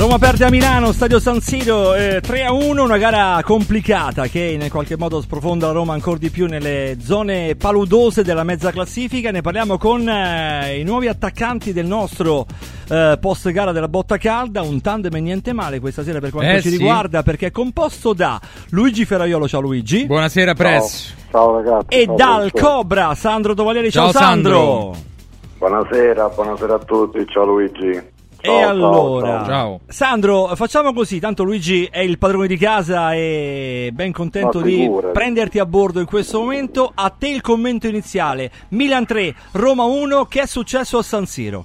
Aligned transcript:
Roma 0.00 0.16
perde 0.16 0.46
a 0.46 0.48
Milano, 0.48 0.92
stadio 0.92 1.18
San 1.20 1.42
Siro 1.42 1.94
eh, 1.94 2.22
3 2.22 2.44
a 2.44 2.52
1, 2.52 2.82
una 2.82 2.96
gara 2.96 3.38
complicata 3.44 4.28
che 4.28 4.40
in 4.40 4.66
qualche 4.70 4.96
modo 4.96 5.20
sprofonda 5.20 5.66
la 5.66 5.72
Roma 5.74 5.92
ancora 5.92 6.16
di 6.16 6.30
più 6.30 6.46
nelle 6.46 6.96
zone 7.02 7.54
paludose 7.54 8.24
della 8.24 8.42
mezza 8.42 8.70
classifica. 8.70 9.30
Ne 9.30 9.42
parliamo 9.42 9.76
con 9.76 10.08
eh, 10.08 10.78
i 10.78 10.84
nuovi 10.84 11.06
attaccanti 11.06 11.74
del 11.74 11.84
nostro 11.84 12.46
eh, 12.88 13.18
post 13.20 13.50
gara 13.50 13.72
della 13.72 13.88
botta 13.88 14.16
calda, 14.16 14.62
un 14.62 14.80
tandem 14.80 15.14
e 15.16 15.20
niente 15.20 15.52
male 15.52 15.80
questa 15.80 16.02
sera 16.02 16.18
per 16.18 16.30
quanto 16.30 16.50
Eh, 16.52 16.62
ci 16.62 16.70
sì. 16.70 16.78
riguarda 16.78 17.22
perché 17.22 17.48
è 17.48 17.50
composto 17.50 18.14
da 18.14 18.40
Luigi 18.70 19.04
Ferraiolo, 19.04 19.46
ciao 19.46 19.60
Luigi, 19.60 20.06
Buonasera 20.06 20.54
Press. 20.54 21.14
Ciao 21.30 21.56
ragazzi. 21.56 21.86
e 21.88 22.06
ciao, 22.06 22.16
dal 22.16 22.50
ciao. 22.54 22.76
Cobra 22.76 23.14
Sandro 23.14 23.52
Tovalieri, 23.52 23.90
ciao, 23.90 24.10
Ciao, 24.10 24.22
Sandro. 24.22 24.94
Buonasera, 25.58 26.26
buonasera 26.30 26.74
a 26.74 26.78
tutti, 26.78 27.22
ciao 27.28 27.44
Luigi. 27.44 28.18
Ciao, 28.42 28.56
e 28.56 28.60
ciao, 28.60 28.68
allora, 28.70 29.28
ciao. 29.28 29.44
Ciao. 29.44 29.80
Sandro, 29.86 30.46
facciamo 30.54 30.92
così, 30.94 31.20
tanto 31.20 31.44
Luigi 31.44 31.86
è 31.90 32.00
il 32.00 32.16
padrone 32.16 32.46
di 32.46 32.56
casa 32.56 33.12
e 33.14 33.90
ben 33.92 34.12
contento 34.12 34.60
di 34.60 34.90
prenderti 35.12 35.58
a 35.58 35.66
bordo 35.66 36.00
in 36.00 36.06
questo 36.06 36.40
momento. 36.40 36.90
A 36.94 37.10
te 37.10 37.28
il 37.28 37.42
commento 37.42 37.86
iniziale. 37.86 38.50
Milan 38.70 39.04
3, 39.04 39.34
Roma 39.52 39.84
1, 39.84 40.24
che 40.24 40.42
è 40.42 40.46
successo 40.46 40.98
a 40.98 41.02
San 41.02 41.26
Siro? 41.26 41.64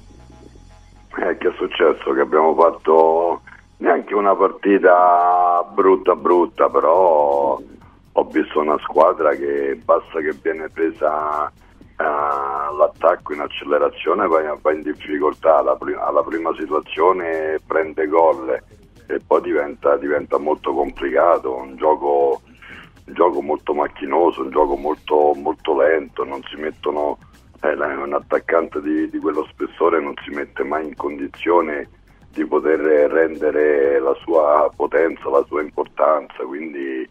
Eh, 1.17 1.37
che 1.37 1.47
è 1.47 1.53
successo? 1.55 2.11
Che 2.11 2.19
abbiamo 2.19 2.53
fatto 2.55 3.41
neanche 3.77 4.13
una 4.13 4.35
partita 4.35 5.65
brutta 5.73 6.15
brutta, 6.15 6.69
però 6.69 7.57
ho 8.17 8.23
visto 8.25 8.59
una 8.59 8.77
squadra 8.79 9.31
che 9.31 9.79
basta 9.81 10.19
che 10.19 10.35
viene 10.41 10.69
presa 10.69 11.49
eh, 11.97 12.03
all'attacco 12.03 13.33
in 13.33 13.41
accelerazione 13.41 14.27
va, 14.27 14.57
va 14.61 14.71
in 14.71 14.81
difficoltà, 14.81 15.57
alla, 15.57 15.75
pri- 15.75 15.95
alla 15.95 16.23
prima 16.23 16.53
situazione 16.57 17.59
prende 17.65 18.07
gol 18.07 18.61
e 19.07 19.19
poi 19.25 19.41
diventa, 19.41 19.97
diventa 19.97 20.37
molto 20.37 20.73
complicato, 20.73 21.55
un 21.55 21.75
gioco, 21.75 22.41
un 23.05 23.13
gioco 23.13 23.41
molto 23.41 23.73
macchinoso, 23.73 24.41
un 24.41 24.49
gioco 24.49 24.75
molto, 24.75 25.33
molto 25.35 25.77
lento, 25.77 26.23
non 26.23 26.41
si 26.49 26.55
mettono 26.55 27.17
eh, 27.61 27.73
un 27.73 28.13
attaccante 28.13 28.81
di, 28.81 29.09
di 29.09 29.19
quello 29.19 29.47
spessore 29.51 30.01
non 30.01 30.13
si 30.23 30.33
mette 30.33 30.63
mai 30.63 30.87
in 30.87 30.95
condizione 30.95 31.89
di 32.31 32.45
poter 32.45 32.79
rendere 32.79 33.99
la 33.99 34.13
sua 34.21 34.69
potenza, 34.75 35.29
la 35.29 35.43
sua 35.47 35.61
importanza, 35.61 36.43
quindi 36.43 37.07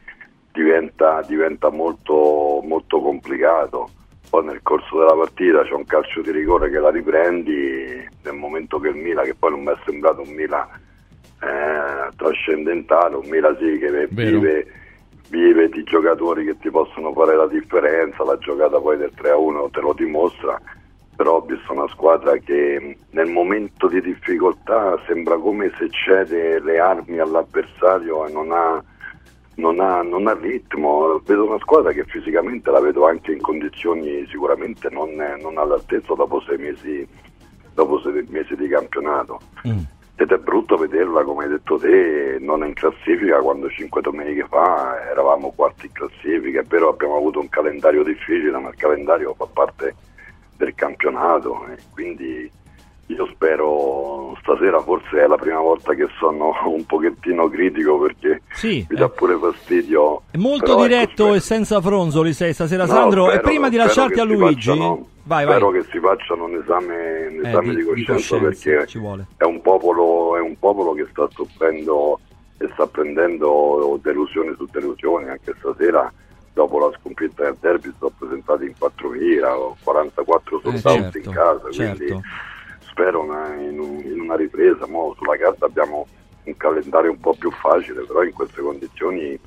diventa, 0.53 1.23
diventa 1.23 1.71
molto, 1.71 2.61
molto 2.63 3.01
complicato. 3.01 3.89
Poi 4.35 4.45
nel 4.47 4.63
corso 4.65 4.99
della 4.99 5.15
partita 5.15 5.63
c'è 5.63 5.75
un 5.75 5.85
calcio 5.85 6.21
di 6.21 6.33
rigore 6.33 6.69
che 6.69 6.81
la 6.81 6.91
riprendi 6.91 8.05
nel 8.25 8.35
momento 8.35 8.81
che 8.81 8.89
il 8.89 8.97
Milan, 8.97 9.27
che 9.27 9.37
poi 9.37 9.53
non 9.53 9.63
mi 9.63 9.71
è 9.71 9.77
sembrato 9.87 10.23
un 10.23 10.35
Milan 10.35 10.67
eh, 11.41 12.11
trascendentale, 12.17 13.15
un 13.15 13.29
Milan 13.29 13.57
sì 13.61 13.79
che 13.79 14.09
vive, 14.11 14.67
vive 15.29 15.69
di 15.69 15.85
giocatori 15.85 16.47
che 16.47 16.59
ti 16.59 16.69
possono 16.69 17.13
fare 17.13 17.37
la 17.37 17.47
differenza, 17.47 18.25
la 18.25 18.37
giocata 18.39 18.81
poi 18.81 18.97
del 18.97 19.13
3-1 19.17 19.71
te 19.71 19.81
lo 19.81 19.93
dimostra, 19.93 20.61
però 21.15 21.37
ho 21.37 21.43
visto 21.43 21.73
una 21.73 21.87
squadra 21.91 22.37
che 22.39 22.97
nel 23.11 23.31
momento 23.31 23.87
di 23.87 24.01
difficoltà 24.01 25.01
sembra 25.07 25.37
come 25.37 25.71
se 25.79 25.89
cede 25.91 26.59
le 26.59 26.81
armi 26.81 27.21
all'avversario 27.21 28.27
e 28.27 28.33
non 28.33 28.51
ha, 28.51 28.83
non 29.57 29.81
ha, 29.81 30.03
non 30.03 30.27
ha 30.27 30.35
ritmo. 30.35 31.21
Vedo 31.25 31.47
una 31.47 31.59
squadra 31.59 31.93
che 31.93 32.05
fisicamente 32.05 32.71
la 32.71 32.81
vedo 32.81 33.07
anche 33.07 33.33
in 33.33 33.41
condizioni 33.41 34.27
sicuramente 34.29 34.89
non, 34.91 35.11
non 35.41 35.59
all'altezza 35.59 36.15
dopo 36.15 36.41
sei 36.41 36.59
mesi, 36.59 37.07
dopo 37.75 38.01
sei 38.01 38.25
mesi 38.29 38.57
di 38.57 38.69
campionato. 38.69 39.41
Ed 40.17 40.31
è 40.31 40.39
brutto 40.39 40.77
vederla, 40.77 41.25
come 41.25 41.45
hai 41.45 41.51
detto 41.51 41.77
te, 41.77 42.39
non 42.41 42.65
in 42.65 42.75
classifica 42.75 43.41
quando 43.41 43.69
cinque 43.69 44.01
domeniche 44.01 44.47
fa 44.49 45.11
eravamo 45.11 45.53
quarti 45.57 45.87
in 45.87 45.93
classifica. 45.93 46.61
È 46.61 46.65
vero 46.65 46.91
abbiamo 46.91 47.17
avuto 47.17 47.41
un 47.41 47.49
calendario 47.49 48.05
difficile, 48.05 48.59
ma 48.59 48.69
il 48.69 48.77
calendario 48.77 49.35
fa 49.35 49.47
parte 49.53 49.95
del 50.57 50.75
campionato 50.75 51.67
e 51.67 51.79
quindi 51.93 52.49
io 53.07 53.27
spero 53.35 54.37
stasera 54.41 54.81
forse 54.81 55.23
è 55.23 55.27
la 55.27 55.37
prima 55.37 55.61
volta 55.61 55.95
che 55.95 56.07
sono 56.19 56.53
un 56.67 56.85
pochettino 56.87 57.49
critico 57.49 57.99
perché 57.99 58.43
Sì, 58.53 58.87
mi 58.89 58.97
dà 58.97 59.07
eh. 59.07 59.11
pure 59.11 59.37
fastidio. 59.37 60.23
È 60.31 60.37
molto 60.37 60.73
ecco, 60.73 60.83
diretto 60.83 61.13
spero- 61.25 61.35
e 61.35 61.41
senza 61.41 61.81
fronzoli 61.81 62.33
sei 62.33 62.53
stasera 62.53 62.85
No, 62.87 62.93
Sandro. 62.93 63.25
spero- 63.27 63.39
e 63.39 63.43
prima 63.43 63.69
di 63.69 63.77
lasciarti 63.77 64.21
a 64.21 64.25
Luigi, 64.25 64.69
facciano- 64.71 65.07
vai, 65.25 65.45
vai. 65.45 65.55
Spero 65.57 65.71
che 65.71 65.85
si 65.91 65.99
facciano 65.99 66.45
un 66.45 66.55
esame, 66.57 67.27
un 67.27 67.45
Eh, 67.45 67.49
esame 67.49 67.69
di- 67.71 67.77
di, 67.77 67.83
di 67.83 67.85
coscienza 68.05 68.39
coscienza, 68.39 68.71
perché 68.71 68.87
ci 68.87 68.99
vuole. 68.99 69.27
è 69.37 69.45
un, 69.45 69.61
popolo, 69.61 70.37
è 70.37 70.41
un 70.41 70.59
popolo 70.59 70.93
che 70.95 71.07
sta 71.11 71.29
soffrendo 71.31 72.21
e 72.59 72.69
sta 72.73 72.87
prendendo 72.87 73.99
delusione 74.03 74.55
su 74.57 74.67
delusione. 74.71 75.29
Anche 75.31 75.55
stasera, 75.59 76.11
dopo 76.53 76.79
la 76.79 76.91
sconfitta 77.01 77.45
del 77.45 77.57
derby, 77.61 77.93
sono 77.99 78.13
presentati 78.19 78.65
in 78.65 78.73
4.000 78.79 79.57
o 79.57 79.77
44 79.83 80.57
Eh, 80.59 80.61
soldati 80.79 81.01
certo, 81.01 81.19
in 81.19 81.35
casa. 81.35 81.71
certo. 81.71 81.97
Quindi 82.05 82.23
spero 82.95 83.25
in, 83.61 83.79
un- 83.81 84.01
in 84.05 84.21
una 84.21 84.37
ripresa. 84.37 84.87
Mo 84.87 85.15
sulla 85.19 85.37
carta 85.37 85.67
abbiamo 85.67 86.07
un 86.45 86.57
calendario 86.57 87.11
un 87.11 87.19
po' 87.19 87.35
più 87.35 87.51
facile, 87.51 88.03
però 88.07 88.23
in 88.23 88.33
queste 88.33 88.61
condizioni 88.63 89.39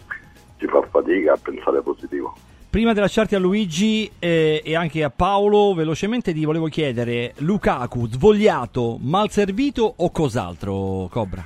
si 0.60 0.66
fa 0.68 0.82
fatica 0.92 1.34
a 1.34 1.38
pensare 1.42 1.82
positivo. 1.82 2.36
Prima 2.70 2.94
di 2.94 3.00
lasciarti 3.00 3.34
a 3.34 3.40
Luigi 3.40 4.12
eh, 4.20 4.62
e 4.64 4.76
anche 4.76 5.02
a 5.04 5.10
Paolo, 5.10 5.74
velocemente 5.74 6.34
ti 6.34 6.44
volevo 6.46 6.68
chiedere: 6.68 7.34
Lukaku 7.38 8.08
svogliato, 8.08 8.98
mal 9.02 9.30
servito 9.32 9.94
o 9.98 10.12
cos'altro, 10.12 11.08
Cobra? 11.10 11.46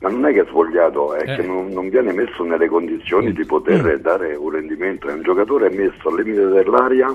Ma 0.00 0.08
non 0.10 0.24
è 0.26 0.32
che 0.32 0.42
è 0.42 0.46
svogliato, 0.46 1.12
è 1.14 1.28
Eh. 1.32 1.36
che 1.36 1.42
non, 1.42 1.66
non 1.70 1.88
viene 1.88 2.12
messo 2.12 2.44
nelle 2.44 2.68
condizioni 2.68 3.32
di 3.32 3.44
poter 3.44 3.98
dare 4.00 4.36
un 4.36 4.50
rendimento. 4.50 5.08
È 5.08 5.12
un 5.12 5.22
giocatore 5.22 5.70
messo 5.70 6.08
al 6.08 6.22
limite 6.22 6.46
dell'aria 6.46 7.14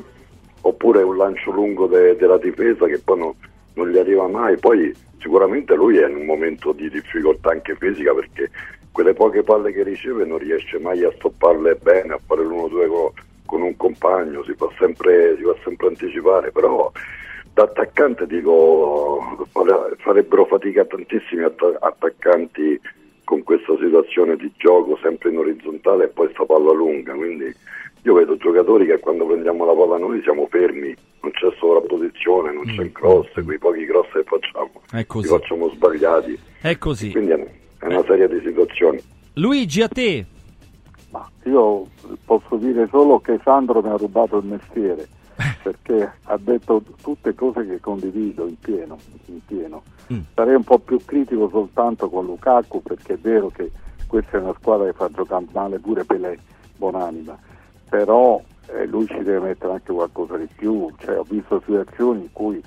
oppure 0.65 1.01
un 1.01 1.15
lancio 1.15 1.51
lungo 1.51 1.87
de- 1.87 2.17
della 2.17 2.37
difesa 2.37 2.85
che 2.87 2.99
poi 2.99 3.17
no- 3.19 3.35
non 3.73 3.89
gli 3.89 3.97
arriva 3.97 4.27
mai. 4.27 4.57
Poi 4.57 4.93
sicuramente 5.19 5.75
lui 5.75 5.97
è 5.97 6.07
in 6.07 6.15
un 6.15 6.25
momento 6.25 6.71
di 6.71 6.89
difficoltà 6.89 7.51
anche 7.51 7.75
fisica 7.75 8.13
perché 8.13 8.49
quelle 8.91 9.13
poche 9.13 9.43
palle 9.43 9.71
che 9.71 9.83
riceve 9.83 10.25
non 10.25 10.37
riesce 10.37 10.77
mai 10.79 11.03
a 11.03 11.11
stopparle 11.15 11.75
bene, 11.81 12.13
a 12.13 12.19
fare 12.25 12.43
l'uno-due 12.43 12.87
con, 12.87 13.09
con 13.45 13.61
un 13.61 13.75
compagno, 13.75 14.43
si 14.43 14.53
fa 14.53 14.69
sempre, 14.77 15.37
sempre 15.63 15.87
anticipare, 15.87 16.51
però 16.51 16.91
da 17.53 17.63
attaccante 17.63 18.25
dico 18.25 19.45
fare- 19.51 19.95
farebbero 19.97 20.45
fatica 20.45 20.85
tantissimi 20.85 21.43
atta- 21.43 21.77
attaccanti 21.79 22.79
con 23.23 23.43
questa 23.43 23.75
situazione 23.79 24.35
di 24.35 24.51
gioco 24.57 24.97
sempre 25.01 25.29
in 25.29 25.37
orizzontale 25.37 26.05
e 26.05 26.07
poi 26.07 26.29
sta 26.33 26.45
palla 26.45 26.71
lunga 26.71 27.13
quindi 27.13 27.53
io 28.03 28.13
vedo 28.13 28.37
giocatori 28.37 28.85
che 28.85 28.99
quando 28.99 29.25
prendiamo 29.25 29.65
la 29.65 29.73
palla 29.73 29.97
noi 29.97 30.21
siamo 30.21 30.47
fermi 30.49 30.93
non 31.21 31.31
c'è 31.31 31.53
sovrapposizione 31.57 32.53
non 32.53 32.65
c'è 32.65 32.91
cross 32.91 33.29
quei 33.43 33.57
pochi 33.57 33.85
cross 33.85 34.11
che 34.11 34.23
facciamo 34.23 34.71
È 34.91 35.05
li 35.09 35.23
facciamo 35.23 35.69
sbagliati 35.69 36.37
È 36.61 36.77
così. 36.77 37.11
quindi 37.11 37.31
è 37.31 37.61
è 37.79 37.87
una 37.87 38.03
serie 38.05 38.29
di 38.29 38.39
situazioni 38.43 39.01
Luigi, 39.35 39.81
a 39.81 39.87
te. 39.87 40.25
Ma 41.09 41.27
io 41.45 41.87
posso 42.23 42.55
dire 42.57 42.87
solo 42.91 43.19
che 43.19 43.39
Sandro 43.43 43.81
mi 43.81 43.89
ha 43.89 43.97
rubato 43.97 44.37
il 44.37 44.45
mestiere 44.45 45.07
perché 45.63 46.11
ha 46.23 46.37
detto 46.37 46.83
tutte 47.01 47.33
cose 47.33 47.65
che 47.65 47.79
condivido 47.79 48.45
in 48.45 48.59
pieno, 48.59 48.99
in 49.25 49.39
pieno. 49.45 49.81
Mm. 50.13 50.19
Sarei 50.35 50.53
un 50.53 50.63
po' 50.63 50.77
più 50.77 50.99
critico 51.03 51.49
soltanto 51.49 52.09
con 52.09 52.25
Lukaku 52.25 52.83
perché 52.83 53.13
è 53.13 53.17
vero 53.17 53.49
che 53.49 53.71
questa 54.05 54.37
è 54.37 54.41
una 54.41 54.53
squadra 54.59 54.85
che 54.85 54.93
fa 54.93 55.09
giocare 55.09 55.45
male 55.51 55.79
pure 55.79 56.03
Pelé, 56.05 56.37
buonanima, 56.77 57.39
però 57.93 58.41
eh, 58.75 58.87
lui 58.87 59.05
ci 59.05 59.17
deve 59.21 59.39
mettere 59.39 59.73
anche 59.73 59.93
qualcosa 59.93 60.35
di 60.35 60.47
più, 60.55 60.89
cioè, 60.97 61.19
ho 61.19 61.25
visto 61.29 61.61
situazioni 61.63 62.21
in 62.21 62.31
cui 62.31 62.59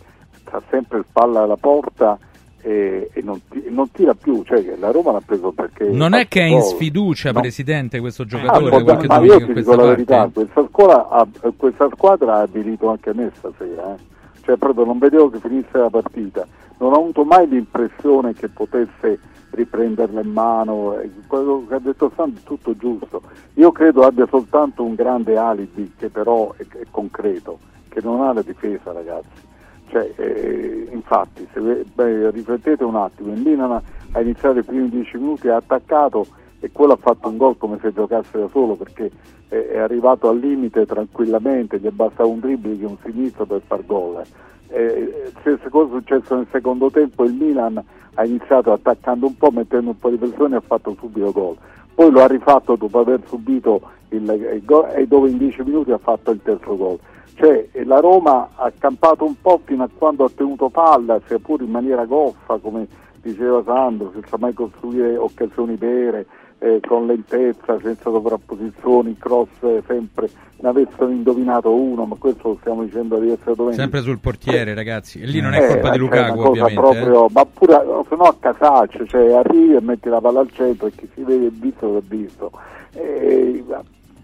ha 0.50 0.62
sempre 0.70 1.02
spalla 1.08 1.42
alla 1.42 1.56
porta 1.56 2.16
e, 2.62 3.10
e 3.12 3.22
non, 3.22 3.40
non 3.70 3.90
tira 3.90 4.14
più, 4.14 4.44
cioè 4.44 4.62
la 4.78 4.92
Roma 4.92 5.10
l'ha 5.10 5.22
preso 5.26 5.50
perché... 5.50 5.88
Non 5.88 6.14
è 6.14 6.28
che 6.28 6.42
è 6.42 6.44
in 6.44 6.62
sfiducia, 6.62 7.32
No. 7.32 7.40
Presidente, 7.40 7.98
questo 7.98 8.22
Ah, 8.22 8.26
giocatore, 8.26 8.84
dare- 8.84 9.06
ma 9.08 9.18
io 9.18 9.46
ti 9.46 9.52
dico 9.52 9.74
la 9.74 9.86
verità, 9.86 10.30
questa, 10.32 10.64
scuola 10.70 11.08
ha- 11.08 11.26
questa 11.56 11.88
squadra 11.92 12.34
ha 12.34 12.40
avvilito 12.42 12.88
anche 12.88 13.12
me 13.12 13.32
stasera, 13.34 13.96
eh. 13.96 13.98
cioè 14.44 14.56
proprio 14.56 14.84
non 14.84 14.98
vedevo 14.98 15.28
che 15.28 15.40
finisse 15.40 15.76
la 15.76 15.90
partita, 15.90 16.46
non 16.78 16.92
ho 16.92 16.96
avuto 16.96 17.24
mai 17.24 17.48
l'impressione 17.48 18.34
che 18.34 18.48
potesse 18.48 19.18
riprenderla 19.50 20.20
in 20.20 20.30
mano, 20.30 21.00
quello 21.26 21.64
che 21.66 21.74
ha 21.74 21.78
detto 21.78 22.12
Sandro 22.14 22.40
è 22.40 22.44
tutto 22.44 22.76
giusto, 22.76 23.22
io 23.54 23.72
credo 23.72 24.02
abbia 24.02 24.26
soltanto 24.26 24.82
un 24.82 24.94
grande 24.94 25.36
alibi 25.36 25.94
che 25.96 26.10
però 26.10 26.52
è, 26.56 26.66
è 26.76 26.86
concreto, 26.90 27.58
che 27.88 28.00
non 28.02 28.20
ha 28.20 28.32
la 28.32 28.42
difesa 28.42 28.92
ragazzi, 28.92 29.44
cioè, 29.88 30.12
eh, 30.16 30.88
infatti 30.92 31.46
se 31.52 31.60
beh, 31.60 32.30
riflettete 32.30 32.84
un 32.84 32.96
attimo, 32.96 33.32
il 33.32 33.40
Milan 33.40 33.80
ha 34.12 34.20
iniziato 34.20 34.58
i 34.58 34.64
primi 34.64 34.90
dieci 34.90 35.16
minuti, 35.16 35.48
ha 35.48 35.56
attaccato 35.56 36.26
e 36.60 36.70
quello 36.72 36.94
ha 36.94 36.98
fatto 36.98 37.28
un 37.28 37.36
gol 37.36 37.56
come 37.58 37.78
se 37.80 37.92
giocasse 37.92 38.38
da 38.38 38.48
solo 38.50 38.74
perché 38.74 39.10
è 39.48 39.78
arrivato 39.78 40.28
al 40.28 40.38
limite 40.38 40.86
tranquillamente, 40.86 41.78
gli 41.78 41.86
è 41.86 41.90
bastato 41.90 42.28
un 42.28 42.40
dribbling 42.40 42.82
un 42.82 42.96
sinistro 43.04 43.44
per 43.46 43.62
far 43.66 43.84
gol. 43.86 44.22
Eh, 44.68 45.30
stessa 45.40 45.68
cosa 45.68 45.96
è 45.96 45.98
successo 45.98 46.34
nel 46.34 46.48
secondo 46.50 46.90
tempo, 46.90 47.24
il 47.24 47.34
Milan 47.34 47.82
ha 48.14 48.24
iniziato 48.24 48.72
attaccando 48.72 49.26
un 49.26 49.36
po', 49.36 49.50
mettendo 49.50 49.90
un 49.90 49.98
po' 49.98 50.10
di 50.10 50.16
pressione 50.16 50.54
e 50.54 50.58
ha 50.58 50.62
fatto 50.62 50.96
subito 50.98 51.30
gol. 51.32 51.56
Poi 51.94 52.10
lo 52.10 52.20
ha 52.20 52.26
rifatto 52.26 52.74
dopo 52.76 52.98
aver 52.98 53.20
subito 53.26 53.80
il, 54.08 54.62
gol 54.64 54.90
e 54.94 55.06
dove 55.06 55.30
in 55.30 55.38
10 55.38 55.62
minuti 55.62 55.92
ha 55.92 55.98
fatto 55.98 56.30
il 56.30 56.40
terzo 56.42 56.76
gol. 56.76 56.98
Cioè 57.34 57.68
la 57.84 58.00
Roma 58.00 58.48
ha 58.54 58.72
campato 58.76 59.24
un 59.24 59.34
po' 59.40 59.60
fino 59.64 59.84
a 59.84 59.88
quando 59.94 60.24
ha 60.24 60.30
tenuto 60.34 60.70
palla, 60.70 61.20
sia 61.26 61.38
pure 61.38 61.64
in 61.64 61.70
maniera 61.70 62.04
goffa, 62.04 62.58
come 62.58 62.86
diceva 63.20 63.62
Sandro, 63.64 64.10
senza 64.12 64.38
mai 64.38 64.54
costruire 64.54 65.16
occasioni 65.16 65.76
vere, 65.76 66.26
eh, 66.58 66.80
con 66.86 67.06
lentezza, 67.06 67.78
senza 67.80 68.10
sovrapposizioni, 68.10 69.16
cross 69.18 69.48
eh, 69.60 69.82
sempre 69.86 70.28
ne 70.58 70.68
avessero 70.68 71.10
indovinato 71.10 71.74
uno, 71.74 72.06
ma 72.06 72.16
questo 72.18 72.48
lo 72.48 72.56
stiamo 72.60 72.82
dicendo 72.82 73.18
diverse 73.18 73.52
domenica. 73.54 73.82
Sempre 73.82 74.00
sul 74.00 74.18
portiere, 74.18 74.72
ragazzi. 74.72 75.20
E 75.20 75.26
lì 75.26 75.40
non 75.40 75.52
è 75.52 75.62
eh, 75.62 75.66
colpa 75.66 75.90
di 75.90 75.98
Lukaku, 75.98 76.40
ovviamente. 76.40 76.80
Proprio, 76.80 77.26
eh. 77.26 77.30
Ma 77.32 77.44
pure 77.44 77.84
se 78.08 78.16
no 78.16 78.24
a 78.24 78.34
casaccio, 78.38 79.06
cioè 79.06 79.32
arrivi 79.32 79.74
e 79.74 79.80
metti 79.80 80.08
la 80.08 80.20
palla 80.20 80.40
al 80.40 80.50
centro 80.50 80.86
e 80.86 80.92
chi 80.92 81.08
si 81.12 81.22
vede 81.22 81.50
visto 81.50 81.92
l'ha 81.92 82.00
visto. 82.02 82.50
E, 82.92 83.62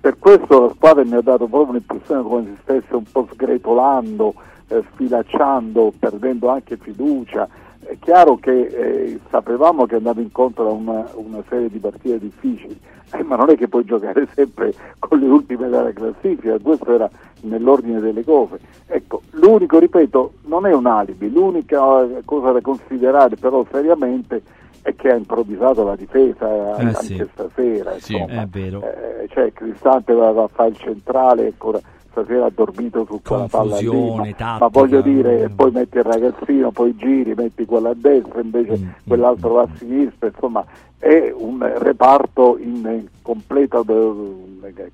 per 0.01 0.19
questo 0.19 0.67
la 0.67 0.73
squadra 0.75 1.05
mi 1.05 1.15
ha 1.15 1.21
dato 1.21 1.47
proprio 1.47 1.75
l'impressione 1.75 2.23
come 2.23 2.45
se 2.45 2.57
stesse 2.63 2.95
un 2.97 3.05
po' 3.05 3.29
sgretolando, 3.31 4.35
eh, 4.69 4.83
sfilacciando, 4.93 5.93
perdendo 5.99 6.49
anche 6.49 6.79
fiducia 6.79 7.47
è 7.93 7.99
chiaro 8.01 8.37
che 8.37 8.67
eh, 8.67 9.21
sapevamo 9.29 9.85
che 9.87 9.97
andava 9.97 10.21
incontro 10.21 10.69
a 10.69 10.73
una, 10.73 11.07
una 11.15 11.43
serie 11.49 11.69
di 11.69 11.79
partite 11.79 12.19
difficili, 12.19 12.79
eh, 13.13 13.23
ma 13.23 13.37
non 13.37 13.51
è 13.51 13.57
che 13.57 13.69
puoi 13.69 13.85
giocare 13.85 14.27
sempre 14.35 14.73
con 14.99 15.19
le 15.19 15.27
ultime 15.27 15.69
della 15.69 15.93
classifica, 15.93 16.59
questo 16.59 16.95
era 16.95 17.11
nell'ordine 17.43 18.01
delle 18.01 18.25
cose. 18.25 18.59
Ecco, 18.87 19.23
l'unico, 19.33 19.79
ripeto, 19.79 20.33
non 20.45 20.67
è 20.67 20.73
un 20.73 20.87
alibi, 20.87 21.31
l'unica 21.31 21.81
cosa 22.25 22.53
da 22.53 22.61
considerare 22.61 23.37
però 23.37 23.65
seriamente 23.71 24.43
è 24.81 24.97
che 24.97 25.11
ha 25.11 25.15
improvvisato 25.15 25.85
la 25.85 25.95
difesa 25.95 26.49
eh, 26.79 26.83
anche 26.83 27.05
sì. 27.05 27.29
stasera. 27.31 27.95
Sì, 27.99 28.17
è 28.17 28.47
vero. 28.47 28.83
Eh, 28.83 29.29
cioè 29.29 29.53
Cristante 29.53 30.15
va, 30.15 30.33
va 30.33 30.45
a 30.45 30.49
fare 30.49 30.71
il 30.71 30.77
centrale, 30.79 31.47
ancora 31.47 31.81
stasera 32.13 32.47
ha 32.47 32.51
dormito 32.55 33.05
su 33.05 33.21
quella 33.21 33.49
palla 33.49 33.79
lì, 33.79 34.35
ma, 34.39 34.59
ma, 34.59 34.69
voglio 34.69 35.01
dire, 35.01 35.51
poi 35.55 35.73
metti 35.73 35.97
il 35.97 36.05
ragazzino, 36.05 36.71
poi 36.71 36.95
giri, 36.95 37.35
metti 37.35 37.65
quello 37.65 37.89
a 37.89 37.95
destra, 37.97 38.41
invece 38.41 38.79
mm. 38.79 38.85
mm 38.85 38.91
quell'altro 39.09 39.51
mm. 39.51 39.55
va 39.55 39.63
a 39.63 39.69
sinistra, 39.77 40.29
insomma 40.29 40.65
è 40.99 41.35
un 41.37 41.59
reparto 41.79 42.57
in 42.59 43.09
completo 43.23 43.85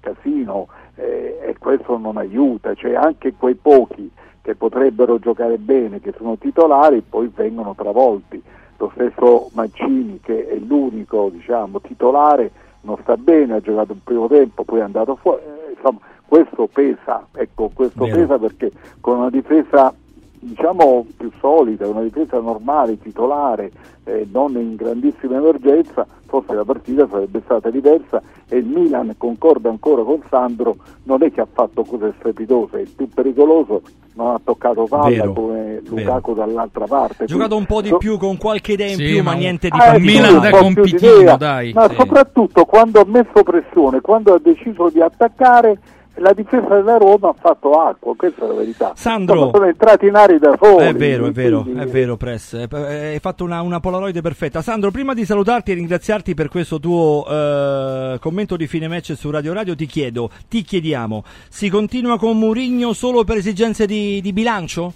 casino 0.00 0.68
eh, 0.94 1.38
e 1.42 1.56
questo 1.58 1.98
non 1.98 2.16
aiuta, 2.16 2.72
cioè 2.74 2.94
anche 2.94 3.34
quei 3.34 3.54
pochi 3.54 4.10
che 4.40 4.54
potrebbero 4.54 5.18
giocare 5.18 5.58
bene, 5.58 6.00
che 6.00 6.14
sono 6.16 6.38
titolari, 6.38 7.02
poi 7.02 7.30
vengono 7.34 7.74
travolti. 7.76 8.42
Lo 8.78 8.90
stesso 8.94 9.50
Mancini 9.52 10.20
che 10.22 10.48
è 10.48 10.56
l'unico 10.56 11.28
diciamo, 11.30 11.80
titolare 11.82 12.52
non 12.82 12.96
sta 13.02 13.16
bene, 13.18 13.56
ha 13.56 13.60
giocato 13.60 13.92
un 13.92 14.02
primo 14.02 14.28
tempo, 14.28 14.64
poi 14.64 14.78
è 14.78 14.82
andato 14.82 15.16
fuori, 15.16 15.42
eh, 15.42 15.72
insomma 15.76 15.98
questo 16.28 16.68
pesa, 16.70 17.26
ecco, 17.32 17.70
questo 17.72 18.04
Vero. 18.04 18.16
pesa 18.16 18.38
perché 18.38 18.70
con 19.00 19.18
una 19.18 19.30
difesa 19.30 19.92
diciamo 20.40 21.06
più 21.16 21.30
solida, 21.40 21.88
una 21.88 22.02
difesa 22.02 22.38
normale, 22.38 23.00
titolare, 23.00 23.72
eh, 24.04 24.26
non 24.30 24.52
in 24.56 24.76
grandissima 24.76 25.36
emergenza, 25.36 26.06
forse 26.26 26.54
la 26.54 26.64
partita 26.64 27.08
sarebbe 27.10 27.40
stata 27.44 27.70
diversa 27.70 28.22
e 28.48 28.58
il 28.58 28.66
Milan, 28.66 29.14
concorda 29.16 29.68
ancora 29.68 30.02
con 30.02 30.22
Sandro, 30.28 30.76
non 31.04 31.22
è 31.22 31.32
che 31.32 31.40
ha 31.40 31.48
fatto 31.50 31.82
cose 31.82 32.12
strepitose, 32.18 32.80
il 32.80 32.90
più 32.94 33.08
pericoloso 33.08 33.82
non 34.14 34.34
ha 34.34 34.40
toccato 34.42 34.84
palla 34.84 35.08
vero, 35.08 35.32
come 35.32 35.80
Lukaku 35.86 36.34
vero. 36.34 36.46
dall'altra 36.46 36.86
parte. 36.86 37.24
Ha 37.24 37.26
giocato 37.26 37.56
un 37.56 37.66
po' 37.66 37.80
di 37.80 37.88
so... 37.88 37.98
più 37.98 38.18
con 38.18 38.36
qualche 38.36 38.72
idea 38.72 38.88
in 38.88 38.96
sì, 38.96 39.04
più, 39.04 39.22
ma, 39.22 39.32
ma 39.32 39.36
niente 39.36 39.68
di 39.68 39.78
ah, 39.78 39.94
eh, 39.94 39.98
Milan 40.00 40.40
da 40.40 40.50
compitino, 40.50 41.36
dai. 41.36 41.72
Ma 41.72 41.88
sì. 41.88 41.94
soprattutto 41.94 42.64
quando 42.64 43.00
ha 43.00 43.04
messo 43.06 43.42
pressione, 43.44 44.00
quando 44.00 44.34
ha 44.34 44.40
deciso 44.40 44.90
di 44.90 45.00
attaccare 45.00 45.78
la 46.18 46.32
difesa 46.32 46.66
della 46.68 46.96
Roma 46.96 47.30
ha 47.30 47.34
fatto 47.38 47.72
acqua, 47.72 48.14
questa 48.16 48.44
è 48.44 48.48
la 48.48 48.54
verità. 48.54 48.92
Sandro, 48.94 49.50
sono 49.52 49.66
entrati 49.66 50.06
in 50.06 50.14
ari 50.14 50.38
da 50.38 50.56
soli. 50.60 50.86
È 50.86 50.94
vero, 50.94 51.26
è 51.26 51.32
vero, 51.32 51.62
quindi... 51.62 51.80
è 51.80 51.86
vero, 51.86 52.16
Press. 52.16 52.66
Hai 52.70 53.18
fatto 53.20 53.44
una, 53.44 53.60
una, 53.62 53.80
Polaroid 53.80 54.20
perfetta. 54.20 54.62
Sandro, 54.62 54.90
prima 54.90 55.14
di 55.14 55.24
salutarti 55.24 55.72
e 55.72 55.74
ringraziarti 55.74 56.34
per 56.34 56.48
questo 56.48 56.78
tuo 56.80 57.24
eh, 57.28 58.18
commento 58.20 58.56
di 58.56 58.66
fine 58.66 58.88
match 58.88 59.14
su 59.16 59.30
Radio 59.30 59.52
Radio, 59.52 59.74
ti 59.74 59.86
chiedo, 59.86 60.30
ti 60.48 60.62
chiediamo, 60.62 61.24
si 61.48 61.68
continua 61.68 62.18
con 62.18 62.38
Murigno 62.38 62.92
solo 62.92 63.24
per 63.24 63.36
esigenze 63.36 63.86
di, 63.86 64.20
di 64.20 64.32
bilancio? 64.32 64.92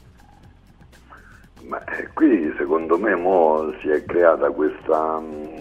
Ma 1.66 1.82
eh, 1.84 2.08
qui 2.12 2.52
secondo 2.58 2.98
me 2.98 3.12
si 3.80 3.88
è 3.88 4.04
creata 4.04 4.50
questa 4.50 5.20
mm, 5.20 5.51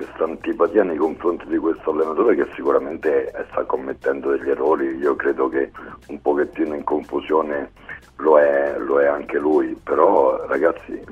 questa 0.00 0.24
antipatia 0.24 0.82
nei 0.82 0.96
confronti 0.96 1.46
di 1.46 1.58
questo 1.58 1.90
allenatore 1.90 2.34
che 2.34 2.46
sicuramente 2.54 3.30
sta 3.50 3.64
commettendo 3.64 4.30
degli 4.30 4.48
errori, 4.48 4.96
io 4.96 5.14
credo 5.14 5.50
che 5.50 5.70
un 6.08 6.22
pochettino 6.22 6.74
in 6.74 6.84
confusione 6.84 7.72
lo 8.16 8.38
è, 8.38 8.76
lo 8.78 8.98
è 8.98 9.04
anche 9.04 9.38
lui, 9.38 9.78
però 9.84 10.46
ragazzi 10.46 10.92
eh, 10.92 11.04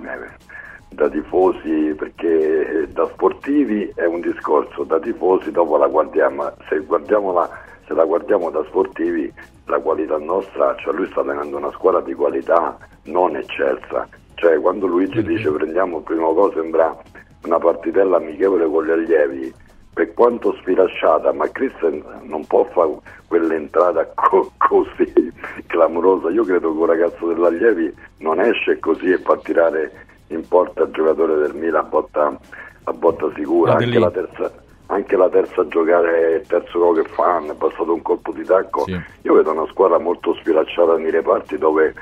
da 0.88 1.06
tifosi, 1.10 1.94
perché 1.98 2.88
da 2.90 3.06
sportivi 3.12 3.92
è 3.94 4.06
un 4.06 4.22
discorso, 4.22 4.84
da 4.84 4.98
tifosi 4.98 5.50
dopo 5.50 5.76
la 5.76 5.86
guardiamo, 5.86 6.50
se, 6.66 6.82
la, 6.88 7.50
se 7.86 7.92
la 7.92 8.04
guardiamo 8.06 8.48
da 8.48 8.64
sportivi 8.68 9.30
la 9.66 9.78
qualità 9.80 10.16
nostra, 10.16 10.74
cioè 10.76 10.94
lui 10.94 11.06
sta 11.08 11.20
allenando 11.20 11.58
una 11.58 11.72
squadra 11.72 12.00
di 12.00 12.14
qualità 12.14 12.78
non 13.04 13.36
eccelsa, 13.36 14.08
cioè 14.36 14.58
quando 14.58 14.86
Luigi 14.86 15.22
dice 15.22 15.50
prendiamo 15.50 15.98
il 15.98 16.04
primo 16.04 16.32
gol 16.32 16.54
sembra 16.54 16.96
una 17.44 17.58
partitella 17.58 18.16
amichevole 18.16 18.66
con 18.66 18.84
gli 18.84 18.90
allievi, 18.90 19.54
per 19.92 20.14
quanto 20.14 20.54
sfilacciata, 20.60 21.32
ma 21.32 21.50
Christian 21.50 22.02
non 22.22 22.46
può 22.46 22.64
fare 22.72 22.96
quell'entrata 23.26 24.08
co- 24.14 24.52
così 24.56 25.32
clamorosa. 25.66 26.30
Io 26.30 26.44
credo 26.44 26.72
che 26.72 26.78
un 26.78 26.86
ragazzo 26.86 27.26
dell'allievi 27.26 27.92
non 28.18 28.40
esce 28.40 28.78
così 28.78 29.10
e 29.10 29.18
fa 29.18 29.36
tirare 29.38 30.06
in 30.28 30.46
porta 30.46 30.84
il 30.84 30.90
giocatore 30.92 31.36
del 31.36 31.54
Milan 31.54 31.84
a 31.84 31.88
botta, 31.88 32.38
a 32.84 32.92
botta 32.92 33.30
sicura. 33.34 33.74
Anche 33.74 33.98
la, 33.98 34.10
terza, 34.10 34.52
anche 34.86 35.16
la 35.16 35.28
terza 35.28 35.60
a 35.62 35.66
giocare, 35.68 36.34
il 36.36 36.46
terzo 36.46 36.78
gol 36.78 37.02
che 37.02 37.08
fanno, 37.08 37.52
è 37.52 37.56
passato 37.56 37.92
un 37.92 38.02
colpo 38.02 38.32
di 38.32 38.44
tacco. 38.44 38.84
Sì. 38.84 39.00
Io 39.22 39.34
vedo 39.34 39.50
una 39.50 39.66
squadra 39.66 39.98
molto 39.98 40.34
sfilacciata 40.34 40.96
nei 40.96 41.10
reparti 41.10 41.58
dove 41.58 41.94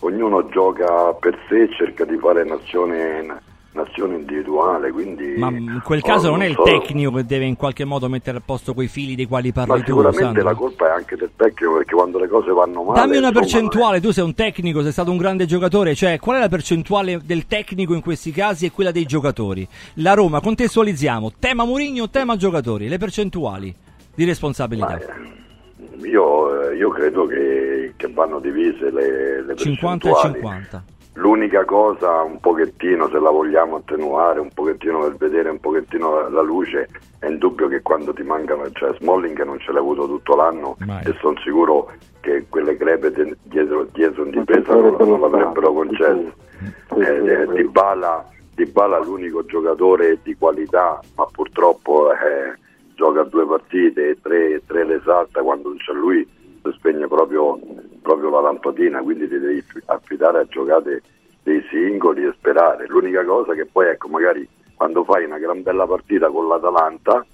ognuno 0.00 0.46
gioca 0.48 1.12
per 1.14 1.36
sé 1.48 1.68
cerca 1.72 2.04
di 2.04 2.16
fare 2.16 2.44
nazione 2.44 3.48
nazione 3.72 4.16
individuale. 4.16 4.90
Quindi, 4.90 5.34
Ma 5.36 5.48
in 5.48 5.80
quel 5.84 6.02
caso 6.02 6.28
oh, 6.28 6.30
non, 6.30 6.40
non 6.40 6.48
è 6.48 6.52
so. 6.52 6.62
il 6.62 6.80
tecnico 6.80 7.12
che 7.12 7.24
deve 7.24 7.44
in 7.44 7.56
qualche 7.56 7.84
modo 7.84 8.08
mettere 8.08 8.38
a 8.38 8.42
posto 8.44 8.74
quei 8.74 8.88
fili 8.88 9.14
dei 9.14 9.26
quali 9.26 9.52
parli 9.52 9.70
Ma 9.70 9.76
tu. 9.78 9.84
Sicuramente 9.84 10.42
la 10.42 10.54
colpa 10.54 10.88
è 10.88 10.90
anche 10.90 11.16
del 11.16 11.30
tecnico 11.36 11.74
perché 11.74 11.94
quando 11.94 12.18
le 12.18 12.28
cose 12.28 12.50
vanno 12.50 12.82
male. 12.82 13.00
Dammi 13.00 13.16
una 13.16 13.28
insomma, 13.28 13.40
percentuale, 13.40 14.00
tu 14.00 14.10
sei 14.10 14.24
un 14.24 14.34
tecnico, 14.34 14.82
sei 14.82 14.92
stato 14.92 15.10
un 15.10 15.16
grande 15.16 15.46
giocatore, 15.46 15.94
cioè 15.94 16.18
qual 16.18 16.36
è 16.36 16.40
la 16.40 16.48
percentuale 16.48 17.20
del 17.24 17.46
tecnico 17.46 17.94
in 17.94 18.00
questi 18.00 18.30
casi 18.32 18.66
e 18.66 18.70
quella 18.72 18.90
dei 18.90 19.04
giocatori? 19.04 19.66
La 19.94 20.14
Roma, 20.14 20.40
contestualizziamo, 20.40 21.32
tema 21.38 21.64
Murigno, 21.64 22.10
tema 22.10 22.36
giocatori, 22.36 22.88
le 22.88 22.98
percentuali 22.98 23.74
di 24.14 24.24
responsabilità. 24.24 24.98
Ma, 24.98 26.06
io, 26.06 26.72
io, 26.72 26.88
credo 26.88 27.26
che, 27.26 27.92
che 27.96 28.08
vanno 28.08 28.40
divise 28.40 28.90
le, 28.90 29.42
le 29.42 29.56
50 29.56 30.08
e 30.08 30.14
50 30.14 30.84
L'unica 31.20 31.66
cosa 31.66 32.22
un 32.22 32.40
pochettino, 32.40 33.06
se 33.10 33.18
la 33.18 33.28
vogliamo 33.28 33.76
attenuare, 33.76 34.40
un 34.40 34.48
pochettino 34.54 35.00
per 35.00 35.16
vedere 35.16 35.50
un 35.50 35.60
pochettino 35.60 36.30
la, 36.30 36.40
luce, 36.40 36.88
è 37.18 37.26
indubbio 37.26 37.68
che 37.68 37.82
quando 37.82 38.14
ti 38.14 38.22
mancano, 38.22 38.70
cioè 38.72 38.94
Smalling 38.98 39.42
non 39.44 39.58
ce 39.58 39.70
l'ha 39.70 39.80
avuto 39.80 40.06
tutto 40.06 40.34
l'anno 40.34 40.76
Mai. 40.78 41.04
e 41.04 41.14
sono 41.20 41.38
sicuro 41.44 41.92
che 42.20 42.46
quelle 42.48 42.74
crepe 42.78 43.12
dietro, 43.42 43.86
dietro 43.92 44.24
in 44.24 44.30
difesa 44.30 44.74
non, 44.74 44.96
non 44.98 45.20
l'avrebbero 45.20 45.74
concesso. 45.74 46.32
Eh, 46.96 47.02
eh, 47.02 47.46
di, 47.52 47.64
Bala, 47.64 48.26
di 48.54 48.64
Bala 48.64 48.98
l'unico 49.00 49.44
giocatore 49.44 50.20
di 50.22 50.34
qualità, 50.38 51.00
ma 51.16 51.26
purtroppo 51.30 52.12
eh, 52.12 52.58
gioca 52.94 53.24
due 53.24 53.46
partite, 53.46 54.16
tre, 54.22 54.62
tre 54.66 54.84
le 54.84 55.02
salta 55.04 55.42
quando 55.42 55.68
non 55.68 55.76
c'è 55.76 55.92
lui, 55.92 56.26
si 56.62 56.72
spegne 56.76 57.06
proprio 57.06 57.58
proprio 58.02 58.30
la 58.30 58.40
lampadina, 58.40 59.00
quindi 59.02 59.28
ti 59.28 59.38
devi 59.38 59.62
affidare 59.86 60.40
a 60.40 60.46
giocate 60.46 61.02
dei 61.42 61.62
singoli 61.70 62.24
e 62.24 62.32
sperare. 62.36 62.86
L'unica 62.88 63.24
cosa 63.24 63.54
che 63.54 63.66
poi 63.66 63.88
ecco 63.88 64.08
magari 64.08 64.48
quando 64.74 65.04
fai 65.04 65.24
una 65.24 65.38
gran 65.38 65.62
bella 65.62 65.86
partita 65.86 66.28
con 66.28 66.48
l'Atalanta, 66.48 67.24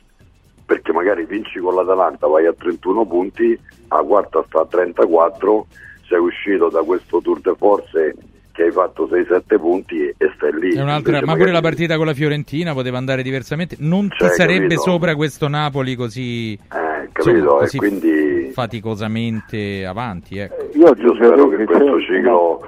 perché 0.64 0.92
magari 0.92 1.25
vinci 1.26 1.61
con 1.61 1.75
l'Atalanta, 1.76 2.26
vai 2.26 2.47
a 2.47 2.52
31 2.52 3.06
punti, 3.06 3.59
a 3.88 4.02
quarta 4.02 4.45
sta 4.49 4.62
a 4.62 4.66
34, 4.66 5.66
sei 6.09 6.18
uscito 6.18 6.68
da 6.68 6.83
questo 6.83 7.21
tour 7.21 7.40
de 7.40 7.54
force 7.56 8.14
che 8.50 8.62
hai 8.62 8.73
fatto 8.73 9.06
6-7 9.06 9.59
punti 9.61 10.09
e 10.09 10.33
stai 10.35 10.59
lì. 10.59 10.75
ma 10.75 11.00
pure 11.37 11.52
la 11.52 11.61
partita 11.61 11.97
con 11.97 12.06
la 12.06 12.14
Fiorentina 12.14 12.73
poteva 12.73 12.97
andare 12.99 13.23
diversamente, 13.23 13.76
non 13.78 14.09
cioè, 14.11 14.30
ti 14.30 14.35
sarebbe 14.35 14.62
capito? 14.62 14.80
sopra 14.80 15.14
questo 15.14 15.47
Napoli 15.47 15.95
così, 15.95 16.54
eh, 16.54 17.09
capito, 17.12 17.56
così 17.56 17.76
quindi... 17.76 18.25
faticosamente 18.57 19.85
avanti. 19.85 20.39
Ecco. 20.39 20.79
Io, 20.79 20.95
io 20.97 21.15
spero 21.15 21.47
che 21.49 21.65
questo 21.67 22.01
ciclo, 22.01 22.67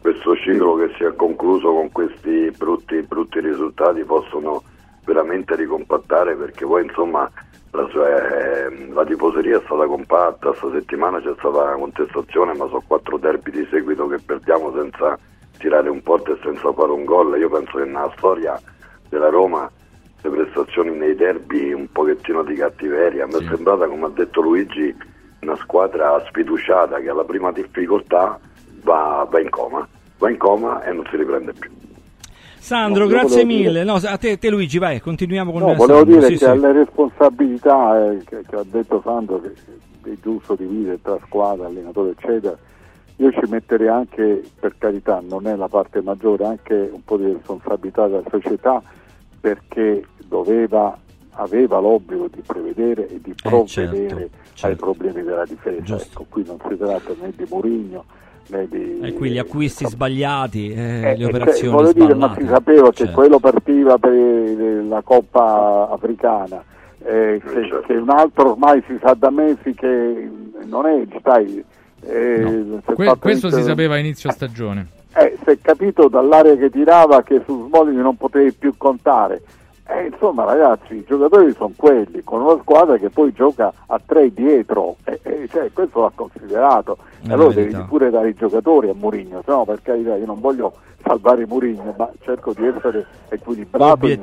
questo 0.00 0.34
ciclo 0.36 0.76
che 0.76 0.94
si 0.96 1.04
è 1.04 1.14
concluso 1.14 1.74
con 1.74 1.92
questi 1.92 2.50
brutti, 2.56 3.02
brutti 3.02 3.40
risultati 3.40 4.02
possono 4.04 4.62
veramente 5.04 5.54
ricompattare 5.54 6.34
perché 6.36 6.64
poi 6.64 6.84
insomma 6.84 7.30
la, 7.72 7.86
sua, 7.90 8.08
eh, 8.08 8.88
la, 8.94 9.04
tifoseria 9.04 9.58
è 9.58 9.62
stata 9.66 9.84
compatta, 9.84 10.48
questa 10.48 10.70
settimana 10.72 11.20
c'è 11.20 11.34
stata 11.36 11.64
una 11.64 11.74
contestazione, 11.74 12.54
ma 12.54 12.66
sono 12.68 12.82
quattro 12.86 13.18
derby 13.18 13.50
di 13.50 13.66
seguito 13.70 14.06
che 14.06 14.18
perdiamo 14.24 14.72
senza 14.74 15.18
tirare 15.58 15.90
un 15.90 16.02
porto 16.02 16.32
e 16.32 16.38
senza 16.42 16.72
fare 16.72 16.92
un 16.92 17.04
gol. 17.04 17.38
Io 17.38 17.50
penso 17.50 17.76
che 17.76 17.84
nella 17.84 18.10
storia 18.16 18.58
della 19.10 19.28
Roma 19.28 19.70
le 20.22 20.30
prestazioni 20.30 20.96
nei 20.96 21.14
derby 21.14 21.74
un 21.74 21.92
pochettino 21.92 22.42
di 22.42 22.54
cattiveria. 22.54 23.26
Mi 23.26 23.32
sì. 23.34 23.44
è 23.44 23.48
sembrata, 23.48 23.86
come 23.86 24.06
ha 24.06 24.10
detto 24.14 24.40
Luigi, 24.40 24.96
una 25.40 25.56
squadra 25.56 26.22
sfiduciata 26.28 26.98
che 27.00 27.08
alla 27.08 27.24
prima 27.24 27.52
difficoltà 27.52 28.38
va, 28.82 29.26
va 29.30 29.40
in 29.40 29.50
coma, 29.50 29.86
va 30.18 30.30
in 30.30 30.36
coma 30.36 30.82
e 30.82 30.92
non 30.92 31.06
si 31.10 31.16
riprende 31.16 31.52
più. 31.52 31.70
Sandro, 32.58 33.04
no, 33.04 33.10
grazie 33.10 33.44
mille. 33.44 33.70
Dire... 33.70 33.84
No, 33.84 33.94
a 33.94 34.16
te, 34.16 34.38
te, 34.38 34.50
Luigi, 34.50 34.78
vai, 34.78 35.00
continuiamo 35.00 35.52
con 35.52 35.60
no, 35.60 35.70
il 35.70 35.76
Volevo 35.76 36.04
dire 36.04 36.22
sì, 36.22 36.32
che 36.32 36.38
sì. 36.38 36.44
alle 36.46 36.72
responsabilità 36.72 38.10
eh, 38.10 38.24
che, 38.24 38.42
che, 38.48 38.56
ha 38.56 38.64
detto 38.64 39.00
Sandro, 39.04 39.40
che 39.40 39.52
è 40.02 40.16
giusto 40.20 40.56
dividere 40.56 41.00
tra 41.00 41.16
squadra, 41.26 41.66
allenatore, 41.66 42.10
eccetera, 42.10 42.56
io 43.18 43.30
ci 43.30 43.40
metterei 43.48 43.88
anche, 43.88 44.42
per 44.58 44.74
carità, 44.78 45.22
non 45.26 45.46
è 45.46 45.54
la 45.54 45.68
parte 45.68 46.02
maggiore, 46.02 46.44
anche 46.44 46.90
un 46.92 47.02
po' 47.04 47.16
di 47.16 47.32
responsabilità 47.32 48.08
della 48.08 48.24
società 48.28 48.82
perché 49.40 50.04
doveva, 50.26 50.98
aveva 51.36 51.78
l'obbligo 51.78 52.28
di 52.28 52.42
prevedere 52.44 53.08
e 53.08 53.20
di 53.22 53.30
eh, 53.30 53.48
provvedere 53.48 54.08
certo, 54.08 54.30
certo. 54.54 54.66
ai 54.66 54.76
problemi 54.76 55.22
della 55.22 55.44
difesa. 55.44 55.96
Ecco, 55.96 56.26
qui 56.28 56.44
non 56.44 56.58
si 56.68 56.76
tratta 56.76 57.12
né 57.20 57.32
di 57.34 57.46
Mourinho 57.48 58.04
di, 58.68 59.00
e 59.00 59.12
qui 59.12 59.30
gli 59.30 59.38
acquisti 59.38 59.84
eh, 59.84 59.88
sbagliati, 59.88 60.70
eh, 60.70 61.10
eh, 61.10 61.16
le 61.16 61.24
operazioni 61.24 61.84
cioè, 61.86 61.94
dire, 61.94 62.14
ma 62.14 62.34
si 62.38 62.46
sapeva 62.46 62.90
che 62.90 62.96
certo. 62.96 63.12
quello 63.12 63.38
partiva 63.38 63.98
per 63.98 64.12
la 64.12 65.02
Coppa 65.02 65.88
africana, 65.90 66.62
eh, 67.00 67.40
che, 67.44 67.52
certo. 67.52 67.80
che, 67.86 67.94
un 67.94 68.10
altro 68.10 68.52
ormai 68.52 68.82
si 68.86 68.96
sa 69.02 69.14
da 69.14 69.30
mesi 69.30 69.74
che 69.74 70.30
non 70.64 70.86
è, 70.86 71.04
stai, 71.18 71.64
eh, 72.02 72.38
no. 72.38 72.82
que- 72.94 73.16
questo 73.18 73.50
si 73.50 73.62
sapeva 73.62 73.94
a 73.94 73.98
inizio 73.98 74.30
stagione. 74.30 74.88
Eh, 75.16 75.36
si 75.42 75.50
è 75.50 75.58
capito 75.60 76.08
dall'area 76.08 76.56
che 76.56 76.70
tirava 76.70 77.22
che 77.22 77.40
su 77.44 77.66
Smolini 77.68 78.00
non 78.00 78.16
potevi 78.16 78.52
più 78.52 78.74
contare 78.76 79.42
eh, 79.88 80.06
insomma 80.06 80.44
ragazzi, 80.44 80.94
i 80.94 81.04
giocatori 81.06 81.52
sono 81.52 81.72
quelli, 81.76 82.22
con 82.24 82.42
una 82.42 82.58
squadra 82.60 82.96
che 82.96 83.08
poi 83.08 83.32
gioca 83.32 83.72
a 83.86 84.00
tre 84.04 84.32
dietro, 84.32 84.96
eh, 85.04 85.20
eh, 85.22 85.48
cioè, 85.48 85.70
questo 85.72 86.00
va 86.00 86.10
considerato. 86.14 86.98
E 87.26 87.32
allora 87.32 87.54
devi 87.54 87.74
pure 87.88 88.10
dare 88.10 88.30
i 88.30 88.34
giocatori 88.34 88.88
a 88.88 88.94
Mourinho, 88.94 89.42
se 89.44 89.50
no 89.50 89.64
per 89.64 89.80
carità 89.82 90.16
io 90.16 90.26
non 90.26 90.40
voglio 90.40 90.72
salvare 91.02 91.46
Mourinho, 91.46 91.94
ma 91.96 92.10
cerco 92.20 92.52
di 92.52 92.66
essere 92.66 93.06
equilibrato. 93.28 94.06
E, 94.06 94.18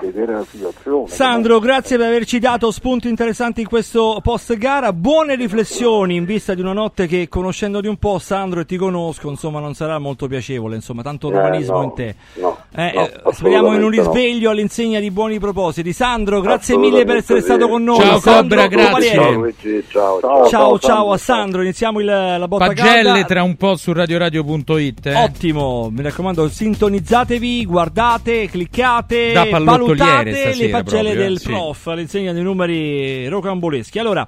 vedere 0.00 0.34
la 0.34 0.44
situazione. 0.44 1.08
Sandro, 1.08 1.58
grazie 1.58 1.96
per 1.96 2.06
averci 2.06 2.38
dato 2.38 2.70
spunti 2.70 3.08
interessanti 3.08 3.62
in 3.62 3.66
questo 3.66 4.18
post 4.22 4.54
gara, 4.56 4.92
buone 4.92 5.36
riflessioni 5.36 6.16
in 6.16 6.26
vista 6.26 6.52
di 6.52 6.60
una 6.60 6.74
notte 6.74 7.06
che 7.06 7.28
conoscendoti 7.28 7.86
un 7.86 7.96
po' 7.96 8.18
Sandro 8.18 8.60
e 8.60 8.66
ti 8.66 8.76
conosco, 8.76 9.30
insomma 9.30 9.58
non 9.60 9.74
sarà 9.74 9.98
molto 9.98 10.26
piacevole, 10.26 10.74
insomma 10.76 11.02
tanto 11.02 11.30
romanismo 11.30 11.76
eh, 11.76 11.78
no, 11.78 11.84
in 11.84 11.94
te. 11.94 12.14
No, 12.34 12.58
eh, 12.74 13.10
no, 13.24 13.32
speriamo 13.32 13.74
in 13.74 13.82
un 13.82 13.90
risveglio 13.90 14.50
all'interno 14.50 14.64
all'insegna 14.66 15.00
di 15.00 15.10
buoni 15.10 15.38
propositi. 15.38 15.92
Sandro, 15.92 16.40
grazie 16.40 16.76
mille 16.76 17.04
per 17.04 17.16
essere 17.16 17.40
stato 17.40 17.68
con 17.68 17.84
noi. 17.84 18.00
Ciao 18.00 18.18
Sandro, 18.18 18.60
Cobra, 18.60 18.66
grazie. 18.66 19.12
Ciao, 19.12 19.52
ciao, 19.88 20.20
ciao, 20.20 20.48
ciao, 20.48 20.78
ciao, 20.78 21.12
a 21.12 21.18
Sandro. 21.18 21.62
Iniziamo 21.62 22.00
il, 22.00 22.06
la 22.06 22.48
botta 22.48 22.66
Pagelle 22.66 23.02
calda. 23.02 23.24
tra 23.24 23.42
un 23.42 23.56
po' 23.56 23.76
su 23.76 23.92
radioradio.it. 23.92 25.06
Eh. 25.06 25.14
Ottimo, 25.14 25.88
mi 25.90 26.02
raccomando, 26.02 26.48
sintonizzatevi, 26.48 27.64
guardate, 27.64 28.48
cliccate, 28.48 29.32
valutate 29.50 30.54
le 30.56 30.68
pagelle 30.68 31.10
proprio, 31.10 31.14
del 31.14 31.36
eh, 31.36 31.40
prof, 31.42 31.82
sì. 31.82 31.88
all'insegna 31.88 32.32
dei 32.32 32.42
numeri 32.42 33.28
rocamboleschi. 33.28 33.98
Allora, 33.98 34.26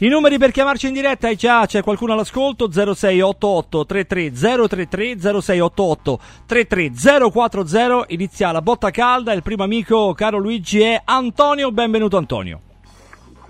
i 0.00 0.08
numeri 0.08 0.38
per 0.38 0.52
chiamarci 0.52 0.86
in 0.86 0.92
diretta, 0.92 1.26
hai 1.26 1.34
già 1.34 1.66
c'è 1.66 1.82
qualcuno 1.82 2.12
all'ascolto 2.12 2.70
0688 2.70 3.84
33033 3.84 5.18
0688 5.18 6.18
33040 6.46 8.04
inizia 8.08 8.52
la 8.52 8.62
botta 8.62 8.92
calda, 8.92 9.32
il 9.32 9.42
primo 9.42 9.64
amico 9.64 10.12
caro 10.14 10.38
Luigi 10.38 10.82
è 10.82 11.02
Antonio, 11.04 11.72
benvenuto 11.72 12.16
Antonio. 12.16 12.60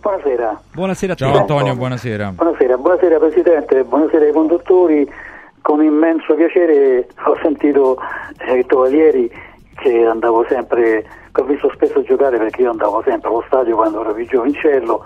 Buonasera. 0.00 0.58
Buonasera 0.72 1.12
a 1.12 1.16
te. 1.16 1.24
Ciao 1.26 1.36
Antonio, 1.36 1.74
buonasera. 1.74 2.30
Buonasera, 2.30 2.78
buonasera 2.78 3.18
Presidente, 3.18 3.84
buonasera 3.84 4.24
ai 4.24 4.32
conduttori. 4.32 5.12
Con 5.60 5.82
immenso 5.82 6.34
piacere 6.34 7.08
ho 7.26 7.36
sentito 7.42 7.98
eh, 8.38 8.64
Tovaglieri 8.64 9.30
che 9.74 10.06
andavo 10.06 10.46
sempre, 10.48 11.04
che 11.30 11.40
ho 11.42 11.44
visto 11.44 11.70
spesso 11.74 12.00
giocare 12.04 12.38
perché 12.38 12.62
io 12.62 12.70
andavo 12.70 13.02
sempre 13.04 13.28
allo 13.28 13.44
stadio 13.46 13.76
quando 13.76 14.00
ero 14.00 14.14
più 14.14 14.26
giovincello 14.26 15.04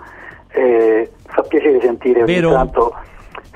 eh, 0.53 1.11
fa 1.25 1.41
piacere 1.43 1.79
sentire 1.81 2.23
ogni 2.23 2.33
Vero? 2.33 2.51
tanto 2.51 2.95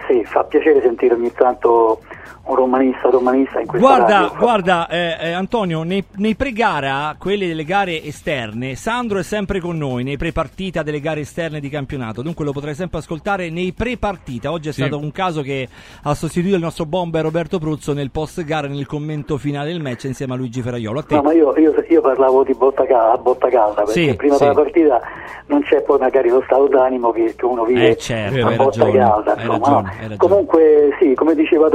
sì, 0.07 0.23
fa 0.23 0.43
piacere 0.43 0.81
sentire 0.81 1.13
ogni 1.15 1.31
tanto 1.33 2.01
un 2.47 2.55
romanista, 2.55 3.09
romanista 3.09 3.59
in 3.59 3.67
questa 3.67 3.87
Guarda, 3.87 4.19
radio. 4.19 4.37
guarda 4.37 4.87
eh, 4.87 5.17
eh, 5.19 5.31
Antonio, 5.31 5.83
nei, 5.83 6.03
nei 6.15 6.35
pre-gara, 6.35 7.15
quelle 7.19 7.47
delle 7.47 7.63
gare 7.63 8.01
esterne, 8.03 8.75
Sandro 8.75 9.19
è 9.19 9.23
sempre 9.23 9.59
con 9.59 9.77
noi, 9.77 10.03
nei 10.03 10.17
pre-partita 10.17 10.83
delle 10.83 10.99
gare 10.99 11.21
esterne 11.21 11.59
di 11.59 11.69
campionato, 11.69 12.21
dunque 12.21 12.45
lo 12.45 12.51
potrai 12.51 12.75
sempre 12.75 12.99
ascoltare 12.99 13.49
nei 13.49 13.73
pre-partita. 13.73 14.51
Oggi 14.51 14.69
è 14.69 14.71
sì. 14.71 14.81
stato 14.81 14.97
un 14.97 15.11
caso 15.11 15.41
che 15.41 15.67
ha 16.03 16.13
sostituito 16.13 16.55
il 16.55 16.61
nostro 16.61 16.85
bomber 16.85 17.23
Roberto 17.23 17.59
Pruzzo 17.59 17.93
nel 17.93 18.11
post-gara, 18.11 18.67
nel 18.67 18.85
commento 18.85 19.37
finale 19.37 19.71
del 19.71 19.81
match 19.81 20.05
insieme 20.05 20.33
a 20.33 20.37
Luigi 20.37 20.61
Ferraiolo. 20.61 20.99
A 20.99 21.05
no, 21.09 21.21
ma 21.21 21.33
io, 21.33 21.55
io, 21.57 21.73
io, 21.87 22.01
parlavo 22.01 22.43
di 22.43 22.53
botta, 22.53 22.85
calda, 22.85 23.17
botta 23.17 23.49
calda 23.49 23.83
perché 23.83 24.09
sì, 24.09 24.15
prima 24.15 24.35
sì. 24.35 24.43
della 24.43 24.53
partita 24.53 25.01
non 25.47 25.61
c'è 25.61 25.81
poi 25.81 25.97
magari 25.99 26.29
lo 26.29 26.41
stato 26.45 26.67
d'animo 26.67 27.11
che, 27.11 27.33
che 27.35 27.45
uno 27.45 27.63
vive 27.63 27.89
eh, 27.89 27.97
certo, 27.97 28.45
a 28.45 28.51
botta 28.51 28.83
ragione, 28.83 28.97
calda. 28.97 29.35
Insomma, 29.37 29.81
ragione, 29.81 30.07
no? 30.07 30.15
Comunque 30.17 30.95
sì, 30.99 31.13
come 31.15 31.35
diceva 31.35 31.69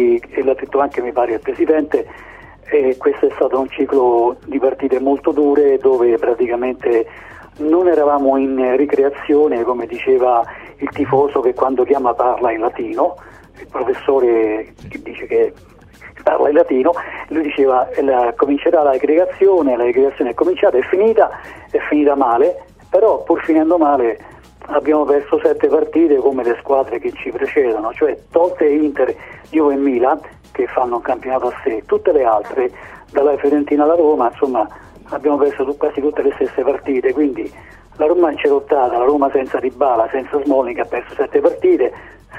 E 0.00 0.42
l'ha 0.42 0.54
detto 0.54 0.78
anche 0.78 1.02
mi 1.02 1.12
pare 1.12 1.34
il 1.34 1.40
Presidente, 1.40 2.06
eh, 2.70 2.96
questo 2.96 3.26
è 3.26 3.30
stato 3.34 3.58
un 3.58 3.68
ciclo 3.68 4.36
di 4.46 4.58
partite 4.58 5.00
molto 5.00 5.32
dure 5.32 5.78
dove 5.78 6.16
praticamente 6.18 7.06
non 7.58 7.88
eravamo 7.88 8.36
in 8.36 8.76
ricreazione, 8.76 9.62
come 9.64 9.86
diceva 9.86 10.42
il 10.78 10.88
tifoso 10.90 11.40
che 11.40 11.52
quando 11.52 11.84
chiama 11.84 12.14
parla 12.14 12.52
in 12.52 12.60
latino, 12.60 13.16
il 13.58 13.66
professore 13.66 14.72
che 14.88 15.02
dice 15.02 15.26
che 15.26 15.52
parla 16.22 16.48
in 16.48 16.54
latino, 16.54 16.92
lui 17.28 17.42
diceva 17.42 17.88
la, 18.00 18.32
comincerà 18.36 18.82
la 18.82 18.92
ricreazione, 18.92 19.76
la 19.76 19.84
ricreazione 19.84 20.30
è 20.30 20.34
cominciata, 20.34 20.78
è 20.78 20.82
finita, 20.82 21.30
è 21.70 21.78
finita 21.88 22.14
male, 22.14 22.64
però 22.88 23.22
pur 23.22 23.42
finendo 23.42 23.76
male 23.76 24.18
abbiamo 24.66 25.04
perso 25.04 25.40
sette 25.42 25.68
partite 25.68 26.16
come 26.16 26.44
le 26.44 26.56
squadre 26.60 26.98
che 26.98 27.12
ci 27.12 27.30
precedono, 27.30 27.92
cioè 27.92 28.16
tolte 28.30 28.68
Inter, 28.68 29.14
Juve 29.50 29.74
e 29.74 29.76
Milan 29.76 30.20
che 30.52 30.66
fanno 30.66 30.96
un 30.96 31.02
campionato 31.02 31.48
a 31.48 31.54
sé, 31.64 31.82
tutte 31.86 32.12
le 32.12 32.24
altre, 32.24 32.70
dalla 33.12 33.36
Fiorentina 33.36 33.84
alla 33.84 33.94
Roma, 33.94 34.28
insomma 34.30 34.68
abbiamo 35.10 35.36
perso 35.36 35.64
quasi 35.76 36.00
tutte 36.00 36.22
le 36.22 36.32
stesse 36.34 36.62
partite, 36.62 37.12
quindi 37.12 37.50
la 37.96 38.06
Roma 38.06 38.30
incerottata, 38.30 38.96
la 38.96 39.04
Roma 39.04 39.30
senza 39.32 39.58
Ribala, 39.58 40.08
senza 40.10 40.40
Smalling 40.42 40.78
ha 40.78 40.84
perso 40.84 41.14
sette 41.14 41.40
partite, 41.40 41.92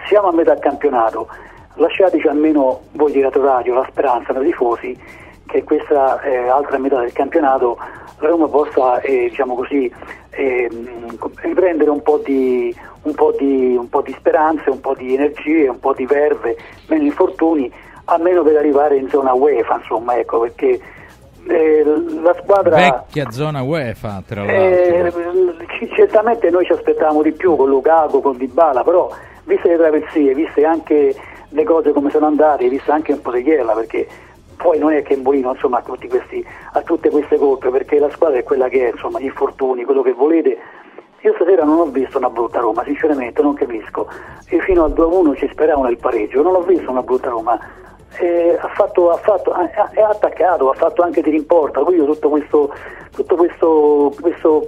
siamo 0.07 0.29
a 0.29 0.33
metà 0.33 0.57
campionato, 0.57 1.27
lasciateci 1.75 2.27
almeno 2.27 2.81
voi 2.93 3.11
di 3.11 3.21
Radio 3.21 3.73
la 3.73 3.87
speranza 3.89 4.33
nei 4.33 4.45
tifosi 4.45 4.97
che 5.51 5.63
questa 5.63 6.19
eh, 6.21 6.47
altra 6.47 6.77
metà 6.77 7.01
del 7.01 7.11
campionato 7.11 7.77
la 8.19 8.27
Roma 8.29 8.47
possa 8.47 9.01
eh, 9.01 9.27
diciamo 9.29 9.55
così, 9.55 9.91
eh, 10.29 10.69
riprendere 11.41 11.89
un 11.89 12.01
po, 12.01 12.21
di, 12.23 12.73
un, 13.03 13.13
po 13.13 13.33
di, 13.37 13.75
un 13.77 13.89
po' 13.89 14.01
di 14.01 14.15
speranze, 14.17 14.69
un 14.69 14.79
po' 14.79 14.93
di 14.95 15.13
energie, 15.13 15.67
un 15.67 15.79
po' 15.79 15.93
di 15.93 16.05
verve, 16.05 16.55
meno 16.87 17.03
infortuni, 17.03 17.71
almeno 18.05 18.43
per 18.43 18.57
arrivare 18.57 18.97
in 18.97 19.09
zona 19.09 19.33
UEFA, 19.33 19.77
insomma, 19.77 20.17
ecco, 20.17 20.39
perché 20.39 20.79
eh, 21.47 21.83
la 22.21 22.35
squadra... 22.41 22.75
Vecchia 22.75 23.31
zona 23.31 23.63
UEFA, 23.63 24.23
tra 24.25 24.45
eh, 24.45 25.01
l'altro. 25.01 25.87
certamente 25.95 26.49
noi 26.51 26.65
ci 26.65 26.73
aspettavamo 26.73 27.23
di 27.23 27.31
più 27.31 27.55
con 27.55 27.69
Lukaku, 27.69 28.21
con 28.21 28.37
Dybala, 28.37 28.83
però 28.83 29.09
viste 29.45 29.67
le 29.67 29.77
traversie, 29.77 30.35
viste 30.35 30.63
anche 30.63 31.15
le 31.49 31.63
cose 31.63 31.91
come 31.91 32.11
sono 32.11 32.27
andate, 32.27 32.69
vista 32.69 32.93
anche 32.93 33.13
un 33.13 33.21
po' 33.21 33.31
di 33.31 33.43
Chiella, 33.43 33.73
perché 33.73 34.07
poi 34.61 34.77
non 34.77 34.93
è 34.93 35.01
che 35.01 35.17
Molino 35.17 35.51
insomma, 35.51 35.79
ha, 35.79 35.81
questi, 35.81 36.45
ha, 36.73 36.81
tutte 36.81 37.09
queste 37.09 37.37
colpe, 37.37 37.69
perché 37.69 37.97
la 37.97 38.09
squadra 38.11 38.37
è 38.37 38.43
quella 38.43 38.69
che 38.69 38.87
è, 38.87 38.91
insomma, 38.91 39.19
gli 39.19 39.25
infortuni, 39.25 39.83
quello 39.83 40.03
che 40.03 40.13
volete. 40.13 40.57
Io 41.21 41.33
stasera 41.35 41.63
non 41.63 41.79
ho 41.79 41.85
visto 41.85 42.17
una 42.17 42.29
brutta 42.29 42.59
Roma, 42.59 42.83
sinceramente 42.83 43.41
non 43.41 43.53
capisco. 43.53 44.07
Io 44.49 44.59
fino 44.61 44.83
al 44.83 44.91
2-1 44.91 45.35
ci 45.35 45.49
speravo 45.51 45.83
nel 45.83 45.97
pareggio, 45.97 46.41
non 46.41 46.55
ho 46.55 46.61
visto 46.61 46.89
una 46.89 47.01
brutta 47.01 47.29
Roma. 47.29 47.59
Eh, 48.19 48.57
ha, 48.59 48.67
fatto, 48.69 49.09
ha, 49.09 49.17
fatto, 49.17 49.51
ha, 49.51 49.69
ha, 49.73 50.07
attaccato, 50.09 50.69
ha 50.69 50.73
fatto 50.73 51.01
anche 51.01 51.21
di 51.21 51.29
rimporta, 51.29 51.81
quindi 51.81 52.05
tutto 52.05 52.29
questo, 52.29 52.73
tutto 53.11 53.35
questo, 53.35 54.13
questo, 54.19 54.65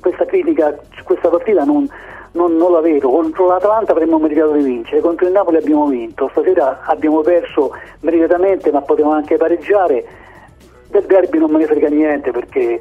questa 0.00 0.24
critica 0.24 0.76
questa 1.04 1.28
partita 1.28 1.64
non, 1.64 1.88
non, 2.32 2.56
non, 2.56 2.72
la 2.72 2.80
vedo. 2.80 3.10
Contro 3.10 3.46
l'Atalanta 3.46 3.92
avremmo 3.92 4.18
meritato 4.18 4.52
di 4.52 4.62
vincere, 4.62 5.00
contro 5.00 5.26
il 5.26 5.32
Napoli 5.32 5.56
abbiamo 5.56 5.86
vinto, 5.86 6.28
stasera 6.30 6.80
abbiamo 6.84 7.20
perso 7.20 7.72
meritatamente 8.00 8.70
ma 8.70 8.80
potevamo 8.82 9.14
anche 9.14 9.36
pareggiare. 9.36 10.04
Del 10.88 11.04
derby 11.04 11.38
non 11.38 11.50
me 11.50 11.58
ne 11.58 11.66
frega 11.66 11.88
niente 11.88 12.30
perché 12.30 12.80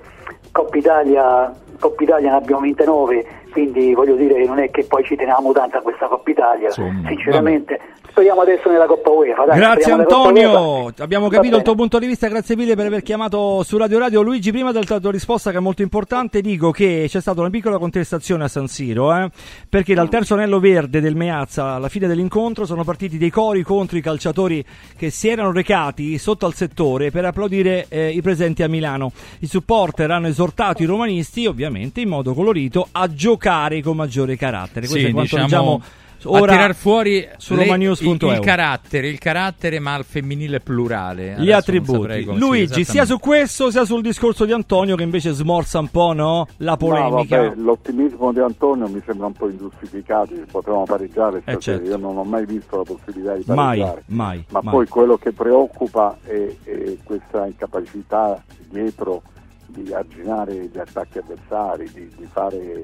Coppa 0.51 0.77
Italia, 0.77 1.53
Coppa 1.79 2.03
Italia 2.03 2.31
ne 2.31 2.37
abbiamo 2.37 2.61
vinte 2.61 2.85
9, 2.85 3.25
quindi 3.57 3.95
voglio 3.95 4.15
dire 4.15 4.45
non 4.45 4.59
è 4.59 4.69
che 4.69 4.83
poi 4.83 5.03
ci 5.03 5.15
teniamo 5.15 5.51
tanto 5.51 5.77
a 5.77 5.81
questa 5.81 6.05
Coppa 6.05 6.29
Italia, 6.29 6.67
Insomma, 6.67 7.07
sinceramente. 7.07 7.77
Vabbè 7.77 7.95
speriamo 8.17 8.41
adesso 8.41 8.71
nella 8.71 8.87
Coppa 8.87 9.11
UEFA. 9.11 9.45
Dai, 9.45 9.59
grazie 9.59 9.91
Antonio, 9.91 10.91
abbiamo 10.97 11.27
capito 11.27 11.55
il 11.55 11.61
tuo 11.61 11.75
punto 11.75 11.99
di 11.99 12.07
vista, 12.07 12.27
grazie 12.27 12.55
mille 12.55 12.75
per 12.75 12.87
aver 12.87 13.03
chiamato 13.03 13.61
su 13.61 13.77
Radio 13.77 13.99
Radio. 13.99 14.23
Luigi, 14.23 14.49
prima 14.49 14.71
della 14.71 14.99
tua 14.99 15.11
risposta 15.11 15.51
che 15.51 15.57
è 15.57 15.59
molto 15.59 15.83
importante, 15.83 16.41
dico 16.41 16.71
che 16.71 17.05
c'è 17.07 17.21
stata 17.21 17.41
una 17.41 17.51
piccola 17.51 17.77
contestazione 17.77 18.45
a 18.45 18.47
San 18.47 18.67
Siro, 18.67 19.15
eh, 19.15 19.29
perché 19.69 19.93
dal 19.93 20.09
terzo 20.09 20.33
anello 20.33 20.59
verde 20.59 20.99
del 20.99 21.15
Meazza 21.15 21.73
alla 21.73 21.89
fine 21.89 22.07
dell'incontro 22.07 22.65
sono 22.65 22.83
partiti 22.83 23.19
dei 23.19 23.29
cori 23.29 23.61
contro 23.61 23.99
i 23.99 24.01
calciatori 24.01 24.65
che 24.97 25.11
si 25.11 25.27
erano 25.27 25.51
recati 25.51 26.17
sotto 26.17 26.47
al 26.47 26.55
settore 26.55 27.11
per 27.11 27.23
applaudire 27.23 27.85
eh, 27.87 28.09
i 28.09 28.23
presenti 28.23 28.63
a 28.63 28.67
Milano. 28.67 29.11
I 29.41 29.47
supporter 29.47 30.09
hanno 30.09 30.25
esortato 30.25 30.81
i 30.81 30.87
romanisti, 30.87 31.45
ovviamente 31.45 32.01
in 32.01 32.09
modo 32.09 32.33
colorito, 32.33 32.87
a 32.93 33.13
giocare 33.13 33.46
con 33.81 33.95
maggiore 33.95 34.35
carattere. 34.35 34.87
Questo 34.87 34.97
sì, 34.97 35.05
è 35.05 35.11
quanto 35.11 35.35
diciamo... 35.35 35.45
diciamo 35.45 36.05
Ora, 36.23 36.51
a 36.51 36.55
tirar 36.55 36.75
fuori 36.75 37.27
su 37.37 37.53
le, 37.53 37.65
il, 37.65 37.97
il 38.01 38.39
carattere, 38.41 39.07
il 39.07 39.19
carattere 39.19 39.79
ma 39.79 39.93
al 39.93 40.03
femminile 40.03 40.59
plurale. 40.59 41.35
Gli 41.37 41.51
attributi. 41.51 42.23
Luigi, 42.35 42.83
sia 42.83 43.05
su 43.05 43.19
questo 43.19 43.69
sia 43.69 43.85
sul 43.85 44.01
discorso 44.01 44.45
di 44.45 44.51
Antonio 44.51 44.95
che 44.95 45.03
invece 45.03 45.31
smorza 45.31 45.77
un 45.79 45.89
po' 45.89 46.13
no? 46.13 46.47
la 46.57 46.75
polemica. 46.75 47.37
No, 47.37 47.49
vabbè, 47.49 47.61
l'ottimismo 47.61 48.33
di 48.33 48.39
Antonio 48.39 48.87
mi 48.87 49.01
sembra 49.05 49.27
un 49.27 49.33
po' 49.33 49.47
ingiustificato, 49.47 50.33
potremmo 50.49 50.83
pareggiare 50.85 51.43
eh 51.45 51.59
certo. 51.59 51.87
Io 51.87 51.97
non 51.97 52.17
ho 52.17 52.23
mai 52.23 52.45
visto 52.45 52.77
la 52.77 52.83
possibilità 52.83 53.35
di 53.35 53.43
pareggiare. 53.43 54.03
Mai, 54.07 54.37
mai. 54.37 54.45
Ma 54.49 54.61
mai. 54.63 54.73
poi 54.73 54.87
quello 54.87 55.17
che 55.17 55.31
preoccupa 55.31 56.17
è, 56.23 56.55
è 56.63 56.97
questa 57.03 57.45
incapacità 57.45 58.43
dietro 58.69 59.21
di 59.67 59.93
arginare 59.93 60.67
gli 60.73 60.79
attacchi 60.79 61.19
avversari, 61.19 61.89
di, 61.93 62.09
di 62.17 62.27
fare 62.31 62.83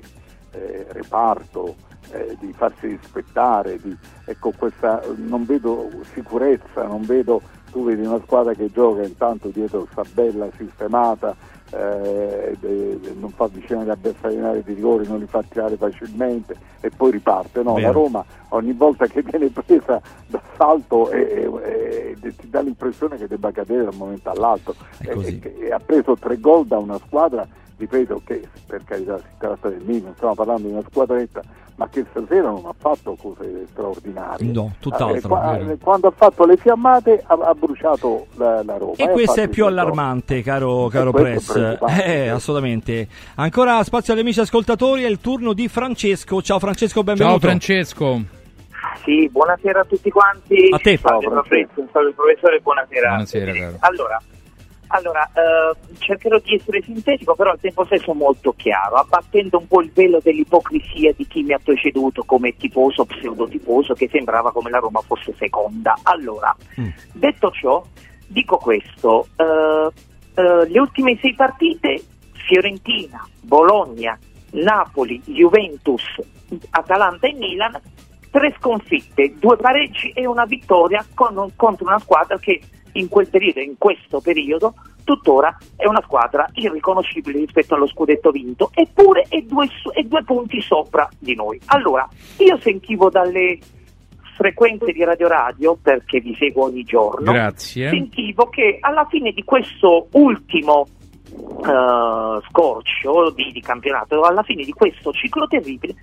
eh, 0.53 0.85
reparto 0.89 1.75
eh, 2.11 2.35
di 2.39 2.53
farsi 2.53 2.87
rispettare, 2.87 3.77
di, 3.77 3.95
ecco, 4.25 4.53
questa, 4.57 5.01
non 5.15 5.45
vedo 5.45 5.89
sicurezza, 6.13 6.85
non 6.85 7.01
vedo, 7.01 7.41
tu 7.71 7.83
vedi 7.83 8.05
una 8.05 8.21
squadra 8.23 8.53
che 8.53 8.71
gioca 8.71 9.03
intanto 9.03 9.49
dietro 9.49 9.87
sta 9.91 10.03
bella 10.13 10.47
sistemata, 10.57 11.35
eh, 11.71 12.55
de, 12.59 12.99
non 13.19 13.31
fa 13.31 13.47
vicino 13.47 13.81
agli 13.81 13.89
avversari 13.89 14.35
in 14.35 14.43
area 14.43 14.61
di 14.61 14.73
rigore, 14.73 15.07
non 15.07 15.19
li 15.19 15.25
fa 15.25 15.43
tirare 15.47 15.75
facilmente 15.75 16.55
e 16.81 16.89
poi 16.89 17.11
riparte. 17.11 17.63
No, 17.63 17.77
la 17.77 17.91
Roma 17.91 18.23
ogni 18.49 18.73
volta 18.73 19.07
che 19.07 19.23
viene 19.23 19.49
presa 19.49 19.99
d'assalto 20.27 21.09
e, 21.09 21.49
e, 21.63 22.15
e, 22.21 22.35
ti 22.35 22.49
dà 22.49 22.61
l'impressione 22.61 23.17
che 23.17 23.27
debba 23.27 23.51
cadere 23.51 23.83
da 23.83 23.89
un 23.89 23.97
momento 23.97 24.29
all'altro. 24.29 24.75
E, 24.99 25.71
ha 25.71 25.79
preso 25.79 26.15
tre 26.15 26.39
gol 26.39 26.67
da 26.67 26.77
una 26.77 26.99
squadra, 26.99 27.47
ripeto 27.83 28.21
che 28.25 28.47
per 28.65 28.83
carità 28.83 29.17
si 29.17 29.25
tratta 29.37 29.69
del 29.69 29.81
minimo, 29.83 30.13
stiamo 30.15 30.35
parlando 30.35 30.67
di 30.67 30.73
una 30.73 30.83
squadretta 30.89 31.41
ma 31.75 31.89
che 31.89 32.05
stasera 32.11 32.49
non 32.49 32.65
ha 32.65 32.73
fatto 32.77 33.15
cose 33.15 33.65
straordinarie. 33.71 34.51
No, 34.51 34.75
tutt'altro. 34.79 35.41
Eh, 35.53 35.77
quando 35.81 36.07
ha 36.07 36.13
fatto 36.15 36.45
le 36.45 36.55
fiammate 36.57 37.23
ha, 37.25 37.33
ha 37.33 37.53
bruciato 37.55 38.27
la, 38.35 38.61
la 38.63 38.77
Roma. 38.77 38.93
E 38.95 39.09
questo 39.09 39.41
è 39.41 39.47
più 39.47 39.65
allarmante, 39.65 40.43
caro, 40.43 40.87
caro 40.87 41.11
Press. 41.11 41.77
Eh, 42.03 42.29
assolutamente. 42.29 43.07
Ancora 43.35 43.83
spazio 43.83 44.13
agli 44.13 44.19
amici 44.19 44.39
ascoltatori, 44.39 45.03
è 45.03 45.07
il 45.07 45.19
turno 45.19 45.53
di 45.53 45.67
Francesco. 45.67 46.41
Ciao 46.43 46.59
Francesco, 46.59 47.03
benvenuto. 47.03 47.39
Ciao 47.39 47.49
Francesco. 47.49 48.21
Sì, 49.03 49.27
buonasera 49.29 49.79
a 49.79 49.85
tutti 49.85 50.11
quanti. 50.11 50.69
A 50.71 50.77
te. 50.77 50.99
Ciao, 50.99 51.19
Ciao 51.19 51.41
professore, 51.41 52.59
buonasera. 52.61 53.07
Buonasera, 53.09 53.51
caro. 53.51 53.75
Allora, 53.79 54.21
allora, 54.93 55.27
eh, 55.33 55.95
cercherò 55.97 56.37
di 56.37 56.53
essere 56.53 56.81
sintetico, 56.83 57.33
però 57.35 57.51
al 57.51 57.59
tempo 57.59 57.83
stesso 57.85 58.13
molto 58.13 58.53
chiaro, 58.53 58.95
abbattendo 58.95 59.57
un 59.57 59.67
po' 59.67 59.81
il 59.81 59.91
velo 59.91 60.19
dell'ipocrisia 60.21 61.13
di 61.13 61.25
chi 61.25 61.41
mi 61.41 61.53
ha 61.53 61.59
preceduto 61.59 62.23
come 62.23 62.55
tifoso, 62.55 63.05
pseudotifoso, 63.05 63.95
che 63.95 64.07
sembrava 64.11 64.51
come 64.51 64.69
la 64.69 64.77
Roma 64.77 65.01
fosse 65.01 65.33
seconda. 65.35 65.95
Allora, 66.03 66.55
mm. 66.79 66.89
detto 67.13 67.49
ciò, 67.51 67.83
dico 68.27 68.57
questo, 68.57 69.27
eh, 69.35 69.89
eh, 70.35 70.69
le 70.69 70.79
ultime 70.79 71.17
sei 71.19 71.33
partite, 71.33 71.99
Fiorentina, 72.45 73.27
Bologna, 73.41 74.17
Napoli, 74.51 75.19
Juventus, 75.25 76.03
Atalanta 76.69 77.27
e 77.27 77.33
Milan, 77.33 77.81
tre 78.29 78.53
sconfitte, 78.59 79.33
due 79.39 79.57
pareggi 79.57 80.11
e 80.11 80.27
una 80.27 80.45
vittoria 80.45 81.03
con, 81.15 81.51
contro 81.55 81.87
una 81.87 81.99
squadra 81.99 82.37
che 82.37 82.61
in 82.93 83.07
quel 83.09 83.29
periodo, 83.29 83.59
in 83.59 83.75
questo 83.77 84.19
periodo, 84.21 84.73
tuttora 85.03 85.57
è 85.75 85.85
una 85.87 86.01
squadra 86.03 86.49
irriconoscibile 86.53 87.39
rispetto 87.39 87.75
allo 87.75 87.87
scudetto 87.87 88.31
vinto, 88.31 88.71
eppure 88.73 89.25
è 89.29 89.41
due, 89.41 89.67
è 89.93 90.01
due 90.03 90.23
punti 90.23 90.61
sopra 90.61 91.09
di 91.19 91.35
noi. 91.35 91.59
Allora, 91.67 92.07
io 92.37 92.57
sentivo 92.59 93.09
dalle 93.09 93.59
frequenze 94.35 94.91
di 94.91 95.03
Radio 95.03 95.27
Radio, 95.27 95.77
perché 95.81 96.19
vi 96.19 96.35
seguo 96.37 96.65
ogni 96.65 96.83
giorno, 96.83 97.31
Grazie. 97.31 97.89
sentivo 97.89 98.47
che 98.47 98.77
alla 98.79 99.05
fine 99.09 99.31
di 99.31 99.43
questo 99.43 100.07
ultimo 100.11 100.87
uh, 101.35 102.41
scorcio 102.49 103.31
di, 103.35 103.51
di 103.51 103.61
campionato, 103.61 104.21
alla 104.21 104.43
fine 104.43 104.63
di 104.63 104.71
questo 104.71 105.11
ciclo 105.11 105.47
terribile, 105.47 105.95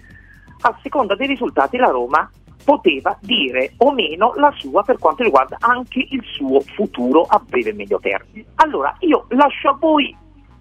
a 0.62 0.78
seconda 0.82 1.16
dei 1.16 1.26
risultati 1.26 1.76
la 1.76 1.88
Roma 1.88 2.30
poteva 2.64 3.16
dire 3.20 3.72
o 3.78 3.92
meno 3.92 4.32
la 4.36 4.52
sua 4.56 4.82
per 4.82 4.98
quanto 4.98 5.22
riguarda 5.22 5.56
anche 5.60 6.06
il 6.08 6.22
suo 6.24 6.60
futuro 6.60 7.22
a 7.28 7.40
breve 7.46 7.70
e 7.70 7.74
medio 7.74 7.98
termine. 7.98 8.46
Allora 8.56 8.94
io 9.00 9.26
lascio 9.30 9.70
a 9.70 9.76
voi 9.78 10.16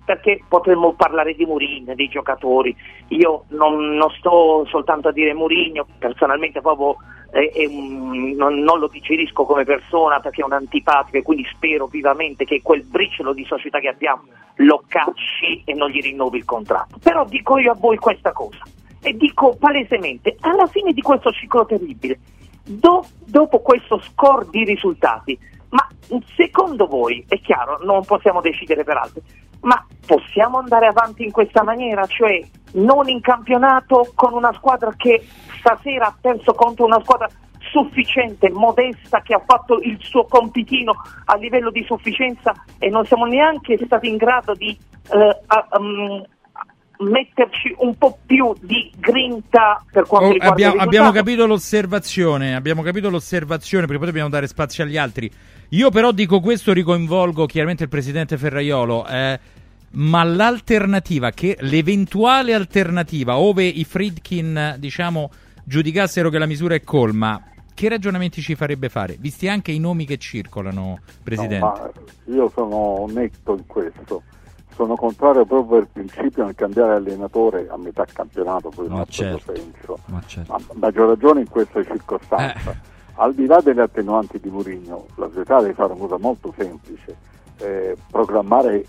perché 0.10 0.44
potremmo 0.48 0.94
parlare 0.94 1.36
di 1.36 1.46
Mourinho, 1.46 1.94
dei 1.94 2.08
giocatori. 2.08 2.76
Io 3.10 3.44
non, 3.50 3.96
non 3.96 4.10
sto 4.18 4.66
soltanto 4.66 5.10
a 5.10 5.12
dire 5.12 5.36
Mourinho, 5.36 5.86
personalmente 6.00 6.62
proprio 6.62 6.96
è 7.30 7.66
un, 7.68 8.32
non, 8.36 8.58
non, 8.60 8.80
lo 8.80 8.88
digerisco 8.88 9.46
come 9.46 9.66
persona 9.66 10.20
perché 10.20 10.42
è 10.42 10.46
un 10.46 10.54
antipatico 10.54 11.18
e 11.18 11.22
quindi 11.22 11.46
spero 11.54 11.86
vivamente 11.86 12.44
che 12.44 12.62
quel 12.64 12.84
briciolo 12.84 13.34
di 13.34 13.46
società 13.46 13.80
che 13.80 13.90
abbiamo 13.90 14.24
lo 14.56 14.84
cacci 14.88 15.62
e 15.64 15.76
non 15.76 15.92
gli 15.92 16.02
rinnovi 16.02 16.40
il 16.40 16.46
contratto. 16.46 16.98
Però 17.04 17.24
dico 17.26 17.60
io 17.60 17.74
a 17.74 17.76
voi 17.76 17.98
questa 17.98 18.32
cosa 18.32 18.58
e 19.02 19.14
dico 19.16 19.56
palesemente, 19.58 20.36
alla 20.42 20.68
fine 20.68 20.94
di 20.94 21.02
questo 21.02 21.32
ciclo 21.32 21.66
terribile, 21.66 22.20
do, 22.64 23.06
dopo 23.26 23.60
questo 23.60 24.00
score 24.00 24.48
di 24.50 24.64
risultati, 24.64 25.38
ma 25.70 25.88
secondo 26.36 26.88
voi, 26.88 27.24
è 27.28 27.40
chiaro, 27.42 27.80
non 27.84 28.04
possiamo 28.06 28.42
decidere 28.42 28.84
per 28.84 28.98
altri, 28.98 29.22
ma 29.62 29.86
possiamo 30.06 30.58
andare 30.58 30.88
avanti 30.88 31.24
in 31.24 31.32
questa 31.32 31.64
maniera, 31.64 32.06
cioè 32.08 32.42
non 32.74 33.08
in 33.10 33.22
campionato 33.22 34.12
con 34.16 34.34
una 34.34 34.54
squadra 34.54 34.94
che 34.96 35.26
stasera 35.60 36.08
ha 36.08 36.18
perso 36.20 36.54
contro 36.54 36.86
una 36.86 37.02
squadra 37.02 37.30
sufficiente, 37.72 38.50
modesta, 38.50 39.22
che 39.22 39.34
ha 39.34 39.44
fatto 39.46 39.80
il 39.80 39.98
suo 40.02 40.26
compitino 40.26 40.94
a 41.26 41.36
livello 41.36 41.70
di 41.70 41.84
sufficienza 41.84 42.54
e 42.78 42.90
non 42.90 43.06
siamo 43.06 43.26
neanche 43.26 43.78
stati 43.86 44.08
in 44.08 44.18
grado 44.18 44.54
di 44.54 44.76
eh, 45.12 45.38
um, 45.78 46.24
metterci 47.00 47.74
un 47.78 47.98
po' 47.98 48.18
più 48.26 48.54
di 48.60 48.92
grinta 49.00 49.84
per 49.90 50.06
quanto 50.06 50.28
oh, 50.28 50.32
riguarda 50.32 50.54
abbiamo, 50.54 50.82
abbiamo 50.82 51.12
capito 51.12 51.46
l'osservazione, 51.46 52.56
abbiamo 52.56 52.82
capito 52.82 53.10
l'osservazione 53.10 53.84
perché 53.84 54.00
poi 54.00 54.08
dobbiamo 54.08 54.30
dare 54.30 54.48
spazio 54.48 54.84
agli 54.84 54.98
altri. 54.98 55.32
Io 55.70 55.90
però 55.92 56.12
dico 56.12 56.40
questo, 56.40 56.74
ricoinvolgo 56.74 57.46
chiaramente 57.46 57.84
il 57.84 57.90
presidente 57.90 58.38
Ferraiolo, 58.38 59.08
eh, 59.08 59.40
ma 59.92 60.24
l'alternativa, 60.24 61.32
che 61.32 61.56
l'eventuale 61.62 62.54
alternativa, 62.54 63.38
ove 63.38 63.64
i 63.64 63.86
Friedkin 63.86 64.76
diciamo 64.78 65.32
giudicassero 65.64 66.30
che 66.30 66.38
la 66.38 66.48
misura 66.48 66.76
è 66.76 66.82
colma, 66.82 67.42
che 67.74 67.88
ragionamenti 67.88 68.42
ci 68.42 68.56
farebbe 68.56 68.90
fare, 68.90 69.16
visti 69.18 69.48
anche 69.48 69.72
i 69.72 69.80
nomi 69.80 70.06
che 70.06 70.18
circolano, 70.18 71.00
Presidente? 71.24 71.60
No, 71.60 71.92
io 72.26 72.52
sono 72.54 73.06
netto 73.08 73.56
in 73.56 73.66
questo 73.66 74.24
sono 74.80 74.96
contrario 74.96 75.44
proprio 75.44 75.82
per 75.82 75.90
principio 75.92 76.46
nel 76.46 76.56
cambiare 76.56 76.94
allenatore 76.94 77.68
a 77.70 77.76
metà 77.76 78.06
campionato, 78.06 78.70
poi 78.70 78.88
ma 78.88 79.04
certo, 79.04 79.54
senso. 79.54 79.98
Ma 80.06 80.22
certo. 80.26 80.54
Ma 80.54 80.60
maggior 80.76 81.10
ragione 81.10 81.42
in 81.42 81.50
questa 81.50 81.84
circostanza. 81.84 82.72
Eh. 82.72 82.78
al 83.16 83.34
di 83.34 83.46
là 83.46 83.60
delle 83.60 83.82
attenuanti 83.82 84.40
di 84.40 84.50
Mourinho, 84.50 85.08
la 85.16 85.28
società 85.34 85.60
deve 85.60 85.74
fare 85.74 85.92
una 85.92 86.00
cosa 86.00 86.18
molto 86.18 86.54
semplice, 86.56 87.14
eh, 87.58 87.98
programmare 88.10 88.86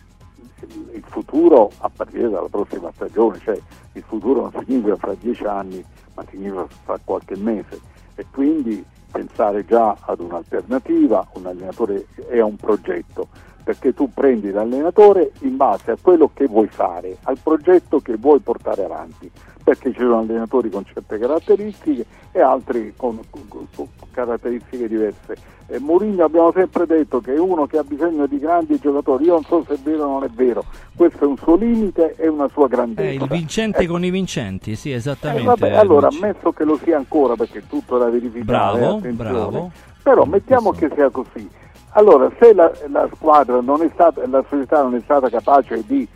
il, 0.92 1.02
futuro 1.06 1.72
a 1.78 1.90
partire 1.92 2.30
dalla 2.30 2.46
prossima 2.48 2.92
stagione, 2.94 3.40
cioè 3.40 3.58
il 3.94 4.04
futuro 4.06 4.42
non 4.42 4.64
significa 4.64 4.94
fra 4.94 5.14
dieci 5.18 5.44
anni, 5.44 5.84
ma 6.14 6.24
significa 6.30 6.66
fra 6.84 7.00
qualche 7.02 7.36
mese 7.36 7.80
e 8.14 8.24
quindi 8.30 8.84
pensare 9.10 9.64
già 9.64 9.96
ad 9.98 10.20
un'alternativa, 10.20 11.26
un 11.32 11.46
allenatore 11.46 12.06
e 12.28 12.38
a 12.38 12.44
un 12.44 12.54
progetto, 12.54 13.26
perché 13.62 13.94
tu 13.94 14.10
prendi 14.12 14.50
l'allenatore 14.50 15.32
in 15.40 15.56
base 15.56 15.92
a 15.92 15.96
quello 16.00 16.30
che 16.32 16.46
vuoi 16.46 16.68
fare, 16.68 17.16
al 17.24 17.38
progetto 17.42 18.00
che 18.00 18.16
vuoi 18.16 18.40
portare 18.40 18.84
avanti, 18.84 19.30
perché 19.62 19.92
ci 19.92 19.98
sono 19.98 20.18
allenatori 20.18 20.70
con 20.70 20.84
certe 20.84 21.18
caratteristiche 21.18 22.04
e 22.32 22.40
altri 22.40 22.94
con, 22.96 23.18
con- 23.30 23.46
con 23.74 23.86
caratteristiche 24.10 24.88
diverse. 24.88 25.58
E 25.72 25.78
Mourinho 25.78 26.24
abbiamo 26.24 26.50
sempre 26.52 26.84
detto 26.84 27.20
che 27.20 27.34
è 27.34 27.38
uno 27.38 27.66
che 27.66 27.78
ha 27.78 27.84
bisogno 27.84 28.26
di 28.26 28.38
grandi 28.38 28.76
giocatori, 28.80 29.24
io 29.26 29.34
non 29.34 29.44
so 29.44 29.64
se 29.68 29.74
è 29.74 29.78
vero 29.84 30.04
o 30.04 30.08
non 30.14 30.24
è 30.24 30.28
vero, 30.28 30.64
questo 30.96 31.24
è 31.24 31.26
un 31.28 31.36
suo 31.36 31.54
limite 31.54 32.16
e 32.16 32.26
una 32.26 32.48
sua 32.48 32.66
È 32.66 32.70
grandezza. 32.70 33.22
il 33.24 33.30
vincente 33.30 33.82
Ecco. 33.82 33.92
con 33.92 34.04
i 34.04 34.10
vincenti, 34.10 34.74
sì, 34.74 34.90
Eh, 34.90 34.94
esattamente. 34.94 35.44
vabbè, 35.46 35.74
allora, 35.76 36.08
Luigi. 36.08 36.24
ammesso 36.24 36.50
che 36.52 36.64
lo 36.64 36.76
sia 36.82 36.96
ancora, 36.96 37.36
perché 37.36 37.62
tutto 37.68 37.98
da 37.98 38.06
verificare, 38.10 38.44
Bravo, 38.44 38.96
attenzione, 38.96 39.12
bravo. 39.14 39.70
però 40.02 40.24
mettiamo 40.24 40.72
che 40.72 40.90
sia 40.92 41.08
così. 41.10 41.48
Allora, 41.92 42.30
se 42.38 42.52
la, 42.54 42.70
la 42.88 43.08
squadra 43.14 43.60
non 43.60 43.82
è 43.82 43.90
stata, 43.92 44.26
la 44.26 44.44
società 44.48 44.82
non 44.82 44.94
è 44.94 45.00
stata 45.02 45.28
capace 45.28 45.84
di 45.86 46.06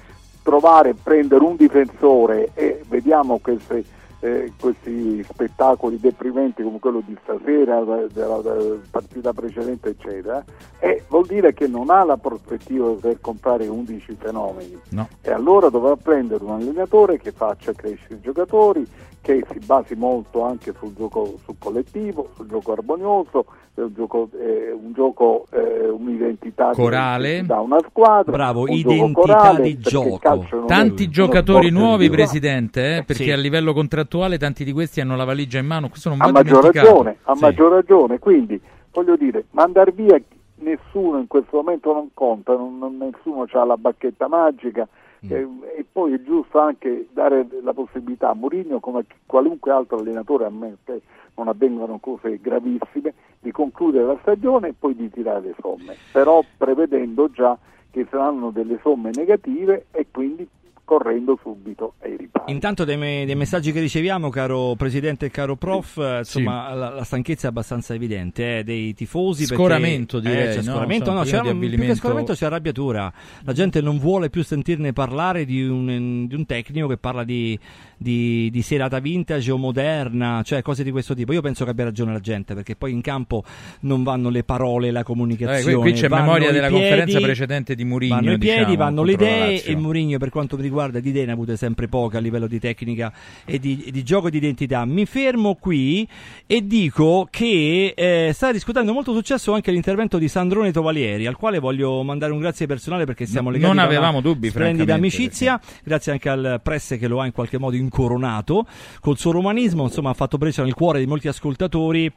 trovare 0.43 0.91
e 0.91 0.95
prendere 1.01 1.43
un 1.43 1.57
difensore 1.57 2.51
e 2.55 2.83
vediamo 2.87 3.39
queste, 3.39 3.83
eh, 4.21 4.53
questi 4.61 5.25
spettacoli 5.25 5.99
deprimenti 5.99 6.63
come 6.63 6.79
quello 6.79 7.03
di 7.05 7.17
stasera, 7.23 7.81
de- 7.81 8.07
della, 8.13 8.39
della 8.41 8.77
partita 8.91 9.33
precedente, 9.33 9.89
eccetera, 9.91 10.45
eh, 10.79 11.03
vuol 11.09 11.27
dire 11.27 11.53
che 11.55 11.67
non 11.67 11.91
ha 11.91 12.05
la 12.05 12.19
prospettiva 12.19 12.91
per 12.93 13.21
comprare 13.21 13.67
11 13.67 14.17
fenomeni 14.19 14.79
No. 14.91 15.09
e 15.23 15.33
allora 15.33 15.71
dovrà 15.71 15.97
prendere 15.97 16.45
un 16.45 16.51
allenatore 16.53 17.19
che 17.19 17.33
faccia 17.33 17.73
crescere 17.73 18.15
i 18.15 18.21
giocatori, 18.21 18.87
che 19.25 19.43
si 19.51 19.59
basi 19.65 19.95
molto 19.95 20.43
anche 20.45 20.75
sul 20.79 20.93
gioco 20.95 21.39
sul 21.43 21.55
collettivo, 21.59 22.29
sul 22.37 22.47
gioco 22.47 22.73
armonioso, 22.73 23.47
eh, 23.75 23.81
un 23.83 23.93
gioco, 23.95 24.29
eh, 24.39 24.71
un 24.71 24.93
gioco, 24.93 25.47
eh, 25.51 25.89
un'identità 25.89 26.73
Corale. 26.73 27.43
dà 27.47 27.59
una 27.61 27.79
squadra, 27.89 28.31
Bravo, 28.31 28.61
un 28.69 28.77
gioco 28.77 28.93
identità 28.93 29.21
corale, 29.37 29.63
di 29.63 29.79
gioco. 29.79 30.21
è 30.21 30.67
Tanti 30.67 31.09
giocatori 31.09 31.71
nuovi. 31.71 32.11
Presidente, 32.11 32.99
eh, 32.99 33.03
perché 33.05 33.25
Sì. 33.25 33.31
a 33.31 33.37
livello 33.37 33.73
contrattuale 33.73 34.37
tanti 34.37 34.63
di 34.63 34.73
questi 34.73 35.01
hanno 35.01 35.17
la 35.17 35.25
valigia 35.25 35.59
in 35.59 35.67
mano. 35.67 35.89
Questo 35.89 36.11
non 36.11 36.21
a 36.21 36.27
va 36.27 36.33
maggior 36.33 36.59
dimenticato. 36.59 36.89
ragione, 36.89 37.17
a 37.23 37.35
Sì. 37.35 37.43
maggior 37.43 37.73
ragione, 37.73 38.19
quindi 38.19 38.61
voglio 38.93 39.17
dire, 39.17 39.47
mandar 39.53 39.91
via 39.93 40.21
nessuno 40.57 41.19
in 41.19 41.27
questo 41.27 41.57
momento 41.57 41.93
non 41.95 42.11
conta, 42.13 42.55
non- 42.55 42.77
non- 42.79 42.97
nessuno 42.99 43.47
ha 43.51 43.65
la 43.65 43.77
bacchetta 43.79 44.29
magica 44.29 44.87
Mm. 45.25 45.31
eh, 45.31 45.79
e 45.79 45.87
poi 45.91 46.15
è 46.15 46.23
giusto 46.23 46.59
anche 46.59 47.09
dare 47.13 47.47
la 47.63 47.73
possibilità 47.73 48.31
a 48.31 48.35
Mourinho 48.35 48.81
come 48.81 49.01
a 49.01 49.05
qualunque 49.27 49.73
altro 49.73 49.99
allenatore, 49.99 50.45
a 50.45 50.51
meno 50.51 50.77
che 50.85 51.01
non 51.37 51.49
avvengano 51.49 51.99
cose 51.99 52.39
gravissime, 52.41 53.15
di 53.41 53.51
concludere 53.51 54.07
la 54.07 54.19
stagione 54.23 54.69
e 54.69 54.75
poi 54.79 54.95
di 54.95 55.11
tirare 55.11 55.41
le 55.41 55.55
somme, 55.61 55.97
però 56.13 56.43
prevedendo 56.57 57.31
già 57.31 57.59
che 57.91 58.07
saranno 58.11 58.51
delle 58.51 58.79
somme 58.83 59.11
negative 59.15 59.87
e 59.93 60.07
quindi 60.11 60.49
correndo 60.85 61.39
subito 61.43 61.95
ai 62.03 62.17
ripari. 62.17 62.53
Intanto 62.53 62.85
dai, 62.85 62.97
me- 62.97 63.25
dai 63.25 63.35
messaggi 63.37 63.73
che 63.73 63.81
riceviamo, 63.81 64.29
caro 64.29 64.75
Presidente 64.77 65.27
e 65.27 65.31
caro 65.31 65.57
Prof, 65.57 65.97
eh, 65.99 66.19
insomma 66.19 66.75
la, 66.75 66.91
la 66.91 67.05
stanchezza 67.05 67.47
è 67.47 67.51
abbastanza 67.51 67.95
evidente 67.95 68.59
eh, 68.59 68.65
dei 68.65 68.93
tifosi. 68.95 69.47
perché- 69.47 69.63
Scoramento, 69.63 70.21
direi, 70.21 70.49
c'è 70.49 70.63
no? 70.63 70.73
scoramento, 70.75 71.13
no, 71.13 71.23
c'è 71.23 71.41
un- 71.41 71.59
più 71.59 71.71
che 71.71 71.95
scoramento 71.95 72.35
c'è 72.35 72.47
arrabbiatura. 72.47 73.13
La 73.45 73.53
gente 73.55 73.81
non 73.81 73.99
vuole 73.99 74.29
più 74.29 74.45
sentirne 74.45 74.93
parlare 74.93 75.45
di 75.47 75.67
un, 75.67 76.27
di 76.27 76.35
un 76.35 76.45
tecnico 76.45 76.87
che 76.87 76.99
parla 76.99 77.25
di, 77.25 77.59
di- 77.97 78.51
di 78.51 78.63
serata 78.63 78.99
vintage 78.99 79.51
o 79.51 79.57
moderna, 79.57 80.43
cioè 80.45 80.61
cose 80.61 80.85
di 80.85 80.91
questo 80.91 81.15
tipo. 81.15 81.33
Io 81.33 81.41
penso 81.41 81.65
che 81.65 81.71
abbia 81.71 81.85
ragione 81.85 82.13
la 82.13 82.21
gente, 82.21 82.53
perché 82.55 82.77
poi 82.77 82.93
in 82.93 83.01
campo 83.01 83.43
non 83.81 84.03
vanno 84.03 84.29
le 84.29 84.45
parole, 84.45 84.91
la 84.91 85.01
Eh, 85.01 85.05
comunicazione. 85.05 85.63
qui, 85.77 85.91
qui 85.93 85.93
c'è 86.01 86.09
memoria 86.09 86.51
della 86.53 86.69
piedi, 86.69 86.83
conferenza 86.83 87.21
precedente 87.21 87.75
di 87.75 87.85
Mourinho. 87.85 88.15
Vanno 88.17 88.33
i 88.33 88.39
piedi, 88.39 88.59
diciamo, 88.59 88.77
vanno 88.77 89.03
le 89.03 89.13
idee 89.13 89.65
e 89.65 89.77
Mourinho 89.77 90.19
per 90.19 90.29
quanto 90.29 90.57
mi 90.57 90.63
riguarda 90.63 90.73
di 91.01 91.09
idee 91.09 91.25
ne 91.25 91.31
ha 91.31 91.35
avute 91.35 91.57
sempre 91.57 91.89
poche 91.89 92.17
a 92.17 92.21
livello 92.21 92.47
di 92.47 92.59
tecnica 92.59 93.13
e 93.45 93.59
di, 93.59 93.89
di 93.91 94.03
gioco 94.03 94.31
di 94.31 94.37
identità. 94.37 94.85
Mi 94.85 95.07
fermo 95.07 95.55
qui 95.55 96.07
e 96.47 96.67
dico 96.67 97.29
che 97.31 97.95
eh, 97.97 98.31
sta 98.33 98.51
riscuotendo 98.51 98.93
molto 98.93 99.13
successo 99.13 99.53
anche 99.53 99.71
l'intervento 99.71 100.19
di 100.19 100.29
Sandrone 100.29 100.73
Tovalieri, 100.73 101.27
al 101.27 101.37
quale 101.37 101.59
voglio 101.59 102.03
mandare 102.03 102.33
un 102.33 102.41
grazie 102.41 102.67
personale 102.67 103.05
perché 103.05 103.27
siamo 103.27 103.51
legati 103.51 103.73
non 103.73 103.83
avevamo 103.83 104.21
dubbi, 104.21 104.51
splendida 104.51 104.85
francamente, 104.85 105.17
amicizia, 105.17 105.61
grazie 105.83 106.13
anche 106.13 106.29
al 106.29 106.61
press 106.63 106.99
che 106.99 107.09
lo 107.09 107.21
ha 107.21 107.27
in 107.27 107.33
qualche 107.33 107.59
modo 107.59 107.77
incoronato. 107.77 108.67
Col 109.01 109.19
suo 109.19 109.33
romanismo, 109.33 109.85
insomma 109.85 110.11
ha 110.11 110.15
fatto 110.15 110.39
breccia 110.39 110.63
nel 110.63 110.75
cuore 110.75 110.99
di 110.99 111.07
molti 111.07 111.29
ascoltatori 111.29 112.13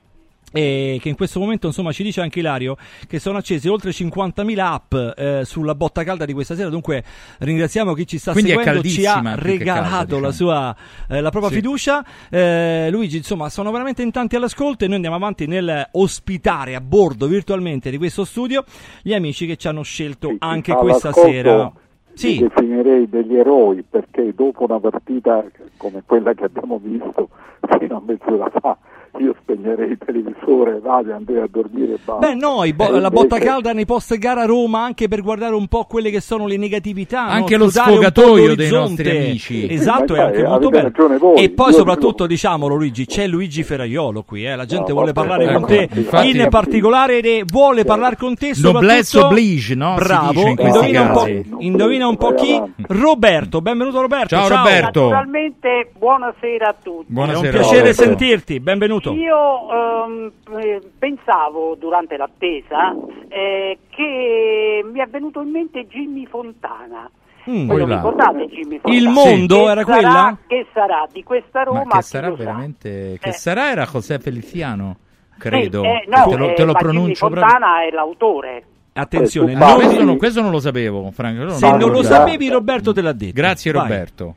e 0.53 0.97
che 1.01 1.10
in 1.10 1.15
questo 1.15 1.39
momento 1.41 1.67
insomma 1.67 1.91
ci 1.91 2.03
dice 2.03 2.21
anche 2.21 2.39
Ilario 2.39 2.77
che 3.05 3.19
sono 3.19 3.38
accesi 3.38 3.67
oltre 3.67 3.91
50.000 3.91 4.57
app 4.60 4.93
eh, 5.17 5.41
sulla 5.43 5.75
botta 5.75 6.03
calda 6.05 6.23
di 6.23 6.31
questa 6.31 6.55
sera 6.55 6.69
dunque 6.69 7.03
ringraziamo 7.39 7.93
chi 7.93 8.07
ci 8.07 8.17
sta 8.17 8.31
Quindi 8.31 8.51
seguendo 8.51 8.81
ci 8.83 9.05
ha 9.05 9.36
regalato 9.36 9.89
calda, 9.89 10.03
diciamo. 10.05 10.21
la, 10.21 10.31
sua, 10.31 10.75
eh, 11.10 11.21
la 11.21 11.29
propria 11.31 11.51
Sì. 11.51 11.57
fiducia 11.57 12.05
Eh, 12.29 12.88
Luigi 12.91 13.17
insomma 13.17 13.49
sono 13.49 13.71
veramente 13.71 14.01
in 14.03 14.12
tanti 14.12 14.36
all'ascolto 14.38 14.83
e 14.83 14.88
noi 14.88 14.95
andiamo 14.95 15.17
avanti 15.17 15.47
nel 15.47 15.89
ospitare 15.91 16.75
a 16.75 16.81
bordo 16.81 17.27
virtualmente 17.27 17.89
di 17.89 17.97
questo 17.97 18.23
studio 18.23 18.63
gli 19.01 19.13
amici 19.13 19.45
che 19.45 19.57
ci 19.57 19.67
hanno 19.67 19.83
scelto 19.83 20.29
Sì, 20.29 20.36
anche 20.39 20.73
questa 20.75 21.12
sera 21.12 21.71
sì, 22.13 22.39
definirei 22.39 23.07
degli 23.10 23.36
eroi 23.36 23.83
perché 23.88 24.33
dopo 24.33 24.63
una 24.63 24.79
partita 24.79 25.43
come 25.77 26.01
quella 26.05 26.33
che 26.33 26.45
abbiamo 26.45 26.79
visto 26.81 27.29
fino 27.77 27.97
a 27.97 28.01
mezz'ora 28.05 28.49
fa 28.60 28.77
io 29.19 29.35
spegnerei 29.41 29.91
il 29.91 29.97
televisore, 30.03 30.79
vado 30.79 31.09
e 31.09 31.13
andrei 31.13 31.41
a 31.41 31.47
dormire 31.49 31.93
e 31.93 31.97
basta. 32.03 32.27
Beh, 32.27 32.35
no, 32.35 32.63
i 32.63 32.73
bo- 32.73 32.93
E 32.95 32.99
la 32.99 33.09
botta 33.09 33.35
invece- 33.35 33.45
calda 33.51 33.73
nei 33.73 33.85
post 33.85 34.15
gara 34.17 34.41
a 34.41 34.45
Roma 34.45 34.83
anche 34.83 35.07
per 35.07 35.21
guardare 35.21 35.55
un 35.55 35.67
po' 35.67 35.85
quelle 35.85 36.09
che 36.11 36.21
sono 36.21 36.45
le 36.47 36.57
negatività. 36.57 37.25
no? 37.25 37.31
Anche 37.31 37.57
lo 37.57 37.65
un 37.65 37.71
po' 37.71 37.79
sfogatoio 37.81 38.55
dei 38.55 38.69
nostri 38.69 39.09
amici. 39.09 39.67
Esatto, 39.71 40.13
Sì, 40.13 40.19
è 40.19 40.23
anche 40.23 40.43
molto 40.43 40.69
bello. 40.69 41.17
voi. 41.19 41.43
E 41.43 41.49
poi 41.49 41.73
soprattutto, 41.73 42.23
dico- 42.23 42.27
diciamolo 42.27 42.75
Luigi, 42.75 43.05
c'è 43.05 43.27
Luigi 43.27 43.63
Ferraiolo 43.63 44.23
qui, 44.23 44.45
eh? 44.45 44.55
la 44.55 44.65
gente 44.65 44.89
No, 44.89 44.95
vuole 44.95 45.11
vabbè, 45.13 45.27
parlare 45.27 45.53
con 45.53 45.63
ecco, 45.63 45.87
te 45.87 45.99
infatti- 45.99 46.37
in 46.37 46.47
particolare 46.49 47.19
e 47.19 47.43
vuole 47.45 47.83
parlare 47.85 48.15
con 48.15 48.35
te 48.35 48.51
Noblesse 48.57 49.03
soprattutto... 49.03 49.25
oblige, 49.27 49.75
no? 49.75 49.95
Si 49.97 50.03
Bravo, 50.03 50.31
dice 50.31 50.47
in 50.49 50.55
questi 50.55 50.77
indovina 50.77 51.01
un, 51.01 51.11
po', 51.11 51.59
indovina 51.59 52.07
un 52.07 52.17
po' 52.17 52.33
chi? 52.33 52.61
Roberto, 52.87 53.61
benvenuto 53.61 54.01
Roberto. 54.01 54.27
Ciao, 54.35 54.47
Roberto. 54.47 55.01
Naturalmente, 55.09 55.91
buonasera 55.97 56.67
a 56.67 56.75
tutti. 56.81 57.05
È 57.05 57.09
un 57.09 57.13
Buonasera. 57.13 57.57
piacere 57.59 57.93
sentirti, 57.93 58.59
benvenuto. 58.59 58.96
Io 59.13 59.69
ehm, 60.05 60.31
eh, 60.60 60.81
pensavo 60.97 61.75
durante 61.79 62.17
l'attesa 62.17 62.95
eh, 63.29 63.77
che 63.89 64.81
mi 64.91 64.99
è 64.99 65.05
venuto 65.07 65.41
in 65.41 65.49
mente 65.49 65.86
Jimmy 65.88 66.25
Fontana. 66.25 67.10
Mm. 67.49 67.71
Ricordate 67.71 68.47
Jimmy 68.47 68.79
Fontana? 68.79 68.95
Il 68.95 69.07
mondo 69.10 69.55
Che 69.65 69.71
era 69.71 69.83
sarà- 69.83 69.83
quella? 69.83 70.38
Che 70.47 70.65
sarà 70.73 71.07
di 71.12 71.23
questa 71.23 71.63
Roma? 71.63 71.83
Ma 71.86 71.95
che 71.97 72.01
sarà 72.01 72.27
lo 72.29 72.36
sa? 72.36 72.43
veramente. 72.43 73.17
Che 73.21 73.29
Eh. 73.29 73.33
sarà 73.33 73.71
era 73.71 73.86
José 73.86 74.19
Feliciano, 74.19 74.97
credo. 75.38 75.81
Sì, 75.81 75.88
eh, 75.88 76.03
no, 76.07 76.27
te 76.27 76.36
lo, 76.36 76.49
eh, 76.49 76.53
te 76.53 76.63
lo 76.65 76.71
Jimmy 76.73 76.83
pronuncio 76.91 77.25
proprio. 77.29 77.47
Fontana 77.49 77.83
è 77.86 77.91
l'autore. 77.91 78.63
Attenzione, 78.97 79.51
Eh, 79.51 79.55
non- 79.55 79.75
questo, 79.75 80.03
non, 80.03 80.17
questo 80.17 80.41
non 80.41 80.49
lo 80.49 80.60
sapevo, 80.60 81.12
Franco. 81.12 81.43
non 81.43 81.51
se 81.51 81.69
non 81.69 81.91
lo 81.91 82.01
sapevi 82.01 82.49
Roberto 82.49 82.93
te 82.93 83.01
l'ha 83.01 83.13
detto. 83.13 83.31
Grazie, 83.33 83.71
Vai. 83.71 83.81
Roberto. 83.83 84.36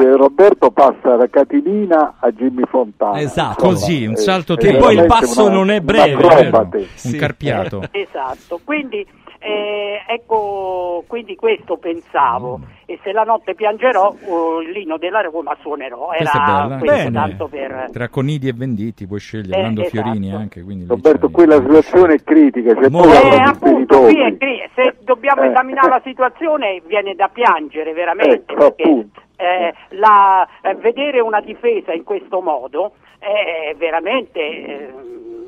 Cioè, 0.00 0.08
eh, 0.12 0.16
Roberto 0.16 0.70
passa 0.70 1.16
da 1.16 1.28
Catilina 1.28 2.16
a 2.20 2.30
Jimmy 2.30 2.62
Fontana. 2.68 3.20
Esatto. 3.20 3.66
Insomma, 3.66 3.72
Così, 3.72 4.06
un 4.06 4.12
eh, 4.12 4.16
salto 4.16 4.54
Che 4.56 4.76
poi 4.76 4.96
il 4.96 5.06
passo 5.06 5.44
una- 5.46 5.54
non 5.54 5.70
è 5.70 5.80
breve. 5.80 6.14
Un 6.24 6.86
Sì. 6.94 7.16
carpiato. 7.16 7.82
Esatto, 7.92 8.60
quindi 8.64 9.06
eh, 9.42 10.02
ecco, 10.06 11.02
quindi 11.06 11.34
questo 11.34 11.76
pensavo 11.78 12.58
Mm. 12.58 12.62
e 12.84 12.98
se 13.02 13.12
la 13.12 13.22
notte 13.22 13.54
piangerò 13.54 14.14
uh, 14.20 14.60
il 14.60 14.70
lino 14.70 14.98
della 14.98 15.20
Roma 15.22 15.56
suonerò, 15.62 16.08
Questa 16.08 16.32
è 16.32 16.42
era 16.50 16.62
bella. 16.66 16.78
questo 16.78 16.96
Bene. 16.96 17.10
tanto 17.12 17.46
per... 17.48 17.88
Tra 17.90 18.08
Conidi 18.10 18.48
e 18.48 18.52
Venditi 18.52 19.06
puoi 19.06 19.18
scegliere, 19.18 19.58
Eh, 19.58 19.62
Lando 19.62 19.80
esatto. 19.82 20.02
Fiorini 20.02 20.32
anche. 20.34 20.62
Roberto, 20.86 21.30
qui 21.30 21.46
la 21.46 21.56
situazione 21.56 22.14
è 22.14 22.22
critica, 22.22 22.74
poco 22.74 23.12
Eh, 23.12 23.36
appunto, 23.42 24.00
qui 24.00 24.20
è 24.22 24.36
cri- 24.36 24.68
se 24.74 24.96
dobbiamo 25.04 25.42
Eh. 25.42 25.48
esaminare 25.48 25.88
la 25.88 26.00
situazione 26.04 26.82
viene 26.86 27.14
da 27.14 27.28
piangere 27.32 27.92
veramente, 27.94 28.34
Ecco, 28.52 28.54
perché 28.56 28.82
appunto. 28.82 29.20
Eh, 29.40 29.74
la- 29.90 30.46
eh, 30.62 30.74
vedere 30.76 31.20
una 31.20 31.40
difesa 31.40 31.92
in 31.92 32.04
questo 32.04 32.40
modo 32.40 32.92
è 33.18 33.74
veramente 33.76 34.40
eh, 34.40 34.88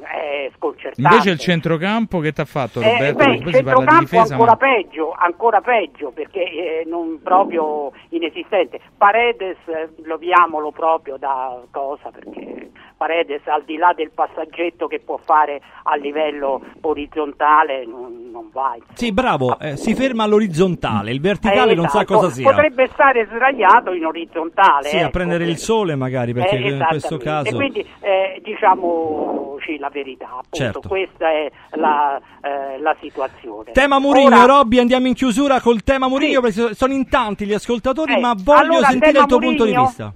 è 0.02 0.50
sconcertante. 0.57 1.00
Invece 1.00 1.31
il 1.31 1.38
centrocampo 1.38 2.18
che 2.18 2.33
ti 2.33 2.40
ha 2.40 2.44
fatto 2.44 2.81
Eh, 2.81 2.90
Roberto? 2.90 3.16
beh, 3.18 3.24
Perché 3.24 3.38
il 3.38 3.44
di 3.44 3.52
centrocampo 3.52 4.00
difesa, 4.00 4.33
ancora 4.35 4.50
ma 4.50 4.57
peggio, 4.57 5.14
ancora 5.16 5.61
peggio 5.61 6.11
perché 6.11 6.40
eh, 6.42 6.85
non 6.87 7.20
proprio 7.22 7.92
inesistente. 8.09 8.81
Paredes 8.98 9.57
eh, 9.66 9.90
loviamolo 10.05 10.72
proprio 10.72 11.16
da 11.18 11.62
cosa 11.70 12.11
perché 12.11 12.70
Paredes 13.02 13.40
al 13.48 13.64
di 13.64 13.76
là 13.78 13.92
del 13.96 14.12
passaggetto 14.14 14.86
che 14.86 15.00
può 15.00 15.16
fare 15.16 15.60
a 15.82 15.96
livello 15.96 16.60
orizzontale 16.82 17.84
non, 17.84 18.30
non 18.30 18.48
va. 18.52 18.76
Sì, 18.94 19.10
bravo, 19.10 19.58
eh, 19.58 19.76
si 19.76 19.92
ferma 19.96 20.22
all'orizontale, 20.22 21.10
il 21.10 21.20
verticale 21.20 21.72
Eh, 21.72 21.74
non 21.74 21.88
sa 21.88 22.02
esatto. 22.02 22.14
cosa 22.14 22.30
sia. 22.30 22.48
Potrebbe 22.48 22.88
stare 22.92 23.26
sdraiato 23.26 23.92
in 23.92 24.06
orizzontale. 24.06 24.86
Sì, 24.86 24.98
a 24.98 25.00
ecco. 25.00 25.10
prendere 25.10 25.46
il 25.46 25.56
sole 25.58 25.96
magari, 25.96 26.32
perché 26.32 26.58
Eh, 26.58 26.70
in 26.70 26.84
questo 26.88 27.18
caso... 27.18 27.48
E 27.48 27.54
quindi 27.54 27.84
eh, 27.98 28.40
diciamoci 28.44 29.78
la 29.78 29.88
verità, 29.88 30.26
appunto, 30.26 30.56
Certo. 30.56 30.88
questa 30.88 31.28
è 31.28 31.50
la, 31.72 32.20
eh, 32.40 32.78
la 32.78 32.94
situazione. 33.00 33.72
Tema 33.72 33.98
Murigno, 33.98 34.28
Ora- 34.28 34.44
Robby, 34.44 34.78
andiamo 34.78 35.08
in 35.08 35.14
chiusura 35.14 35.60
col 35.60 35.82
tema 35.82 36.06
Murigno 36.06 36.40
Sì. 36.44 36.60
perché 36.62 36.74
sono 36.76 36.92
in 36.92 37.08
tanti 37.08 37.46
gli 37.46 37.52
ascoltatori, 37.52 38.14
Eh, 38.14 38.20
ma 38.20 38.32
voglio 38.36 38.60
allora, 38.74 38.86
sentire 38.90 39.18
il 39.18 39.26
tuo 39.26 39.38
punto 39.38 39.64
di 39.64 39.74
vista. 39.74 40.12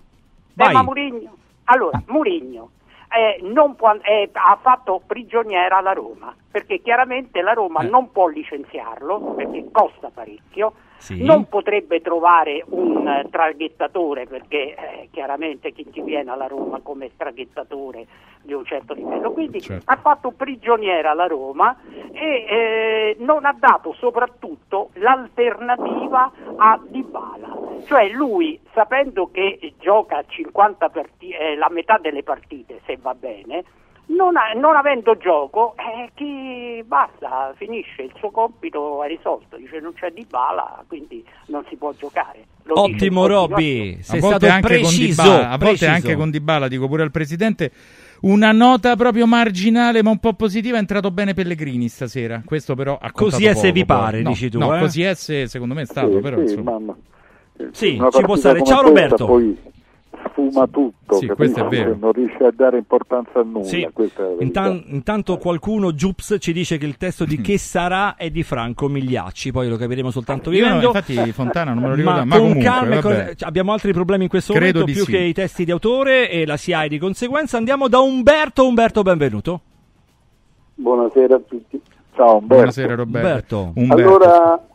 Vai. 0.55 0.69
Tema 0.69 0.83
Murigno. 0.85 1.35
Allora, 1.65 2.01
Murigno 2.07 2.71
non 3.43 3.75
può- 3.77 3.97
eh, 4.03 4.31
ha 4.33 4.59
fatto 4.61 5.01
prigioniera 5.07 5.81
la 5.81 5.93
Roma, 5.93 6.35
perché 6.51 6.81
chiaramente 6.81 7.41
la 7.43 7.53
Roma 7.53 7.81
Eh. 7.81 7.89
non 7.89 8.11
può 8.13 8.27
licenziarlo, 8.29 9.19
perché 9.35 9.69
costa 9.71 10.11
parecchio, 10.13 10.73
Sì. 10.99 11.23
non 11.23 11.49
potrebbe 11.49 12.01
trovare 12.01 12.65
un 12.69 13.07
eh, 13.07 13.27
traghettatore, 13.31 14.27
perché 14.27 14.75
eh, 14.75 15.09
chiaramente 15.11 15.73
chi 15.73 15.87
ci 15.93 16.01
viene 16.03 16.31
alla 16.31 16.47
Roma 16.47 16.81
come 16.83 17.11
traghettatore 17.17 18.07
di 18.43 18.53
un 18.53 18.65
certo 18.65 18.95
livello, 18.95 19.33
quindi 19.33 19.61
Certo. 19.61 19.91
ha 19.91 19.97
fatto 19.97 20.31
prigioniera 20.31 21.13
la 21.15 21.27
Roma 21.27 21.77
e 22.13 22.45
eh, 22.49 23.17
non 23.19 23.45
ha 23.45 23.55
dato 23.59 23.93
soprattutto 23.95 24.91
l'alternativa 24.95 26.31
a 26.57 26.81
Dybala. 26.83 27.55
Cioè 27.87 28.09
lui, 28.09 28.59
sapendo 28.73 29.31
che 29.31 29.75
gioca 29.79 30.25
50 30.27 30.89
parti- 30.89 31.31
eh, 31.31 31.57
la 31.57 31.69
metà 31.71 31.99
delle 31.99 32.23
partite, 32.23 32.81
se 32.87 32.97
va 33.01 33.15
bene, 33.15 33.65
non, 34.07 34.37
ha- 34.37 34.53
non 34.59 34.77
avendo 34.77 35.17
gioco, 35.17 35.75
eh, 35.77 36.11
chi 36.15 36.83
basta, 36.87 37.53
finisce, 37.57 38.03
il 38.03 38.13
suo 38.19 38.31
compito 38.31 39.03
è 39.03 39.09
risolto, 39.09 39.57
dice 39.57 39.81
non 39.81 39.93
c'è 39.95 40.11
Dybala, 40.13 40.85
quindi 40.87 41.25
non 41.47 41.65
si 41.69 41.77
può 41.77 41.93
giocare. 41.93 42.45
Lo 42.65 42.81
Ottimo. 42.83 43.27
Robby, 43.27 43.99
sei 44.03 44.19
a 44.19 44.21
volte 44.23 44.47
stato 44.47 44.53
anche 44.55 44.67
preciso. 44.69 45.23
con 45.23 45.31
Dybala, 45.31 45.45
a 45.47 45.51
volte 45.59 45.65
preciso. 45.65 45.91
anche 45.91 46.15
con 46.17 46.31
Dybala, 46.31 46.69
dico 46.69 46.89
pure 46.89 47.03
al 47.03 47.11
presidente. 47.11 47.71
Una 48.19 48.51
nota 48.51 48.97
proprio 48.97 49.27
marginale 49.27 50.03
ma 50.03 50.11
un 50.11 50.19
po' 50.19 50.33
positiva 50.33 50.77
è 50.77 50.81
entrato 50.81 51.11
bene 51.11 51.35
Pellegrini 51.35 51.87
stasera. 51.89 52.43
Questo 52.45 52.75
però 52.75 52.97
ha 53.01 53.13
Così 53.13 53.45
è 53.45 53.53
se 53.55 53.61
poco, 53.61 53.73
vi 53.73 53.85
pare, 53.85 54.23
No, 54.23 54.31
dici 54.31 54.49
tu, 54.49 54.59
No, 54.59 54.75
eh? 54.75 54.79
così 54.81 55.03
è 55.03 55.15
se 55.15 55.47
secondo 55.49 55.75
me 55.75 55.83
è 55.83 55.85
stato, 55.85 56.13
Sì, 56.15 56.21
però 56.21 56.37
sì, 56.37 56.43
insomma. 56.43 56.71
mamma. 56.73 56.97
Sì, 57.73 58.01
ci 58.11 58.23
può 58.23 58.37
stare. 58.37 58.65
Ciao, 58.65 58.83
Roberto. 58.83 59.27
Poi 59.27 59.57
sfuma 60.29 60.67
tutto, 60.67 61.17
Sì, 61.17 61.27
capisci? 61.27 61.35
questo 61.53 61.65
è 61.67 61.69
vero. 61.69 61.97
Non 61.99 62.13
riesce 62.13 62.45
a 62.45 62.53
dare 62.55 62.79
importanza 62.79 63.41
a 63.41 63.43
nulla. 63.43 63.65
Sì. 63.65 63.87
Intan- 64.41 64.83
intanto 64.89 65.37
qualcuno, 65.39 65.93
Giups, 65.95 66.37
ci 66.39 66.53
dice 66.53 66.79
che 66.79 66.87
il 66.87 66.97
testo 66.97 67.25
di 67.25 67.41
Che 67.47 67.59
sarà 67.59 68.17
è 68.17 68.31
di 68.31 68.43
Franco 68.43 68.89
Migliacci, 68.89 69.53
poi 69.53 69.69
lo 69.69 69.77
capiremo 69.77 70.11
soltanto 70.11 70.51
Io 70.51 70.61
no, 70.61 70.75
vivendo. 70.79 70.87
infatti 70.87 71.33
Fontana 71.33 71.73
non 71.75 71.83
me 71.83 71.89
lo 71.91 71.95
ricordo, 71.95 72.19
ma, 72.21 72.25
ma, 72.25 72.37
con 72.37 72.47
comunque, 72.49 72.65
calma, 72.65 73.01
con- 73.01 73.13
cioè, 73.13 73.35
abbiamo 73.41 73.73
altri 73.73 73.93
problemi 73.93 74.25
in 74.25 74.29
questo 74.31 74.53
Credo 74.53 74.81
momento 74.81 74.85
di 74.85 74.93
più 74.93 75.05
sì. 75.05 75.11
che 75.11 75.19
i 75.25 75.33
testi 75.33 75.65
di 75.65 75.71
autore 75.71 76.31
e 76.31 76.45
la 76.47 76.57
SIAE 76.57 76.89
di 76.89 76.99
conseguenza. 76.99 77.57
Andiamo 77.57 77.89
da 77.89 77.99
Umberto. 78.01 78.67
Umberto, 78.67 79.03
benvenuto. 79.03 79.61
Buonasera 80.75 81.37
a 81.37 81.41
tutti. 81.47 81.81
Ciao 82.15 82.35
Umberto. 82.35 82.55
Buonasera 82.55 82.95
Roberto. 82.95 83.73
Umberto. 83.75 83.81
Umberto. 83.81 84.03
Allora, 84.25 84.67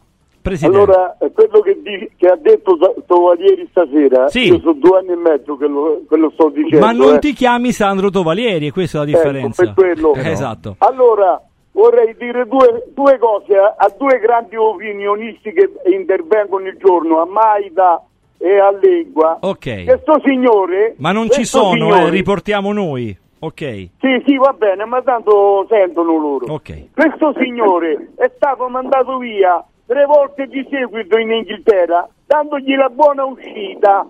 Presidente. 0.41 0.77
allora 0.77 1.17
eh, 1.19 1.31
quello 1.31 1.59
che, 1.61 1.79
di- 1.81 2.09
che 2.17 2.27
ha 2.27 2.35
detto 2.35 2.77
Tovalieri 3.05 3.67
stasera, 3.69 4.27
Sì. 4.29 4.47
io 4.47 4.59
sono 4.59 4.73
due 4.73 4.97
anni 4.99 5.11
e 5.11 5.15
mezzo 5.15 5.55
che 5.57 5.67
lo, 5.67 6.01
che 6.09 6.15
lo 6.17 6.29
sto 6.31 6.49
dicendo. 6.49 6.85
ma 6.85 6.91
non 6.91 7.15
eh. 7.15 7.19
ti 7.19 7.33
chiami 7.33 7.71
Sandro 7.71 8.09
Tovalieri, 8.09 8.67
e 8.67 8.71
questa 8.71 8.97
è 8.97 8.99
la 9.01 9.05
differenza. 9.05 9.63
Ecco, 9.63 9.73
per 9.73 9.93
quello. 9.93 10.13
Eh, 10.15 10.29
Esatto. 10.31 10.75
Allora, 10.79 11.41
vorrei 11.73 12.15
dire 12.17 12.45
due, 12.47 12.85
due 12.93 13.17
cose 13.19 13.55
a, 13.57 13.75
a 13.77 13.93
due 13.97 14.19
grandi 14.19 14.55
opinionisti 14.55 15.51
che 15.53 15.71
intervengono 15.93 16.67
il 16.67 16.77
giorno, 16.77 17.21
a 17.21 17.25
Maida 17.25 18.03
e 18.37 18.59
a 18.59 18.71
Legua. 18.71 19.37
Ok. 19.41 19.83
Questo 19.85 20.21
signore... 20.25 20.95
Ma 20.97 21.11
non 21.11 21.29
ci 21.29 21.45
sono, 21.45 21.69
eh, 21.69 21.77
signore- 21.77 22.09
riportiamo 22.09 22.73
noi. 22.73 23.15
Ok. 23.43 23.61
Sì, 23.99 24.21
sì, 24.25 24.37
va 24.37 24.53
bene, 24.53 24.85
ma 24.85 25.01
tanto 25.01 25.65
sentono 25.67 26.17
loro. 26.17 26.45
Ok. 26.53 26.91
Questo 26.93 27.33
signore 27.39 28.11
è 28.15 28.31
stato 28.35 28.67
mandato 28.67 29.17
via 29.17 29.63
tre 29.91 30.05
volte 30.05 30.47
di 30.47 30.65
seguito 30.69 31.17
in 31.17 31.31
Inghilterra, 31.31 32.07
dandogli 32.25 32.77
la 32.77 32.87
buona 32.87 33.25
uscita. 33.25 34.07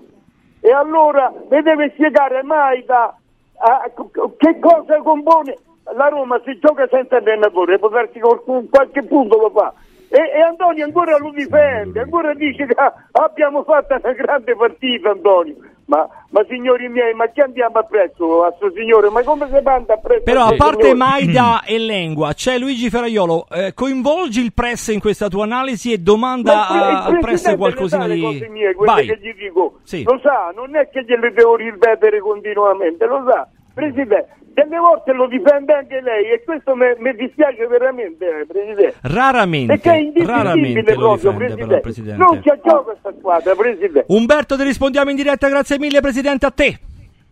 E 0.59 0.71
allora 0.71 1.33
mi 1.49 1.59
deve 1.63 1.89
spiegare 1.95 2.43
Maida 2.43 3.17
che 4.37 4.59
cosa 4.59 4.97
compone 4.97 5.57
la 5.95 6.07
Roma 6.07 6.39
se 6.45 6.59
gioca 6.59 6.87
senza 6.87 7.17
allenatore, 7.17 7.79
può 7.79 7.89
darsi 7.89 8.19
con 8.19 8.69
qualche 8.69 9.01
punto 9.01 9.37
lo 9.39 9.49
fa. 9.49 9.73
E, 10.07 10.19
e 10.19 10.41
Antonio 10.41 10.85
ancora 10.85 11.17
lo 11.17 11.31
difende, 11.31 12.01
ancora 12.01 12.35
dice 12.35 12.67
che 12.67 12.75
abbiamo 13.13 13.63
fatto 13.63 13.97
una 14.03 14.13
grande 14.13 14.55
partita 14.55 15.09
Antonio. 15.09 15.55
Ma, 15.91 16.07
ma 16.29 16.45
signori 16.47 16.87
miei, 16.87 17.13
ma 17.13 17.27
che 17.27 17.41
andiamo 17.41 17.79
appresso 17.79 18.45
a 18.45 18.53
sto 18.55 18.71
signore? 18.73 19.09
Ma 19.09 19.23
come 19.23 19.45
si 19.51 19.59
manda 19.61 19.95
appresso 19.95 20.23
Però 20.23 20.45
a 20.45 20.55
parte 20.55 20.83
signore? 20.83 20.93
Maida 20.97 21.63
e 21.65 21.77
Lengua, 21.79 22.31
c'è 22.33 22.57
Luigi 22.57 22.89
Ferraiolo. 22.89 23.45
eh, 23.51 23.73
coinvolgi 23.73 24.39
il 24.41 24.53
press 24.53 24.87
in 24.87 25.01
questa 25.01 25.27
tua 25.27 25.43
analisi 25.43 25.91
e 25.91 25.97
domanda 25.97 26.65
a- 26.69 27.03
al 27.03 27.19
press 27.19 27.53
qualcosina 27.57 28.07
di. 28.07 28.21
cose 28.21 28.47
mie, 28.47 28.73
quelle 28.73 28.91
Vai. 28.93 29.05
che 29.05 29.19
gli 29.21 29.33
dico. 29.33 29.79
Sì. 29.83 30.03
Lo 30.03 30.17
sa, 30.23 30.53
non 30.55 30.73
è 30.77 30.87
che 30.89 31.03
gliele 31.03 31.33
devo 31.33 31.57
ripetere 31.57 32.21
continuamente, 32.21 33.05
lo 33.05 33.25
sa. 33.27 33.49
Presidente, 33.73 34.27
delle 34.53 34.77
volte 34.77 35.13
lo 35.13 35.27
difende 35.27 35.73
anche 35.73 36.01
lei 36.01 36.31
e 36.31 36.43
questo 36.43 36.75
mi 36.75 36.85
mi 36.97 37.13
dispiace 37.15 37.65
veramente, 37.67 38.41
eh, 38.41 38.45
Presidente. 38.45 38.95
Raramente, 39.01 39.77
Perché 39.79 40.11
è 40.13 40.23
lo 40.23 40.33
proprio, 40.33 40.53
difende 40.55 40.83
però 40.83 41.15
Presidente. 41.15 41.73
il 41.75 41.81
Presidente. 41.81 42.17
Non 42.23 42.39
c'è 42.41 42.59
gioco 42.63 42.83
questa 42.83 43.13
squadra, 43.17 43.55
Presidente. 43.55 44.05
Umberto, 44.07 44.57
ti 44.57 44.63
rispondiamo 44.63 45.09
in 45.09 45.15
diretta, 45.15 45.47
grazie 45.47 45.79
mille 45.79 46.01
Presidente, 46.01 46.45
a 46.45 46.51
te. 46.51 46.79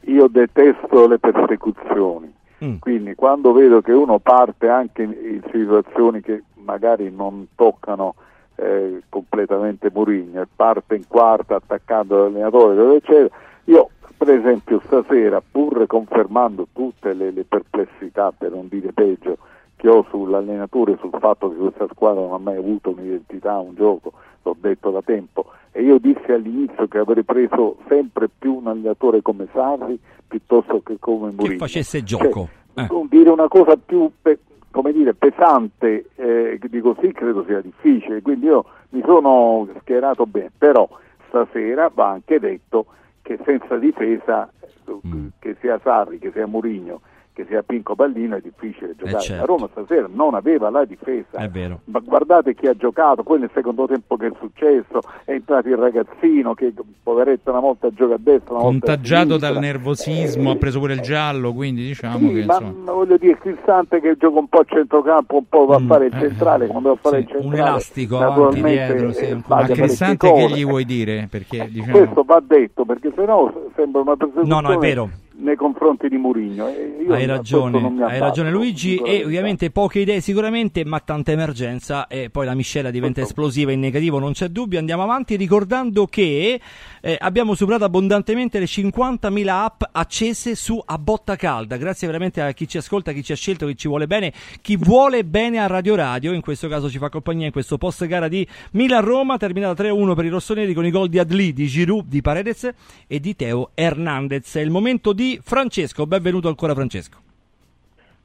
Io 0.05 0.27
detesto 0.27 1.07
le 1.07 1.19
persecuzioni, 1.19 2.33
Mm. 2.63 2.75
quindi 2.79 3.15
quando 3.15 3.53
vedo 3.53 3.81
che 3.81 3.93
uno 3.93 4.19
parte 4.19 4.67
anche 4.67 5.03
in, 5.03 5.41
situazioni 5.51 6.19
che 6.21 6.43
magari 6.55 7.09
non 7.09 7.47
toccano 7.55 8.15
eh, 8.57 9.01
completamente 9.07 9.89
Murigno 9.93 10.41
e 10.41 10.47
parte 10.53 10.95
in 10.95 11.07
quarta 11.07 11.55
attaccando 11.55 12.17
l'allenatore, 12.23 12.97
eccetera, 12.97 13.29
io 13.65 13.89
per 14.19 14.31
esempio 14.31 14.81
stasera, 14.83 15.41
pur 15.41 15.87
confermando 15.87 16.67
tutte 16.73 17.13
le, 17.13 17.31
le 17.31 17.45
perplessità, 17.45 18.33
per 18.37 18.51
non 18.51 18.67
dire 18.67 18.91
peggio, 18.91 19.37
che 19.77 19.87
ho 19.87 20.05
sull'allenatore, 20.09 20.97
sul 20.99 21.15
fatto 21.17 21.49
che 21.49 21.55
questa 21.55 21.87
squadra 21.93 22.19
non 22.19 22.33
ha 22.33 22.37
mai 22.37 22.57
avuto 22.57 22.89
un'identità, 22.89 23.57
un 23.59 23.75
gioco, 23.75 24.11
l'ho 24.43 24.57
detto 24.59 24.89
da 24.91 25.01
tempo, 25.01 25.45
e 25.71 25.83
io 25.83 25.99
dissi 25.99 26.33
all'inizio 26.33 26.89
che 26.89 26.97
avrei 26.97 27.23
preso 27.23 27.77
sempre 27.87 28.27
più 28.27 28.55
un 28.55 28.67
allenatore 28.67 29.21
come 29.21 29.47
Sarri 29.53 29.97
piuttosto 30.27 30.81
che 30.83 30.97
come 30.99 31.31
Mourinho. 31.31 31.57
facesse 31.57 32.03
gioco. 32.03 32.49
Cioè, 32.73 32.83
Eh. 32.87 33.07
dire 33.09 33.29
una 33.29 33.47
cosa 33.47 33.77
più 33.77 34.11
pe- 34.21 34.39
come 34.69 34.91
dire, 34.91 35.13
pesante 35.13 36.09
eh, 36.15 36.59
di 36.61 36.81
così 36.81 37.13
credo 37.13 37.45
sia 37.47 37.61
difficile, 37.61 38.21
quindi 38.21 38.47
io 38.47 38.65
mi 38.89 39.01
sono 39.05 39.65
schierato 39.79 40.25
bene, 40.25 40.51
però 40.57 40.87
stasera 41.29 41.89
va 41.93 42.09
anche 42.09 42.37
detto 42.39 42.85
che 43.29 43.39
senza 43.45 43.77
difesa, 43.77 44.49
eh, 44.59 44.67
Mm. 45.05 45.27
che 45.37 45.55
sia 45.59 45.79
Sarri, 45.83 46.17
che 46.17 46.31
sia 46.31 46.47
Mourinho, 46.47 47.01
che 47.39 47.45
sia 47.47 47.63
Pinco 47.63 47.95
Pallino 47.95 48.35
è 48.35 48.41
difficile 48.41 48.93
giocare. 48.97 49.21
certo. 49.21 49.39
La 49.39 49.45
Roma 49.45 49.69
stasera 49.71 50.09
non 50.11 50.33
aveva 50.33 50.69
la 50.69 50.83
difesa. 50.83 51.37
È 51.37 51.47
vero. 51.47 51.79
Ma 51.85 51.99
guardate 51.99 52.53
chi 52.53 52.67
ha 52.67 52.73
giocato, 52.73 53.23
poi 53.23 53.39
nel 53.39 53.49
secondo 53.53 53.85
tempo 53.87 54.17
che 54.17 54.27
è 54.27 54.31
successo, 54.39 54.99
è 55.23 55.31
entrato 55.31 55.69
il 55.69 55.77
ragazzino 55.77 56.53
che 56.53 56.73
poveretto 57.01 57.49
una 57.51 57.61
volta 57.61 57.89
gioca 57.93 58.15
a 58.15 58.19
destra, 58.19 58.55
una 58.55 58.63
Contagiato 58.63 59.37
dal 59.37 59.57
nervosismo, 59.57 60.49
Eh, 60.49 60.53
ha 60.53 60.55
preso 60.57 60.79
pure 60.79 60.93
il 60.95 61.01
giallo, 61.01 61.53
quindi 61.53 61.85
diciamo 61.85 62.27
sì, 62.27 62.33
che 62.33 62.43
ma 62.45 62.57
insomma. 62.59 62.91
voglio 62.91 63.17
dire, 63.17 63.37
Cristante 63.37 64.01
che 64.01 64.17
gioca 64.17 64.39
un 64.39 64.47
po' 64.47 64.59
a 64.59 64.65
centrocampo, 64.67 65.37
un 65.37 65.47
po' 65.47 65.65
va 65.65 65.75
a 65.75 65.79
Mm, 65.79 65.87
fare 65.87 66.05
il 66.07 66.15
eh, 66.15 66.19
centrale, 66.19 66.67
quando 66.67 66.89
va 66.89 66.95
a 66.95 66.97
fare 66.97 67.15
sì, 67.17 67.21
il 67.21 67.27
centrale. 67.29 67.47
un 67.61 67.67
elastico 67.67 68.19
avanti, 68.19 68.61
dietro, 68.63 69.11
sì, 69.13 69.25
eh, 69.25 69.31
un- 69.33 69.43
Ma 69.47 69.65
Cristante 69.65 70.31
che 70.33 70.49
gli 70.49 70.65
vuoi 70.65 70.83
dire? 70.85 71.27
Perché 71.31 71.69
diciamo 71.71 71.97
Questo 71.97 72.23
va 72.23 72.41
detto 72.45 72.83
perché 72.83 73.13
sennò 73.15 73.51
sembra 73.75 74.01
una 74.01 74.15
persecuzione 74.17 74.61
No, 74.61 74.67
no, 74.67 74.73
è 74.73 74.77
vero. 74.77 75.09
Nei 75.39 75.55
confronti 75.55 76.07
di 76.09 76.17
Murigno. 76.17 76.65
Hai 76.65 77.25
ragione, 77.25 78.03
hai 78.03 78.19
ragione 78.19 78.51
Luigi. 78.51 78.97
E 78.97 79.23
ovviamente 79.23 79.71
poche 79.71 79.99
idee 79.99 80.21
sicuramente 80.21 80.85
ma 80.85 80.99
tanta 80.99 81.31
emergenza 81.31 82.07
e 82.07 82.29
poi 82.29 82.45
la 82.45 82.53
miscela 82.53 82.91
diventa 82.91 83.21
Tutto. 83.21 83.27
esplosiva 83.27 83.71
in 83.71 83.79
negativo 83.79 84.19
non 84.19 84.33
c'è 84.33 84.47
dubbio. 84.49 84.79
Andiamo 84.79 85.03
avanti 85.03 85.35
ricordando 85.35 86.05
che 86.05 86.59
eh, 87.01 87.17
abbiamo 87.19 87.55
superato 87.55 87.85
abbondantemente 87.85 88.59
le 88.59 88.65
50.000 88.65 89.47
app 89.47 89.81
accese 89.91 90.55
su 90.55 90.81
A 90.83 90.97
Botta 90.97 91.35
Calda. 91.35 91.77
Grazie 91.77 92.07
veramente 92.07 92.41
a 92.41 92.51
chi 92.51 92.67
ci 92.67 92.77
ascolta, 92.77 93.11
chi 93.11 93.23
ci 93.23 93.31
ha 93.31 93.35
scelto, 93.35 93.65
chi 93.67 93.77
ci 93.77 93.87
vuole 93.87 94.07
bene 94.07 94.33
chi 94.61 94.75
vuole 94.75 95.23
bene 95.23 95.59
a 95.59 95.67
Radio 95.67 95.95
Radio. 95.95 96.33
In 96.33 96.41
questo 96.41 96.67
caso 96.67 96.89
ci 96.89 96.97
fa 96.97 97.09
compagnia 97.09 97.45
in 97.45 97.51
questo 97.51 97.77
post 97.77 98.05
gara 98.05 98.27
di 98.27 98.45
Milan-Roma 98.71 99.37
terminata 99.37 99.83
3-1 99.83 100.15
per 100.15 100.25
i 100.25 100.29
rossoneri 100.29 100.73
con 100.73 100.85
i 100.85 100.91
gol 100.91 101.07
di 101.07 101.19
Adli, 101.19 101.53
di 101.53 101.67
Giroud, 101.67 102.07
di 102.07 102.21
Paredes 102.21 102.69
e 103.07 103.19
di 103.19 103.35
Teo 103.35 103.71
Hernandez. 103.73 104.55
È 104.55 104.59
il 104.59 104.69
momento 104.69 105.13
di 105.13 105.28
Francesco. 105.43 106.07
Benvenuto 106.07 106.47
ancora 106.47 106.73
Francesco. 106.73 107.17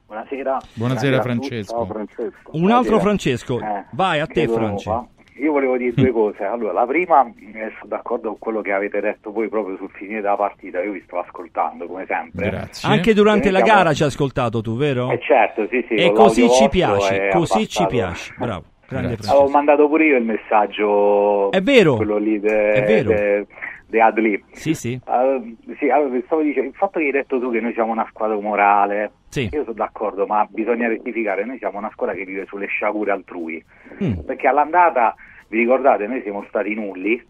Buonasera. 0.06 0.58
Buonasera, 0.74 1.18
Buonasera. 1.18 1.22
Francesco. 1.22 1.72
Ciao 1.74 1.86
Francesco. 1.86 2.50
Un 2.52 2.70
altro. 2.70 3.00
Francesco. 3.00 3.58
Eh, 3.60 3.84
Vai 3.92 4.20
a 4.20 4.26
te 4.26 4.46
va. 4.46 5.06
Io 5.36 5.50
volevo 5.50 5.76
dire 5.76 5.92
due 5.92 6.12
cose. 6.12 6.44
Allora, 6.44 6.72
la 6.72 6.86
prima, 6.86 7.26
eh, 7.26 7.72
sono 7.78 7.86
d'accordo 7.88 8.28
con 8.28 8.38
quello 8.38 8.60
che 8.60 8.70
avete 8.72 9.00
detto 9.00 9.32
voi 9.32 9.48
proprio 9.48 9.76
sul 9.76 9.90
finire 9.90 10.20
della 10.20 10.36
partita. 10.36 10.80
Io 10.80 10.92
vi 10.92 11.02
sto 11.04 11.18
ascoltando 11.18 11.86
come 11.86 12.04
sempre. 12.06 12.50
Grazie. 12.50 12.88
Anche 12.88 13.14
durante 13.14 13.50
la 13.50 13.60
gara 13.62 13.92
ci 13.92 14.02
hai 14.02 14.08
ascoltato 14.08 14.60
tu, 14.62 14.76
vero? 14.76 15.10
Eh 15.10 15.18
certo, 15.20 15.66
sì, 15.68 15.84
sì. 15.88 15.94
e 15.94 16.12
così 16.12 16.48
ci 16.50 16.68
piace, 16.68 17.30
così 17.32 17.66
ci 17.68 17.84
piace. 17.86 18.32
Bravo. 18.38 18.64
Francesco. 18.86 19.30
Avevo 19.30 19.48
mandato 19.48 19.88
pure 19.88 20.04
io 20.04 20.16
il 20.18 20.24
messaggio. 20.24 21.50
È 21.50 21.60
vero. 21.62 21.96
Quello 21.96 22.18
lì 22.18 22.38
de, 22.38 22.72
È 22.72 22.84
vero. 22.84 23.08
de- 23.08 23.46
de 23.94 24.00
Adli. 24.00 24.44
Sì, 24.50 24.74
sì. 24.74 25.00
Allora, 25.04 25.40
sì, 25.78 25.88
allora 25.88 26.20
stavo 26.26 26.42
dicendo, 26.42 26.70
il 26.70 26.74
fatto 26.74 26.98
che 26.98 27.04
hai 27.06 27.12
detto 27.12 27.38
tu 27.38 27.52
che 27.52 27.60
noi 27.60 27.72
siamo 27.74 27.92
una 27.92 28.06
squadra 28.10 28.36
umorale, 28.36 29.12
Sì. 29.28 29.48
io 29.52 29.62
sono 29.62 29.74
d'accordo, 29.74 30.26
ma 30.26 30.44
bisogna 30.50 30.88
rettificare, 30.88 31.44
noi 31.44 31.58
siamo 31.58 31.78
una 31.78 31.90
squadra 31.92 32.16
che 32.16 32.24
vive 32.24 32.44
sulle 32.46 32.66
sciagure 32.66 33.12
altrui, 33.12 33.64
Mm. 34.02 34.20
perché 34.26 34.48
all'andata, 34.48 35.14
vi 35.48 35.58
ricordate, 35.58 36.08
noi 36.08 36.22
siamo 36.22 36.44
stati 36.48 36.74
nulli, 36.74 37.22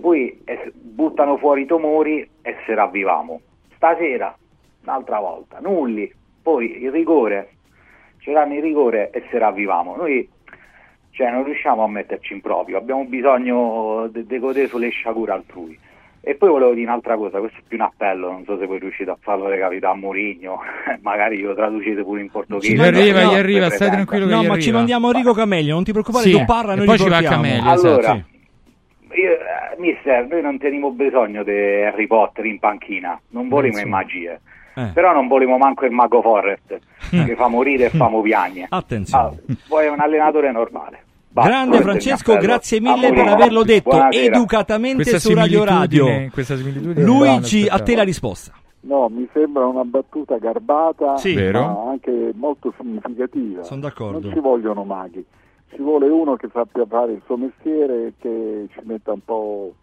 poi 0.00 0.40
eh, 0.44 0.72
buttano 0.74 1.36
fuori 1.36 1.62
i 1.62 1.66
tumori 1.66 2.28
e 2.42 2.56
se 2.66 2.74
ravvivamo. 2.74 3.40
Stasera, 3.76 4.36
un'altra 4.82 5.20
volta, 5.20 5.58
nulli, 5.60 6.12
poi 6.42 6.82
il 6.82 6.90
rigore, 6.90 7.50
ci 8.18 8.32
danno 8.32 8.54
il 8.54 8.62
rigore 8.62 9.10
e 9.10 9.22
se 9.30 9.38
ravvivamo. 9.38 9.94
Noi 9.94 10.28
cioè, 11.10 11.30
non 11.32 11.42
riusciamo 11.44 11.82
a 11.82 11.88
metterci 11.88 12.32
in 12.32 12.40
proprio, 12.40 12.78
abbiamo 12.78 13.04
bisogno 13.04 14.06
di 14.08 14.38
godere 14.38 14.68
sulle 14.68 14.88
sciagure 14.90 15.32
altrui. 15.32 15.76
E 16.28 16.34
poi 16.34 16.50
volevo 16.50 16.74
dire 16.74 16.86
un'altra 16.86 17.16
cosa, 17.16 17.38
questo 17.38 17.56
è 17.58 17.62
più 17.66 17.78
un 17.78 17.84
appello, 17.84 18.30
non 18.30 18.44
so 18.44 18.58
se 18.58 18.66
voi 18.66 18.78
riuscite 18.78 19.08
a 19.08 19.16
farlo 19.18 19.48
recapitare 19.48 19.94
a 19.94 19.96
Mourinho, 19.96 20.60
magari 21.00 21.40
lo 21.40 21.54
traducete 21.54 22.02
pure 22.02 22.20
in 22.20 22.30
portoghese. 22.30 22.74
Gli 22.74 22.80
arriva, 22.82 23.22
no, 23.22 23.32
gli 23.32 23.36
arriva, 23.36 23.70
stai 23.70 23.88
tranquillo 23.90 24.26
che 24.26 24.32
No, 24.34 24.42
gli 24.42 24.46
ma 24.46 24.52
arriva. 24.52 24.64
ci 24.66 24.70
mandiamo 24.72 25.06
Enrico 25.10 25.32
Cameglio, 25.32 25.72
non 25.72 25.84
ti 25.84 25.92
preoccupare, 25.92 26.24
Sì, 26.24 26.32
tu 26.32 26.44
parla, 26.44 26.74
e 26.74 26.76
noi 26.76 26.84
poi 26.84 26.98
ci 26.98 27.08
va 27.08 27.10
portiamo. 27.18 27.42
Cameglio. 27.42 27.70
Allora, 27.70 27.98
Esatto, 28.00 28.24
io, 29.14 29.30
eh, 29.32 29.38
mister, 29.78 30.26
noi 30.28 30.42
non 30.42 30.58
teniamo 30.58 30.90
bisogno 30.90 31.42
di 31.42 31.50
Harry 31.50 32.06
Potter 32.06 32.44
in 32.44 32.58
panchina, 32.58 33.18
non 33.30 33.48
volemo 33.48 33.76
Insomma. 33.78 33.96
magie, 33.96 34.40
Eh. 34.74 34.90
però 34.92 35.14
non 35.14 35.28
volemo 35.28 35.56
manco 35.56 35.86
il 35.86 35.92
mago 35.92 36.20
Forrest, 36.20 36.78
che 37.08 37.34
fa 37.36 37.48
morire 37.48 37.86
e 37.86 37.88
fa 37.88 38.10
piagne. 38.22 38.66
Attenzione. 38.68 39.24
Ah, 39.24 39.54
vuoi 39.66 39.86
un 39.88 39.98
allenatore 39.98 40.52
normale. 40.52 41.04
Basta, 41.38 41.48
Grande 41.50 41.80
Francesco, 41.82 42.36
grazie 42.36 42.78
A 42.78 42.80
mille 42.80 43.12
per 43.12 43.28
averlo 43.28 43.62
detto 43.62 43.90
Buonasera. 43.90 44.36
educatamente 44.36 45.02
Questa 45.02 45.18
su 45.18 45.34
Radio 45.34 45.64
Radio. 45.64 46.06
Luigi, 46.96 47.66
a 47.68 47.78
te 47.80 47.94
la 47.94 48.02
risposta. 48.02 48.52
No, 48.80 49.08
mi 49.08 49.28
sembra 49.32 49.66
una 49.66 49.84
battuta 49.84 50.38
garbata, 50.38 51.16
Sì. 51.16 51.34
Vero. 51.34 51.60
ma 51.60 51.90
anche 51.90 52.32
molto 52.34 52.72
significativa. 52.78 53.62
Sono 53.64 53.80
d'accordo. 53.80 54.20
Non 54.20 54.32
ci 54.32 54.40
vogliono 54.40 54.84
maghi, 54.84 55.24
ci 55.70 55.82
vuole 55.82 56.08
uno 56.08 56.36
che 56.36 56.48
sappia 56.52 56.86
fare 56.86 57.12
il 57.12 57.22
suo 57.26 57.36
mestiere 57.36 58.06
e 58.06 58.12
che 58.18 58.66
ci 58.72 58.80
metta 58.84 59.12
un 59.12 59.24
po' 59.24 59.74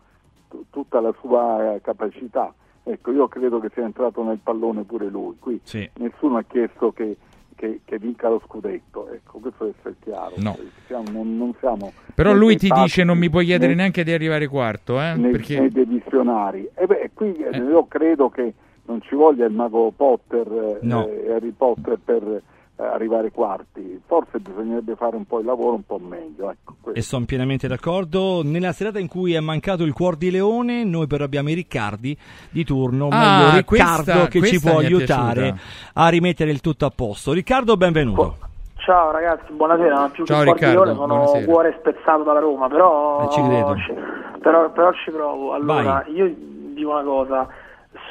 t- 0.49 0.63
tutta 0.71 0.99
la 1.01 1.13
sua 1.21 1.77
capacità. 1.81 2.53
Ecco, 2.83 3.11
io 3.11 3.27
credo 3.27 3.59
che 3.59 3.69
sia 3.73 3.83
entrato 3.83 4.23
nel 4.23 4.39
pallone 4.41 4.83
pure 4.83 5.07
lui. 5.07 5.35
Qui 5.39 5.59
Sì. 5.63 5.87
nessuno 5.97 6.37
ha 6.37 6.43
chiesto 6.47 6.91
che, 6.91 7.17
che- 7.55 7.79
che 7.85 7.97
vinca 7.97 8.29
lo 8.29 8.41
scudetto, 8.45 9.09
ecco, 9.11 9.39
questo 9.39 9.63
deve 9.65 9.75
essere 9.79 9.95
chiaro. 10.03 10.33
No. 10.37 10.57
Siamo- 10.87 11.09
non, 11.11 11.37
non 11.37 11.53
siamo 11.59 11.91
Però 12.13 12.33
lui 12.33 12.57
ti 12.57 12.69
dice 12.69 13.03
non 13.03 13.17
mi 13.17 13.29
puoi 13.29 13.45
chiedere 13.45 13.71
né- 13.71 13.77
neanche 13.81 14.03
di 14.03 14.11
arrivare 14.13 14.47
quarto, 14.47 14.99
eh? 15.01 15.15
nei, 15.15 15.31
Perché 15.31 15.59
nei 15.59 15.69
dei 15.71 15.85
visionari. 15.85 16.69
E 16.75 16.85
beh, 16.85 17.11
qui 17.13 17.33
eh, 17.35 17.49
Eh. 17.51 17.57
io 17.57 17.85
credo 17.87 18.29
che 18.29 18.53
non 18.85 19.01
ci 19.01 19.15
voglia 19.15 19.45
il 19.45 19.53
mago 19.53 19.91
Potter 19.95 20.47
eh, 20.81 20.85
No. 20.85 21.07
e 21.07 21.31
Harry 21.33 21.51
Potter 21.51 21.97
per 22.03 22.41
eh, 22.77 22.83
arrivare 22.83 23.31
quarti. 23.31 24.01
Forse 24.05 24.39
bisognerebbe 24.39 24.95
fare 24.95 25.15
un 25.15 25.25
po' 25.25 25.39
il 25.39 25.45
lavoro 25.45 25.75
un 25.75 25.85
po' 25.85 25.97
meglio. 25.99 26.49
Ecco. 26.51 26.75
E 26.93 27.01
sono 27.01 27.25
pienamente 27.25 27.67
d'accordo. 27.67 28.41
Nella 28.43 28.71
serata 28.73 28.99
in 28.99 29.07
cui 29.07 29.33
è 29.33 29.39
mancato 29.39 29.83
il 29.83 29.93
cuor 29.93 30.15
di 30.17 30.29
leone, 30.31 30.83
noi 30.83 31.07
però 31.07 31.23
abbiamo 31.23 31.49
i 31.49 31.53
Riccardi 31.53 32.17
di 32.49 32.63
turno, 32.63 33.07
Ah, 33.11 33.17
meglio 33.17 33.55
Riccardo 33.57 33.65
questa- 34.03 34.27
che 34.27 34.31
ci 34.31 34.39
questa 34.39 34.69
può 34.69 34.79
mi 34.79 34.83
è 34.83 34.88
aiutare 34.88 35.55
a 35.93 36.07
rimettere 36.09 36.51
il 36.51 36.61
tutto 36.61 36.85
a 36.85 36.91
posto. 36.93 37.31
Riccardo, 37.33 37.77
benvenuto. 37.77 38.38
Ciao 38.77 39.09
ragazzi, 39.09 39.51
buonasera. 39.51 39.95
Non 39.95 40.11
più 40.11 40.25
Ciao, 40.25 40.43
che 40.43 40.51
Riccardo, 40.51 40.75
Guardiolone, 40.83 40.93
sono 41.07 41.15
buonasera. 41.23 41.45
cuore 41.51 41.75
spezzato 41.79 42.23
dalla 42.23 42.39
Roma, 42.39 42.67
però, 42.67 43.23
Eh, 43.23 43.31
ci 43.31 43.41
credo. 43.41 43.75
ci, 43.77 43.93
però, 44.41 44.69
però 44.71 44.91
ci 44.93 45.09
provo. 45.11 45.53
Allora, 45.53 46.03
Vai. 46.05 46.13
io 46.13 46.35
dico 46.75 46.91
una 46.91 47.01
cosa, 47.03 47.47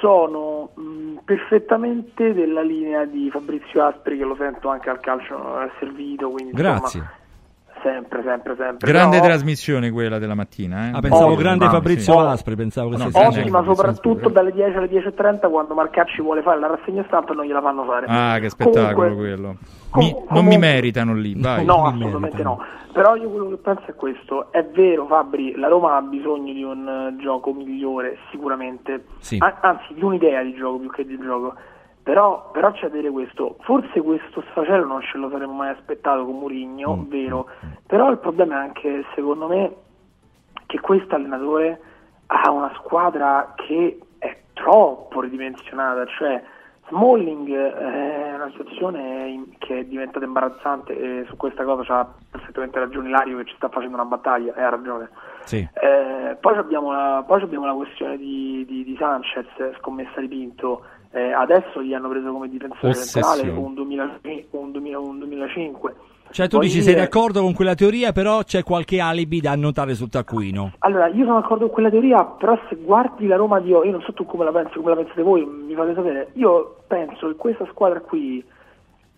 sono 0.00 0.70
mh, 0.74 1.18
perfettamente 1.24 2.32
della 2.32 2.62
linea 2.62 3.04
di 3.04 3.30
Fabrizio 3.30 3.84
Aspri, 3.84 4.18
che 4.18 4.24
lo 4.24 4.36
sento 4.36 4.68
anche 4.68 4.90
al 4.90 5.00
calcio 5.00 5.60
è 5.60 5.70
servito, 5.78 6.30
quindi 6.30 6.52
Grazie. 6.52 7.00
insomma, 7.00 7.23
sempre, 7.84 8.22
sempre, 8.24 8.56
sempre. 8.56 8.90
grande 8.90 9.16
Però- 9.18 9.28
trasmissione 9.28 9.90
quella 9.90 10.18
della 10.18 10.34
mattina, 10.34 10.88
eh? 10.88 10.90
Ah, 10.94 11.00
pensavo 11.00 11.32
Oh, 11.32 11.36
grande 11.36 11.68
Fabrizio 11.68 12.12
sì. 12.14 12.18
Aspri, 12.18 12.56
pensavo 12.56 12.88
che 12.88 12.96
No, 12.96 13.10
sia 13.10 13.20
grande 13.20 13.38
Ottima 13.40 13.58
Fabrizio 13.58 13.74
soprattutto 13.84 14.28
dalle 14.30 14.52
10 14.52 14.76
alle 14.76 14.88
10.30 14.88 15.48
quando 15.50 15.74
Marcacci 15.74 16.20
vuole 16.22 16.42
fare 16.42 16.58
la 16.58 16.66
rassegna 16.68 17.04
stampa 17.06 17.32
e 17.32 17.36
non 17.36 17.44
gliela 17.44 17.60
fanno 17.60 17.84
fare. 17.84 18.06
Ah, 18.08 18.38
che 18.40 18.48
spettacolo 18.50 18.92
Comunque- 18.94 19.14
quello. 19.16 19.56
com- 19.90 20.02
Mi- 20.02 20.14
non 20.30 20.44
mi 20.46 20.58
meritano 20.58 21.14
lì, 21.14 21.34
vai. 21.40 21.64
No, 21.64 21.84
assolutamente 21.86 22.18
meritano. 22.42 22.56
no. 22.56 22.64
Però 22.94 23.16
io 23.16 23.28
quello 23.28 23.48
che 23.48 23.56
penso 23.56 23.82
è 23.86 23.94
questo. 23.96 24.52
È 24.52 24.64
vero, 24.72 25.06
Fabri, 25.06 25.56
la 25.56 25.66
Roma 25.66 25.96
ha 25.96 26.00
bisogno 26.00 26.52
di 26.52 26.62
un 26.62 26.86
eh, 27.16 27.20
gioco 27.20 27.52
migliore, 27.52 28.18
sicuramente. 28.30 29.04
Sì. 29.18 29.36
A- 29.40 29.58
anzi, 29.62 29.94
di 29.94 30.02
un'idea 30.04 30.42
di 30.42 30.54
gioco 30.54 30.78
più 30.78 30.90
che 30.90 31.04
di 31.04 31.18
gioco. 31.20 31.54
Però, 32.04 32.50
però 32.52 32.70
c'è 32.72 32.88
da 32.88 32.96
dire 32.96 33.10
questo. 33.10 33.56
Forse 33.60 34.00
questo 34.02 34.44
sfacelo 34.50 34.84
non 34.84 35.00
ce 35.00 35.16
lo 35.16 35.30
saremmo 35.30 35.54
mai 35.54 35.70
aspettato 35.70 36.24
con 36.26 36.38
Murigno, 36.38 36.96
Mm. 36.96 37.08
vero. 37.08 37.46
Però 37.86 38.10
il 38.10 38.18
problema 38.18 38.56
è 38.56 38.58
anche, 38.58 39.04
secondo 39.14 39.46
me, 39.48 39.74
che 40.66 40.80
questo 40.80 41.14
allenatore 41.14 41.80
ha 42.26 42.50
una 42.50 42.70
squadra 42.74 43.54
che 43.56 43.98
è 44.18 44.36
troppo 44.52 45.20
ridimensionata, 45.22 46.04
cioè 46.06 46.42
Smalling 46.88 47.48
eh, 47.48 47.72
è 47.72 48.34
una 48.34 48.50
situazione 48.50 49.46
che 49.58 49.78
è 49.80 49.84
diventata 49.84 50.26
imbarazzante 50.26 50.92
e 50.94 51.24
su 51.26 51.36
questa 51.38 51.64
cosa 51.64 51.82
c'ha 51.84 52.06
perfettamente 52.30 52.78
ragione 52.78 53.08
Ilario 53.08 53.38
che 53.38 53.46
ci 53.46 53.54
sta 53.56 53.70
facendo 53.70 53.96
una 53.96 54.04
battaglia 54.04 54.54
e 54.54 54.60
ha 54.62 54.68
ragione. 54.68 55.08
Sì. 55.44 55.66
Eh, 55.72 56.36
poi 56.38 56.56
abbiamo 56.58 56.92
la, 56.92 57.24
poi 57.26 57.40
abbiamo 57.40 57.64
la 57.64 57.72
questione 57.72 58.18
di, 58.18 58.64
di, 58.66 58.84
di 58.84 58.96
Sanchez, 58.98 59.46
scommessa 59.78 60.20
di 60.20 60.28
Pinto. 60.28 60.84
Eh, 61.14 61.32
adesso 61.32 61.80
gli 61.80 61.94
hanno 61.94 62.08
preso 62.08 62.32
come 62.32 62.48
difensore 62.48 62.88
Ossessione. 62.88 63.36
centrale 63.36 63.56
un, 63.56 63.74
2000 63.74 64.20
un, 64.50 64.72
2000 64.72 64.98
un 64.98 65.18
2005. 65.20 65.94
Cioè 66.30 66.48
tu 66.48 66.56
Voglio 66.56 66.68
dici 66.68 66.82
sei 66.82 66.96
d'accordo 66.96 67.40
con 67.42 67.52
quella 67.54 67.76
teoria, 67.76 68.10
però 68.10 68.42
c'è 68.42 68.64
qualche 68.64 68.98
alibi 68.98 69.40
da 69.40 69.52
annotare 69.52 69.94
sul 69.94 70.08
taccuino. 70.08 70.72
Allora, 70.80 71.06
io 71.06 71.24
sono 71.24 71.38
d'accordo 71.38 71.66
con 71.66 71.74
quella 71.74 71.90
teoria, 71.90 72.24
però 72.24 72.58
se 72.68 72.74
guardi 72.76 73.28
la 73.28 73.36
Roma 73.36 73.60
di 73.60 73.72
oggi, 73.72 73.86
io 73.86 73.92
non 73.92 74.02
so 74.02 74.12
tu 74.12 74.24
come 74.26 74.42
la 74.44 74.50
pensi, 74.50 74.74
come 74.74 74.90
la 74.90 74.96
pensate 74.96 75.22
voi, 75.22 75.44
mi 75.44 75.74
fate 75.74 75.94
sapere. 75.94 76.30
Io 76.32 76.78
penso 76.88 77.28
che 77.28 77.34
questa 77.36 77.64
squadra 77.70 78.00
qui 78.00 78.42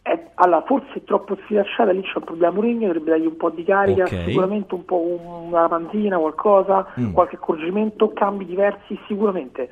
è, 0.03 0.23
allora, 0.35 0.63
forse 0.67 0.93
è 0.93 1.05
troppo 1.05 1.37
sfilacciata, 1.45 1.93
lì 1.93 2.03
c'è 2.03 2.13
un 2.19 2.25
problema 2.25 2.53
Mourinho, 2.53 2.87
dovrebbe 2.89 3.11
dargli 3.11 3.27
un 3.27 3.37
po' 3.39 3.49
di 3.49 3.65
carica, 3.65 4.03
Ok. 4.03 4.25
sicuramente 4.27 4.75
un 4.75 4.85
po' 4.85 5.01
un- 5.01 5.47
una 5.49 5.67
panzina, 5.69 6.19
qualcosa, 6.19 6.87
Mm. 7.01 7.13
qualche 7.15 7.37
accorgimento, 7.37 8.13
cambi 8.13 8.45
diversi, 8.45 8.99
sicuramente. 9.07 9.71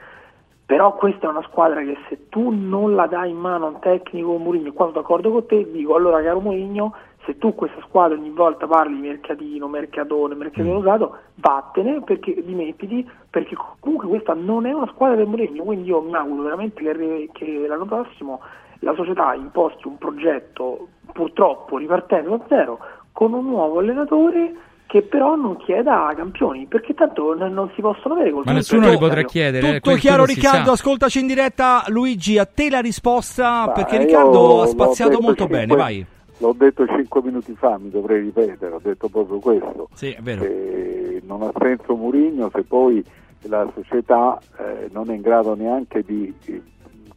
Però 0.74 0.92
questa 0.96 1.28
è 1.28 1.30
una 1.30 1.44
squadra 1.44 1.84
che 1.84 1.96
se 2.08 2.28
tu 2.30 2.50
non 2.50 2.96
la 2.96 3.06
dai 3.06 3.30
in 3.30 3.37
mano 3.37 3.66
a 3.66 3.68
un 3.68 3.78
tecnico 3.78 4.37
Mourinho, 4.38 4.72
qua 4.72 4.87
sono 4.87 4.98
d'accordo 4.98 5.30
con 5.30 5.46
te, 5.46 5.70
dico 5.70 5.94
allora 5.94 6.20
caro 6.20 6.40
Mourinho, 6.40 6.92
se 7.24 7.38
tu 7.38 7.54
questa 7.54 7.80
squadra 7.82 8.18
ogni 8.18 8.30
volta 8.30 8.66
parli 8.66 8.98
mercatino, 8.98 9.68
mercatone, 9.68 10.34
mercatino 10.34 10.78
usato, 10.78 11.16
vattene, 11.37 12.02
perché 12.02 12.42
dimettiti, 12.42 13.08
perché 13.30 13.54
comunque 13.78 14.08
questa 14.08 14.34
non 14.34 14.66
è 14.66 14.72
una 14.72 14.90
squadra 14.92 15.14
del 15.14 15.28
Mourinho, 15.28 15.62
quindi 15.62 15.90
io 15.90 16.00
mi 16.00 16.16
auguro 16.16 16.42
veramente 16.42 16.82
che 17.30 17.64
l'anno 17.68 17.84
prossimo 17.84 18.40
la 18.80 18.94
società 18.94 19.32
imposti 19.32 19.87
un 19.87 19.96
progetto 19.96 20.88
purtroppo 21.12 21.78
ripartendo 21.78 22.30
da 22.30 22.44
zero 22.48 22.78
con 23.12 23.32
un 23.32 23.44
nuovo 23.46 23.78
allenatore 23.78 24.52
che 24.87 25.02
però 25.02 25.35
non 25.35 25.56
chieda 25.56 26.12
campioni, 26.14 26.66
perché 26.66 26.94
tanto 26.94 27.35
n- 27.35 27.52
non 27.52 27.70
si 27.74 27.80
possono 27.80 28.14
avere 28.14 28.30
col 28.30 28.42
Ma 28.44 28.52
nessuno 28.52 28.88
li 28.88 28.98
potrà 28.98 29.20
Tutto 29.22 29.32
chiedere. 29.32 29.68
eh, 29.68 29.80
Tutto 29.80 29.96
chiaro 29.96 30.24
Riccardo, 30.24 30.72
ascoltaci 30.72 31.18
in 31.20 31.26
diretta. 31.26 31.85
Luigi, 31.88 32.38
a 32.38 32.44
te 32.44 32.70
la 32.70 32.80
risposta, 32.80 33.64
Ma 33.66 33.72
perché 33.72 33.98
Riccardo 33.98 34.62
ha 34.62 34.66
spaziato 34.66 35.20
molto 35.20 35.42
cinque- 35.44 35.58
bene, 35.58 35.74
vai. 35.76 36.06
L'ho 36.38 36.52
detto 36.56 36.85
cinque 36.87 37.22
minuti 37.22 37.54
fa, 37.56 37.78
mi 37.78 37.90
dovrei 37.90 38.20
ripetere, 38.22 38.74
ho 38.74 38.80
detto 38.82 39.08
proprio 39.08 39.38
questo. 39.38 39.88
Sì, 39.94 40.10
è 40.10 40.20
vero. 40.20 40.42
Eh, 40.42 41.22
non 41.26 41.42
ha 41.42 41.50
senso 41.58 41.94
Murigno 41.96 42.50
se 42.52 42.62
poi 42.64 43.02
la 43.42 43.68
società 43.74 44.38
eh, 44.58 44.88
non 44.92 45.10
è 45.10 45.14
in 45.14 45.20
grado 45.22 45.54
neanche 45.54 46.02
di, 46.02 46.35
di, 46.44 46.60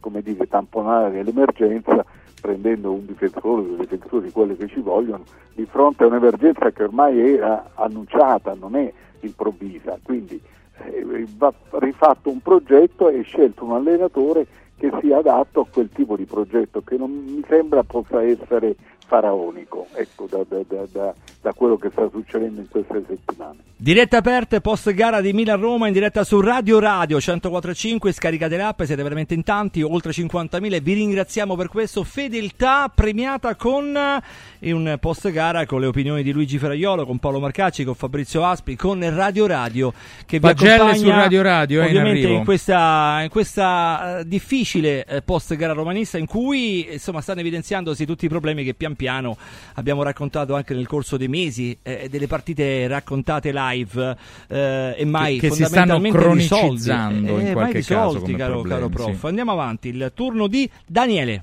come 0.00 0.22
dire, 0.22 0.46
tamponare 0.46 1.22
l'emergenza 1.22 2.04
prendendo 2.40 2.92
un 2.92 3.06
difensore, 3.06 3.66
due 3.66 3.76
difensori, 3.76 4.30
quelli 4.30 4.56
che 4.56 4.68
ci 4.68 4.80
vogliono, 4.80 5.24
di 5.54 5.64
fronte 5.66 6.04
a 6.04 6.06
un'emergenza 6.06 6.70
che 6.70 6.84
ormai 6.84 7.18
era 7.34 7.70
annunciata, 7.74 8.54
non 8.54 8.76
è 8.76 8.92
improvvisa. 9.20 9.98
Quindi 10.02 10.40
eh, 10.84 11.26
va 11.36 11.52
rifatto 11.72 12.30
un 12.30 12.40
progetto 12.40 13.08
e 13.08 13.22
scelto 13.22 13.64
un 13.64 13.72
allenatore 13.72 14.46
che 14.76 14.92
sia 15.00 15.18
adatto 15.18 15.60
a 15.60 15.66
quel 15.70 15.90
tipo 15.92 16.16
di 16.16 16.24
progetto 16.24 16.82
che 16.82 16.96
non 16.96 17.10
mi 17.10 17.42
sembra 17.48 17.82
possa 17.82 18.22
essere 18.22 18.76
faraonico 19.08 19.86
ecco, 19.94 20.26
da, 20.30 20.44
da, 20.46 20.84
da, 20.90 21.14
da, 21.48 21.52
quello 21.52 21.76
che 21.76 21.88
sta 21.90 22.08
succedendo 22.10 22.60
in 22.60 22.68
queste 22.68 23.02
settimane. 23.06 23.58
Diretta 23.80 24.18
aperta 24.18 24.56
e 24.56 24.60
post 24.60 24.92
gara 24.92 25.20
di 25.20 25.32
Milan-Roma 25.32 25.86
in 25.86 25.92
diretta 25.92 26.24
su 26.24 26.40
Radio 26.40 26.78
Radio 26.80 27.18
104.5, 27.18 28.12
scaricate 28.12 28.56
l'app, 28.56 28.82
siete 28.82 29.02
veramente 29.02 29.34
in 29.34 29.44
tanti, 29.44 29.82
oltre 29.82 30.10
50.000, 30.10 30.80
vi 30.82 30.92
ringraziamo 30.94 31.54
per 31.54 31.68
questo, 31.68 32.02
fedeltà 32.02 32.90
premiata 32.92 33.54
con 33.54 33.96
eh, 33.96 34.72
un 34.72 34.96
post 35.00 35.30
gara 35.30 35.64
con 35.64 35.80
le 35.80 35.86
opinioni 35.86 36.22
di 36.22 36.32
Luigi 36.32 36.58
Ferraiolo, 36.58 37.06
con 37.06 37.18
Paolo 37.18 37.38
Marcacci, 37.38 37.84
con 37.84 37.94
Fabrizio 37.94 38.44
Aspi, 38.44 38.74
con 38.74 38.98
Radio 39.14 39.46
Radio 39.46 39.92
che 40.26 40.38
vi 40.38 40.46
Pagelle 40.46 40.72
accompagna 40.74 40.98
su 40.98 41.08
Radio 41.08 41.42
Radio, 41.42 41.80
è 41.80 41.84
in 41.84 41.88
ovviamente 41.90 42.24
arrivo. 42.24 42.38
in 42.38 42.44
questa, 42.44 43.20
in 43.22 43.28
questa 43.30 44.18
eh, 44.18 44.26
difficile 44.26 45.04
eh, 45.04 45.22
post 45.22 45.54
gara 45.54 45.72
romanista 45.72 46.18
in 46.18 46.26
cui 46.26 46.92
insomma 46.92 47.20
stanno 47.20 47.40
evidenziandosi 47.40 48.04
tutti 48.04 48.24
i 48.24 48.28
problemi 48.28 48.64
che 48.64 48.74
pian 48.74 48.96
piano 48.96 49.36
abbiamo 49.74 50.02
raccontato 50.02 50.56
anche 50.56 50.74
nel 50.74 50.88
corso 50.88 51.16
dei 51.16 51.28
mesi 51.28 51.37
eh, 51.82 52.08
delle 52.10 52.26
partite 52.26 52.86
raccontate 52.88 53.52
live 53.52 54.16
eh, 54.48 54.94
e 54.96 55.04
mai 55.04 55.38
Che- 55.38 55.48
che 55.48 55.54
si 55.54 55.64
stanno 55.64 56.00
cronicizzando 56.00 57.20
risolti. 57.20 57.42
in 57.42 57.46
Eh, 57.48 57.52
qualche 57.52 57.72
mai 57.74 57.82
caso 57.82 58.04
risolti, 58.12 58.20
come 58.32 58.36
caro, 58.38 58.52
problemi, 58.60 58.80
caro 58.80 58.88
prof. 58.88 59.18
sì. 59.20 59.26
Andiamo 59.26 59.52
avanti, 59.52 59.88
il 59.88 60.10
turno 60.14 60.46
di 60.46 60.70
Daniele. 60.86 61.42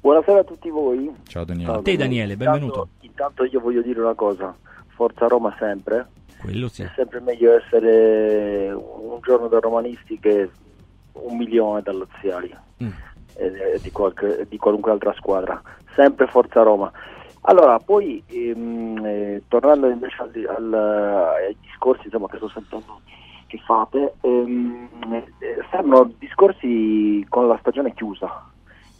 Buonasera 0.00 0.40
a 0.40 0.44
tutti 0.44 0.70
voi. 0.70 1.10
Ciao 1.26 1.44
Daniele. 1.44 1.72
A 1.72 1.82
te 1.82 1.96
Daniele, 1.96 2.36
benvenuto. 2.36 2.88
Intanto, 3.00 3.06
intanto 3.40 3.44
io 3.44 3.60
voglio 3.60 3.82
dire 3.82 4.00
una 4.00 4.14
cosa, 4.14 4.54
Forza 4.94 5.26
Roma 5.26 5.54
sempre, 5.58 6.06
Quello 6.40 6.68
sì. 6.68 6.82
è 6.82 6.90
sempre 6.94 7.20
meglio 7.20 7.56
essere 7.56 8.70
un 8.72 9.18
giorno 9.24 9.48
da 9.48 9.58
romanisti 9.58 10.18
che 10.20 10.48
un 11.12 11.36
milione 11.36 11.82
da 11.82 11.92
laziali 11.92 12.54
Mm. 12.84 12.88
e, 13.36 13.44
e 13.74 13.80
di, 13.82 13.90
qualche- 13.90 14.46
di 14.48 14.56
qualunque 14.58 14.92
altra 14.92 15.12
squadra, 15.16 15.60
sempre 15.94 16.26
Forza 16.28 16.62
Roma. 16.62 16.92
Allora, 17.48 17.78
poi 17.78 18.22
ehm, 18.26 19.04
eh, 19.04 19.42
tornando 19.46 19.88
invece 19.88 20.20
al- 20.20 20.54
al- 20.56 20.74
ai 20.74 21.56
discorsi 21.60 22.06
insomma, 22.06 22.26
che 22.26 22.38
sto 22.38 22.48
sentendo 22.48 23.00
che 23.46 23.58
fate, 23.58 24.16
ehm, 24.20 24.88
eh, 25.38 25.58
sembrano 25.70 26.12
discorsi 26.18 27.24
con 27.28 27.46
la 27.46 27.56
stagione 27.60 27.94
chiusa. 27.94 28.44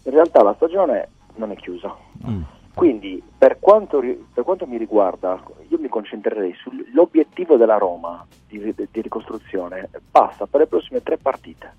In 0.03 0.12
realtà 0.12 0.44
la 0.44 0.55
stagione 0.55 1.11
non 1.34 1.51
è 1.51 1.57
chiusa. 1.57 1.94
Mm. 2.24 2.42
Quindi, 2.72 3.20
per 3.36 3.59
quanto, 3.59 4.01
per 4.32 4.44
quanto 4.44 4.66
mi 4.66 4.76
riguarda, 4.76 5.42
io 5.68 5.78
mi 5.80 5.88
concentrerei 5.88 6.55
sull'obiettivo 6.55 7.57
della 7.57 7.78
Roma 7.78 8.24
di, 8.47 8.61
di 8.61 9.01
ricostruzione, 9.01 9.90
passa 10.09 10.47
per 10.47 10.61
le 10.61 10.66
prossime 10.68 11.03
tre 11.03 11.18
partite. 11.18 11.74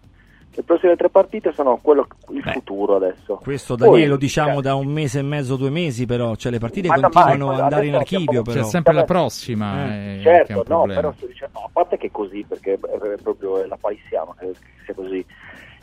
Le 0.54 0.64
prossime 0.64 0.96
tre 0.96 1.10
partite 1.10 1.54
sono 1.54 1.78
quello, 1.82 2.08
il 2.30 2.42
Beh, 2.42 2.52
futuro 2.54 2.96
adesso. 2.96 3.36
Questo 3.44 3.76
Poi, 3.76 3.88
Daniele 3.90 4.10
lo 4.10 4.18
diciamo 4.18 4.54
cioè, 4.54 4.64
da 4.64 4.76
un 4.76 4.88
mese 4.88 5.20
e 5.20 5.22
mezzo, 5.22 5.56
due 5.56 5.70
mesi 5.70 6.06
però, 6.08 6.36
cioè 6.36 6.52
le 6.52 6.58
partite 6.58 6.88
Ma 6.88 6.96
no, 6.96 7.10
continuano 7.10 7.52
ad 7.52 7.60
andare 7.60 7.86
in 7.86 7.96
archivio. 7.96 8.42
C'è 8.42 8.64
sempre 8.64 8.94
la 8.94 9.04
prossima. 9.04 9.94
Eh. 9.94 10.18
eh, 10.18 10.22
Certo, 10.24 10.64
no, 10.68 10.86
però 10.86 11.12
sto 11.12 11.28
dicendo, 11.28 11.60
a 11.60 11.70
parte 11.72 11.98
che 11.98 12.08
è 12.08 12.12
così, 12.12 12.44
perché 12.48 12.74
è 12.74 13.22
proprio 13.22 13.66
la 13.68 13.78
palissiano 13.80 14.36
che, 14.40 14.48
che 14.48 14.84
sia 14.86 14.94
così, 14.96 15.24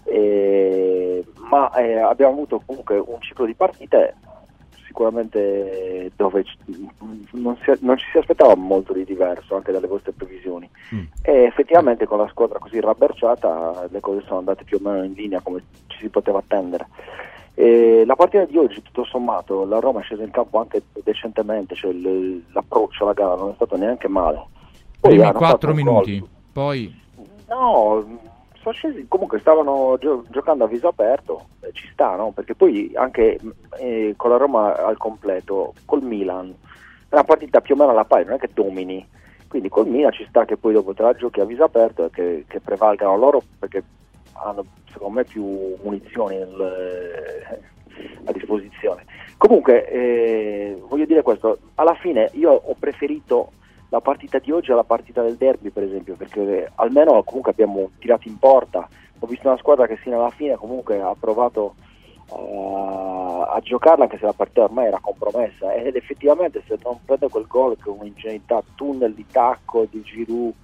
Eh, 0.06 1.24
ma 1.48 1.72
eh, 1.74 1.98
abbiamo 1.98 2.32
avuto 2.32 2.60
comunque 2.66 2.98
un 2.98 3.20
ciclo 3.20 3.46
di 3.46 3.54
partite 3.54 4.16
sicuramente 4.94 6.12
dove 6.14 6.44
non, 7.32 7.56
si- 7.64 7.78
non 7.80 7.98
ci 7.98 8.06
si 8.12 8.18
aspettava 8.18 8.54
molto 8.54 8.92
di 8.92 9.04
diverso 9.04 9.56
anche 9.56 9.72
dalle 9.72 9.88
vostre 9.88 10.12
previsioni 10.12 10.70
Mm. 10.94 11.00
e 11.22 11.32
effettivamente 11.44 12.06
con 12.06 12.18
la 12.18 12.28
squadra 12.28 12.58
così 12.60 12.78
rabberciata 12.78 13.88
le 13.90 14.00
cose 14.00 14.22
sono 14.26 14.38
andate 14.38 14.62
più 14.64 14.78
o 14.80 14.88
meno 14.88 15.02
in 15.02 15.12
linea 15.14 15.40
come 15.40 15.62
ci 15.88 15.98
si 15.98 16.08
poteva 16.08 16.38
attendere. 16.38 16.86
E 17.54 18.04
la 18.04 18.16
partita 18.16 18.44
di 18.44 18.56
oggi, 18.58 18.82
tutto 18.82 19.04
sommato, 19.04 19.64
la 19.64 19.78
Roma 19.78 20.00
è 20.00 20.02
scesa 20.02 20.22
in 20.22 20.30
campo 20.30 20.58
anche 20.60 20.82
decentemente, 21.02 21.74
cioè 21.74 21.92
l'approccio 22.52 23.04
alla 23.04 23.12
gara 23.14 23.34
non 23.36 23.50
è 23.50 23.54
stato 23.54 23.76
neanche 23.76 24.08
male. 24.08 24.44
Poi 25.00 25.12
Primi 25.12 25.22
hanno 25.22 25.32
fatto 25.38 25.44
4 25.46 25.70
un 25.70 25.76
minuti, 25.76 26.18
gol. 26.18 26.28
poi 26.52 27.02
No, 27.48 28.18
sono 28.72 28.94
comunque 29.08 29.40
stavano 29.40 29.96
gio- 29.98 30.24
giocando 30.30 30.64
a 30.64 30.68
viso 30.68 30.88
aperto, 30.88 31.46
eh, 31.60 31.70
ci 31.72 31.88
sta, 31.92 32.16
no? 32.16 32.30
Perché 32.32 32.54
poi 32.54 32.92
anche 32.94 33.38
eh, 33.78 34.14
con 34.16 34.30
la 34.30 34.36
Roma 34.36 34.76
al 34.76 34.96
completo, 34.96 35.74
col 35.84 36.02
Milan, 36.02 36.54
è 37.08 37.14
una 37.14 37.24
partita 37.24 37.60
più 37.60 37.74
o 37.74 37.78
meno 37.78 37.90
alla 37.90 38.04
pari, 38.04 38.24
non 38.24 38.34
è 38.34 38.38
che 38.38 38.50
domini. 38.52 39.06
Quindi 39.48 39.68
col 39.68 39.86
Milan 39.86 40.12
ci 40.12 40.26
sta 40.28 40.44
che 40.44 40.56
poi 40.56 40.72
dopo 40.72 40.94
te 40.94 41.02
la 41.02 41.14
giochi 41.14 41.40
a 41.40 41.44
viso 41.44 41.64
aperto 41.64 42.06
e 42.06 42.10
che, 42.10 42.44
che 42.48 42.60
prevalgano 42.60 43.16
loro 43.16 43.42
perché 43.58 43.84
hanno 44.44 44.64
secondo 44.92 45.18
me 45.18 45.24
più 45.24 45.76
munizioni 45.82 46.38
nel- 46.38 47.60
a 48.24 48.32
disposizione. 48.32 49.04
Comunque, 49.36 49.88
eh, 49.88 50.76
voglio 50.88 51.04
dire 51.04 51.22
questo, 51.22 51.58
alla 51.74 51.94
fine 51.94 52.30
io 52.32 52.50
ho 52.50 52.74
preferito 52.78 53.52
la 53.94 54.00
partita 54.00 54.40
di 54.40 54.50
oggi 54.50 54.72
alla 54.72 54.82
partita 54.82 55.22
del 55.22 55.36
derby, 55.36 55.70
per 55.70 55.84
esempio, 55.84 56.16
perché 56.16 56.70
almeno 56.74 57.22
comunque 57.22 57.52
abbiamo 57.52 57.90
tirato 58.00 58.26
in 58.26 58.38
porta. 58.38 58.88
Ho 59.20 59.26
visto 59.26 59.46
una 59.46 59.56
squadra 59.56 59.86
che 59.86 59.96
fino 59.96 60.18
alla 60.18 60.30
fine 60.30 60.56
comunque 60.56 61.00
ha 61.00 61.14
provato 61.18 61.76
eh, 62.30 63.44
a 63.48 63.60
giocarla 63.62 64.04
anche 64.04 64.18
se 64.18 64.24
la 64.24 64.32
partita 64.32 64.64
ormai 64.64 64.86
era 64.86 64.98
compromessa 65.00 65.72
ed 65.74 65.94
effettivamente 65.94 66.62
se 66.66 66.76
non 66.82 66.98
prende 67.04 67.28
quel 67.28 67.46
gol 67.46 67.76
che 67.80 67.88
un'ingenuità, 67.88 68.62
tunnel 68.74 69.14
di 69.14 69.24
tacco 69.30 69.86
di 69.88 70.02
Giroud 70.02 70.54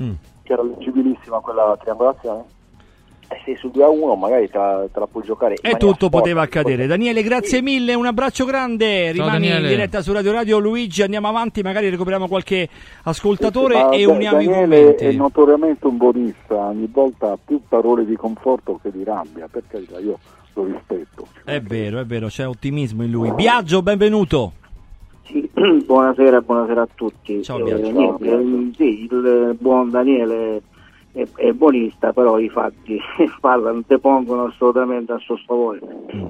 Mm. 0.00 0.12
che 0.44 0.52
era 0.52 0.62
leggibilissima 0.62 1.40
quella 1.40 1.76
triangolazione 1.80 2.44
e 3.30 3.40
sei 3.44 3.56
su 3.56 3.70
2 3.70 3.84
a 3.84 3.88
1 3.88 4.14
magari 4.14 4.48
te 4.48 4.56
la, 4.56 4.86
te 4.90 4.98
la 4.98 5.06
puoi 5.06 5.22
giocare 5.24 5.54
E 5.60 5.72
tutto 5.72 6.06
sporca, 6.06 6.08
poteva 6.18 6.40
poi- 6.40 6.48
accadere. 6.48 6.86
Daniele, 6.86 7.22
grazie 7.22 7.60
mille, 7.60 7.92
un 7.94 8.06
abbraccio 8.06 8.44
grande. 8.46 9.12
Rimani 9.12 9.48
in 9.48 9.66
diretta 9.66 10.00
su 10.00 10.12
Radio 10.12 10.32
Radio. 10.32 10.58
Luigi, 10.58 11.02
andiamo 11.02 11.28
avanti, 11.28 11.60
magari 11.62 11.90
recuperiamo 11.90 12.26
qualche 12.26 12.68
ascoltatore 13.02 13.74
Ma 13.74 13.90
e 13.90 14.04
Da- 14.04 14.12
uniamo 14.12 14.40
i 14.40 14.44
Daniele 14.46 14.80
commenti. 14.80 15.04
è 15.04 15.12
notoriamente 15.12 15.86
un 15.86 15.96
buonista, 15.98 16.54
ogni 16.56 16.88
volta 16.90 17.32
ha 17.32 17.38
più 17.42 17.60
parole 17.68 18.04
di 18.06 18.16
conforto 18.16 18.78
che 18.82 18.90
di 18.90 19.04
rabbia, 19.04 19.46
per 19.50 19.62
carità, 19.68 19.98
io 19.98 20.18
lo 20.54 20.64
rispetto. 20.64 21.26
È 21.44 21.60
vero, 21.60 22.00
è 22.00 22.04
vero, 22.06 22.28
c'è 22.28 22.46
ottimismo 22.46 23.02
in 23.04 23.10
lui. 23.10 23.32
Biagio, 23.32 23.82
benvenuto. 23.82 24.52
Sì, 25.24 25.46
buonasera, 25.84 26.40
buonasera 26.40 26.80
a 26.82 26.88
tutti. 26.94 27.42
Ciao, 27.42 27.58
Eh, 27.58 27.62
Biagio. 27.64 27.90
niente, 27.90 28.26
eh, 28.30 28.70
sì, 28.76 29.02
il 29.04 29.56
buon 29.60 29.90
Daniele 29.90 30.62
è, 31.12 31.26
è 31.36 31.52
buonista, 31.52 32.12
però 32.12 32.38
i 32.38 32.48
fatti 32.48 32.98
parlano, 33.40 33.82
depongono 33.86 34.44
assolutamente 34.44 35.12
a 35.12 35.18
suo 35.18 35.36
sfavore. 35.36 35.80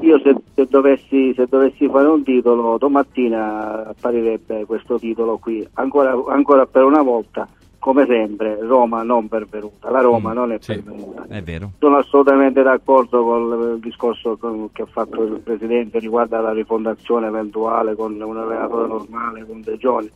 Io 0.00 0.18
se, 0.20 0.34
se 0.54 0.66
dovessi, 0.66 1.32
se 1.34 1.46
dovessi 1.48 1.88
fare 1.88 2.06
un 2.08 2.22
titolo, 2.22 2.78
domattina 2.78 3.86
apparirebbe 3.88 4.64
questo 4.66 4.98
titolo 4.98 5.38
qui, 5.38 5.66
ancora, 5.74 6.16
ancora 6.28 6.66
per 6.66 6.84
una 6.84 7.02
volta, 7.02 7.46
come 7.78 8.06
sempre, 8.06 8.58
Roma 8.60 9.02
non 9.02 9.28
pervenuta. 9.28 9.90
La 9.90 10.00
Roma 10.00 10.32
Mm, 10.32 10.34
non 10.34 10.52
è 10.52 10.56
sì. 10.60 10.74
pervenuta. 10.74 11.26
È 11.28 11.40
vero. 11.42 11.70
Sono 11.78 11.96
assolutamente 11.98 12.62
d'accordo 12.62 13.22
con 13.24 13.72
il 13.74 13.80
discorso 13.80 14.36
che 14.72 14.82
ha 14.82 14.86
fatto 14.86 15.22
il 15.22 15.40
Presidente 15.40 15.98
riguardo 16.00 16.36
alla 16.36 16.52
rifondazione 16.52 17.28
eventuale 17.28 17.94
con 17.94 18.20
un 18.20 18.36
allenatore 18.36 18.88
normale, 18.88 19.46
con 19.46 19.60
De 19.62 19.76
Giorni. 19.76 20.10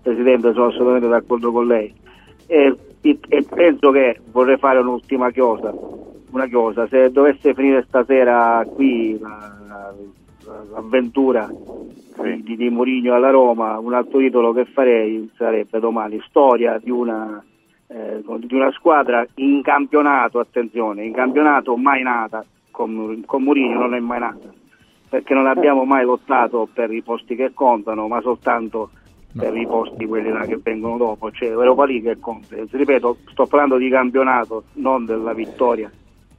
Presidente, 0.00 0.52
sono 0.52 0.66
assolutamente 0.66 1.08
d'accordo 1.08 1.50
con 1.50 1.66
lei. 1.66 1.92
E, 2.46 2.76
e- 3.00 3.18
e 3.28 3.42
penso 3.44 3.90
che 3.90 4.20
vorrei 4.30 4.56
fare 4.58 4.78
un'ultima 4.78 5.30
chiosa. 5.30 5.72
Una 6.30 6.46
chiosa, 6.46 6.86
se 6.88 7.10
dovesse 7.10 7.54
finire 7.54 7.84
stasera 7.88 8.66
qui 8.74 9.18
la- 9.18 9.56
la- 9.66 9.94
la- 10.44 10.64
l'avventura 10.72 11.48
di, 12.42 12.56
di 12.56 12.68
Mourinho 12.68 13.14
alla 13.14 13.30
Roma, 13.30 13.78
un 13.78 13.94
altro 13.94 14.18
titolo 14.18 14.52
che 14.52 14.64
farei 14.66 15.30
sarebbe 15.36 15.78
domani. 15.80 16.20
Storia 16.26 16.78
di 16.82 16.90
una 16.90 17.42
eh, 17.90 18.22
di 18.40 18.54
una 18.54 18.70
squadra 18.72 19.26
in 19.36 19.62
campionato, 19.62 20.40
attenzione, 20.40 21.04
in 21.06 21.14
campionato 21.14 21.74
mai 21.76 22.02
nata, 22.02 22.44
con, 22.70 23.22
con 23.24 23.42
Mourinho 23.42 23.78
non 23.78 23.94
è 23.94 23.98
mai 23.98 24.18
nata, 24.18 24.52
perché 25.08 25.32
non 25.32 25.46
abbiamo 25.46 25.84
mai 25.84 26.04
lottato 26.04 26.68
per 26.70 26.92
i 26.92 27.00
posti 27.00 27.34
che 27.34 27.52
contano, 27.54 28.06
ma 28.06 28.20
soltanto 28.20 28.90
per 29.38 29.56
i 29.56 29.66
posti 29.66 30.04
quelli 30.06 30.30
là 30.30 30.44
che 30.44 30.58
vengono 30.62 30.96
dopo, 30.96 31.30
cioè 31.30 31.48
Europa 31.50 31.86
League 31.86 32.10
e 32.10 32.18
Conference. 32.18 32.76
Ripeto, 32.76 33.18
sto 33.30 33.46
parlando 33.46 33.76
di 33.76 33.88
campionato, 33.88 34.64
non 34.74 35.04
della 35.04 35.32
vittoria 35.32 35.90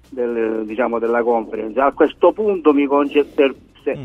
del- 0.10 0.64
diciamo, 0.66 1.00
della 1.00 1.24
Conference. 1.24 1.80
A 1.80 1.92
questo 1.94 2.32
punto 2.34 2.74
mi 2.74 2.86
concentro, 2.86 3.54
se, 3.84 3.98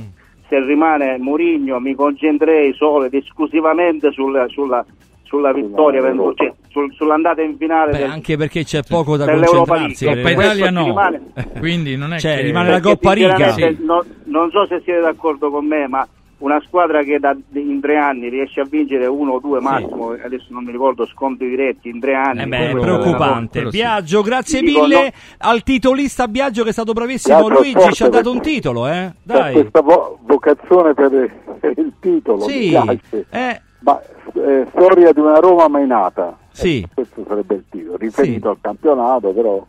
se 0.48 0.60
rimane 0.64 1.18
Mourinho, 1.18 1.80
mi 1.80 1.94
concentrerei 1.94 2.72
solo 2.74 3.04
ed 3.04 3.14
esclusivamente 3.14 4.12
sulla, 4.12 4.46
sulla, 4.48 4.84
sulla 5.22 5.52
vittoria, 5.52 6.00
cioè, 6.34 6.52
sul- 6.68 6.92
sull'andata 6.92 7.42
in 7.42 7.56
finale 7.56 7.90
Beh, 7.92 7.98
del- 7.98 8.10
anche 8.10 8.36
perché 8.36 8.62
c'è 8.64 8.82
poco 8.86 9.16
da 9.16 9.24
dell'Europa 9.24 9.76
concentrarsi. 9.78 10.04
League. 10.04 10.22
Coppa 10.22 10.34
per- 10.36 10.44
Italia 10.44 10.70
no, 10.70 10.84
rimane. 10.84 11.22
quindi 11.58 11.96
non 11.96 12.12
è 12.12 12.18
Cioè, 12.18 12.36
che... 12.36 12.42
rimane 12.42 12.70
la 12.70 12.80
Coppa 12.80 13.12
Riga. 13.12 13.50
Sì. 13.52 13.76
non, 13.80 14.00
non 14.24 14.50
so 14.50 14.66
se 14.66 14.80
siete 14.84 15.00
d'accordo 15.00 15.50
con 15.50 15.66
me, 15.66 15.88
ma 15.88 16.06
una 16.38 16.60
squadra 16.66 17.02
che 17.02 17.18
da, 17.18 17.34
in 17.52 17.80
tre 17.80 17.96
anni 17.96 18.28
riesce 18.28 18.60
a 18.60 18.64
vincere 18.64 19.06
uno 19.06 19.32
o 19.34 19.40
due 19.40 19.60
massimo, 19.60 20.10
adesso 20.10 20.46
non 20.48 20.64
mi 20.64 20.72
ricordo, 20.72 21.06
scontri 21.06 21.48
diretti 21.48 21.88
in 21.88 22.00
tre 22.00 22.14
anni. 22.14 22.42
Eh 22.42 22.46
beh, 22.46 22.70
è 22.70 22.76
preoccupante. 22.76 23.60
sì. 23.64 23.68
Biagio, 23.70 24.22
grazie 24.22 24.60
dico, 24.60 24.82
mille 24.82 25.02
no- 25.04 25.10
al 25.38 25.62
titolista 25.62 26.28
Biagio 26.28 26.62
che 26.62 26.70
è 26.70 26.72
stato 26.72 26.92
bravissimo. 26.92 27.48
Luigi 27.48 27.92
ci 27.92 28.02
ha 28.02 28.08
dato 28.08 28.30
un 28.30 28.40
titolo, 28.40 28.86
eh? 28.88 29.12
Dai. 29.22 29.52
questa 29.52 29.80
vo- 29.80 30.18
vocazione 30.22 30.92
per, 30.94 31.32
per 31.60 31.72
il 31.78 31.92
titolo, 32.00 32.40
Sì, 32.40 32.58
mi 32.64 32.68
piace. 32.70 33.26
eh. 33.30 33.60
Ma 33.80 34.00
eh, 34.34 34.66
storia 34.70 35.12
di 35.12 35.20
una 35.20 35.38
Roma 35.38 35.68
mai 35.68 35.86
nata. 35.86 36.36
Sì. 36.50 36.86
Questo 36.94 37.24
sarebbe 37.28 37.54
il 37.56 37.64
titolo, 37.70 37.96
riferito 37.96 38.48
al 38.50 38.58
campionato, 38.60 39.30
però 39.32 39.64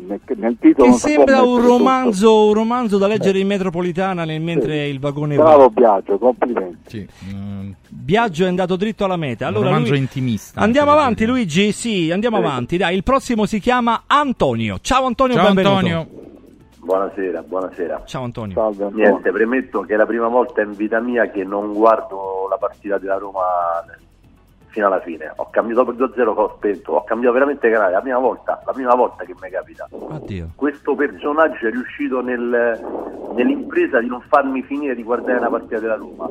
nel, 0.00 0.20
nel 0.36 0.56
titolo 0.60 0.92
Che 0.92 0.98
sembra 0.98 1.42
un 1.42 1.60
romanzo, 1.60 2.46
un 2.46 2.54
romanzo 2.54 2.98
da 2.98 3.06
leggere 3.06 3.38
in 3.38 3.46
metropolitana 3.46 4.24
nel- 4.24 4.40
mentre 4.40 4.86
il 4.88 4.98
vagone 5.00 5.36
Bravo 5.36 5.62
va. 5.62 5.68
Biagio, 5.68 6.18
complimenti. 6.18 6.78
Sì. 6.86 7.08
mm, 7.34 7.70
Biagio 7.88 8.44
è 8.44 8.48
andato 8.48 8.76
dritto 8.76 9.04
alla 9.04 9.16
meta. 9.16 9.46
Allora, 9.46 9.66
un 9.66 9.72
romanzo 9.72 9.90
lui- 9.92 10.00
intimista. 10.00 10.60
Andiamo 10.60 10.90
avanti, 10.90 11.24
Luigi. 11.26 11.72
Sì, 11.72 12.10
andiamo 12.10 12.36
avanti. 12.36 12.76
Dai, 12.76 12.94
il 12.96 13.02
prossimo 13.02 13.46
si 13.46 13.60
chiama 13.60 14.02
Antonio. 14.06 14.78
Ciao 14.80 15.06
Antonio, 15.06 15.34
Ciao 15.36 15.44
benvenuto. 15.46 15.74
Antonio. 15.74 16.08
Buonasera, 16.84 17.42
buonasera. 17.42 18.02
Ciao 18.04 18.24
Antonio. 18.24 18.54
Salve 18.54 18.90
Niente, 18.92 19.30
premetto 19.32 19.80
che 19.80 19.94
è 19.94 19.96
la 19.96 20.04
prima 20.04 20.28
volta 20.28 20.60
in 20.60 20.72
vita 20.72 21.00
mia 21.00 21.30
che 21.30 21.42
non 21.42 21.72
guardo 21.72 22.46
la 22.50 22.56
partita 22.58 22.98
della 22.98 23.16
Roma 23.16 23.40
fino 24.74 24.86
alla 24.86 25.00
fine. 25.00 25.32
Ho 25.36 25.48
cambiato 25.50 25.84
dopo 25.84 25.92
il 25.92 26.10
2-0 26.10 26.34
che 26.34 26.40
ho 26.40 26.54
spento, 26.56 26.92
ho 26.92 27.04
cambiato 27.04 27.34
veramente 27.34 27.70
canale, 27.70 27.92
la 27.92 28.00
prima 28.00 28.18
volta, 28.18 28.60
la 28.66 28.72
prima 28.72 28.94
volta 28.94 29.24
che 29.24 29.34
mi 29.40 29.48
capita. 29.48 29.86
Oddio. 29.88 30.48
Questo 30.56 30.96
personaggio 30.96 31.68
è 31.68 31.70
riuscito 31.70 32.20
nel- 32.20 32.80
nell'impresa 33.36 34.00
di 34.00 34.08
non 34.08 34.20
farmi 34.28 34.62
finire 34.62 34.96
di 34.96 35.04
guardare 35.04 35.38
una 35.38 35.48
partita 35.48 35.78
della 35.78 35.94
Roma. 35.94 36.28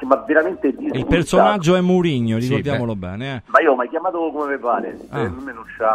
Ma 0.00 0.16
veramente 0.26 0.68
Il 0.68 1.06
personaggio 1.06 1.74
è 1.74 1.80
Mourinho, 1.80 2.38
ricordiamolo 2.38 2.94
bene. 2.94 3.34
eh. 3.36 3.42
Ma 3.46 3.60
io 3.60 3.74
mi 3.74 3.82
hai 3.82 3.88
chiamato 3.88 4.30
come 4.30 4.54
mi 4.54 4.58
pare. 4.58 4.96
Ah. 5.08 5.30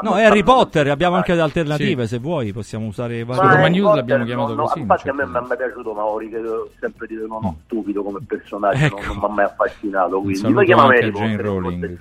No, 0.02 0.16
è 0.18 0.24
Harry 0.24 0.44
Potter, 0.44 0.90
abbiamo 0.90 1.16
anche 1.16 1.34
le 1.34 1.42
alternative 1.42 2.06
se 2.08 2.20
vuoi, 2.20 2.52
possiamo 2.52 2.88
usare 2.88 3.24
Ma 3.24 3.36
vari... 3.36 3.56
Roma 3.56 3.68
News 3.68 3.88
Potter 3.88 3.96
l'abbiamo 3.98 4.22
no, 4.22 4.28
chiamato 4.28 4.56
no, 4.56 4.64
così, 4.64 4.80
Infatti 4.80 5.08
non 5.08 5.20
a 5.20 5.26
me 5.26 5.32
non 5.32 5.44
mi 5.44 5.54
è 5.54 5.58
piaciuto 5.58 5.94
Mauri, 5.94 6.30
che 6.30 6.42
devo 6.42 6.70
sempre 6.80 7.08
dire 7.08 7.26
no, 7.26 7.40
no, 7.42 7.58
stupido 7.64 8.04
come 8.04 8.20
personaggio, 8.28 8.86
Ecco. 8.86 8.96
non, 8.96 9.06
non 9.06 9.18
mi 9.18 9.26
ha 9.26 9.28
mai 9.30 9.46
affascinato. 9.46 10.22
Quindi 10.22 10.66
chiamami 10.66 10.96
anche 10.96 11.06
Harry 11.06 11.12
Potter, 11.12 11.40
Rowling. 11.40 11.98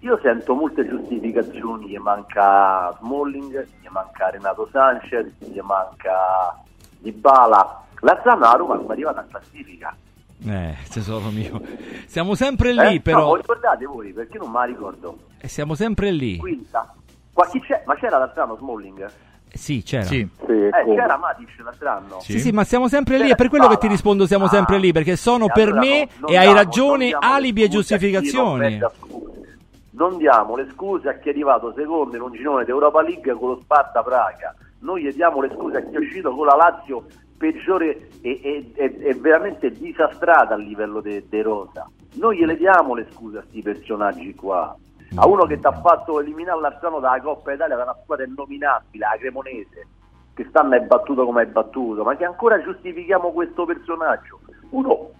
Io 0.00 0.18
sento 0.22 0.54
molte 0.54 0.86
giustificazioni, 0.88 1.88
gli 1.88 1.98
manca 1.98 2.96
Smalling, 3.00 3.66
gli 3.80 3.88
manca 3.90 4.30
Renato 4.30 4.68
Sanchez, 4.70 5.26
gli 5.38 5.60
manca 5.60 6.56
Dybala. 6.98 7.82
La 8.00 8.20
Zana 8.22 8.52
a 8.52 8.56
Roma 8.56 8.80
è 8.80 8.90
arrivata 8.90 9.22
in 9.22 9.28
classifica. 9.28 9.94
Eh, 10.46 10.76
tesoro 10.92 11.30
mio. 11.30 11.60
Siamo 12.06 12.34
sempre 12.34 12.70
Eh? 12.70 12.72
lì, 12.74 12.94
No, 12.96 13.00
però. 13.02 13.24
voi 13.26 13.38
ricordate 13.40 13.84
voi? 13.86 14.12
Perché 14.12 14.38
non 14.38 14.50
me 14.50 14.58
la 14.58 14.64
ricordo. 14.64 15.18
E 15.40 15.48
siamo 15.48 15.74
sempre 15.74 16.10
lì. 16.10 16.36
Quinta. 16.36 16.92
Qua 17.32 17.46
chi 17.46 17.60
c'è? 17.60 17.82
Ma 17.86 17.94
c'era 17.96 18.18
l'altro 18.18 18.42
anno 18.42 18.56
Smalling? 18.56 19.04
Eh, 19.50 19.56
Sì, 19.58 19.82
c'era. 19.82 20.04
Sì. 20.04 20.20
Eh, 20.46 20.70
c'era 20.84 21.16
Matic 21.16 21.48
l'altro 21.62 21.88
anno. 21.88 22.20
Sì, 22.20 22.38
sì, 22.38 22.50
ma 22.52 22.64
siamo 22.64 22.88
sempre 22.88 23.14
lì, 23.16 23.22
C'era 23.22 23.34
è 23.34 23.36
per 23.36 23.48
quello 23.48 23.68
che 23.68 23.78
ti 23.78 23.86
rispondo 23.88 24.26
siamo 24.26 24.44
Ah. 24.44 24.48
sempre 24.48 24.78
lì, 24.78 24.92
perché 24.92 25.16
sono 25.16 25.46
E 25.46 25.52
per 25.52 25.68
allora 25.68 25.80
me 25.80 25.98
no, 26.00 26.10
non 26.26 26.30
e 26.32 26.36
hai 26.36 26.52
ragione 26.52 27.10
non 27.10 27.22
alibi 27.22 27.62
e 27.62 27.64
non 27.66 27.74
giustificazioni. 27.76 28.80
Non 29.90 30.16
diamo 30.18 30.54
le 30.54 30.68
scuse 30.74 31.08
a 31.08 31.14
chi 31.18 31.28
è 31.28 31.30
arrivato 31.32 31.72
secondo 31.76 32.14
in 32.14 32.22
un 32.22 32.32
girone 32.32 32.64
d'Europa 32.64 33.02
League 33.02 33.32
con 33.34 33.48
lo 33.50 33.58
Sparta 33.62 34.02
Praga. 34.02 34.54
Noi 34.80 35.02
gli 35.02 35.12
diamo 35.12 35.40
le 35.40 35.50
scuse 35.52 35.78
a 35.78 35.80
chi 35.82 35.94
è 35.96 35.98
uscito 35.98 36.32
con 36.32 36.46
la 36.46 36.54
Lazio 36.54 37.04
peggiore 37.38 38.08
e, 38.20 38.72
e- 38.74 38.98
e- 39.00 39.14
veramente 39.14 39.70
disastrata 39.70 40.54
a 40.54 40.58
livello 40.58 41.00
di 41.00 41.22
rosa. 41.40 41.88
Noi 42.14 42.36
gliele 42.36 42.56
diamo 42.56 42.94
le 42.94 43.06
scuse 43.12 43.38
a 43.38 43.40
questi 43.40 43.62
personaggi 43.62 44.34
qua. 44.34 44.76
A 45.14 45.26
uno 45.26 45.46
che 45.46 45.58
ti 45.58 45.66
ha 45.66 45.72
fatto 45.72 46.20
eliminare 46.20 46.60
l'Arzano 46.60 46.98
dalla 46.98 47.20
Coppa 47.22 47.52
Italia 47.52 47.76
da 47.76 47.84
una 47.84 47.96
squadra 48.02 48.26
innominabile, 48.26 49.06
la 49.06 49.16
Cremonese, 49.18 49.86
che 50.34 50.44
stanno 50.48 50.74
è 50.74 50.80
battuto 50.80 51.24
come 51.24 51.42
è 51.42 51.46
battuto, 51.46 52.02
ma 52.02 52.14
che 52.16 52.24
ancora 52.24 52.60
giustifichiamo 52.62 53.32
questo 53.32 53.64
personaggio. 53.64 54.40
Uno 54.70 55.10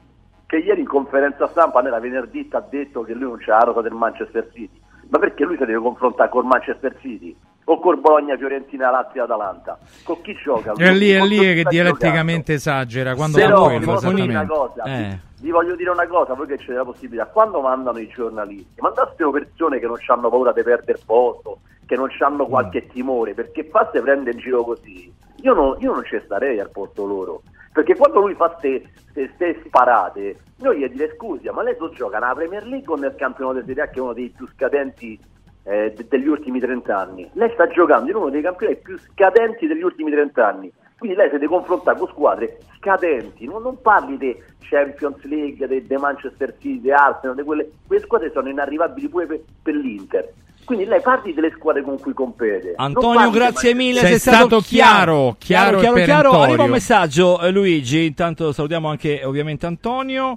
che 0.47 0.59
ieri 0.59 0.81
in 0.81 0.87
conferenza 0.87 1.47
stampa, 1.49 1.81
nella 1.81 2.01
venerdì, 2.01 2.49
ha 2.53 2.61
detto 2.61 3.03
che 3.03 3.15
lui 3.15 3.29
non 3.29 3.39
c'è 3.39 3.51
la 3.51 3.61
rosa 3.61 3.81
del 3.81 3.93
Manchester 3.93 4.51
City, 4.53 4.81
ma 5.09 5.19
perché 5.19 5.45
lui 5.45 5.57
si 5.57 5.65
deve 5.65 5.79
confrontare 5.79 6.29
col 6.29 6.45
Manchester 6.45 6.97
City? 7.01 7.37
O 7.71 7.81
col 7.81 7.99
Bologna, 7.99 8.35
Fiorentina, 8.39 8.91
Lazio, 8.91 9.25
Atalanta? 9.25 9.79
Con 10.03 10.23
chi 10.23 10.35
gioca? 10.43 10.73
È 10.73 10.91
lì, 10.91 11.11
è 11.11 11.21
lì 11.21 11.39
che 11.39 11.65
dialetticamente 11.69 12.55
esagera. 12.55 13.15
Quando 13.15 13.37
fa 13.37 13.47
vi 13.47 13.53
quello, 14.01 14.13
dire 14.15 14.31
una 14.31 14.47
cosa, 14.47 14.83
Eh. 14.85 15.19
vi 15.41 15.51
voglio 15.51 15.77
dire 15.77 15.91
una 15.91 16.07
cosa, 16.07 16.33
voi 16.33 16.47
che 16.47 16.57
c'è 16.57 16.73
la 16.73 16.85
possibilità, 16.85 17.27
quando 17.27 17.61
mandano 17.61 17.99
i 17.99 18.09
giornalisti, 18.09 18.81
mandassero 18.81 19.31
persone 19.31 19.79
che 19.81 19.87
non 19.87 19.99
hanno 20.07 20.31
paura 20.31 20.53
di 20.53 20.63
perdere 20.63 20.99
posto, 21.05 21.59
che 21.85 21.95
non 21.95 22.09
hanno 22.21 22.47
qualche 22.47 22.87
timore, 22.87 23.35
perché 23.35 23.65
fa 23.65 23.91
se 23.93 24.01
prende 24.01 24.31
in 24.31 24.39
giro 24.39 24.65
così, 24.65 25.13
io 25.43 25.53
non, 25.53 25.77
io 25.81 25.93
non 25.93 26.05
ci 26.05 26.19
starei 26.25 26.59
al 26.61 26.71
posto 26.71 27.05
loro, 27.05 27.43
perché 27.71 27.95
quando 27.97 28.21
lui 28.21 28.33
fa 28.35 28.49
queste 28.49 29.63
sparate, 29.67 30.39
noi 30.61 30.79
gli 30.79 30.89
dire 30.89 31.13
scusi, 31.17 31.51
ma 31.51 31.63
lei 31.63 31.77
so 31.77 31.91
gioca 31.91 32.19
nella 32.19 32.33
Premier 32.33 32.67
League 32.67 32.91
o 32.91 32.97
nel 32.97 33.15
campionato 33.15 33.61
di 33.61 33.67
Serie 33.67 33.83
A 33.83 33.89
che 33.89 33.99
è 33.99 34.03
uno 34.03 34.15
dei 34.15 34.33
più 34.35 34.49
scadenti 34.49 35.21
eh, 35.69 35.93
de- 35.95 36.07
degli 36.09 36.27
ultimi 36.27 36.61
30 36.61 36.97
anni. 36.97 37.29
Lei 37.35 37.51
sta 37.53 37.69
giocando 37.69 38.11
in 38.11 38.17
uno 38.17 38.31
dei 38.31 38.43
campionati 38.43 38.81
più 38.83 38.99
scadenti 38.99 39.67
degli 39.67 39.83
ultimi 39.83 40.11
30 40.11 40.47
anni. 40.47 40.73
Quindi 40.99 41.17
lei 41.17 41.29
si 41.29 41.35
deve 41.35 41.47
confrontare 41.47 41.99
con 41.99 42.09
squadre 42.09 42.59
scadenti, 42.77 43.45
non, 43.45 43.63
non 43.63 43.81
parli 43.81 44.17
di 44.17 44.37
Champions 44.59 45.23
League, 45.25 45.69
di 45.69 45.97
Manchester 45.97 46.55
City, 46.59 46.81
di 46.81 46.91
Arsenal, 46.91 47.37
di 47.37 47.43
quelle, 47.43 47.71
quelle 47.87 48.03
squadre 48.03 48.31
sono 48.33 48.49
inarrivabili 48.49 49.09
pure 49.09 49.27
per, 49.27 49.41
per 49.63 49.75
l'Inter. 49.75 50.33
Quindi 50.65 50.85
lei 50.85 51.01
parli 51.01 51.33
delle 51.33 51.51
squadre 51.57 51.83
con 51.83 51.99
cui 51.99 52.13
compete. 52.13 52.75
Antonio, 52.77 53.31
grazie 53.31 53.73
mille. 53.75 54.01
Sei 54.01 54.09
sei 54.11 54.19
stato 54.19 54.37
stato 54.37 54.61
chiaro, 54.61 55.37
chiaro 55.39 55.79
chiaro, 55.79 55.95
chiaro. 55.95 55.95
perentorio. 55.95 56.43
Arriva 56.43 56.63
un 56.65 56.71
messaggio, 56.71 57.41
eh, 57.41 57.51
Luigi. 57.51 58.05
Intanto 58.05 58.53
salutiamo 58.53 58.89
anche 58.89 59.23
ovviamente 59.25 59.65
Antonio. 59.65 60.37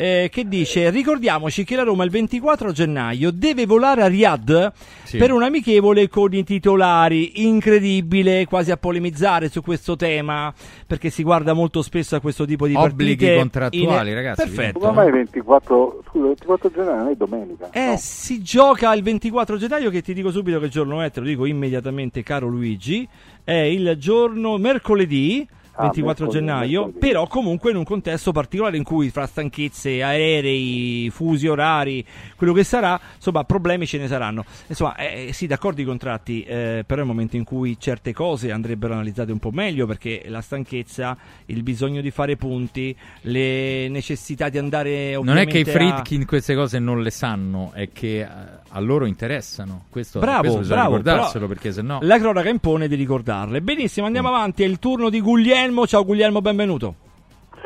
Eh, 0.00 0.28
che 0.32 0.48
dice: 0.48 0.88
Ricordiamoci 0.88 1.62
che 1.62 1.76
la 1.76 1.82
Roma 1.82 2.04
il 2.04 2.10
24 2.10 2.72
gennaio 2.72 3.30
deve 3.30 3.66
volare 3.66 4.02
a 4.02 4.06
Riyadh 4.06 4.72
Sì. 5.04 5.18
per 5.18 5.30
un 5.30 5.42
amichevole 5.42 6.08
con 6.08 6.32
i 6.32 6.42
titolari. 6.42 7.44
Incredibile, 7.44 8.46
quasi 8.46 8.70
a 8.70 8.78
polemizzare 8.78 9.50
su 9.50 9.60
questo 9.60 9.96
tema, 9.96 10.52
perché 10.86 11.10
si 11.10 11.22
guarda 11.22 11.52
molto 11.52 11.82
spesso 11.82 12.16
a 12.16 12.20
questo 12.20 12.46
tipo 12.46 12.66
di 12.66 12.74
Obblighi 12.74 13.16
partite. 13.16 13.36
contrattuali, 13.36 14.08
in- 14.08 14.14
ragazzi, 14.14 14.42
Perfetto. 14.42 14.80
Secondo 14.80 15.00
me 15.00 15.06
il 15.06 15.12
24, 15.12 16.02
scusa, 16.08 16.18
il 16.18 16.28
24 16.28 16.70
gennaio 16.70 16.96
non 16.96 17.08
è 17.08 17.14
domenica. 17.16 17.70
Eh, 17.70 17.96
si 17.98 18.42
gioca 18.42 18.94
il 18.94 19.02
24 19.02 19.58
gennaio, 19.58 19.90
che 19.90 20.00
ti 20.00 20.14
dico 20.14 20.30
subito 20.30 20.58
che 20.60 20.68
giorno 20.68 21.02
è, 21.02 21.10
te 21.10 21.20
lo 21.20 21.26
dico 21.26 21.44
immediatamente, 21.44 22.22
caro 22.22 22.46
Luigi. 22.48 23.06
È 23.44 23.52
il 23.52 23.96
giorno 23.98 24.56
mercoledì. 24.56 25.46
Ah, 25.80 25.90
24 25.90 26.24
mercoledì, 26.24 26.32
gennaio, 26.46 26.80
mercoledì. 26.84 26.98
però 26.98 27.26
comunque 27.26 27.70
in 27.70 27.76
un 27.76 27.84
contesto 27.84 28.32
particolare 28.32 28.76
in 28.76 28.82
cui 28.84 29.10
fra 29.10 29.26
stanchezze, 29.26 30.02
aerei, 30.02 31.10
fusi 31.10 31.46
orari, 31.46 32.04
quello 32.36 32.52
che 32.52 32.64
sarà, 32.64 33.00
insomma, 33.16 33.44
problemi 33.44 33.86
ce 33.86 33.98
ne 33.98 34.06
saranno. 34.06 34.44
Insomma, 34.66 34.96
eh, 34.96 35.30
sì, 35.32 35.46
d'accordo 35.46 35.80
i 35.80 35.84
contratti, 35.84 36.42
eh, 36.42 36.84
però 36.86 37.00
è 37.00 37.04
il 37.04 37.10
momento 37.10 37.36
in 37.36 37.44
cui 37.44 37.78
certe 37.78 38.12
cose 38.12 38.50
andrebbero 38.50 38.92
analizzate 38.94 39.32
un 39.32 39.38
po' 39.38 39.50
meglio 39.50 39.86
perché 39.86 40.22
la 40.26 40.40
stanchezza, 40.40 41.16
il 41.46 41.62
bisogno 41.62 42.00
di 42.00 42.10
fare 42.10 42.36
punti, 42.36 42.94
le 43.22 43.88
necessità 43.88 44.48
di 44.48 44.58
andare 44.58 45.18
Non 45.22 45.36
è 45.36 45.46
che 45.46 45.58
i 45.58 45.60
ovviamente 45.62 45.70
a- 45.70 45.72
Friedkin 45.72 46.26
queste 46.26 46.54
cose 46.54 46.78
non 46.78 47.02
le 47.02 47.10
sanno, 47.10 47.70
è 47.74 47.88
che 47.92 48.20
eh, 48.20 48.26
a 48.72 48.80
loro 48.80 49.04
interessano. 49.06 49.84
Questo, 49.90 50.18
Bravo, 50.20 50.40
questo 50.40 50.58
bisogna 50.60 50.80
bravo, 50.82 50.96
ricordarselo 50.96 51.46
perché 51.46 51.72
se 51.72 51.82
no. 51.82 51.98
La 52.02 52.18
cronaca 52.18 52.48
impone 52.48 52.88
di 52.88 52.94
ricordarle. 52.94 53.60
Benissimo, 53.60 54.06
andiamo 54.06 54.30
Mm. 54.30 54.34
avanti. 54.34 54.62
È 54.62 54.66
il 54.66 54.78
turno 54.78 55.10
di 55.10 55.20
Guglielmo. 55.20 55.86
Ciao 55.86 56.04
Guglielmo, 56.04 56.40
benvenuto. 56.40 56.94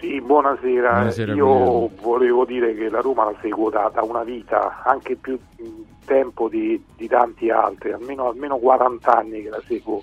Sì, 0.00 0.20
buonasera. 0.20 0.90
Buonasera, 0.90 1.34
Io 1.34 1.46
Guglielmo. 1.46 1.90
volevo 2.02 2.44
dire 2.44 2.74
che 2.74 2.88
la 2.88 3.00
Roma 3.00 3.24
la 3.24 3.34
seguo 3.40 3.70
da, 3.70 3.90
da 3.94 4.02
una 4.02 4.22
vita, 4.24 4.82
anche 4.84 5.16
più 5.16 5.38
tempo 6.05 6.48
di, 6.48 6.82
di 6.96 7.07
tanti 7.09 7.48
altri, 7.50 7.92
almeno, 7.92 8.28
almeno 8.28 8.57
40 8.59 9.16
anni 9.16 9.42
che 9.42 9.48
la 9.50 9.62
seguo. 9.66 10.02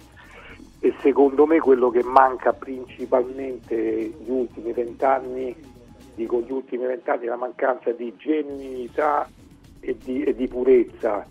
E 0.80 0.94
secondo 1.02 1.46
me 1.46 1.60
quello 1.60 1.92
che 1.92 2.04
manca 2.04 2.54
principalmente 2.54 3.76
gli 4.24 4.30
ultimi 4.30 4.72
vent'anni, 4.74 5.56
dico 6.16 6.42
gli 6.42 6.52
ultimi 6.52 6.86
vent'anni, 6.86 7.26
è 7.26 7.30
la 7.30 7.36
mancanza 7.36 7.92
di 7.92 8.12
genuinità 8.18 9.28
e 9.82 9.98
di, 10.04 10.24
e 10.24 10.34
di 10.36 10.48
purezza. 10.48 11.26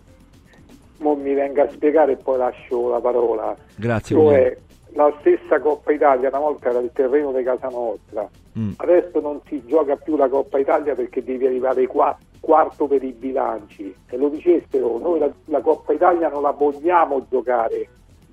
Mo 0.98 1.14
mi 1.14 1.32
venga 1.32 1.62
a 1.64 1.70
spiegare 1.70 2.12
e 2.12 2.16
poi 2.16 2.36
lascio 2.38 2.90
la 2.90 3.00
parola. 3.00 3.56
Grazie. 3.76 4.14
Cioè, 4.16 4.56
la 4.92 5.14
stessa 5.20 5.58
Coppa 5.60 5.92
Italia 5.92 6.28
una 6.28 6.40
volta 6.40 6.68
era 6.68 6.80
il 6.80 6.90
terreno 6.92 7.32
di 7.32 7.42
casa 7.42 7.68
nostra, 7.68 8.28
Mm. 8.58 8.72
adesso 8.78 9.20
non 9.20 9.40
si 9.46 9.62
gioca 9.64 9.94
più 9.94 10.16
la 10.16 10.28
Coppa 10.28 10.58
Italia 10.58 10.96
perché 10.96 11.22
devi 11.22 11.46
arrivare 11.46 11.86
qua- 11.86 12.18
quarto 12.40 12.88
per 12.88 13.00
i 13.04 13.12
bilanci. 13.12 13.94
E 14.08 14.16
lo 14.16 14.28
dicessero, 14.28 14.98
noi 14.98 15.20
la, 15.20 15.30
la 15.44 15.60
Coppa 15.60 15.92
Italia 15.92 16.28
non 16.28 16.42
la 16.42 16.50
vogliamo 16.50 17.24
giocare 17.30 17.88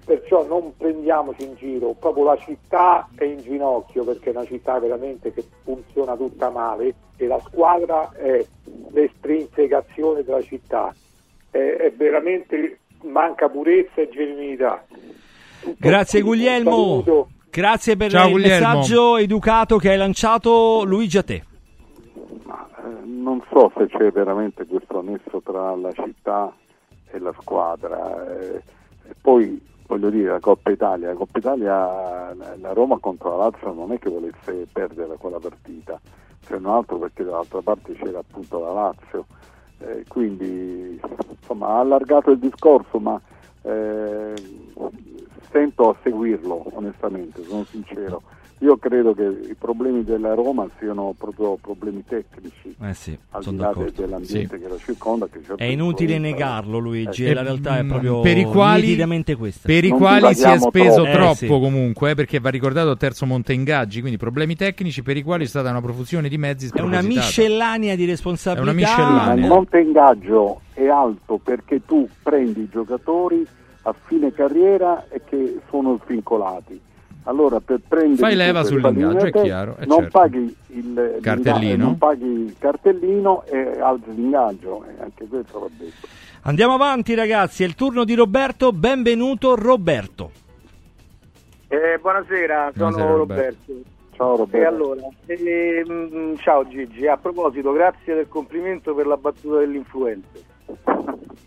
perciò 0.08 0.48
non 0.48 0.72
prendiamoci 0.78 1.44
in 1.44 1.56
giro, 1.56 1.94
proprio 2.00 2.24
la 2.24 2.38
città 2.38 3.10
è 3.14 3.26
in 3.26 3.42
ginocchio 3.42 4.06
perché 4.06 4.30
è 4.30 4.36
una 4.36 4.46
città 4.46 4.80
veramente 4.80 5.34
che 5.34 5.44
funziona 5.64 6.16
tutta 6.16 6.50
male 6.50 6.96
e 7.18 7.28
la 7.28 7.40
squadra 7.46 8.10
è 8.14 8.44
l'estrinsecazione 8.92 10.24
della 10.24 10.42
città, 10.42 10.96
è, 11.52 11.58
è 11.58 11.92
veramente 11.92 12.80
manca 13.04 13.50
purezza 13.50 14.00
e 14.00 14.08
genuinità. 14.10 14.82
Grazie 15.78 16.22
Guglielmo. 16.22 17.04
Grazie 17.50 17.98
per 17.98 18.12
Ciao, 18.12 18.28
il 18.28 18.32
Guglielmo. 18.32 18.68
messaggio 18.68 19.18
educato 19.18 19.76
che 19.76 19.90
hai 19.90 19.98
lanciato 19.98 20.84
Luigi 20.86 21.18
a 21.18 21.24
te. 21.24 21.34
Eh, 21.34 23.06
non 23.06 23.44
so 23.52 23.74
se 23.76 23.88
c'è 23.88 24.10
veramente 24.12 24.66
questo 24.66 25.02
nesso 25.02 25.42
tra 25.44 25.76
la 25.76 25.92
città 25.92 26.54
e 27.12 27.20
la 27.20 27.34
squadra. 27.42 28.40
eh, 28.40 28.62
e 29.10 29.16
poi 29.22 29.76
voglio 29.88 30.10
dire 30.10 30.30
la 30.32 30.40
Coppa 30.40 30.70
Italia, 30.70 31.08
la 31.08 31.16
Coppa 31.16 31.40
Italia, 31.40 32.34
la- 32.36 32.74
Roma 32.74 32.98
contro 33.00 33.38
la 33.38 33.46
Lazio 33.46 33.72
non 33.74 33.92
è 33.94 34.00
che 34.00 34.10
volesse 34.10 34.68
perdere 34.72 35.16
quella 35.18 35.40
partita, 35.40 36.00
se 36.42 36.58
non 36.60 36.74
altro 36.74 36.98
perché 36.98 37.24
dall'altra 37.24 37.62
parte 37.62 37.94
c'era 37.94 38.20
appunto 38.20 38.60
la 38.60 38.72
Lazio. 38.74 39.26
Eh, 39.80 40.06
quindi 40.08 41.00
insomma 41.40 41.68
ha 41.68 41.80
allargato 41.80 42.32
il 42.32 42.40
discorso, 42.40 43.00
ma 43.00 43.20
eh, 43.62 44.34
stento 45.44 45.90
a 45.90 45.96
seguirlo 46.04 46.66
onestamente, 46.74 47.44
sono 47.44 47.64
sincero. 47.64 48.22
Io 48.62 48.76
credo 48.78 49.14
che 49.14 49.22
i 49.24 49.54
problemi 49.54 50.04
della 50.04 50.34
Roma 50.34 50.68
siano 50.80 51.14
proprio 51.16 51.58
problemi 51.62 52.04
tecnici, 52.08 52.76
Eh 52.82 52.94
sì, 52.96 53.16
al 53.32 53.44
sono 53.44 53.56
di 53.58 53.62
là 53.62 53.68
de- 53.70 53.74
d'accordo. 53.76 54.02
dell'ambiente 54.02 54.60
che 54.60 54.68
lo 54.68 54.78
circonda. 54.80 55.28
Che 55.28 55.40
certo 55.46 55.58
È 55.58 55.66
inutile 55.66 56.18
negarlo 56.18 56.80
Luigi, 56.80 57.26
Eh, 57.26 57.36
la 57.36 57.44
realtà 57.44 57.78
è 57.78 57.84
Mm, 57.84 57.88
proprio 57.88 58.22
per 58.22 58.36
i 58.38 58.44
quali, 58.46 58.96
questa. 59.38 59.68
per 59.68 59.84
i 59.84 59.90
Non 59.90 60.00
quali 60.00 60.34
si 60.34 60.44
è 60.44 60.58
speso 60.58 61.04
troppo. 61.04 61.12
troppo 61.12 61.32
Eh, 61.32 61.36
sì. 61.36 61.48
comunque, 61.48 62.10
eh, 62.12 62.16
perché 62.16 62.40
va 62.40 62.50
ricordato 62.50 62.90
il 62.90 62.98
terzo 62.98 63.28
monte 63.28 63.54
ingaggi, 63.54 64.00
quindi 64.00 64.18
problemi 64.18 64.56
tecnici 64.56 65.04
per 65.04 65.18
i 65.18 65.22
quali 65.22 65.44
è 65.44 65.48
stata 65.48 65.70
una 65.70 65.82
profusione 65.82 66.28
di 66.28 66.38
mezzi 66.40 66.72
È 66.74 66.82
una 66.82 67.04
miscellanea 67.04 67.96
di 67.96 68.06
responsabilità. 68.06 68.72
È 68.72 68.74
una 68.74 68.82
miscellanea. 69.14 69.44
Il 69.46 69.50
monte 69.52 69.80
ingaggio 69.80 70.62
è 70.74 70.88
alto 70.88 71.38
perché 71.38 71.86
tu 71.86 72.10
prendi 72.24 72.62
i 72.62 72.70
giocatori 72.72 73.46
a 73.84 73.94
fine 74.06 74.34
carriera 74.34 75.06
e 75.10 75.22
che 75.24 75.60
sono 75.70 76.00
svincolati. 76.04 76.82
Allora 77.28 77.60
per 77.60 77.82
prendere 77.86 78.16
Fai 78.16 78.36
leva 78.36 78.62
queste 78.62 78.80
sull'ingaggio, 78.80 79.26
è 79.26 79.32
chiaro, 79.32 79.76
è 79.76 79.86
non 79.86 80.00
certo. 80.04 80.18
paghi 80.18 80.56
il 80.68 81.18
Cartellino. 81.22 81.84
non 81.84 81.98
paghi 81.98 82.26
il 82.26 82.56
cartellino 82.58 83.44
e 83.46 83.80
alzi 83.82 84.16
l'ingaggio, 84.16 84.86
e 84.86 85.02
anche 85.02 85.28
questo 85.28 85.60
va 85.60 85.68
detto. 85.78 86.08
Andiamo 86.44 86.76
avanti 86.76 87.16
ragazzi, 87.16 87.64
è 87.64 87.66
il 87.66 87.76
turno 87.76 88.06
di 88.06 88.14
Roberto, 88.14 88.72
benvenuto 88.72 89.56
Roberto. 89.56 90.32
Eh, 91.68 91.98
buonasera, 92.00 92.72
sono 92.74 92.92
Buonasera, 92.92 93.16
Roberto. 93.18 93.58
Roberto. 93.68 93.90
Ciao 94.16 94.34
E 94.34 94.38
Roberto. 94.38 94.68
allora, 94.70 95.02
ehm, 95.26 96.38
ciao 96.38 96.66
Gigi, 96.70 97.08
a 97.08 97.18
proposito, 97.18 97.74
grazie 97.74 98.16
del 98.16 98.30
complimento 98.30 98.96
per 98.96 99.06
la 99.06 99.18
battuta 99.18 99.60
dell'influencer. 99.60 100.42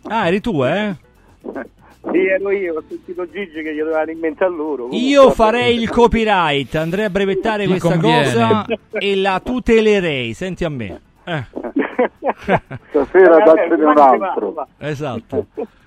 Ah, 0.03 0.27
eri 0.27 0.39
tu, 0.41 0.63
eh? 0.63 0.95
Sì, 2.11 2.25
ero 2.25 2.49
io, 2.51 2.75
ho 2.77 2.83
sentito 2.87 3.29
Gigi 3.29 3.61
che 3.61 3.73
gli 3.73 3.79
dovevano 3.79 4.09
inventare 4.11 4.51
loro. 4.51 4.83
Comunque, 4.87 4.97
Io 4.97 5.29
farei 5.31 5.75
il 5.75 5.89
copyright, 5.89 6.73
andrei 6.75 7.05
a 7.05 7.09
brevettare 7.09 7.67
questa 7.67 7.89
conviene. 7.91 8.23
cosa 8.23 8.65
e 8.93 9.15
la 9.15 9.39
tutelerei, 9.43 10.33
senti 10.33 10.63
a 10.63 10.69
me. 10.69 11.01
Eh, 11.23 11.43
Stasera 12.89 13.37
Vabbè, 13.37 13.67
daccene 13.67 13.83
un 13.85 13.97
altro. 13.97 14.67
esatto. 14.79 15.45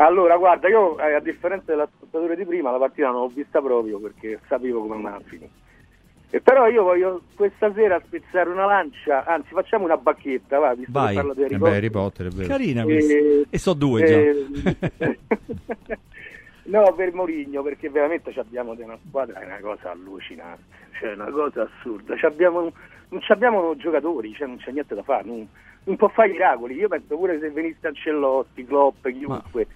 Allora, 0.00 0.36
guarda, 0.36 0.68
io 0.68 0.96
eh, 1.00 1.14
a 1.14 1.20
differenza 1.20 1.72
dell'ascoltatore 1.72 2.36
di 2.36 2.44
prima, 2.44 2.70
la 2.70 2.78
partita 2.78 3.08
non 3.10 3.22
l'ho 3.22 3.32
vista 3.34 3.60
proprio 3.60 3.98
perché 3.98 4.38
sapevo 4.46 4.82
come 4.82 4.94
andava 4.94 5.16
a 5.16 5.20
finire. 5.24 5.50
E 6.30 6.40
però 6.42 6.68
io 6.68 6.82
voglio 6.82 7.22
questa 7.34 7.72
sera 7.72 7.98
spezzare 8.04 8.50
una 8.50 8.66
lancia, 8.66 9.24
anzi 9.24 9.48
facciamo 9.54 9.84
una 9.84 9.96
bacchetta, 9.96 10.58
va, 10.58 10.74
visto 10.74 10.92
Vai. 10.92 11.08
che 11.08 11.14
parlo 11.14 11.32
di 11.34 11.42
Harry 11.44 11.54
Eh 11.54 11.58
Potter. 11.58 11.70
beh, 11.72 11.76
Harry 11.78 11.90
Potter, 11.90 12.26
è 12.26 12.30
vero. 12.30 12.48
Carina 12.48 12.82
Eh, 12.82 12.84
questa. 12.84 13.14
E 13.50 13.58
so 13.58 13.72
due 13.72 14.04
già. 14.04 14.16
eh, 14.18 15.18
no, 16.64 16.92
per 16.94 17.14
Morigno, 17.14 17.62
perché 17.62 17.88
veramente 17.88 18.32
ci 18.32 18.38
abbiamo 18.38 18.74
di 18.74 18.82
una 18.82 18.98
squadra, 19.08 19.40
è 19.40 19.44
una 19.46 19.58
cosa 19.60 19.90
allucinante, 19.92 20.62
cioè 20.98 21.14
una 21.14 21.30
cosa 21.30 21.62
assurda. 21.62 22.14
Ci 22.16 22.26
abbiamo- 22.26 22.72
non 23.08 23.20
ci 23.22 23.32
abbiamo 23.32 23.74
giocatori, 23.76 24.34
cioè 24.34 24.46
non 24.48 24.58
c'è 24.58 24.70
niente 24.70 24.94
da 24.94 25.02
fare, 25.02 25.24
non, 25.24 25.48
non 25.84 25.96
può 25.96 26.08
fare 26.08 26.28
miracoli. 26.28 26.74
Io 26.74 26.88
penso 26.88 27.16
pure 27.16 27.38
se 27.40 27.50
venisse 27.50 27.86
Ancellotti, 27.86 28.66
Klopp, 28.66 29.08
chiunque, 29.08 29.66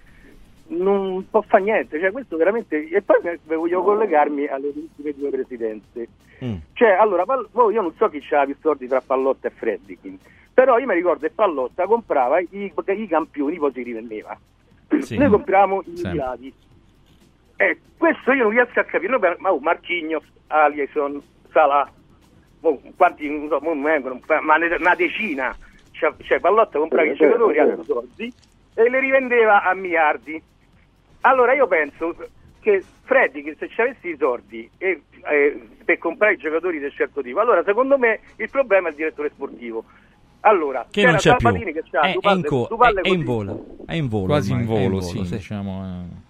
non 0.77 1.27
può 1.29 1.41
fare 1.41 1.63
niente. 1.63 1.99
Cioè, 1.99 2.11
questo 2.11 2.37
veramente... 2.37 2.89
E 2.89 3.01
poi 3.01 3.17
voglio 3.45 3.81
collegarmi 3.83 4.47
alle 4.47 4.67
ultime 4.67 5.13
due 5.15 5.29
presidenze. 5.29 6.07
Mm. 6.43 6.55
Cioè, 6.73 6.89
allora, 6.91 7.23
poi 7.25 7.73
io 7.73 7.81
non 7.81 7.93
so 7.95 8.09
chi 8.09 8.19
c'ha 8.19 8.45
più 8.45 8.55
soldi 8.59 8.87
tra 8.87 9.01
Pallotta 9.01 9.47
e 9.47 9.51
Freddy, 9.51 9.97
però 10.53 10.77
io 10.77 10.85
mi 10.85 10.93
ricordo 10.93 11.25
che 11.25 11.33
Pallotta 11.33 11.85
comprava 11.85 12.39
i, 12.39 12.47
i 12.51 13.07
campioni, 13.07 13.57
poi 13.57 13.71
si 13.71 13.81
rivendeva. 13.81 14.37
Sì. 14.99 15.17
Noi 15.17 15.29
compriamo 15.29 15.81
i 15.85 15.89
mutilati. 15.89 16.53
Eh, 17.55 17.79
questo 17.97 18.31
io 18.33 18.43
non 18.43 18.51
riesco 18.51 18.79
a 18.79 18.83
per- 18.83 19.37
ma 19.39 19.51
oh, 19.51 19.59
Marchignos, 19.59 20.23
Alison, 20.47 21.21
Salah, 21.51 21.89
mo, 22.59 22.81
quanti 22.95 23.29
non 23.29 23.47
so, 23.47 23.59
mo 23.61 23.73
non 23.73 23.83
vengono, 23.83 24.19
ma 24.41 24.57
ne- 24.57 24.75
una 24.75 24.95
decina. 24.95 25.55
Cioè, 25.91 26.13
cioè 26.21 26.39
Pallotta 26.39 26.79
comprava 26.79 27.07
È 27.07 27.11
i 27.11 27.15
giocatori 27.15 27.57
è 27.57 27.61
a 27.61 27.65
vero. 27.65 27.83
soldi 27.83 28.33
e 28.73 28.89
li 28.89 28.99
rivendeva 28.99 29.63
a 29.63 29.73
miliardi. 29.73 30.41
Allora 31.25 31.53
io 31.53 31.67
penso 31.67 32.15
che 32.59 32.83
Freddy, 33.03 33.43
che 33.43 33.55
se 33.59 33.69
ci 33.69 33.81
avessi 33.81 34.09
i 34.09 34.15
soldi 34.17 34.69
e, 34.77 35.03
eh, 35.29 35.67
per 35.83 35.97
comprare 35.97 36.33
i 36.33 36.37
giocatori 36.37 36.79
di 36.79 36.85
un 36.85 36.91
certo 36.91 37.21
tipo, 37.21 37.39
allora 37.39 37.63
secondo 37.63 37.97
me 37.97 38.19
il 38.37 38.49
problema 38.49 38.87
è 38.87 38.91
il 38.91 38.97
direttore 38.97 39.29
sportivo. 39.29 39.83
Allora, 40.41 40.85
Che 40.89 41.03
non 41.05 41.15
c'è 41.15 41.35
più. 41.37 41.47
Sabatini 41.47 41.71
che 41.71 41.83
c'ha 41.89 42.01
È, 42.01 42.11
due 42.13 42.29
è 42.31 42.35
in 42.35 42.43
co- 42.43 42.65
due 42.67 42.77
palle 42.77 42.99
è- 43.01 43.03
è 43.05 43.09
in 43.09 43.23
volo. 43.23 43.65
È 43.85 43.93
in 43.95 44.07
volo. 44.09 44.25
Quasi 44.25 44.51
in 44.51 44.57
ormai, 44.59 44.75
è 44.75 44.87
volo, 44.89 45.01
sì, 45.01 45.23
sì. 45.25 45.35
diciamo. 45.35 45.85
eh. 45.85 46.21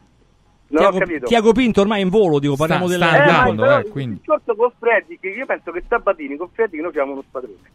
Tiago. 0.78 1.00
Tiago 1.26 1.52
Pinto 1.52 1.82
ormai 1.82 2.02
è 2.02 2.04
in 2.04 2.10
volo, 2.10 2.40
dico, 2.40 2.56
parliamo 2.56 2.88
Sta- 2.88 2.94
della... 2.98 3.08
sta 3.12 3.16
Eh, 3.26 3.30
andando, 3.30 3.66
eh, 3.76 3.80
il 3.80 3.90
quindi. 3.90 4.16
discorso 4.18 4.56
con 4.56 4.72
Freddy, 4.80 5.18
che 5.20 5.30
io 5.30 5.46
penso 5.48 5.72
che 5.72 5.84
Sabatini 5.88 6.36
con 6.36 6.50
Freddy 6.52 6.80
noi 6.82 6.92
siamo 6.92 7.12
uno 7.14 7.24
spadrone. 7.28 7.72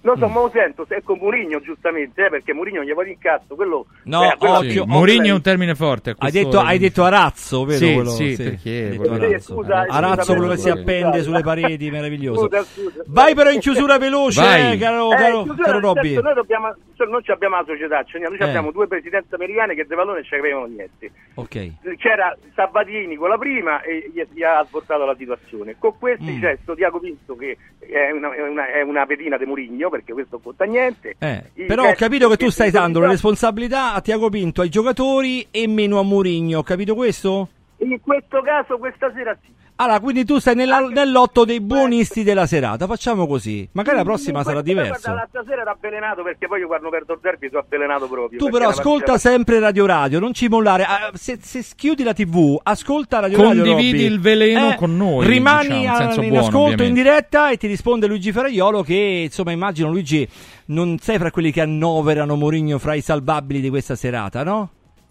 Non 0.00 0.14
Mm. 0.16 0.20
so, 0.20 0.28
ma 0.28 0.40
lo 0.40 0.50
sento, 0.52 0.84
se 0.88 0.96
è 0.96 1.02
con 1.02 1.18
Murigno 1.20 1.60
giustamente, 1.60 2.26
eh, 2.26 2.28
perché 2.30 2.54
Murigno 2.54 2.82
gli 2.84 2.92
va 2.92 3.04
in 3.06 3.18
cazzo, 3.18 3.54
quello... 3.56 3.86
No, 4.04 4.22
eh, 4.24 4.36
quello- 4.38 4.54
occhio, 4.58 4.82
Sì, 4.84 4.88
Mourinho 4.88 5.26
è 5.26 5.30
un 5.32 5.42
termine 5.42 5.74
forte. 5.74 6.10
Hai 6.10 6.16
questo- 6.16 6.38
detto, 6.38 6.58
hai 6.60 6.78
detto 6.78 7.02
Arazzo, 7.04 7.64
vero? 7.64 7.78
Sì, 7.78 7.94
quello? 7.94 8.10
sì, 8.10 8.34
perché 8.36 8.70
hai 8.70 8.96
detto 8.98 9.12
Arazzo. 9.12 9.54
Scusa, 9.54 9.84
Arazzo, 9.88 10.22
scusa, 10.22 10.36
quello 10.36 10.52
che 10.52 10.58
si 10.58 10.70
appende 10.70 11.22
sulle 11.22 11.42
pareti, 11.42 11.90
meraviglioso. 11.90 12.42
Scusa, 12.46 12.62
scusa. 12.62 13.02
Vai 13.06 13.34
però 13.34 13.50
in 13.50 13.58
chiusura 13.60 13.98
veloce, 13.98 14.40
Vai. 14.40 14.72
eh, 14.74 14.78
caro, 14.78 15.10
Eh, 15.12 15.16
caro, 15.16 15.42
chiusura, 15.42 15.64
caro 15.64 15.80
Robby. 15.80 16.14
noi, 16.20 16.34
dobbiamo, 16.34 16.74
cioè, 16.96 17.06
non 17.08 17.22
ci 17.24 17.30
abbiamo 17.32 17.56
la 17.56 17.64
società, 17.66 18.02
cioè, 18.04 18.20
noi 18.20 18.36
Eh. 18.38 18.44
abbiamo 18.44 18.70
due 18.70 18.86
presidenze 18.86 19.34
americane 19.34 19.74
che 19.74 19.84
valore 19.84 20.20
non 20.20 20.24
ci 20.24 20.34
avevano 20.36 20.66
niente. 20.66 21.10
Ok. 21.34 21.96
C'era 21.96 22.36
Sabatini 22.54 23.16
con 23.16 23.28
la 23.30 23.38
prima 23.38 23.82
e 23.82 24.10
gli, 24.14 24.22
gli 24.32 24.42
ha 24.42 24.64
svoltato 24.64 25.04
la 25.04 25.14
situazione. 25.16 25.74
Con 25.78 25.98
questi 25.98 26.30
Mm. 26.36 26.40
c'è 26.40 26.58
sto 26.62 26.74
Diaco 26.74 27.00
Pinto 27.00 27.36
che 27.36 27.56
è 27.80 28.10
una, 28.10 28.32
è 28.34 28.40
una, 28.42 28.66
è 28.72 28.82
una 28.82 29.06
pedina 29.06 29.36
di 29.36 29.44
Murigno 29.44 29.87
perché 29.88 30.12
questo 30.12 30.38
conta 30.38 30.64
niente. 30.64 31.16
Eh, 31.18 31.44
però 31.66 31.88
ho 31.88 31.94
capito 31.94 32.28
che 32.28 32.36
tu 32.36 32.50
stai 32.50 32.70
dando 32.70 32.98
stati- 32.98 33.12
responsabilità 33.12 33.94
a 33.94 34.00
Tiago 34.00 34.28
Pinto, 34.28 34.62
ai 34.62 34.68
giocatori 34.68 35.46
e 35.50 35.66
meno 35.66 35.98
a 35.98 36.02
Mourinho, 36.02 36.58
ho 36.58 36.62
capito 36.62 36.94
questo? 36.94 37.48
In 37.78 38.00
questo 38.00 38.42
caso 38.42 38.78
questa 38.78 39.12
sera 39.14 39.36
sì. 39.40 39.52
Allora, 39.80 40.00
quindi 40.00 40.24
tu 40.24 40.40
stai 40.40 40.56
nella- 40.56 40.80
nell'otto 40.80 41.44
dei 41.44 41.60
buonisti 41.60 42.24
della 42.24 42.46
serata, 42.46 42.86
facciamo 42.88 43.28
così. 43.28 43.68
Magari 43.72 43.98
la 43.98 44.02
prossima 44.02 44.42
sarà. 44.42 44.60
Guarda, 44.60 45.12
l'altra 45.12 45.44
sera 45.46 45.60
era 45.60 45.70
avvelenato 45.70 46.24
perché 46.24 46.48
poi 46.48 46.58
io 46.60 46.66
quando 46.66 46.88
perdo 46.88 47.12
il 47.12 47.20
derby 47.22 47.48
sono 47.48 47.60
avvelenato 47.60 48.08
proprio. 48.08 48.38
Tu 48.40 48.48
però 48.50 48.68
ascolta 48.70 49.12
partita- 49.12 49.18
sempre 49.30 49.60
Radio 49.60 49.86
Radio, 49.86 50.18
non 50.18 50.32
ci 50.34 50.48
mollare. 50.48 50.82
Ah, 50.82 51.10
Se, 51.14 51.38
se 51.40 51.64
chiudi 51.76 52.02
la 52.02 52.12
TV, 52.12 52.58
ascolta 52.60 53.20
Radio 53.20 53.40
Radio. 53.40 53.64
Condividi 53.64 54.02
il 54.02 54.18
veleno 54.20 54.70
Eh, 54.72 54.74
con 54.74 54.96
noi, 54.96 55.24
Rimani 55.26 55.68
diciamo, 55.68 55.82
in 55.84 55.88
a- 55.88 56.22
in 56.24 56.28
buono, 56.28 56.38
ascolto 56.40 56.58
in 56.58 56.72
ovviamente. 56.72 57.02
diretta 57.02 57.50
e 57.50 57.56
ti 57.56 57.66
risponde 57.68 58.06
Luigi 58.08 58.32
Ferraiolo 58.32 58.82
che, 58.82 59.20
insomma, 59.26 59.52
immagino 59.52 59.88
Luigi 59.90 60.28
non 60.66 60.98
sei 60.98 61.18
fra 61.18 61.30
quelli 61.30 61.52
che 61.52 61.60
annoverano 61.60 62.34
Mourinho 62.34 62.78
fra 62.78 62.94
i 62.94 63.00
salvabili 63.00 63.60
di 63.60 63.68
questa 63.68 63.94
serata, 63.94 64.42
no? 64.42 64.70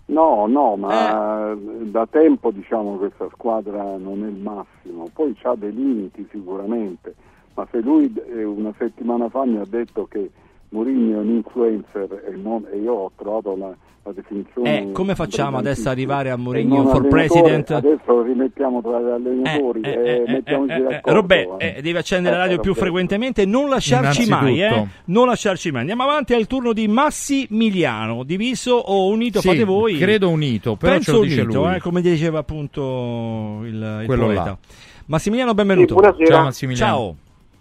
No, 0.10 0.45
no, 0.47 0.76
ma 0.78 1.51
Eh. 1.51 1.55
da 1.89 2.08
tempo 2.08 2.51
diciamo 2.51 2.95
questa 2.95 3.28
squadra 3.34 3.97
non 3.97 4.24
è 4.24 4.28
il 4.28 4.38
massimo, 4.38 5.10
poi 5.14 5.38
ha 5.43 5.55
dei 5.55 5.74
limiti 5.74 6.26
sicuramente, 6.32 7.14
ma 7.53 7.68
se 7.72 7.82
lui 7.82 8.14
eh, 8.28 8.43
una 8.43 8.74
settimana 8.78 9.28
fa 9.28 9.45
mi 9.45 9.58
ha 9.58 9.66
detto 9.68 10.05
che 10.05 10.32
Mourinho 10.70 11.18
è 11.18 11.22
un 11.22 11.30
influencer 11.30 12.24
e, 12.28 12.36
non- 12.36 12.65
e 12.72 12.78
io 12.78 12.93
ho 12.93 13.11
trovato 13.18 13.55
la, 13.55 13.74
la 14.03 14.11
definizione. 14.11 14.89
Eh, 14.89 14.91
come 14.91 15.15
facciamo 15.15 15.57
adesso 15.57 15.82
ad 15.88 15.95
arrivare 15.95 16.30
a 16.30 16.34
E 16.34 16.38
Mourinho 16.38 16.88
for 16.88 17.07
president? 17.07 17.72
Adesso 17.72 18.01
lo 18.05 18.22
rimettiamo 18.24 18.82
tra 18.82 18.99
gli 18.99 19.09
allenatori 19.09 19.82
Eh, 19.82 19.89
e 19.91 19.93
eh, 19.93 20.24
mettiamoci 20.28 20.72
eh, 20.74 20.76
eh, 20.76 20.82
d'accordo. 20.84 21.20
Robè, 21.22 21.80
devi 21.82 21.97
accendere 21.97 22.36
la 22.36 22.41
Eh, 22.41 22.45
radio 22.45 22.59
più 22.61 22.72
Robè. 22.72 22.82
frequentemente 22.82 23.41
e 23.43 23.45
non 23.45 23.70
lasciarci 23.70 24.28
mai, 24.30 24.61
eh? 24.61 24.88
Non 25.05 25.28
lasciarci 25.28 25.72
mai. 25.72 25.80
Andiamo 25.82 26.03
avanti 26.03 26.34
al 26.34 26.47
turno 26.47 26.74
di 26.74 26.88
Massimiliano, 26.89 28.24
diviso 28.24 28.74
o 28.76 29.07
unito, 29.07 29.39
Sì, 29.39 29.47
fate 29.47 29.63
voi. 29.63 29.97
credo 29.97 30.30
unito, 30.30 30.76
però 30.76 30.93
Penso 30.93 31.11
ce 31.11 31.18
lo 31.18 31.24
dice 31.24 31.41
unito, 31.41 31.63
lui. 31.63 31.76
eh, 31.76 31.80
come 31.80 32.01
diceva 32.01 32.39
appunto 32.39 33.61
il, 33.63 33.99
il 34.01 34.03
Quello 34.05 34.26
poeta. 34.26 34.43
là. 34.43 34.57
Massimiliano, 35.05 35.53
benvenuto. 35.53 35.93
Sì, 35.93 35.99
buonasera. 36.01 36.26
Ciao 36.36 36.43
Massimiliano. 36.43 36.91
Ciao. 36.97 37.15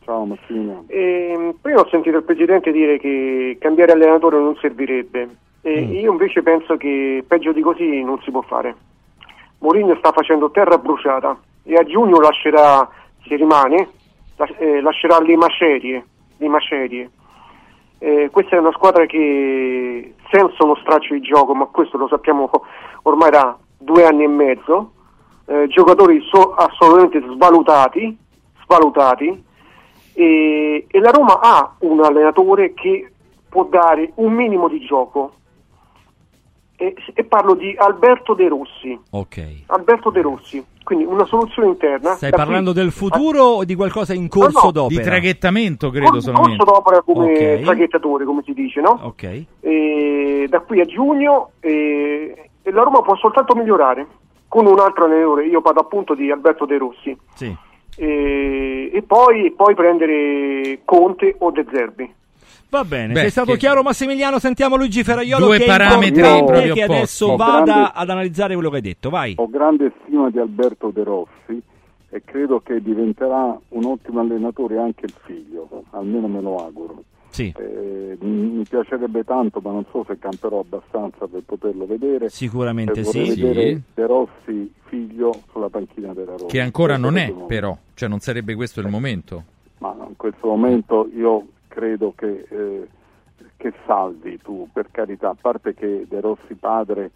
Ciao 0.06 0.24
Massimiliano. 0.24 0.84
Ehm, 0.86 1.56
prima 1.60 1.80
ho 1.80 1.88
sentito 1.88 2.18
il 2.18 2.22
Presidente 2.22 2.70
dire 2.70 2.96
che 2.96 3.58
cambiare 3.60 3.90
allenatore 3.90 4.38
non 4.38 4.54
servirebbe. 4.60 5.28
E 5.62 5.84
Mm. 5.84 5.94
Io 5.94 6.12
invece 6.12 6.44
penso 6.44 6.76
che 6.76 7.24
peggio 7.26 7.52
di 7.52 7.60
così 7.60 8.04
non 8.04 8.20
si 8.22 8.30
può 8.30 8.40
fare. 8.42 8.76
Mourinho 9.58 9.96
sta 9.96 10.12
facendo 10.12 10.52
terra 10.52 10.78
bruciata 10.78 11.36
e 11.64 11.74
a 11.74 11.82
giugno 11.82 12.20
lascerà, 12.20 12.88
se 13.26 13.34
rimane, 13.34 13.88
eh, 14.58 14.80
lascerà 14.80 15.20
le 15.20 15.36
macerie. 15.36 16.06
Le 16.36 16.48
macerie. 16.48 17.10
Eh, 17.98 18.28
questa 18.30 18.54
è 18.54 18.60
una 18.60 18.72
squadra 18.72 19.06
che 19.06 20.14
senza 20.30 20.62
uno 20.62 20.76
straccio 20.76 21.14
di 21.14 21.20
gioco, 21.20 21.52
ma 21.52 21.64
questo 21.64 21.96
lo 21.96 22.06
sappiamo 22.06 22.48
ormai 23.02 23.30
da 23.30 23.58
due 23.76 24.04
anni 24.06 24.22
e 24.22 24.28
mezzo, 24.28 24.92
eh, 25.46 25.66
giocatori 25.66 26.20
so- 26.30 26.54
assolutamente 26.54 27.20
svalutati, 27.34 28.16
svalutati 28.62 29.42
e, 30.18 30.86
e 30.90 30.98
la 31.00 31.10
Roma 31.10 31.40
ha 31.40 31.74
un 31.80 32.02
allenatore 32.02 32.72
che 32.72 33.12
può 33.48 33.64
dare 33.64 34.12
un 34.14 34.32
minimo 34.32 34.66
di 34.68 34.80
gioco 34.80 35.32
e, 36.76 36.94
e 37.14 37.24
parlo 37.24 37.54
di 37.54 37.74
Alberto 37.78 38.32
De 38.34 38.48
Rossi. 38.48 38.98
Ok. 39.10 39.62
Alberto 39.66 40.08
De 40.10 40.22
Rossi, 40.22 40.64
quindi 40.84 41.04
una 41.04 41.24
soluzione 41.26 41.68
interna. 41.68 42.14
Stai 42.14 42.30
parlando 42.30 42.72
qui- 42.72 42.80
del 42.80 42.92
futuro 42.92 43.42
o 43.42 43.64
di 43.64 43.74
qualcosa 43.74 44.14
in 44.14 44.28
corso 44.28 44.58
No, 44.58 44.64
no, 44.64 44.70
d'opera? 44.72 45.00
Di 45.02 45.06
traghettamento, 45.06 45.90
credo 45.90 46.10
Cor- 46.12 46.20
solamente. 46.22 46.56
corso 46.64 46.72
d'opera 46.74 47.02
come 47.02 47.32
Ok. 47.32 47.60
traghettatore, 47.62 48.24
come 48.24 48.42
si 48.44 48.52
dice, 48.54 48.80
no? 48.80 48.98
Ok. 49.02 49.44
E 49.60 50.46
da 50.48 50.60
qui 50.60 50.80
a 50.80 50.84
giugno 50.86 51.50
e, 51.60 52.50
e 52.62 52.70
la 52.70 52.82
Roma 52.82 53.02
può 53.02 53.16
soltanto 53.16 53.54
migliorare 53.54 54.06
con 54.48 54.66
un 54.66 54.78
altro 54.78 55.04
allenatore. 55.04 55.46
Io 55.46 55.60
parlo 55.60 55.80
appunto 55.80 56.14
di 56.14 56.30
Alberto 56.30 56.64
De 56.66 56.78
Rossi. 56.78 57.16
Sì. 57.34 57.54
E, 57.96 58.90
e 58.92 59.02
poi, 59.02 59.52
poi 59.52 59.74
prendere 59.74 60.80
Conte 60.84 61.34
o 61.38 61.50
De 61.50 61.64
Zerbi. 61.72 62.12
Va 62.68 62.84
bene, 62.84 63.12
Beh, 63.12 63.20
sei 63.20 63.30
stato 63.30 63.52
che- 63.52 63.58
chiaro 63.58 63.82
Massimiliano, 63.82 64.38
sentiamo 64.38 64.76
Luigi 64.76 65.02
Ferraiolo 65.04 65.46
Due 65.46 65.58
che 65.58 65.64
è 65.64 65.66
parametri 65.66 66.20
proprio 66.44 66.74
che 66.74 66.82
adesso 66.82 67.26
Ho 67.28 67.36
vada 67.36 67.62
grande- 67.64 67.90
ad 67.94 68.10
analizzare 68.10 68.54
quello 68.54 68.70
che 68.70 68.76
hai 68.76 68.82
detto, 68.82 69.08
vai. 69.08 69.34
Ho 69.38 69.48
grande 69.48 69.92
stima 70.02 70.28
di 70.30 70.38
Alberto 70.38 70.90
De 70.92 71.04
Rossi 71.04 71.62
e 72.10 72.22
credo 72.24 72.60
che 72.60 72.82
diventerà 72.82 73.56
un 73.68 73.84
ottimo 73.84 74.20
allenatore 74.20 74.78
anche 74.78 75.06
il 75.06 75.14
figlio, 75.24 75.84
almeno 75.90 76.26
me 76.26 76.40
lo 76.40 76.56
auguro. 76.56 77.02
Sì. 77.36 77.52
Eh, 77.54 78.16
mi 78.20 78.64
piacerebbe 78.66 79.22
tanto, 79.22 79.60
ma 79.60 79.70
non 79.70 79.84
so 79.90 80.04
se 80.08 80.18
camperò 80.18 80.60
abbastanza 80.60 81.26
per 81.26 81.42
poterlo 81.44 81.84
vedere. 81.84 82.30
Sicuramente 82.30 83.00
E 83.00 83.02
vorrei 83.02 83.30
sì. 83.30 83.42
vedere 83.42 83.74
Sì. 83.74 83.82
De 83.92 84.06
Rossi 84.06 84.72
figlio 84.84 85.42
sulla 85.50 85.68
panchina 85.68 86.14
della 86.14 86.34
Roma. 86.36 86.48
Che 86.48 86.60
ancora 86.60 86.96
non 86.96 87.18
è, 87.18 87.30
però. 87.46 87.76
Cioè, 87.92 88.08
non 88.08 88.20
sarebbe 88.20 88.54
questo 88.54 88.80
il 88.80 88.88
momento. 88.88 89.42
Ma 89.78 89.94
in 90.08 90.16
questo 90.16 90.46
momento 90.46 91.10
io 91.14 91.48
credo 91.68 92.14
che, 92.16 92.46
eh, 92.48 92.88
che 93.58 93.72
salvi 93.84 94.38
tu, 94.42 94.66
per 94.72 94.88
carità, 94.90 95.28
a 95.28 95.36
parte 95.38 95.74
che 95.74 96.06
De 96.08 96.20
Rossi 96.22 96.54
padre 96.54 97.10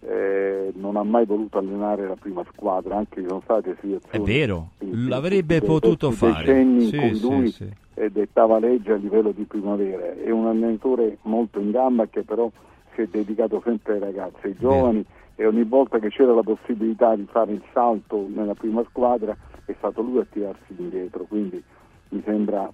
eh, 0.00 0.72
non 0.74 0.96
ha 0.96 1.02
mai 1.02 1.26
voluto 1.26 1.58
allenare 1.58 2.06
la 2.08 2.16
prima 2.16 2.44
squadra, 2.52 2.96
anche 2.96 3.20
ci 3.20 3.26
sono 3.28 3.40
state 3.42 3.76
situazioni... 3.80 4.24
È 4.24 4.26
vero, 4.26 4.70
in- 4.80 5.08
l'avrebbe 5.08 5.56
in- 5.56 5.64
potuto 5.64 6.10
fare. 6.10 6.44
decenni 6.46 6.80
Sì, 6.86 6.96
in 6.96 7.00
cui 7.02 7.14
sì, 7.14 7.28
lui 7.28 7.50
sì. 7.50 7.68
eh, 7.94 8.10
dettava 8.10 8.58
legge 8.58 8.92
a 8.92 8.96
livello 8.96 9.32
di 9.32 9.44
primavera. 9.44 10.14
È 10.14 10.30
un 10.30 10.46
allenatore 10.46 11.18
molto 11.22 11.58
in 11.60 11.70
gamba 11.70 12.06
che 12.06 12.22
però 12.22 12.50
si 12.94 13.02
è 13.02 13.06
dedicato 13.06 13.60
sempre 13.64 13.94
ai 13.94 14.00
ragazzi, 14.00 14.46
ai 14.46 14.56
giovani 14.58 15.04
e 15.36 15.46
ogni 15.46 15.64
volta 15.64 15.98
che 15.98 16.08
c'era 16.08 16.34
la 16.34 16.42
possibilità 16.42 17.14
di 17.14 17.26
fare 17.30 17.52
il 17.52 17.62
salto 17.72 18.26
nella 18.28 18.54
prima 18.54 18.84
squadra 18.88 19.36
è 19.64 19.74
stato 19.78 20.02
lui 20.02 20.18
a 20.18 20.26
tirarsi 20.28 20.74
indietro, 20.76 21.24
quindi 21.24 21.62
mi 22.10 22.22
sembra 22.24 22.70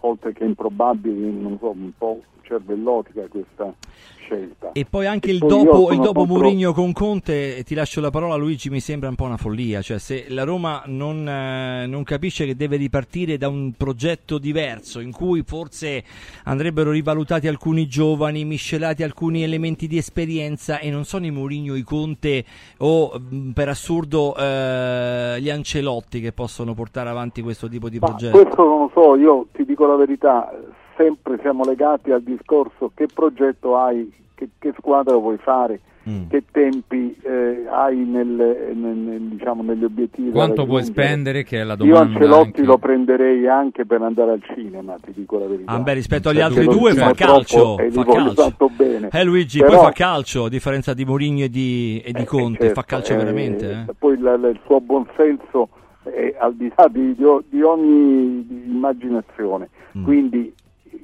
oltre 0.00 0.32
che 0.32 0.44
improbabile, 0.44 1.30
non 1.30 1.56
so, 1.58 1.70
un 1.70 1.90
po' 1.96 2.20
cervellotica 2.42 3.26
questa 3.28 3.74
scelta. 4.18 4.70
E 4.72 4.86
poi 4.88 5.06
anche 5.06 5.30
il 5.32 5.38
poi 5.40 5.48
dopo, 5.48 5.90
il 5.92 5.98
dopo 5.98 6.24
contro- 6.24 6.36
Mourinho 6.36 6.72
con 6.72 6.92
Conte, 6.92 7.62
ti 7.64 7.74
lascio 7.74 8.00
la 8.00 8.10
parola 8.10 8.36
Luigi, 8.36 8.70
mi 8.70 8.78
sembra 8.80 9.08
un 9.08 9.16
po' 9.16 9.24
una 9.24 9.36
follia, 9.36 9.82
cioè 9.82 9.98
se 9.98 10.26
la 10.28 10.44
Roma 10.44 10.82
non, 10.86 11.28
eh, 11.28 11.86
non 11.86 12.04
capisce 12.04 12.46
che 12.46 12.54
deve 12.54 12.76
ripartire 12.76 13.36
da 13.36 13.48
un 13.48 13.72
progetto 13.76 14.38
diverso 14.38 15.00
in 15.00 15.10
cui 15.12 15.42
forse 15.44 16.04
andrebbero 16.44 16.92
rivalutati 16.92 17.48
alcuni 17.48 17.86
giovani, 17.88 18.44
miscelati 18.44 19.02
alcuni 19.02 19.42
elementi 19.42 19.88
di 19.88 19.96
esperienza 19.96 20.78
e 20.78 20.90
non 20.90 21.04
sono 21.04 21.26
i 21.26 21.30
Mourinho, 21.32 21.74
i 21.74 21.82
Conte 21.82 22.44
o 22.78 23.18
mh, 23.18 23.50
per 23.50 23.68
assurdo 23.68 24.36
eh, 24.36 25.36
gli 25.40 25.50
Ancelotti 25.50 26.20
che 26.20 26.32
possono 26.32 26.74
portare 26.74 27.08
avanti 27.10 27.42
questo 27.42 27.68
tipo 27.68 27.88
di 27.88 27.98
Ma 27.98 28.06
progetto. 28.06 28.40
questo 28.40 28.64
non 28.64 28.78
lo 28.82 28.90
so, 28.94 29.16
io 29.16 29.46
ti 29.52 29.64
dico 29.76 29.86
la 29.86 29.96
verità, 29.96 30.50
sempre 30.96 31.38
siamo 31.42 31.62
legati 31.64 32.10
al 32.10 32.22
discorso 32.22 32.90
che 32.94 33.06
progetto 33.12 33.76
hai, 33.76 34.10
che, 34.34 34.48
che 34.58 34.72
squadra 34.78 35.14
vuoi 35.16 35.36
fare, 35.36 35.80
Mm. 36.08 36.28
che 36.28 36.44
tempi 36.52 37.16
eh, 37.20 37.66
hai 37.68 37.96
nel, 37.96 38.28
nel- 38.76 39.22
diciamo, 39.22 39.64
negli 39.64 39.82
obiettivi. 39.82 40.30
Quanto 40.30 40.60
raggiungere. 40.62 40.84
spendere, 40.92 41.42
che 41.42 41.60
è 41.60 41.64
la 41.64 41.72
Io 41.72 41.78
domanda 41.84 42.02
Ancelotti 42.12 42.46
anche. 42.46 42.62
lo 42.62 42.78
prenderei 42.78 43.48
anche 43.48 43.84
per 43.86 44.02
andare 44.02 44.30
al 44.30 44.42
cinema, 44.54 44.94
ti 45.04 45.12
dico 45.12 45.36
la 45.40 45.46
verità. 45.46 45.72
Ah, 45.72 45.80
beh, 45.80 45.92
rispetto 45.94 46.28
agli 46.28 46.36
C'è 46.36 46.42
altri 46.42 46.64
due 46.66 46.94
cioè, 46.94 47.06
fa 47.06 47.12
calcio, 47.12 47.76
fa 47.90 48.04
calcio. 48.04 48.70
Eh 49.10 49.24
Luigi, 49.24 49.58
Però- 49.58 49.72
poi 49.72 49.84
fa 49.86 49.90
calcio, 49.90 50.44
a 50.44 50.48
differenza 50.48 50.94
di 50.94 51.04
Mourinho 51.04 51.42
e 51.42 51.48
di, 51.50 52.00
e 52.04 52.12
di 52.12 52.22
Eh, 52.22 52.24
Conte, 52.24 52.58
certo, 52.66 52.74
fa 52.80 52.86
calcio 52.86 53.12
eh, 53.12 53.16
veramente. 53.16 53.70
eh. 53.88 53.94
Poi 53.98 54.16
la- 54.20 54.36
la- 54.36 54.48
il 54.50 54.60
suo 54.64 54.80
buonsenso 54.80 55.68
è 56.10 56.34
al 56.38 56.54
di 56.54 56.72
là 56.76 56.88
di, 56.88 57.14
di 57.14 57.24
o- 57.24 57.42
di 57.48 57.62
ogni 57.62 58.46
immaginazione, 58.66 59.68
Mm. 59.96 60.04
quindi 60.04 60.54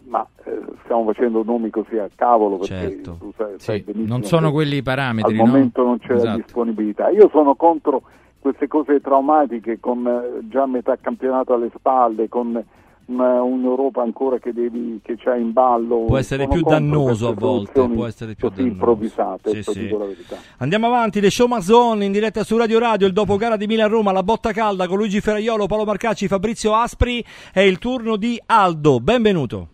ma 0.05 0.27
eh, 0.45 0.59
stiamo 0.85 1.05
facendo 1.05 1.43
nomi 1.43 1.71
così 1.71 1.97
a 1.97 2.09
cavolo 2.15 2.59
perché 2.59 2.75
Certo. 2.91 3.17
tu 3.19 3.33
sai, 3.37 3.55
sai 3.57 3.85
Sì, 3.87 4.05
non 4.05 4.23
sono 4.25 4.53
quelli 4.53 4.77
i 4.77 4.83
parametri, 4.83 5.33
al 5.39 5.39
no? 5.39 5.47
momento 5.47 5.83
non 5.85 5.99
c'è 5.99 6.09
la 6.09 6.15
Esatto. 6.17 6.37
disponibilità. 6.43 7.09
Io 7.09 7.29
sono 7.31 7.55
contro 7.55 8.03
queste 8.39 8.67
cose 8.69 9.01
traumatiche 9.01 9.81
con 9.81 10.07
eh, 10.07 10.47
già 10.49 10.67
metà 10.67 10.97
campionato 11.01 11.55
alle 11.55 11.71
spalle, 11.75 12.29
con 12.29 12.63
un'Europa 13.07 14.03
ancora 14.03 14.39
che, 14.39 14.53
devi, 14.53 15.01
che 15.03 15.17
c'ha 15.17 15.35
in 15.37 15.53
ballo. 15.53 16.05
Può 16.07 16.17
essere 16.19 16.47
più 16.49 16.63
dannoso 16.63 17.29
a 17.29 17.35
volte, 17.35 17.87
può 17.89 18.07
essere 18.07 18.35
più 18.35 18.49
dannoso. 18.49 18.67
improvvisate, 18.73 19.51
Sì, 19.51 19.63
sì. 19.63 19.79
dico 19.81 19.99
la 19.99 20.05
verità. 20.07 20.37
Andiamo 20.59 20.87
avanti, 20.87 21.21
le 21.21 21.31
show 21.31 21.47
Mazon 21.47 22.03
in 22.03 22.13
diretta 22.13 22.45
su 22.45 22.57
Radio 22.57 22.79
Radio, 22.79 23.07
il 23.07 23.13
dopogara 23.13 23.57
di 23.57 23.67
Milan-Roma, 23.67 24.13
la 24.13 24.23
botta 24.23 24.53
calda 24.53 24.87
con 24.87 24.97
Luigi 24.99 25.21
Ferraiolo, 25.21 25.67
Paolo 25.67 25.85
Marcacci, 25.85 26.29
Fabrizio 26.29 26.75
Aspri, 26.75 27.25
è 27.53 27.61
il 27.61 27.79
turno 27.79 28.17
di 28.17 28.41
Aldo, 28.47 29.01
benvenuto. 29.01 29.69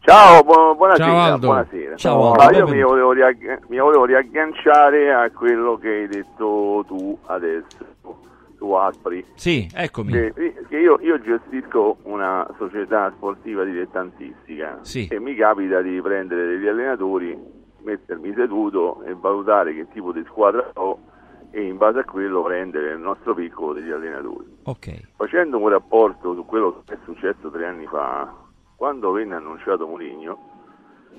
Ciao, 0.00 0.42
bu- 0.42 0.74
buonasera. 0.76 1.06
Ciao, 1.08 1.18
Aldo. 1.18 1.46
buonasera. 1.48 1.96
Ciao, 1.96 2.32
Ah, 2.32 2.44
Aldo, 2.46 2.58
io 2.58 2.66
mi 2.68 2.82
volevo, 2.82 3.12
riagg- 3.12 3.60
mi 3.68 3.78
volevo 3.78 4.04
riagganciare 4.06 5.12
a 5.12 5.30
quello 5.30 5.76
che 5.76 5.88
hai 5.88 6.08
detto 6.08 6.82
tu 6.88 7.18
adesso, 7.26 7.76
tu 8.58 8.72
Aspri. 8.72 9.24
Sì, 9.34 9.66
eccomi. 9.72 10.12
Che, 10.12 10.32
che 10.68 10.76
io, 10.76 10.98
io 11.00 11.18
gestisco 11.20 11.98
una 12.02 12.46
società 12.58 13.10
sportiva 13.16 13.64
dilettantistica 13.64 14.78
Sì. 14.82 15.06
e 15.10 15.18
mi 15.20 15.34
capita 15.34 15.80
di 15.80 16.00
prendere 16.02 16.48
degli 16.48 16.66
allenatori, 16.66 17.38
mettermi 17.82 18.34
seduto 18.34 19.02
e 19.04 19.14
valutare 19.14 19.72
che 19.74 19.86
tipo 19.92 20.12
di 20.12 20.22
squadra 20.26 20.68
ho 20.74 20.98
e 21.50 21.62
in 21.62 21.78
base 21.78 22.00
a 22.00 22.04
quello 22.04 22.42
prendere 22.42 22.92
il 22.92 22.98
nostro 22.98 23.32
piccolo 23.34 23.72
degli 23.72 23.90
allenatori. 23.90 24.44
Ok. 24.64 25.12
Facendo 25.16 25.58
un 25.58 25.68
rapporto 25.68 26.34
su 26.34 26.44
quello 26.44 26.82
che 26.84 26.94
è 26.94 26.98
successo 27.04 27.48
tre 27.50 27.64
anni 27.66 27.86
fa, 27.86 28.30
quando 28.76 29.12
venne 29.12 29.36
annunciato 29.36 29.86
Mourinho, 29.86 30.38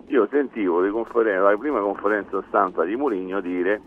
io 0.08 0.28
sentivo 0.32 0.82
la 0.82 1.56
prima 1.58 1.80
conferenza 1.80 2.44
stampa 2.48 2.84
di 2.84 2.96
Mourinho 2.96 3.42
dire 3.42 3.82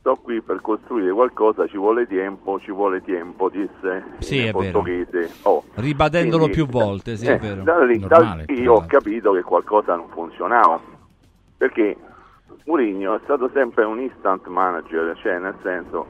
sto 0.00 0.16
qui 0.16 0.40
per 0.40 0.60
costruire 0.62 1.12
qualcosa, 1.12 1.66
ci 1.66 1.76
vuole 1.76 2.06
tempo, 2.06 2.58
ci 2.58 2.72
vuole 2.72 3.02
tempo, 3.02 3.50
disse 3.50 4.04
Sì, 4.18 4.40
vero. 4.44 4.58
portoghese. 4.58 5.30
Oh, 5.42 5.62
Ribadendolo 5.74 6.44
quindi, 6.44 6.54
più 6.54 6.66
volte, 6.66 7.16
sì, 7.16 7.26
eh, 7.26 7.34
è 7.34 7.38
vero. 7.38 7.62
Da 7.62 7.84
lì, 7.84 7.98
da 7.98 8.16
Normale, 8.16 8.44
lì 8.48 8.62
tra 8.62 8.72
ho 8.72 8.84
capito 8.86 9.32
che 9.32 9.42
qualcosa 9.42 9.94
non 9.94 10.08
funzionava, 10.08 10.80
perché 11.56 11.96
Mourinho 12.64 13.14
è 13.14 13.20
stato 13.24 13.50
sempre 13.52 13.84
un 13.84 14.00
instant 14.00 14.46
manager, 14.46 15.16
cioè 15.18 15.38
nel 15.38 15.56
senso 15.62 16.06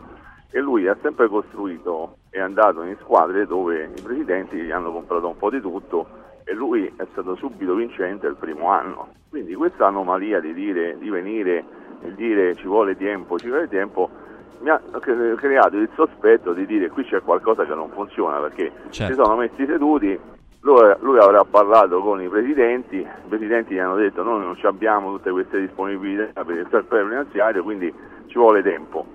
che 0.51 0.61
lui 0.61 0.86
ha 0.86 0.97
sempre 1.03 1.28
costruito 1.28 2.16
e 2.30 2.38
è 2.38 2.41
andato 2.41 2.82
in 2.82 2.97
squadre 3.01 3.47
dove 3.47 3.91
i 3.97 4.03
presidenti 4.03 4.57
gli 4.57 4.70
hanno 4.70 4.93
comprato 4.93 5.28
un 5.28 5.36
po' 5.36 5.51
di 5.51 5.61
tutto 5.61 6.07
e 6.45 6.53
lui 6.55 6.86
è 6.97 7.07
stato 7.11 7.34
subito 7.36 7.74
vincente 7.74 8.26
il 8.28 8.36
primo 8.36 8.68
anno. 8.70 9.09
Quindi 9.28 9.55
questa 9.55 9.86
anomalia 9.86 10.41
di, 10.41 10.53
dire, 10.53 10.97
di 10.99 11.09
venire 11.09 11.64
e 12.03 12.14
dire 12.14 12.55
ci 12.57 12.66
vuole 12.66 12.96
tempo, 12.96 13.38
ci 13.38 13.48
vuole 13.48 13.68
tempo, 13.68 14.09
mi 14.61 14.70
ha 14.70 14.80
cre- 15.01 15.34
creato 15.36 15.76
il 15.76 15.88
sospetto 15.94 16.53
di 16.53 16.66
dire 16.66 16.88
qui 16.90 17.05
c'è 17.05 17.22
qualcosa 17.22 17.64
che 17.64 17.74
non 17.74 17.90
funziona 17.90 18.38
perché 18.38 18.70
Certo. 18.90 19.14
si 19.14 19.20
sono 19.20 19.36
messi 19.36 19.64
seduti, 19.66 20.18
lui, 20.62 20.94
lui 21.01 21.18
avrà 21.18 21.42
parlato 21.44 22.01
con 22.01 22.20
i 22.20 22.28
presidenti, 22.28 22.96
i 22.96 23.28
presidenti 23.28 23.74
gli 23.74 23.78
hanno 23.78 23.96
detto 23.96 24.22
noi 24.22 24.40
non 24.40 24.57
abbiamo 24.62 25.12
tutte 25.12 25.30
queste 25.30 25.61
disponibilità 25.61 26.44
per 26.44 26.57
il 26.57 26.66
fair 26.68 26.84
finanziario, 27.07 27.62
quindi 27.62 27.92
ci 28.26 28.38
vuole 28.38 28.62
tempo. 28.62 29.07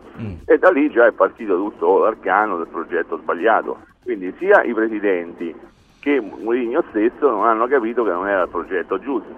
E 0.46 0.58
da 0.58 0.72
lì 0.72 0.90
già 0.90 1.06
è 1.06 1.12
partito 1.12 1.56
tutto 1.56 2.00
l'arcano 2.00 2.58
del 2.58 2.68
progetto 2.68 3.18
sbagliato. 3.18 3.80
Quindi 4.02 4.34
sia 4.40 4.64
i 4.64 4.74
presidenti 4.74 5.54
che 6.00 6.20
Mourinho 6.22 6.84
stesso 6.90 7.30
non 7.30 7.46
hanno 7.46 7.68
capito 7.68 8.04
che 8.04 8.12
non 8.12 8.28
era 8.28 8.44
il 8.44 8.50
progetto 8.50 8.98
giusto. 9.00 9.30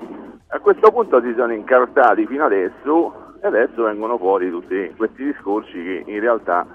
A 0.49 0.59
questo 0.59 0.91
punto 0.91 1.19
si 1.21 1.33
sono 1.35 1.51
incartati 1.51 2.25
fino 2.27 2.45
adesso 2.45 3.26
e 3.39 3.47
adesso 3.47 3.83
vengono 3.83 4.17
fuori 4.17 4.49
tutti 4.49 4.93
questi 4.95 5.25
discorsi 5.25 5.71
che 5.71 6.03
in 6.05 6.19
realtà 6.19 6.65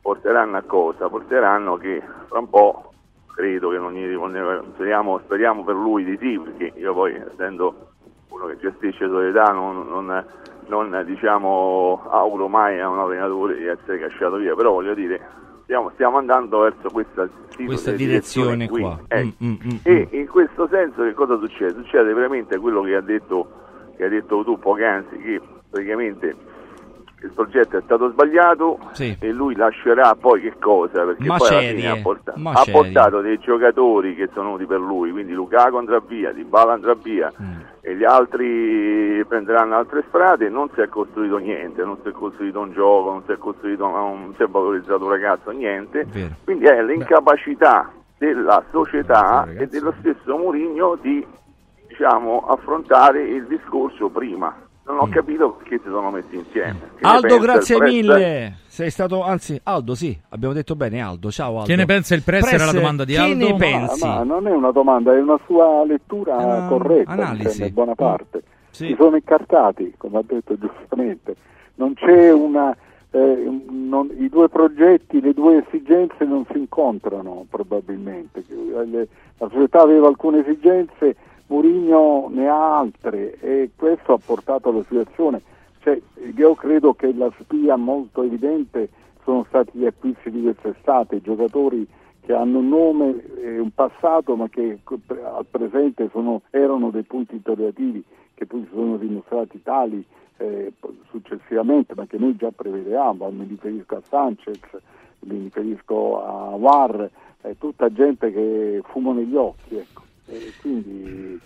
porteranno 0.00 0.56
a 0.56 0.62
cosa? 0.62 1.08
Porteranno 1.08 1.76
che 1.76 2.02
fra 2.28 2.38
un 2.38 2.48
po' 2.48 2.92
credo 3.34 3.70
che 3.70 3.78
non 3.78 3.92
gli 3.92 4.16
speriamo, 4.74 5.18
speriamo 5.24 5.64
per 5.64 5.74
lui 5.74 6.04
di 6.04 6.16
sì, 6.20 6.38
perché 6.38 6.78
io 6.78 6.94
poi 6.94 7.14
essendo 7.14 7.88
uno 8.28 8.46
che 8.46 8.58
gestisce 8.58 9.08
società 9.08 9.52
non, 9.52 9.86
non, 9.88 10.24
non, 10.66 11.04
diciamo 11.04 12.02
auguro 12.10 12.48
mai 12.48 12.80
a 12.80 12.88
un 12.88 12.98
allenatore 12.98 13.56
di 13.56 13.66
essere 13.66 13.98
cacciato 13.98 14.36
via, 14.36 14.54
però 14.54 14.72
voglio 14.72 14.94
dire 14.94 15.20
stiamo, 15.64 15.90
stiamo 15.94 16.18
andando 16.18 16.60
verso 16.60 16.88
questa, 16.90 17.28
Questa 17.56 17.90
di 17.92 17.96
direzione 18.06 18.68
qui. 18.68 18.80
qua. 18.80 18.98
Ecco. 19.08 19.44
Mm, 19.44 19.50
mm, 19.50 19.56
mm, 19.64 19.76
E 19.82 20.08
in 20.12 20.28
questo 20.28 20.68
senso 20.68 21.02
che 21.02 21.12
cosa 21.12 21.38
succede? 21.38 21.74
Succede 21.74 22.12
veramente 22.12 22.58
quello 22.58 22.82
che 22.82 22.94
ha 22.94 23.00
detto, 23.00 23.46
che 23.96 24.04
hai 24.04 24.10
detto 24.10 24.42
tu 24.44 24.58
poc'anzi, 24.58 25.16
che 25.18 25.40
praticamente 25.70 26.34
il 27.22 27.32
progetto 27.34 27.78
è 27.78 27.82
stato 27.84 28.10
sbagliato 28.10 28.78
Sì. 28.92 29.16
e 29.18 29.32
lui 29.32 29.54
lascerà 29.56 30.14
poi 30.14 30.42
che 30.42 30.54
cosa? 30.58 31.04
Perché 31.04 31.24
poi 31.24 31.36
alla 31.36 31.38
Macerie, 31.38 31.74
fine 31.74 31.88
ha, 31.88 32.02
porta- 32.02 32.34
ha 32.34 32.64
portato 32.70 33.20
dei 33.22 33.38
giocatori 33.38 34.14
che 34.14 34.28
sono 34.34 34.44
venuti 34.52 34.66
per 34.66 34.78
lui, 34.80 35.10
quindi 35.10 35.32
Lukaku 35.32 35.76
andrà 35.76 36.00
via, 36.06 36.32
Dybala 36.32 36.74
andrà 36.74 36.94
via 36.94 37.32
Mm. 37.40 37.52
e 37.80 37.96
gli 37.96 38.04
altri 38.04 39.24
prenderanno 39.26 39.74
altre 39.76 40.04
strade, 40.08 40.50
non 40.50 40.68
si 40.74 40.80
è 40.82 40.88
costruito 40.88 41.38
niente, 41.38 41.82
non 41.82 41.96
si 42.02 42.08
è 42.08 42.12
costruito 42.12 42.60
un 42.60 42.72
gioco, 42.72 43.10
non 43.12 43.22
si 43.24 43.32
è 43.32 43.38
costruito, 43.38 43.86
non 43.88 44.34
si 44.36 44.42
è 44.42 44.46
valorizzato 44.46 45.04
un 45.04 45.10
ragazzo, 45.10 45.50
niente. 45.50 46.06
Quindi 46.44 46.66
è 46.66 46.82
l'incapacità 46.82 47.90
della 48.18 48.62
società 48.70 49.46
e 49.56 49.66
dello 49.66 49.94
stesso 50.00 50.36
Mourinho 50.36 50.98
di 51.00 51.26
diciamo, 51.98 52.40
affrontare 52.48 53.22
il 53.22 53.46
discorso 53.46 54.08
prima. 54.08 54.54
Non 54.86 54.98
ho 54.98 55.08
capito 55.08 55.52
perché 55.52 55.78
si 55.78 55.88
sono 55.88 56.10
messi 56.10 56.34
insieme. 56.36 56.78
Che 56.96 57.00
ne 57.06 57.08
Aldo, 57.08 57.38
grazie 57.38 57.80
mille. 57.80 58.56
Sei 58.66 58.90
stato, 58.90 59.22
anzi, 59.22 59.58
Aldo, 59.62 59.94
sì, 59.94 60.14
abbiamo 60.30 60.52
detto 60.52 60.76
bene, 60.76 61.00
Aldo. 61.00 61.30
Ciao, 61.30 61.54
Aldo. 61.54 61.68
Che 61.68 61.76
ne 61.76 61.86
pensa 61.86 62.14
il 62.14 62.22
press? 62.22 62.52
Era 62.52 62.66
la 62.66 62.72
domanda 62.72 63.04
di 63.04 63.14
che 63.14 63.18
Aldo? 63.18 63.46
ne 63.46 63.52
Ma- 63.52 63.56
pensi? 63.58 64.06
Ma 64.06 64.22
non 64.24 64.46
è 64.46 64.50
una 64.50 64.72
domanda, 64.72 65.14
è 65.14 65.20
una 65.20 65.38
sua 65.46 65.84
lettura 65.86 66.36
Una 66.36 66.66
corretta, 66.68 67.10
analisi. 67.12 67.62
in 67.62 67.72
buona 67.72 67.94
parte. 67.94 68.42
Sì. 68.70 68.88
Si 68.88 68.96
sono 68.98 69.16
incartati, 69.16 69.94
come 69.96 70.18
ha 70.18 70.22
detto 70.26 70.58
giustamente. 70.58 71.34
Non 71.76 71.94
c'è 71.94 72.30
una. 72.32 72.76
eh, 73.10 73.60
non- 73.70 74.10
I 74.18 74.28
due 74.28 74.48
progetti, 74.50 75.20
le 75.22 75.32
due 75.32 75.64
esigenze 75.66 76.24
non 76.24 76.44
si 76.50 76.58
incontrano 76.58 77.46
probabilmente. 77.48 78.44
La 79.38 79.48
società 79.50 79.80
aveva 79.80 80.08
alcune 80.08 80.40
esigenze, 80.40 81.14
Mourinho 81.46 82.28
ne 82.30 82.48
ha 82.48 82.78
altre 82.78 83.38
e 83.40 83.70
questo 83.76 84.14
ha 84.14 84.18
portato 84.24 84.70
alla 84.70 84.82
situazione. 84.84 85.42
Cioè, 85.80 86.00
io 86.34 86.54
credo 86.54 86.94
che 86.94 87.12
la 87.12 87.30
spia 87.38 87.76
molto 87.76 88.22
evidente 88.22 88.88
sono 89.22 89.44
stati 89.48 89.78
gli 89.78 89.86
acquisti 89.86 90.30
di 90.30 90.42
quest'estate, 90.42 91.20
giocatori 91.20 91.86
che 92.20 92.32
hanno 92.32 92.58
un 92.58 92.68
nome 92.68 93.22
e 93.42 93.58
un 93.58 93.70
passato 93.74 94.34
ma 94.34 94.48
che 94.48 94.78
al 95.08 95.46
presente 95.50 96.08
sono- 96.10 96.40
erano 96.50 96.90
dei 96.90 97.02
punti 97.02 97.34
interrogativi 97.34 98.02
che 98.32 98.46
poi 98.46 98.62
si 98.62 98.70
sono 98.72 98.96
dimostrati 98.96 99.62
tali 99.62 100.04
eh, 100.38 100.72
successivamente 101.10 101.94
ma 101.94 102.06
che 102.06 102.18
noi 102.18 102.34
già 102.36 102.50
prevedevamo, 102.50 103.30
mi 103.30 103.46
riferisco 103.46 103.96
a 103.96 104.02
Sanchez, 104.08 104.58
mi 105.20 105.38
riferisco 105.38 106.24
a 106.24 106.54
War, 106.54 107.08
è 107.40 107.54
tutta 107.58 107.92
gente 107.92 108.32
che 108.32 108.80
fumo 108.84 109.12
negli 109.12 109.36
occhi, 109.36 109.76
ecco. 109.76 110.02
E 110.26 110.52
quindi 110.60 111.38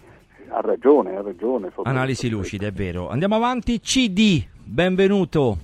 ha 0.50 0.60
ragione, 0.60 1.16
ha 1.16 1.22
ragione. 1.22 1.70
Analisi 1.82 2.28
lucida, 2.28 2.66
è 2.66 2.72
vero. 2.72 3.08
Andiamo 3.08 3.34
avanti. 3.36 3.80
CD, 3.80 4.42
benvenuto. 4.64 5.56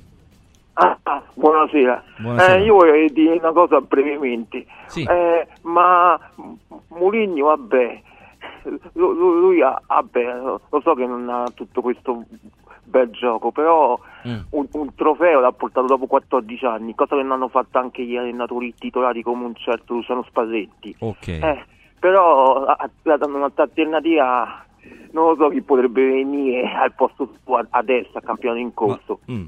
Ah, 0.74 0.98
buonasera. 1.34 2.02
Buonasera. 2.18 2.54
Eh, 2.56 2.64
io 2.64 2.74
vorrei 2.74 3.12
dire 3.12 3.36
una 3.36 3.52
cosa 3.52 3.80
brevemente. 3.80 4.66
Sì. 4.86 5.02
Eh, 5.04 5.46
ma 5.62 6.18
Mourinho, 6.88 7.46
vabbè, 7.46 8.02
lu- 8.94 9.12
lu- 9.12 9.38
lui, 9.40 9.62
ha, 9.62 9.80
vabbè, 9.86 10.24
lo 10.42 10.80
so 10.82 10.94
che 10.94 11.06
non 11.06 11.28
ha 11.28 11.44
tutto 11.54 11.80
questo 11.80 12.24
bel 12.82 13.10
gioco, 13.10 13.50
però 13.52 13.98
Mm. 14.26 14.38
un, 14.50 14.66
un 14.72 14.94
trofeo 14.94 15.38
l'ha 15.40 15.52
portato 15.52 15.86
dopo 15.86 16.06
14 16.06 16.64
anni, 16.64 16.94
cosa 16.94 17.14
che 17.14 17.22
non 17.22 17.32
hanno 17.32 17.48
fatto 17.48 17.76
anche 17.78 18.02
gli 18.04 18.16
allenatori 18.16 18.74
titolari 18.74 19.22
come 19.22 19.44
un 19.44 19.54
certo 19.54 19.92
Luciano 19.94 20.22
Spasetti. 20.24 20.96
Ok. 21.00 21.28
Eh, 21.28 21.64
però 22.04 22.64
a- 22.66 22.76
a- 22.78 22.90
dando 23.16 23.34
un'altra 23.38 23.62
alternativa 23.62 24.62
non 25.12 25.28
lo 25.28 25.36
so 25.36 25.48
chi 25.48 25.62
potrebbe 25.62 26.06
venire 26.06 26.70
al 26.70 26.92
posto 26.92 27.30
suo 27.42 27.64
adesso 27.70 28.18
a 28.18 28.20
campionato 28.20 28.60
in 28.60 28.74
corso. 28.74 29.20
Mm. 29.32 29.44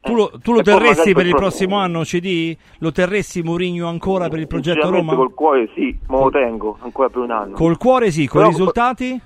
Tu 0.00 0.14
lo, 0.14 0.32
tu 0.42 0.52
lo 0.52 0.62
terresti 0.62 1.12
per 1.12 1.26
il 1.26 1.30
pro- 1.30 1.40
prossimo 1.42 1.76
anno, 1.76 2.00
CD? 2.00 2.56
Lo 2.78 2.90
terresti 2.90 3.42
Mourinho 3.42 3.86
ancora 3.86 4.28
per 4.28 4.40
il 4.40 4.48
progetto 4.48 4.90
Roma? 4.90 5.14
col 5.14 5.34
cuore 5.34 5.70
sì, 5.74 5.96
ma 6.08 6.18
lo 6.18 6.30
tengo 6.30 6.78
ancora 6.80 7.08
per 7.10 7.22
un 7.22 7.30
anno. 7.30 7.54
Col 7.54 7.76
cuore 7.76 8.10
sì, 8.10 8.26
con 8.26 8.44
i 8.44 8.48
risultati? 8.48 9.20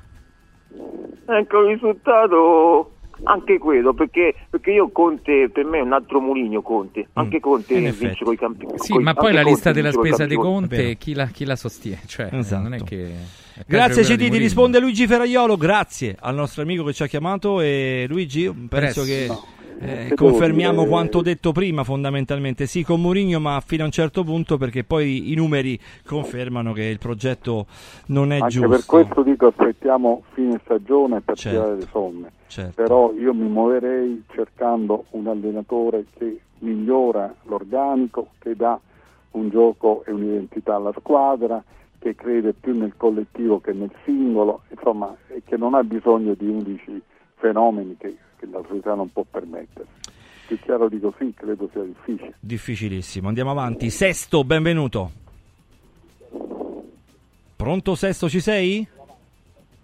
Ecco 1.27 1.61
il 1.61 1.67
risultato 1.69 2.94
anche 3.23 3.59
quello, 3.59 3.95
perché, 3.95 4.35
perché 4.51 4.73
io 4.73 4.91
Conte, 4.91 5.49
per 5.53 5.65
me 5.65 5.79
è 5.79 5.83
un 5.83 5.93
altro 5.93 6.21
Mourinho 6.21 6.61
Conte, 6.63 7.09
anche 7.15 7.41
Conte 7.41 7.75
Mm. 7.75 7.87
In 7.87 7.95
vince 7.97 8.25
con 8.25 8.33
i 8.35 8.37
campi. 8.37 8.67
Sì, 8.77 8.99
ma 8.99 9.15
poi 9.15 9.33
la 9.33 9.43
lista 9.43 9.73
della 9.73 9.91
spesa 9.91 10.27
di 10.27 10.35
campioni. 10.35 10.69
Conte, 10.69 10.97
chi 10.97 11.15
la, 11.15 11.27
chi 11.27 11.45
la 11.45 11.57
sostiene? 11.57 12.03
Cioè, 12.07 12.29
non 12.31 12.75
è 12.75 12.83
che... 12.83 13.05
è 13.05 13.65
peggio 13.65 13.65
Grazie 13.67 14.03
CD, 14.03 14.17
di 14.17 14.31
ti 14.31 14.39
risponde 14.39 14.81
Luigi 14.81 15.07
Ferraiolo, 15.07 15.57
grazie 15.57 16.17
al 16.19 16.35
nostro 16.35 16.63
amico 16.63 16.85
che 16.85 16.93
ci 16.93 17.03
ha 17.03 17.07
chiamato 17.07 17.61
e 17.61 18.07
Luigi, 18.09 18.45
penso 18.69 19.03
Press. 19.03 19.07
che 19.07 19.27
No. 19.27 19.55
Eh, 19.81 20.07
Che 20.09 20.15
confermiamo 20.15 20.79
dire? 20.81 20.89
quanto 20.89 21.21
detto 21.23 21.53
prima 21.53 21.85
fondamentalmente, 21.85 22.67
sì 22.67 22.83
con 22.85 23.01
Mourinho 23.01 23.41
ma 23.41 23.61
fino 23.65 23.83
a 23.83 23.87
un 23.87 23.93
certo 23.93 24.25
punto 24.25 24.57
perché 24.57 24.85
poi 24.85 25.33
i 25.33 25.35
numeri 25.35 25.79
confermano 26.07 26.73
che 26.73 26.85
il 26.85 26.99
progetto 26.99 27.67
non 28.07 28.33
è 28.33 28.37
Anche 28.39 28.49
giusto. 28.49 28.69
per 28.69 28.85
questo 28.85 29.23
dico 29.23 29.47
aspettiamo 29.49 30.23
fine 30.33 30.61
stagione 30.65 31.21
per 31.21 31.37
Certo. 31.37 31.59
tirare 31.59 31.79
le 31.81 31.87
somme. 31.91 32.33
Certo. 32.47 32.83
Però 32.83 33.13
io 33.15 33.35
mi 33.35 33.49
muoverei 33.49 34.23
cercando 34.33 35.05
un 35.11 35.27
allenatore 35.27 36.05
che 36.17 36.41
migliora 36.61 37.35
l'organico, 37.45 38.29
che 38.39 38.55
dà 38.57 38.79
un 39.33 39.49
gioco 39.51 40.05
e 40.07 40.13
un'identità 40.13 40.77
alla 40.77 40.93
squadra, 40.97 41.63
che 41.99 42.15
crede 42.15 42.53
più 42.53 42.77
nel 42.79 42.95
collettivo 42.97 43.61
che 43.61 43.73
nel 43.73 43.91
singolo, 44.05 44.63
insomma, 44.71 45.15
e 45.29 45.43
che 45.45 45.57
non 45.57 45.75
ha 45.75 45.83
bisogno 45.83 46.35
di 46.35 46.47
11 46.47 47.03
fenomeni 47.37 47.97
che, 47.99 48.17
che 48.45 48.57
la 48.57 48.63
società 48.67 48.95
non 48.95 49.11
può 49.13 49.25
permettere. 49.29 49.87
Più 50.47 50.59
chiaro 50.61 50.89
di 50.89 51.01
così 51.01 51.33
credo 51.35 51.69
sia 51.73 51.83
difficile. 51.83 52.35
Difficilissimo, 52.39 53.29
andiamo 53.29 53.51
avanti. 53.51 53.91
Sesto, 53.91 54.45
benvenuto. 54.45 55.11
Pronto 57.57 57.95
Sesto, 57.95 58.29
ci 58.29 58.41
sei? 58.41 58.87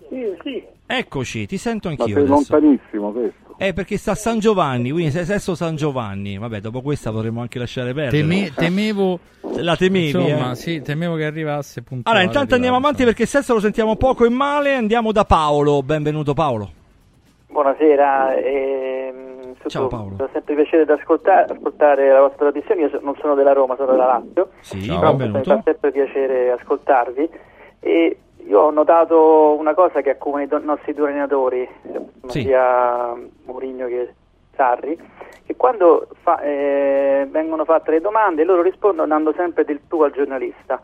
Sì, 0.09 0.25
sì. 0.43 0.63
Eccoci, 0.87 1.47
ti 1.47 1.57
sento 1.57 1.89
Ma 1.89 1.95
anch'io 1.95 2.15
sei 2.15 2.25
adesso. 2.25 2.53
lontanissimo 2.57 3.13
questo. 3.13 3.39
Eh, 3.57 3.73
perché 3.73 3.97
sta 3.97 4.13
a 4.13 4.15
San 4.15 4.39
Giovanni, 4.39 4.91
quindi 4.91 5.11
sei 5.13 5.25
Sesto 5.25 5.55
San 5.55 5.77
Giovanni. 5.77 6.37
Vabbè, 6.37 6.61
dopo 6.61 6.83
questa 6.83 7.11
potremmo 7.11 7.41
anche 7.41 7.59
lasciare 7.59 7.95
perdere. 7.95 8.21
Teme- 8.23 8.53
temevo... 8.55 9.21
La 9.57 9.77
temevi, 9.77 10.07
Insomma, 10.07 10.53
eh? 10.53 10.57
sì, 10.57 10.83
temevo 10.83 11.17
che 11.17 11.25
arrivasse 11.25 11.83
puntuale. 11.83 12.19
Allora, 12.19 12.33
intanto 12.33 12.55
andiamo 12.55 12.77
avanti 12.77 13.05
perché 13.05 13.25
Sesto 13.25 13.55
lo 13.55 13.61
sentiamo 13.61 13.97
poco 13.97 14.25
e 14.25 14.29
male. 14.29 14.75
Andiamo 14.75 15.13
da 15.13 15.25
Paolo. 15.25 15.83
Benvenuto 15.83 16.35
Paolo. 16.35 16.73
Buonasera, 17.51 18.35
sotto- 19.57 19.69
Ciao, 19.69 19.89
Paolo. 19.89 20.15
È 20.25 20.29
sempre 20.33 20.55
piacere 20.55 20.85
di 20.85 20.93
ascoltare, 20.93 21.53
ascoltare 21.53 22.09
la 22.13 22.21
vostra 22.21 22.51
trasmissione. 22.51 22.83
Io 22.83 23.01
non 23.03 23.17
sono 23.17 23.35
della 23.35 23.53
Roma, 23.53 23.75
sono 23.77 23.91
della 23.91 24.07
Lazio. 24.07 24.51
Sì, 24.61 24.87
però 24.87 25.17
mi 25.17 25.43
fa 25.43 25.61
sempre 25.63 25.91
piacere 25.91 26.53
ascoltarvi. 26.53 27.29
E 27.81 28.19
io 28.47 28.61
ho 28.61 28.71
notato 28.71 29.57
una 29.59 29.75
cosa 29.75 30.01
che 30.01 30.11
accomuna 30.11 30.43
i 30.43 30.47
do- 30.47 30.61
nostri 30.63 30.95
due 30.95 31.09
allenatori, 31.09 31.69
Sì. 32.29 32.43
sia 32.43 33.15
Mourinho 33.47 33.87
che 33.89 34.15
Sarri, 34.55 34.97
che 35.45 35.57
quando 35.57 36.07
fa- 36.23 36.41
eh, 36.43 37.27
vengono 37.31 37.65
fatte 37.65 37.91
le 37.91 38.01
domande 38.01 38.45
loro 38.45 38.63
rispondono 38.63 39.09
dando 39.09 39.33
sempre 39.37 39.65
del 39.65 39.81
tu 39.89 40.03
al 40.03 40.13
giornalista. 40.13 40.81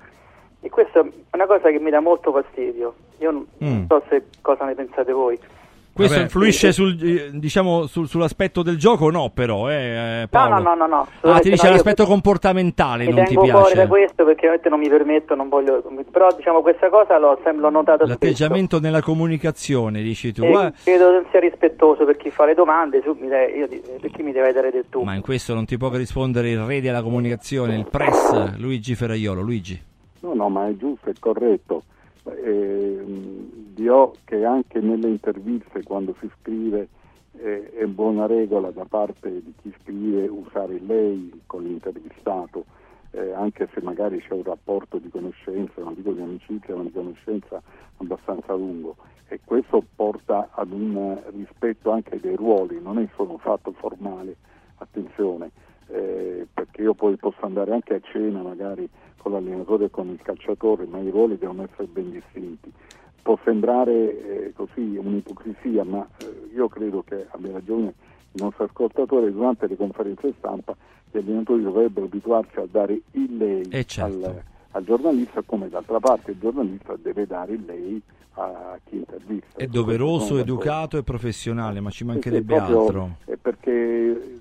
E 0.61 0.69
questa 0.69 0.99
è 1.01 1.05
una 1.33 1.47
cosa 1.47 1.71
che 1.71 1.79
mi 1.79 1.91
dà 1.91 2.01
molto 2.01 2.33
fastidio. 2.33 2.95
Io 3.19 3.31
non 3.31 3.47
Mm. 3.62 3.67
non 3.69 3.87
so 3.89 4.03
se 4.09 4.25
cosa 4.43 4.64
ne 4.64 4.75
pensate 4.75 5.12
voi. 5.12 5.39
Questo 5.97 6.13
Vabbè, 6.17 6.27
influisce 6.27 6.73
sul, 6.73 6.95
eh, 7.03 7.31
diciamo, 7.33 7.87
sul- 7.87 8.07
sull'aspetto 8.07 8.63
del 8.63 8.77
gioco? 8.77 9.11
No, 9.11 9.31
però, 9.33 9.71
eh, 9.71 10.23
eh, 10.25 10.29
Paolo. 10.29 10.59
no, 10.59 10.75
no, 10.75 10.87
no, 10.87 10.87
no, 11.23 11.33
Ah, 11.33 11.39
ti 11.41 11.49
dice 11.49 11.63
no, 11.63 11.71
io- 11.71 11.77
l'aspetto 11.77 12.05
comportamentale, 12.05 13.07
Mi 13.07 13.15
non 13.15 13.25
ti 13.25 13.35
tengo 13.35 13.47
fuori 13.49 13.69
da 13.69 13.73
piace. 13.73 13.89
questo 13.89 14.25
perché 14.27 14.41
ovviamente 14.47 14.69
non 14.69 14.79
mi 14.79 14.89
permetto, 14.91 15.35
non 15.35 15.49
voglio. 15.49 15.83
Però 16.11 16.29
diciamo 16.37 16.61
questa 16.61 16.91
cosa 16.91 17.17
l'ho, 17.19 17.39
l'ho 17.43 17.71
notata 17.71 18.05
spesso. 18.05 18.11
L'atteggiamento 18.11 18.79
nella 18.79 19.01
comunicazione, 19.01 20.03
dici 20.03 20.33
tu. 20.33 20.43
E 20.45 20.53
eh, 20.53 20.73
credo 20.85 21.13
non 21.13 21.25
sia 21.31 21.41
rispettoso 21.41 22.05
per 22.05 22.19
chi 22.19 22.31
fa 22.31 22.45
le 22.45 22.53
domande, 22.53 23.01
su, 23.03 23.17
mi 23.19 23.29
dai- 23.29 23.57
io 23.57 23.67
per 23.99 24.11
chi 24.11 24.23
mi 24.23 24.33
deve 24.33 24.53
dare 24.53 24.71
del 24.71 24.85
tu. 24.91 25.01
Ma 25.03 25.15
in 25.15 25.23
questo 25.23 25.55
non 25.55 25.65
ti 25.65 25.79
può 25.79 25.89
che 25.89 25.97
rispondere 25.97 26.51
il 26.51 26.59
re 26.61 26.83
della 26.83 27.01
comunicazione, 27.03 27.75
il 27.75 27.87
press, 27.91 28.57
Luigi 28.59 28.95
Ferraiolo. 28.95 29.41
Luigi. 29.41 29.83
No, 30.21 30.35
no, 30.35 30.49
ma 30.51 30.69
è 30.69 30.77
giusto, 30.77 31.09
è 31.09 31.13
corretto. 31.19 31.85
Eh, 32.35 33.05
dirò 33.74 34.12
che 34.24 34.45
anche 34.45 34.81
nelle 34.81 35.09
interviste, 35.09 35.83
quando 35.83 36.14
si 36.20 36.31
scrive, 36.41 36.89
eh, 37.39 37.72
è 37.72 37.85
buona 37.87 38.27
regola 38.27 38.70
da 38.70 38.85
parte 38.85 39.43
di 39.43 39.53
chi 39.61 39.74
scrive 39.83 40.27
usare 40.27 40.81
lei 40.81 41.43
con 41.47 41.62
l'intervistato, 41.62 42.64
eh, 43.12 43.33
anche 43.33 43.68
se 43.72 43.81
magari 43.83 44.20
c'è 44.20 44.33
un 44.33 44.43
rapporto 44.43 44.99
di 44.99 45.09
conoscenza, 45.09 45.83
non 45.83 45.95
dico 45.95 46.12
di 46.12 46.20
amicizia, 46.20 46.74
ma 46.74 46.83
di 46.83 46.93
conoscenza 46.93 47.62
abbastanza 47.99 48.55
lungo. 48.55 48.97
E 49.29 49.41
questo 49.45 49.85
porta 49.95 50.51
ad 50.53 50.70
un 50.70 51.20
rispetto 51.35 51.91
anche 51.91 52.18
dei 52.20 52.37
ruoli, 52.37 52.81
non 52.81 52.99
è 52.99 53.09
solo 53.16 53.33
un 53.33 53.39
fatto 53.39 53.72
formale, 53.72 54.37
attenzione, 54.79 55.51
eh, 55.89 56.47
perché 56.53 56.82
io 56.82 56.95
poi 56.95 57.16
posso 57.16 57.45
andare 57.45 57.72
anche 57.72 57.95
a 57.95 58.01
cena 58.01 58.43
magari 58.43 58.89
con 59.16 59.32
l'allenatore 59.32 59.87
e 59.87 59.91
con 59.91 60.09
il 60.09 60.20
calciatore, 60.22 60.87
ma 60.87 60.99
i 60.99 61.11
ruoli 61.11 61.37
devono 61.39 61.64
essere 61.64 61.87
ben 61.87 62.11
distinti. 62.11 62.72
Può 63.22 63.39
sembrare 63.45 63.93
eh, 64.47 64.53
così 64.55 64.97
un'ipocrisia, 64.97 65.84
ma 65.84 66.07
eh, 66.18 66.55
io 66.55 66.68
credo 66.68 67.03
che 67.03 67.26
abbia 67.30 67.53
ragione 67.53 67.95
il 68.32 68.43
nostro 68.43 68.64
ascoltatore 68.64 69.32
durante 69.32 69.66
le 69.66 69.76
conferenze 69.76 70.32
stampa 70.39 70.76
gli 71.11 71.18
allenatori 71.18 71.62
dovrebbero 71.62 72.07
abituarsi 72.07 72.59
a 72.59 72.66
dare 72.70 73.01
il 73.12 73.37
lei 73.37 73.66
Eh, 73.70 73.84
certo. 73.84 74.26
al, 74.26 74.43
al 74.77 74.85
giornalista, 74.85 75.43
come 75.45 75.68
d'altra 75.68 75.99
parte 75.99 76.33
il 76.33 76.39
giornalista 76.39 76.95
deve 77.01 77.27
dare 77.27 77.53
il 77.55 77.64
lei 77.64 78.01
a 78.35 78.79
chi 78.85 78.97
intervista. 78.97 79.57
È 79.57 79.66
doveroso, 79.66 80.37
educato 80.37 80.99
e 80.99 81.03
professionale, 81.03 81.81
ma 81.81 81.91
ci 81.91 82.05
mancherebbe 82.05 82.53
sì, 82.53 82.59
proprio, 82.59 82.83
altro. 82.83 83.16
perché 83.41 83.70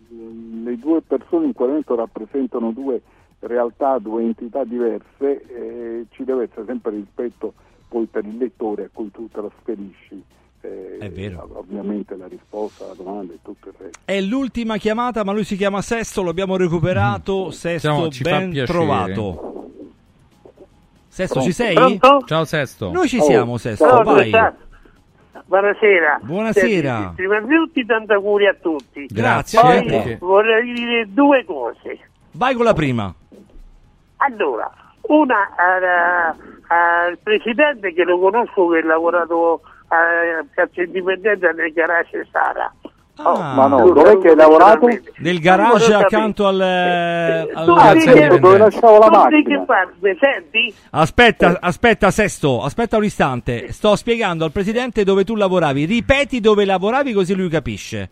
mh, 0.09 0.63
le 0.65 0.77
due 0.77 1.01
persone 1.01 1.45
in 1.45 1.53
quel 1.53 1.69
momento 1.69 1.95
rappresentano 1.95 2.71
due 2.71 3.01
realtà, 3.39 3.97
due 3.99 4.23
entità 4.23 4.63
diverse 4.65 5.41
e 5.47 6.05
ci 6.09 6.23
deve 6.25 6.43
essere 6.43 6.65
sempre 6.65 6.91
rispetto 6.91 7.53
poi 7.87 8.05
per 8.05 8.25
il 8.25 8.37
lettore 8.37 8.85
a 8.85 8.89
cui 8.91 9.11
tu 9.11 9.29
trasferisci 9.31 10.21
eh, 10.61 10.97
È 10.99 11.09
vero. 11.09 11.47
ovviamente 11.53 12.15
la 12.17 12.27
risposta, 12.27 12.87
la 12.87 12.95
domanda 12.95 13.33
e 13.33 13.39
tutto 13.41 13.69
il 13.69 13.75
resto. 13.77 13.99
È 14.03 14.19
l'ultima 14.19 14.77
chiamata, 14.77 15.23
ma 15.23 15.31
lui 15.31 15.43
si 15.43 15.55
chiama 15.55 15.81
Sesto, 15.81 16.21
lo 16.23 16.31
abbiamo 16.31 16.57
recuperato. 16.57 17.51
Sesto, 17.51 17.79
Siamo- 17.87 18.09
ci 18.09 18.23
fa 18.23 18.39
ben 18.39 18.49
piacere. 18.49 18.77
trovato. 18.77 19.54
Sesto, 21.15 21.39
ci 21.39 21.53
sei? 21.53 21.73
Pronto? 21.75 22.23
Ciao 22.25 22.43
Sesto. 22.43 22.91
Noi 22.91 23.07
ci 23.07 23.19
Oh. 23.19 23.23
siamo, 23.23 23.57
Sesto, 23.57 23.87
Ciao, 23.87 24.03
vai. 24.03 24.29
Buonasera. 25.45 26.19
Buonasera. 26.21 27.13
Prima 27.15 27.39
di 27.39 27.55
tutti 27.55 27.85
tanti 27.85 28.11
auguri 28.11 28.47
a 28.47 28.53
tutti. 28.61 29.05
Grazie. 29.05 29.61
Poi 29.61 29.85
Perché? 29.85 30.17
vorrei 30.19 30.73
dire 30.73 31.05
due 31.07 31.45
cose. 31.45 31.99
Vai 32.31 32.53
con 32.53 32.65
la 32.65 32.73
prima. 32.73 33.13
Allora, 34.17 34.69
una 35.03 35.51
al, 35.55 36.35
al 36.67 37.17
presidente 37.23 37.93
che 37.93 38.03
lo 38.03 38.19
conosco 38.19 38.67
che 38.67 38.79
ha 38.79 38.85
lavorato 38.85 39.61
a 39.87 40.43
Piazza 40.53 40.81
Indipendenza 40.81 41.49
nel 41.51 41.71
garage 41.71 42.27
Sara. 42.29 42.69
Ah. 43.17 43.53
Ma 43.55 43.67
no, 43.67 43.89
dov'è 43.91 44.17
che 44.19 44.29
hai 44.29 44.35
lavorato? 44.35 44.87
Nel 45.17 45.39
garage 45.39 45.93
accanto 45.93 46.47
al... 46.47 46.59
al- 46.59 47.65
tu 47.65 47.71
Ah, 47.71 47.93
dove 48.39 48.57
lasciavo 48.57 48.97
la 48.97 49.09
macchina. 49.09 49.65
mi 49.99 50.17
senti? 50.19 50.75
Aspetta, 50.91 51.57
aspetta 51.61 52.11
Sesto, 52.11 52.61
aspetta 52.63 52.97
un 52.97 53.05
istante. 53.05 53.71
Sto 53.71 53.95
spiegando 53.95 54.43
al 54.43 54.51
presidente 54.51 55.03
dove 55.03 55.23
tu 55.23 55.35
lavoravi. 55.35 55.85
Ripeti 55.85 56.41
dove 56.41 56.65
lavoravi 56.65 57.13
così 57.13 57.33
lui 57.35 57.47
capisce. 57.49 58.09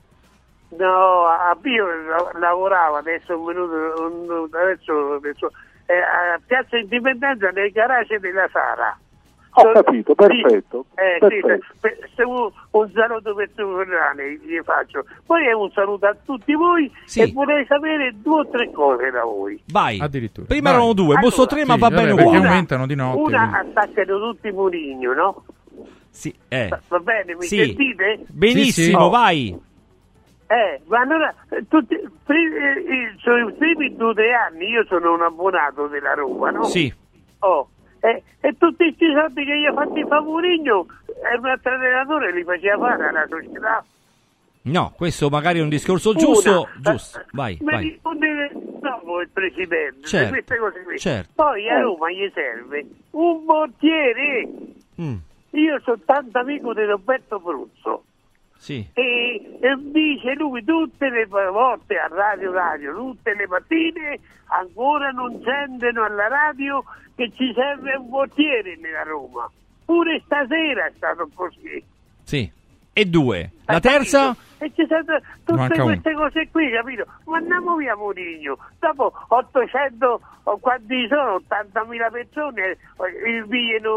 No, 0.78 1.26
a 1.28 1.56
Pio 1.62 1.86
la- 1.86 2.40
lavoravo, 2.40 2.96
adesso 2.96 3.34
è 3.34 3.36
un 3.36 3.44
minuto, 3.46 3.74
un- 3.74 4.48
adesso, 4.52 5.14
adesso 5.16 5.52
eh, 5.86 5.94
a 6.00 6.40
Piazza 6.46 6.78
Indipendenza 6.78 7.50
nel 7.50 7.72
garage 7.72 8.20
della 8.20 8.48
Sara. 8.52 8.98
Ho 9.56 9.72
capito, 9.72 10.16
perfetto. 10.16 10.86
Eh, 10.96 11.18
sì, 11.28 11.40
perfetto. 11.42 11.66
se- 11.80 12.10
se 12.16 12.24
un, 12.24 12.50
un 12.72 12.92
saluto 12.94 13.36
per 13.36 13.50
Ferrani 13.54 14.38
gli 14.40 14.60
faccio. 14.64 15.06
Poi 15.26 15.52
un 15.54 15.70
saluto 15.72 16.08
a 16.08 16.16
tutti 16.26 16.54
voi 16.54 16.92
Sì. 17.06 17.22
e 17.22 17.32
vorrei 17.32 17.64
sapere 17.68 18.14
due 18.16 18.40
o 18.40 18.48
tre 18.48 18.72
cose 18.72 19.12
da 19.12 19.24
voi. 19.24 19.62
Vai. 19.72 20.00
Addirittura. 20.00 20.48
Prima 20.48 20.70
Vai. 20.72 20.80
erano 20.80 20.94
due, 20.94 21.16
adesso 21.16 21.46
tre, 21.46 21.66
ma 21.66 21.74
Sì, 21.76 21.80
va 21.80 21.90
vabbè, 21.90 22.02
bene 22.02 22.16
perché 22.16 22.30
uguale. 22.30 22.48
aumentano 22.48 22.88
di 22.88 22.96
notte. 22.96 23.20
Una 23.22 23.50
quindi. 23.50 23.70
attaccano 23.80 24.20
tutti 24.20 24.52
Murigno, 24.52 25.14
no? 25.14 25.46
Sì, 26.10 26.34
eh. 26.48 26.70
Va 26.88 27.00
bene, 27.00 27.36
mi 27.36 27.44
Sì. 27.44 27.58
sentite? 27.58 28.20
Benissimo, 28.30 28.98
Sì, 29.00 29.04
sì. 29.06 29.10
vai. 29.12 29.60
Eh, 30.48 30.82
ma 30.86 31.00
allora, 31.00 31.34
tutti, 31.68 31.96
pri- 32.24 32.56
eh, 32.56 33.16
sono 33.20 33.50
i 33.50 33.54
primi 33.54 33.96
due 33.96 34.10
o 34.10 34.14
tre 34.14 34.34
anni 34.34 34.68
io 34.68 34.86
sono 34.86 35.14
un 35.14 35.22
abbonato 35.22 35.88
della 35.88 36.14
Roma, 36.14 36.52
no? 36.52 36.64
Sì. 36.66 36.94
Oh, 37.40 37.70
eh, 38.04 38.22
e 38.42 38.56
tutti 38.58 38.84
questi 38.84 39.06
soldi 39.14 39.46
che 39.46 39.58
gli 39.60 39.66
ha 39.66 39.74
fatti 39.74 40.04
fa 40.06 40.22
Murigno, 40.22 40.86
e 41.08 41.38
un 41.38 41.46
altro 41.46 41.74
allenatore 41.74 42.34
li 42.34 42.44
faceva 42.44 42.78
fare 42.88 43.08
alla 43.08 43.26
società. 43.30 43.86
No, 44.66 44.94
questo 44.96 45.30
magari 45.30 45.60
è 45.60 45.62
un 45.62 45.70
discorso 45.70 46.10
Una. 46.12 46.20
giusto. 46.20 46.68
Giusto, 46.80 47.24
vai, 47.32 47.58
Mi 47.62 47.72
vai. 47.72 48.00
dopo 48.02 49.22
il 49.22 49.30
presidente, 49.32 50.06
Certo, 50.08 50.30
queste 50.32 50.58
cose 50.58 50.84
qui. 50.84 51.00
certo. 51.00 51.32
Poi 51.36 51.70
a 51.70 51.80
Roma 51.82 52.12
gli 52.12 52.30
serve 52.34 52.86
un 53.12 53.46
portiere. 53.46 54.48
Mm, 55.02 55.16
Io 55.52 55.80
sono 55.84 56.00
tanto 56.06 56.38
amico 56.40 56.74
di 56.74 56.84
Roberto 56.84 57.40
Bruzzo. 57.40 58.04
Sì. 58.64 58.88
e, 58.94 59.58
e 59.60 59.76
dice 59.92 60.34
lui 60.36 60.64
tutte 60.64 61.10
le 61.10 61.26
volte 61.26 61.98
a 61.98 62.08
Radio 62.08 62.54
Radio, 62.54 62.96
tutte 62.96 63.36
le 63.36 63.46
mattine 63.46 64.20
ancora 64.48 65.10
non 65.12 65.42
sentono 65.44 66.06
alla 66.06 66.30
radio 66.30 66.82
che 67.16 67.30
ci 67.36 67.52
serve 67.54 67.94
un 67.96 68.10
portiere 68.10 68.78
nella 68.78 69.04
Roma. 69.04 69.52
Pure 69.84 70.22
stasera 70.24 70.86
è 70.86 70.94
stato 70.96 71.30
così. 71.34 71.84
Sì. 72.24 72.50
E 72.96 73.06
due. 73.06 73.52
La 73.66 73.80
terza? 73.80 74.36
E 74.60 74.72
ci 74.76 74.86
sono 74.88 75.20
tutte 75.44 75.82
queste 75.82 76.14
cose 76.14 76.48
qui, 76.50 76.72
capito? 76.72 77.06
Ma 77.26 77.38
andiamo 77.38 77.76
via 77.76 77.96
Mourinho. 77.98 78.58
Dopo 78.80 79.12
800, 79.28 80.22
o 80.44 80.58
quanti 80.60 81.08
sono? 81.10 81.42
80.000 81.50 82.12
persone 82.12 82.62
eh, 82.70 83.44
viene 83.48 83.88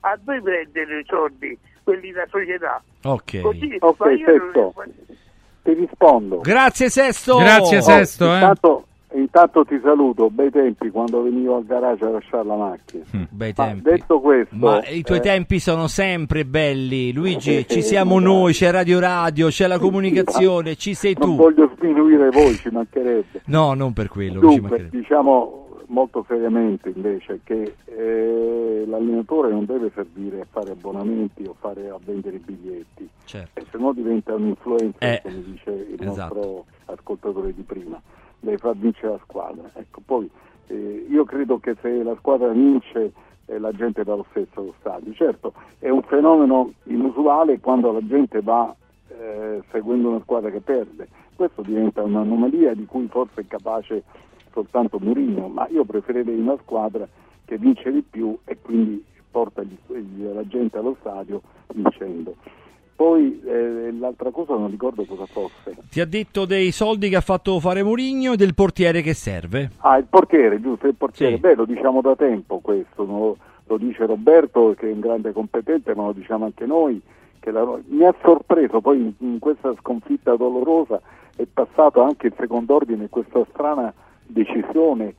a 0.00 0.16
dove 0.22 0.42
prendere 0.42 1.00
i 1.00 1.04
soldi, 1.06 1.58
quelli 1.86 2.10
da 2.10 2.26
società. 2.28 2.82
Ok. 3.04 3.40
Così, 3.42 3.76
Ok, 3.78 4.00
ma 4.00 4.10
io 4.10 4.26
non- 4.26 4.50
Sesto, 4.52 4.74
ti 5.62 5.72
rispondo. 5.74 6.38
Grazie 6.40 6.88
Sesto. 6.90 7.36
Grazie, 7.38 7.80
Sesto, 7.80 8.24
eh. 8.30 8.34
Intanto, 8.34 8.84
intanto 9.14 9.64
ti 9.64 9.78
saluto, 9.82 10.28
bei 10.30 10.50
tempi 10.50 10.90
quando 10.90 11.22
venivo 11.22 11.56
al 11.56 11.64
garage 11.64 12.04
a 12.04 12.08
lasciare 12.10 12.44
la 12.44 12.56
macchina. 12.56 13.04
Bei 13.30 13.52
Ma 13.56 13.64
tempi. 13.66 13.82
detto 13.90 14.20
questo, 14.20 14.54
Ma 14.56 14.84
i 14.88 15.02
tuoi 15.02 15.18
eh, 15.18 15.22
tempi 15.22 15.58
sono 15.60 15.86
sempre 15.86 16.44
belli, 16.44 17.12
Luigi. 17.12 17.56
Eh, 17.58 17.66
Ci 17.70 17.78
eh, 17.78 17.82
siamo 17.82 18.18
noi, 18.18 18.52
c'è 18.52 18.70
Radio 18.72 18.98
Radio, 18.98 19.46
c'è 19.48 19.68
la 19.68 19.78
comunicazione, 19.80 20.74
ci 20.74 20.94
sei 20.94 21.14
non 21.18 21.28
tu. 21.30 21.36
voglio 21.36 21.70
sminuire 21.78 22.30
voi, 22.30 22.54
ci 22.56 22.68
mancherebbe. 22.70 23.42
No, 23.46 23.74
non 23.74 23.92
per 23.92 24.08
quello. 24.08 24.34
ci 24.34 24.40
Dunque, 24.40 24.60
mancherebbe. 24.60 24.98
diciamo 24.98 25.65
molto 25.88 26.24
seriamente 26.26 26.90
invece 26.94 27.40
che 27.44 27.74
eh, 27.84 28.84
l'allenatore 28.86 29.50
non 29.50 29.64
deve 29.64 29.90
servire 29.94 30.40
a 30.40 30.46
fare 30.50 30.70
abbonamenti 30.72 31.44
o 31.44 31.54
fare 31.58 31.88
a 31.88 31.98
vendere 32.04 32.36
i 32.36 32.40
biglietti, 32.40 33.08
Certo. 33.24 33.64
se 33.70 33.78
no 33.78 33.92
diventa 33.92 34.34
un 34.34 34.46
influencer, 34.48 34.96
Eh, 34.98 35.20
come 35.22 35.42
dice 35.44 35.70
il 35.70 36.06
esatto. 36.06 36.34
nostro 36.34 36.64
ascoltatore 36.86 37.54
di 37.54 37.62
prima, 37.62 38.00
deve 38.40 38.58
far 38.58 38.76
vincere 38.76 39.12
la 39.12 39.20
squadra. 39.22 39.70
Ecco, 39.74 40.00
poi 40.04 40.28
eh, 40.68 41.06
io 41.08 41.24
credo 41.24 41.58
che 41.58 41.76
se 41.80 42.02
la 42.02 42.14
squadra 42.16 42.48
vince 42.48 43.12
eh, 43.46 43.58
la 43.58 43.72
gente 43.72 44.02
va 44.02 44.16
lo 44.16 44.26
stesso 44.30 44.60
allo 44.60 44.74
stadio. 44.80 45.12
Certo, 45.14 45.52
è 45.78 45.88
un 45.88 46.02
fenomeno 46.02 46.72
inusuale 46.84 47.60
quando 47.60 47.92
la 47.92 48.04
gente 48.04 48.40
va 48.42 48.74
eh, 49.08 49.62
seguendo 49.70 50.08
una 50.10 50.20
squadra 50.20 50.50
che 50.50 50.60
perde. 50.60 51.08
Questo 51.36 51.62
diventa 51.62 52.02
un'anomalia 52.02 52.74
di 52.74 52.86
cui 52.86 53.06
forse 53.08 53.42
è 53.42 53.46
capace 53.46 54.02
soltanto 54.56 54.98
Mourinho, 54.98 55.48
ma 55.48 55.68
io 55.70 55.84
preferirei 55.84 56.38
una 56.38 56.56
squadra 56.62 57.06
che 57.44 57.58
vince 57.58 57.92
di 57.92 58.02
più 58.02 58.36
e 58.46 58.56
quindi 58.62 59.04
porta 59.30 59.62
gli- 59.62 60.24
la 60.32 60.46
gente 60.48 60.78
allo 60.78 60.96
stadio 61.00 61.42
vincendo. 61.74 62.34
poi 62.96 63.42
eh, 63.44 63.92
l'altra 63.92 64.30
cosa 64.30 64.54
non 64.54 64.70
ricordo 64.70 65.04
cosa 65.04 65.26
fosse. 65.26 65.76
Ti 65.90 66.00
ha 66.00 66.06
detto 66.06 66.46
dei 66.46 66.70
soldi 66.72 67.10
che 67.10 67.16
ha 67.16 67.20
fatto 67.20 67.60
fare 67.60 67.82
Mourinho 67.82 68.32
e 68.32 68.36
del 68.36 68.54
portiere 68.54 69.02
che 69.02 69.12
serve. 69.12 69.70
Ah, 69.80 69.98
il 69.98 70.06
portiere, 70.08 70.58
giusto, 70.62 70.86
il 70.86 70.94
portiere. 70.94 71.34
Sì. 71.34 71.40
Beh, 71.40 71.54
lo 71.56 71.66
diciamo 71.66 72.00
da 72.00 72.16
tempo 72.16 72.60
questo, 72.60 73.04
no? 73.04 73.36
lo 73.66 73.76
dice 73.76 74.06
Roberto 74.06 74.74
che 74.78 74.88
è 74.88 74.92
un 74.92 75.00
grande 75.00 75.32
competente, 75.32 75.94
ma 75.94 76.06
lo 76.06 76.12
diciamo 76.12 76.46
anche 76.46 76.64
noi. 76.64 76.98
Che 77.38 77.50
la- 77.50 77.78
Mi 77.88 78.04
ha 78.06 78.14
sorpreso 78.22 78.80
poi 78.80 78.98
in, 79.00 79.12
in 79.18 79.38
questa 79.40 79.74
sconfitta 79.78 80.34
dolorosa 80.36 80.98
è 81.36 81.44
passato 81.52 82.00
anche 82.00 82.28
il 82.28 82.34
secondo 82.38 82.74
ordine 82.76 83.10
questa 83.10 83.44
strana 83.50 83.92
decisione 84.26 85.14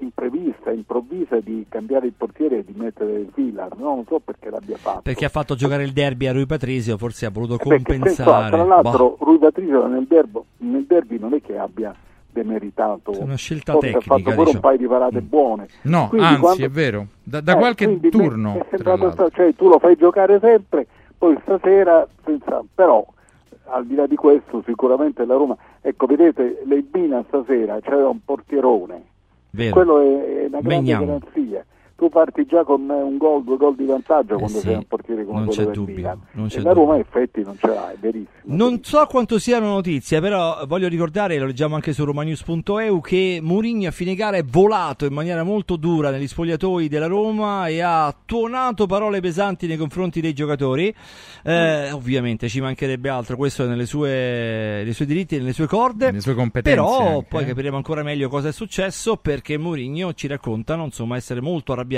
imprevista, 0.00 0.70
improvvisa 0.72 1.38
di 1.40 1.64
cambiare 1.68 2.06
il 2.06 2.12
portiere 2.16 2.58
e 2.58 2.64
di 2.64 2.74
mettere 2.76 3.12
il 3.20 3.30
Villar. 3.34 3.76
No, 3.76 3.94
non 3.94 4.04
so 4.08 4.18
perché 4.18 4.50
l'abbia 4.50 4.76
fatto. 4.76 5.02
Perché 5.02 5.24
ha 5.24 5.28
fatto 5.28 5.54
giocare 5.54 5.84
il 5.84 5.92
derby 5.92 6.26
a 6.26 6.32
Rui 6.32 6.46
Patrizio, 6.46 6.96
forse 6.98 7.26
ha 7.26 7.30
voluto 7.30 7.54
Eh 7.54 7.58
che 7.58 7.64
senso 7.68 7.78
ha? 7.78 7.84
compensare. 7.94 8.50
Tra 8.50 8.64
l'altro, 8.64 9.16
Boh, 9.18 9.24
Rui 9.24 9.38
Patrizio 9.38 9.86
nel, 9.86 10.06
nel 10.58 10.84
derby 10.86 11.18
non 11.18 11.34
è 11.34 11.40
che 11.40 11.56
abbia 11.58 11.94
demeritato, 12.30 13.12
È 13.12 13.22
una 13.22 13.36
scelta 13.36 13.72
forse 13.72 13.90
tecnica, 13.92 14.14
ha 14.14 14.16
fatto 14.18 14.22
pure 14.30 14.36
diciamo. 14.36 14.50
un 14.54 14.60
paio 14.60 14.78
di 14.78 14.86
parate 14.86 15.20
buone. 15.20 15.68
No, 15.82 16.08
Quindi 16.08 16.26
anzi, 16.26 16.40
quando- 16.40 16.64
è 16.64 16.68
vero. 16.70 17.06
Da, 17.22 17.40
da 17.40 17.52
Eh, 17.52 17.56
qualche 17.58 18.00
turno. 18.10 18.52
mi 18.52 18.58
è 18.58 18.66
tra 18.68 18.76
sembrato 18.78 19.04
l'altro. 19.04 19.26
sta- 19.28 19.36
cioè, 19.36 19.54
tu 19.54 19.68
lo 19.68 19.78
fai 19.78 19.96
giocare 19.96 20.38
sempre, 20.40 20.86
poi 21.18 21.36
stasera 21.42 22.06
senza, 22.24 22.62
però 22.74 23.06
al 23.66 23.86
di 23.86 23.94
là 23.94 24.06
di 24.06 24.16
questo 24.16 24.62
sicuramente 24.66 25.24
la 25.26 25.34
Roma, 25.34 25.56
ecco 25.82 26.06
vedete, 26.06 26.62
l'Eibina 26.64 27.22
stasera 27.28 27.78
c'era 27.80 28.08
un 28.08 28.24
portierone, 28.24 29.02
Vero. 29.50 29.72
quello 29.72 30.00
è, 30.00 30.42
è 30.42 30.46
una 30.46 30.60
grande 30.60 30.68
Megnan. 30.92 31.04
garanzia. 31.04 31.64
Tu 32.02 32.08
parti 32.08 32.44
già 32.46 32.64
con 32.64 32.80
un 32.90 33.16
gol, 33.16 33.44
due 33.44 33.56
gol 33.56 33.76
di 33.76 33.84
vantaggio 33.84 34.36
quando 34.36 34.56
Eh 34.58 34.60
sì, 34.60 34.66
sei 34.66 34.74
un 34.74 34.86
portiere 34.88 35.24
come 35.24 35.38
non 35.38 35.46
quello 35.46 35.66
c'è 35.66 35.70
dubbio, 35.72 35.94
Milan. 35.94 36.20
non 36.32 36.48
c'è 36.48 36.58
e 36.58 36.62
la 36.62 36.72
Roma 36.72 36.96
dubbio. 36.96 36.96
in 36.96 37.00
effetti 37.06 37.42
non 37.44 37.56
ce 37.56 37.66
l'ha, 37.68 37.92
è 37.92 37.96
verissimo. 38.00 38.28
Non 38.42 38.82
so 38.82 39.06
quanto 39.06 39.38
sia 39.38 39.58
una 39.58 39.68
notizia, 39.68 40.20
però 40.20 40.64
voglio 40.66 40.88
ricordare, 40.88 41.38
lo 41.38 41.46
leggiamo 41.46 41.76
anche 41.76 41.92
su 41.92 42.04
romanews.eu, 42.04 43.00
che 43.00 43.38
Mourinho 43.40 43.86
a 43.86 43.92
fine 43.92 44.16
gara 44.16 44.36
è 44.36 44.42
volato 44.42 45.04
in 45.04 45.12
maniera 45.12 45.44
molto 45.44 45.76
dura 45.76 46.10
negli 46.10 46.26
spogliatoi 46.26 46.88
della 46.88 47.06
Roma 47.06 47.68
e 47.68 47.80
ha 47.82 48.12
tuonato 48.24 48.86
parole 48.86 49.20
pesanti 49.20 49.68
nei 49.68 49.76
confronti 49.76 50.20
dei 50.20 50.32
giocatori. 50.32 50.92
Eh, 51.44 51.92
ovviamente 51.92 52.48
ci 52.48 52.60
mancherebbe 52.60 53.10
altro, 53.10 53.36
questo 53.36 53.62
è 53.62 53.68
nelle 53.68 53.86
sue, 53.86 54.82
nei 54.82 54.92
suoi 54.92 55.06
diritti 55.06 55.38
nelle 55.38 55.52
sue 55.52 55.68
corde. 55.68 56.10
Le 56.10 56.20
sue 56.20 56.34
competenze 56.34 56.80
Però 56.80 56.98
anche, 56.98 57.26
poi 57.28 57.44
eh. 57.44 57.46
capiremo 57.46 57.76
ancora 57.76 58.02
meglio 58.02 58.28
cosa 58.28 58.48
è 58.48 58.52
successo 58.52 59.14
perché 59.18 59.56
Mourinho 59.56 60.14
ci 60.14 60.26
raccontano 60.26 60.82
insomma 60.82 61.14
essere 61.14 61.40
molto 61.40 61.70
arrabbiato 61.70 61.90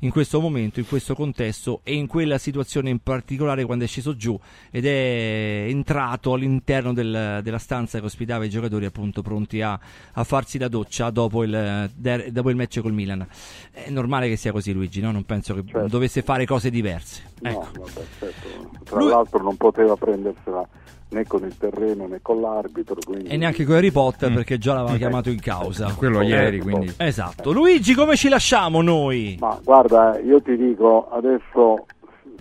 in 0.00 0.10
questo 0.10 0.40
momento, 0.40 0.80
in 0.80 0.86
questo 0.86 1.14
contesto 1.14 1.80
e 1.82 1.94
in 1.94 2.06
quella 2.06 2.38
situazione 2.38 2.90
in 2.90 2.98
particolare 3.00 3.64
quando 3.64 3.84
è 3.84 3.86
sceso 3.86 4.16
giù 4.16 4.38
ed 4.70 4.86
è 4.86 5.66
entrato 5.68 6.32
all'interno 6.32 6.92
del- 6.92 7.40
della 7.42 7.58
stanza 7.58 7.98
che 7.98 8.04
ospitava 8.04 8.44
i 8.44 8.48
giocatori 8.50 8.84
appunto 8.84 9.22
pronti 9.22 9.60
a, 9.62 9.78
a 10.12 10.24
farsi 10.24 10.58
la 10.58 10.68
doccia 10.68 11.10
dopo 11.10 11.42
il, 11.44 11.90
der- 11.94 12.30
dopo 12.30 12.50
il 12.50 12.56
match 12.56 12.80
col 12.80 12.92
Milan. 12.92 13.26
È 13.70 13.90
normale 13.90 14.28
che 14.28 14.36
sia 14.36 14.52
così 14.52 14.72
Luigi, 14.72 15.00
no? 15.00 15.10
non 15.12 15.24
penso 15.24 15.54
che 15.54 15.88
dovesse 15.88 16.22
fare 16.22 16.46
cose 16.46 16.70
diverse. 16.70 17.22
Ecco. 17.42 17.68
No, 17.74 17.84
vabbè, 17.84 18.06
certo. 18.18 18.70
Tra 18.84 19.02
l'altro 19.02 19.42
non 19.42 19.56
poteva 19.56 19.96
prendersela 19.96 20.66
né 21.08 21.26
con 21.26 21.44
il 21.44 21.56
terreno 21.56 22.06
né 22.06 22.20
con 22.20 22.40
l'arbitro. 22.40 22.96
Quindi... 23.04 23.28
E 23.28 23.36
neanche 23.36 23.64
con 23.64 23.76
Harry 23.76 23.90
Potter 23.90 24.32
perché 24.32 24.58
già 24.58 24.74
l'aveva 24.74 24.96
chiamato 24.96 25.30
in 25.30 25.40
causa. 25.40 25.92
Quello 25.94 26.22
ieri, 26.22 26.60
quindi. 26.60 26.92
Esatto. 26.96 27.52
Luigi, 27.52 27.94
come 27.94 28.16
ci 28.16 28.28
lasciamo 28.28 28.82
noi? 28.82 29.36
Ma 29.40 29.58
guarda, 29.62 30.18
io 30.18 30.40
ti 30.42 30.56
dico, 30.56 31.08
adesso 31.10 31.86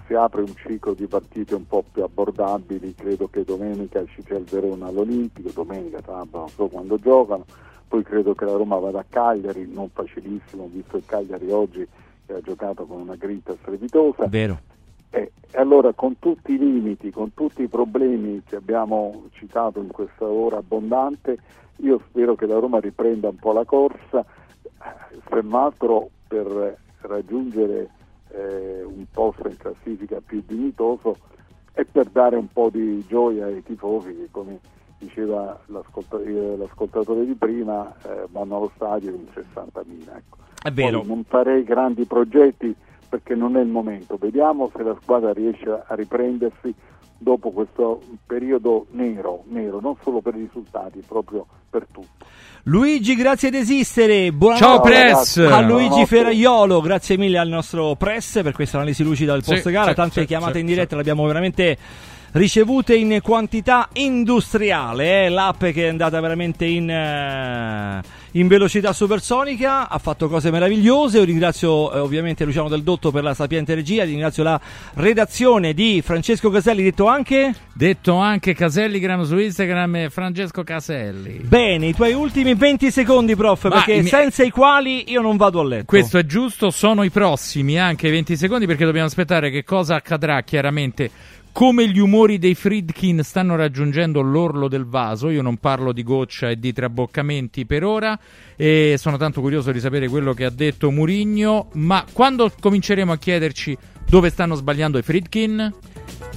si 0.08 0.14
apre 0.14 0.42
un 0.42 0.54
ciclo 0.56 0.94
di 0.94 1.08
partite 1.08 1.56
un 1.56 1.66
po' 1.66 1.84
più 1.92 2.04
abbordabili, 2.04 2.94
credo 2.96 3.28
che 3.28 3.44
domenica 3.44 4.04
ci 4.06 4.22
sia 4.24 4.38
il 4.38 4.44
Verona 4.44 4.88
all'Olimpico, 4.88 5.50
domenica, 5.52 6.00
sabato, 6.06 6.38
non 6.38 6.50
so 6.50 6.68
quando 6.68 6.98
giocano, 6.98 7.46
poi 7.88 8.04
credo 8.04 8.36
che 8.36 8.46
la 8.46 8.52
Roma 8.52 8.78
vada 8.78 9.00
a 9.00 9.06
Cagliari, 9.08 9.68
non 9.72 9.90
facilissimo, 9.92 10.70
visto 10.72 10.98
il 10.98 11.04
Cagliari 11.06 11.50
oggi 11.52 11.88
che 12.26 12.34
ha 12.34 12.42
giocato 12.42 12.86
con 12.86 13.02
una 13.02 13.16
grinta 13.16 13.56
strepitosa. 13.60 14.28
Vero. 14.28 14.60
E 15.10 15.32
e 15.56 15.62
allora 15.62 15.94
con 15.94 16.20
tutti 16.20 16.52
i 16.52 16.58
limiti, 16.58 17.12
con 17.12 17.34
tutti 17.34 17.62
i 17.64 17.70
problemi 17.70 18.44
che 18.46 18.58
abbiamo 18.58 19.24
citato 19.32 19.80
in 19.80 19.88
questa 19.88 20.26
ora 20.26 20.58
abbondante, 20.58 21.38
io 21.78 22.02
spero 22.10 22.36
che 22.36 22.46
la 22.46 22.60
Roma 22.60 22.82
riprenda 22.82 23.30
un 23.30 23.38
po' 23.38 23.54
la 23.54 23.64
corsa, 23.64 24.20
eh, 24.20 25.18
se 25.30 25.42
non 25.42 25.54
altro 25.54 26.10
per 26.28 26.78
raggiungere 27.00 27.90
eh, 28.32 28.84
un 28.84 29.06
posto 29.10 29.48
in 29.48 29.56
classifica 29.56 30.20
più 30.20 30.44
dignitoso 30.46 31.16
e 31.72 31.86
per 31.86 32.10
dare 32.10 32.36
un 32.36 32.52
po' 32.52 32.70
di 32.70 33.06
gioia 33.08 33.46
ai 33.46 33.64
tifosi 33.64 34.14
che 34.14 34.28
come 34.32 34.60
diceva 34.98 35.58
eh, 35.58 36.56
l'ascoltatore 36.58 37.26
di 37.26 37.34
prima 37.34 37.96
eh, 38.04 38.28
vanno 38.30 38.58
allo 38.58 38.72
stadio 38.76 39.12
in 39.12 39.26
60.000. 39.34 40.18
Ecco. 40.18 40.38
È 40.62 40.72
vero. 40.72 41.00
Poi 41.00 41.08
non 41.08 41.24
farei 41.24 41.64
grandi 41.64 42.04
progetti 42.04 42.76
perché 43.08 43.36
non 43.36 43.58
è 43.58 43.62
il 43.62 43.68
momento. 43.68 44.18
Vediamo 44.18 44.72
se 44.76 44.84
la 44.84 44.98
squadra 45.02 45.34
riesce 45.34 45.70
a 45.70 45.96
riprendersi 45.96 46.74
dopo 47.18 47.52
questo 47.52 48.02
periodo 48.26 48.88
nero, 48.92 49.44
nero, 49.48 49.80
non 49.80 49.96
solo 50.04 50.22
per 50.22 50.36
i 50.36 50.42
risultati, 50.42 51.02
proprio 51.08 51.46
per 51.70 51.88
tutto. 51.92 52.26
Luigi, 52.64 53.16
grazie 53.16 53.50
ad 53.50 53.54
esistere. 53.54 54.32
Buonanotte 54.32 54.66
Ciao, 54.66 54.82
Press. 54.82 55.38
a 55.38 55.62
Luigi. 55.62 56.06
Ferraiolo. 56.06 56.82
Grazie 56.82 57.16
mille 57.18 57.38
al 57.38 57.48
nostro 57.48 57.96
Press 57.96 58.42
per 58.42 58.54
questa 58.54 58.78
analisi 58.78 59.04
lucida 59.04 59.34
del 59.34 59.44
post 59.46 59.70
gara. 59.70 59.90
sì, 59.90 59.96
Tante 59.96 60.22
sì, 60.22 60.26
chiamate 60.26 60.54
sì, 60.54 60.60
in 60.62 60.66
diretta 60.66 60.96
le 60.96 61.02
abbiamo 61.02 61.26
veramente 61.26 61.78
ricevute 62.36 62.96
in 62.96 63.20
quantità 63.22 63.88
industriale. 63.94 65.26
eh. 65.26 65.30
L'app 65.30 65.64
che 65.66 65.86
è 65.86 65.88
andata 65.88 66.20
veramente 66.20 66.66
in, 66.66 66.90
eh, 66.90 68.02
in 68.32 68.48
velocità 68.48 68.92
supersonica 68.92 69.88
ha 69.88 69.98
fatto 70.00 70.28
cose 70.28 70.52
meravigliose. 70.52 71.20
Io 71.20 71.24
ringrazio 71.24 71.94
eh, 71.94 72.00
ovviamente 72.00 72.44
Luciano 72.44 72.68
Del 72.68 72.84
Dotto 72.84 73.12
per 73.12 73.24
la 73.24 73.34
sapiente 73.34 73.74
regia. 73.74 74.04
Ringrazio 74.04 74.44
la 74.44 74.60
redazione 74.96 75.74
di 75.74 76.02
Francesco 76.04 76.50
Caselli, 76.50 76.84
detto 76.84 77.08
anche. 77.08 77.54
Detto 77.74 78.16
anche 78.16 78.54
Caselligram 78.54 79.24
su 79.24 79.38
Instagram 79.38 79.96
e 79.96 80.10
Francesco 80.10 80.64
Caselli. 80.64 81.40
Bene, 81.42 81.88
i 81.88 81.94
tuoi 81.94 82.14
ultimi 82.14 82.54
20 82.54 82.92
secondi, 82.92 83.36
prof, 83.36 83.64
Ma 83.66 83.70
perché 83.76 83.94
i 83.94 84.00
miei- 84.00 84.08
senza 84.10 84.44
i 84.44 84.50
quali 84.50 85.10
io 85.10 85.22
non 85.22 85.38
vado 85.38 85.62
a 85.62 85.66
letto. 85.66 85.86
Questo 85.86 86.18
è 86.18 86.26
giusto, 86.26 86.70
sono 86.70 87.04
i 87.04 87.10
prossimi 87.10 87.80
anche 87.80 88.10
20 88.10 88.36
secondi 88.36 88.66
perché 88.66 88.84
dobbiamo 88.84 89.08
aspettare 89.08 89.50
che 89.50 89.64
cosa 89.64 89.96
accadrà 89.96 90.42
chiaramente. 90.42 91.10
Come 91.56 91.88
gli 91.88 92.00
umori 92.00 92.38
dei 92.38 92.54
Friedkin 92.54 93.24
stanno 93.24 93.56
raggiungendo 93.56 94.20
l'orlo 94.20 94.68
del 94.68 94.86
vaso, 94.86 95.30
io 95.30 95.42
non 95.42 95.56
parlo 95.56 95.94
di 95.94 96.04
goccia 96.04 96.50
e 96.50 96.60
di 96.60 96.74
traboccamenti 96.74 97.66
per 97.66 97.86
ora 97.86 98.20
e 98.58 98.96
sono 98.98 99.16
tanto 99.16 99.40
curioso 99.40 99.72
di 99.72 99.80
sapere 99.80 100.10
quello 100.10 100.34
che 100.34 100.44
ha 100.44 100.50
detto 100.50 100.92
Murigno, 100.92 101.70
ma 101.76 102.04
quando 102.12 102.52
cominceremo 102.60 103.10
a 103.10 103.18
chiederci 103.18 103.78
dove 104.06 104.32
stanno 104.32 104.56
sbagliando 104.56 104.98
i 104.98 105.02
Friedkin? 105.02 105.74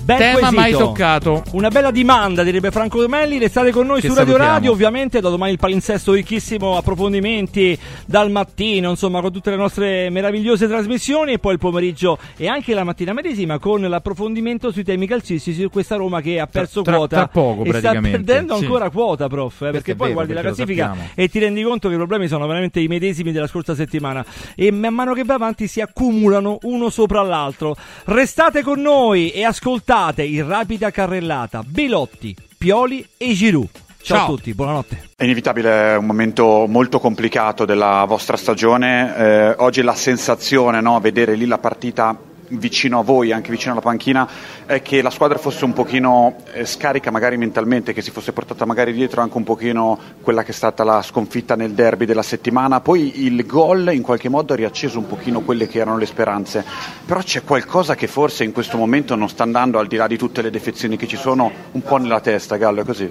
Bel 0.09 0.17
Tema 0.17 0.39
quesito. 0.39 0.57
mai 0.57 0.73
toccato. 0.73 1.43
Una 1.53 1.69
bella 1.69 1.91
domanda, 1.91 2.43
direbbe 2.43 2.71
Franco 2.71 2.99
Domelli. 2.99 3.37
Restate 3.37 3.71
con 3.71 3.85
noi 3.85 4.01
Che 4.01 4.09
su 4.09 4.15
Radio 4.15 4.33
salutiamo. 4.33 4.55
Radio. 4.55 4.73
Ovviamente, 4.73 5.21
da 5.21 5.29
domani 5.29 5.53
il 5.53 5.59
palinsesto 5.59 6.15
ricchissimo, 6.15 6.79
approfondimenti 6.79 7.79
dal 8.07 8.31
mattino, 8.31 8.89
insomma, 8.89 9.21
con 9.21 9.33
tutte 9.33 9.51
le 9.51 9.57
nostre 9.57 10.09
meravigliose 10.09 10.67
trasmissioni. 10.67 11.35
E 11.35 11.39
poi 11.39 11.53
il 11.53 11.59
pomeriggio 11.59 12.17
e 12.39 12.49
anche 12.49 12.73
la 12.73 12.85
mattina 12.85 13.13
medesima 13.13 13.59
con 13.59 13.83
l'approfondimento 13.83 14.71
sui 14.71 14.83
temi 14.83 15.07
calcistici 15.07 15.61
su 15.61 15.69
questa 15.69 15.97
Roma 15.97 16.23
che 16.23 16.41
ha 16.41 16.47
perso 16.47 16.81
tra- 16.81 16.97
quota. 16.97 17.17
tra 17.17 17.29
poco, 17.29 17.65
e 17.65 17.75
sta 17.75 18.01
perdendo 18.01 18.57
sì. 18.57 18.65
ancora 18.65 18.89
quota, 18.89 19.29
prof. 19.29 19.61
eh, 19.61 19.73
perché 19.73 19.95
poi 19.95 20.07
vero, 20.07 20.13
guardi 20.15 20.33
la 20.33 20.41
perché 20.41 20.61
lo 20.61 20.65
classifica 20.65 21.13
e 21.15 21.29
ti 21.29 21.39
rendi 21.39 21.63
conto 21.63 21.89
che 21.89 21.95
i 21.95 21.99
problemi 21.99 22.29
sono 22.29 22.47
veramente 22.47 22.81
i 22.81 22.89
medesimi 22.89 23.31
della 23.31 23.47
scorsa 23.47 23.75
settimana. 23.75 24.25
E 24.55 24.71
man 24.71 24.95
mano 24.95 25.13
che 25.13 25.25
va 25.25 25.35
avanti 25.35 25.67
si 25.67 25.83
accumulano 25.83 26.57
uno 26.63 26.89
sopra 26.89 27.21
l'altro. 27.21 27.77
Restate 28.05 28.63
con 28.63 28.81
noi 28.81 29.29
e 29.33 29.45
ascoltate 29.45 29.97
in 30.19 30.47
rapida 30.47 30.91
carrellata 30.91 31.63
Belotti, 31.65 32.35
Pioli 32.57 33.05
e 33.17 33.33
Giroud. 33.35 33.69
Ciao, 34.01 34.17
Ciao. 34.17 34.25
a 34.25 34.29
tutti, 34.29 34.55
buonanotte. 34.55 35.09
È 35.17 35.25
inevitabile 35.25 35.97
un 35.97 36.07
momento 36.07 36.67
molto 36.69 37.01
complicato 37.01 37.65
della 37.65 38.05
vostra 38.07 38.37
stagione. 38.37 39.17
Eh, 39.17 39.55
oggi 39.59 39.83
la 39.83 39.95
sensazione, 39.95 40.81
no, 40.81 41.01
vedere 41.01 41.35
lì 41.35 41.47
la 41.47 41.59
partita 41.59 42.17
vicino 42.51 43.01
a 43.01 43.03
voi, 43.03 43.33
anche 43.33 43.51
vicino 43.51 43.73
alla 43.73 43.81
panchina, 43.81 44.29
è 44.67 44.83
che 44.83 45.03
la 45.03 45.11
squadra 45.11 45.39
fosse 45.39 45.65
un 45.65 45.73
pochino 45.73 46.37
eh, 46.53 46.65
scarica 46.65 47.11
magari 47.11 47.37
mentalmente, 47.37 47.93
che 47.93 48.03
si 48.03 48.11
fosse 48.11 48.33
portata 48.33 48.65
magari 48.65 48.93
dietro 48.93 49.23
anche 49.23 49.37
un 49.37 49.45
pochino 49.45 49.99
quella 50.21 50.43
che 50.43 50.53
è 50.53 50.55
stata 50.55 50.85
la 50.85 51.03
sconfitta 51.03 51.57
nel 51.57 51.73
derby 51.73 52.05
della 52.05 52.23
settimana. 52.23 52.81
Poi 52.81 53.25
il 53.25 53.45
gol 53.47 53.93
in 53.93 54.03
qualche 54.03 54.29
modo 54.29 54.53
ha 54.53 54.57
riacceso 54.57 54.99
un 54.99 55.07
pochino 55.07 55.41
quelle 55.41 55.67
che 55.67 55.79
erano 55.79 55.99
le 55.99 56.07
speranze. 56.07 56.65
Però 57.05 57.21
c'è 57.21 57.43
qualcosa 57.43 57.95
che 57.95 58.07
forse 58.07 58.45
in 58.45 58.53
questo 58.53 58.77
momento 58.77 59.15
non 59.15 59.29
sta 59.29 59.43
andando 59.43 59.79
al 59.79 59.87
di 59.87 59.97
là 59.97 60.07
di 60.07 60.17
tutte 60.17 60.43
le 60.43 60.51
defezioni 60.51 60.97
che 60.97 61.07
ci 61.07 61.17
sono 61.17 61.51
un 61.73 61.83
po' 61.83 61.97
nella 61.97 62.21
testa, 62.21 62.57
Gallo, 62.57 62.81
è 62.81 62.85
così? 62.85 63.11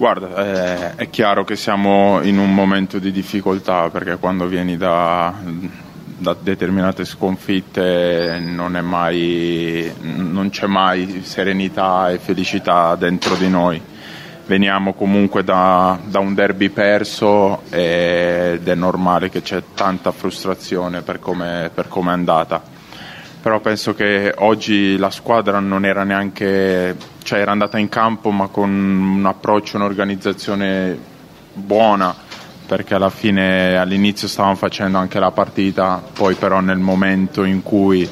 Guarda, 0.00 0.94
eh, 0.94 0.94
è 0.94 1.10
chiaro 1.10 1.44
che 1.44 1.56
siamo 1.56 2.22
in 2.22 2.38
un 2.38 2.54
momento 2.54 2.98
di 2.98 3.12
difficoltà 3.12 3.90
perché 3.90 4.16
quando 4.16 4.46
vieni 4.46 4.78
da, 4.78 5.34
da 6.20 6.36
determinate 6.38 7.06
sconfitte 7.06 8.38
non, 8.40 8.78
mai, 8.82 9.90
non 10.00 10.50
c'è 10.50 10.66
mai 10.66 11.22
serenità 11.24 12.10
e 12.10 12.18
felicità 12.18 12.94
dentro 12.94 13.34
di 13.36 13.48
noi. 13.48 13.80
Veniamo 14.44 14.92
comunque 14.92 15.42
da, 15.42 15.98
da 16.04 16.18
un 16.18 16.34
derby 16.34 16.68
perso 16.68 17.62
ed 17.70 18.68
è 18.68 18.74
normale 18.74 19.30
che 19.30 19.40
c'è 19.40 19.62
tanta 19.74 20.12
frustrazione 20.12 21.00
per 21.00 21.20
come 21.20 21.70
è 21.74 22.08
andata. 22.08 22.62
Però 23.40 23.60
penso 23.60 23.94
che 23.94 24.34
oggi 24.36 24.98
la 24.98 25.10
squadra 25.10 25.58
non 25.60 25.86
era 25.86 26.04
neanche, 26.04 26.96
cioè 27.22 27.40
era 27.40 27.52
andata 27.52 27.78
in 27.78 27.88
campo 27.88 28.30
ma 28.30 28.48
con 28.48 28.68
un 28.68 29.24
approccio, 29.24 29.76
un'organizzazione 29.76 30.98
buona 31.54 32.28
perché 32.70 32.94
alla 32.94 33.10
fine 33.10 33.76
all'inizio 33.76 34.28
stavamo 34.28 34.54
facendo 34.54 34.96
anche 34.98 35.18
la 35.18 35.32
partita, 35.32 36.00
poi 36.14 36.36
però 36.36 36.60
nel 36.60 36.78
momento 36.78 37.42
in 37.42 37.64
cui 37.64 38.08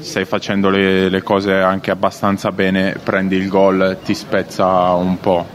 stai 0.00 0.24
facendo 0.24 0.68
le, 0.68 1.08
le 1.08 1.22
cose 1.22 1.52
anche 1.52 1.92
abbastanza 1.92 2.50
bene, 2.50 2.96
prendi 3.04 3.36
il 3.36 3.46
gol, 3.46 3.98
ti 4.04 4.16
spezza 4.16 4.94
un 4.94 5.20
po'. 5.20 5.46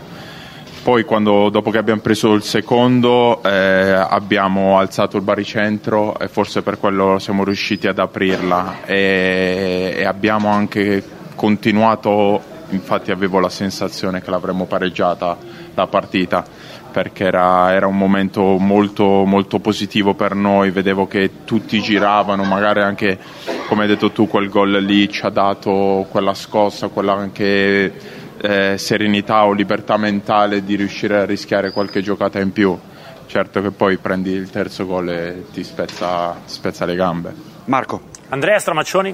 Poi 0.83 1.03
quando, 1.03 1.49
dopo 1.49 1.69
che 1.69 1.79
abbiamo 1.79 1.99
preso 1.99 2.31
il 2.31 2.43
secondo 2.43 3.43
eh, 3.43 3.91
abbiamo 3.91 4.79
alzato 4.79 5.17
il 5.17 5.23
baricentro 5.23 6.17
e 6.17 6.29
forse 6.29 6.61
per 6.61 6.79
quello 6.79 7.19
siamo 7.19 7.43
riusciti 7.43 7.87
ad 7.87 7.99
aprirla 7.99 8.85
e, 8.85 9.95
e 9.97 10.05
abbiamo 10.05 10.47
anche 10.47 11.03
continuato, 11.35 12.41
infatti 12.69 13.11
avevo 13.11 13.39
la 13.39 13.49
sensazione 13.49 14.21
che 14.21 14.29
l'avremmo 14.29 14.63
pareggiata 14.63 15.35
la 15.73 15.87
partita 15.87 16.64
perché 16.95 17.25
era, 17.25 17.73
era, 17.73 17.87
un 17.87 17.97
momento 17.97 18.57
molto, 18.57 19.25
molto 19.25 19.59
positivo 19.59 20.13
per 20.13 20.33
noi, 20.33 20.71
vedevo 20.71 21.07
che 21.07 21.43
tutti 21.43 21.81
giravano, 21.81 22.45
magari 22.45 22.79
anche 22.79 23.19
come 23.67 23.81
hai 23.81 23.89
detto 23.89 24.13
tu 24.13 24.29
quel 24.29 24.47
gol 24.47 24.81
lì 24.81 25.09
ci 25.09 25.25
ha 25.25 25.29
dato 25.29 26.07
quella 26.09 26.33
scossa, 26.33 26.87
quella 26.87 27.11
anche 27.11 27.93
eh, 28.37 28.77
serenità 28.77 29.43
o 29.43 29.51
libertà 29.51 29.97
mentale 29.97 30.63
di 30.63 30.75
riuscire 30.75 31.17
a 31.19 31.25
rischiare 31.25 31.71
qualche 31.71 32.01
giocata 32.01 32.39
in 32.39 32.53
più. 32.53 32.79
Certo 33.25 33.61
che 33.61 33.71
poi 33.71 33.97
prendi 33.97 34.29
il 34.29 34.49
terzo 34.49 34.85
gol 34.85 35.09
e 35.09 35.45
ti 35.51 35.65
spezza, 35.65 36.39
spezza 36.45 36.85
le 36.85 36.95
gambe. 36.95 37.33
Marco. 37.65 38.03
Andrea 38.29 38.57
Stramaccioni. 38.57 39.13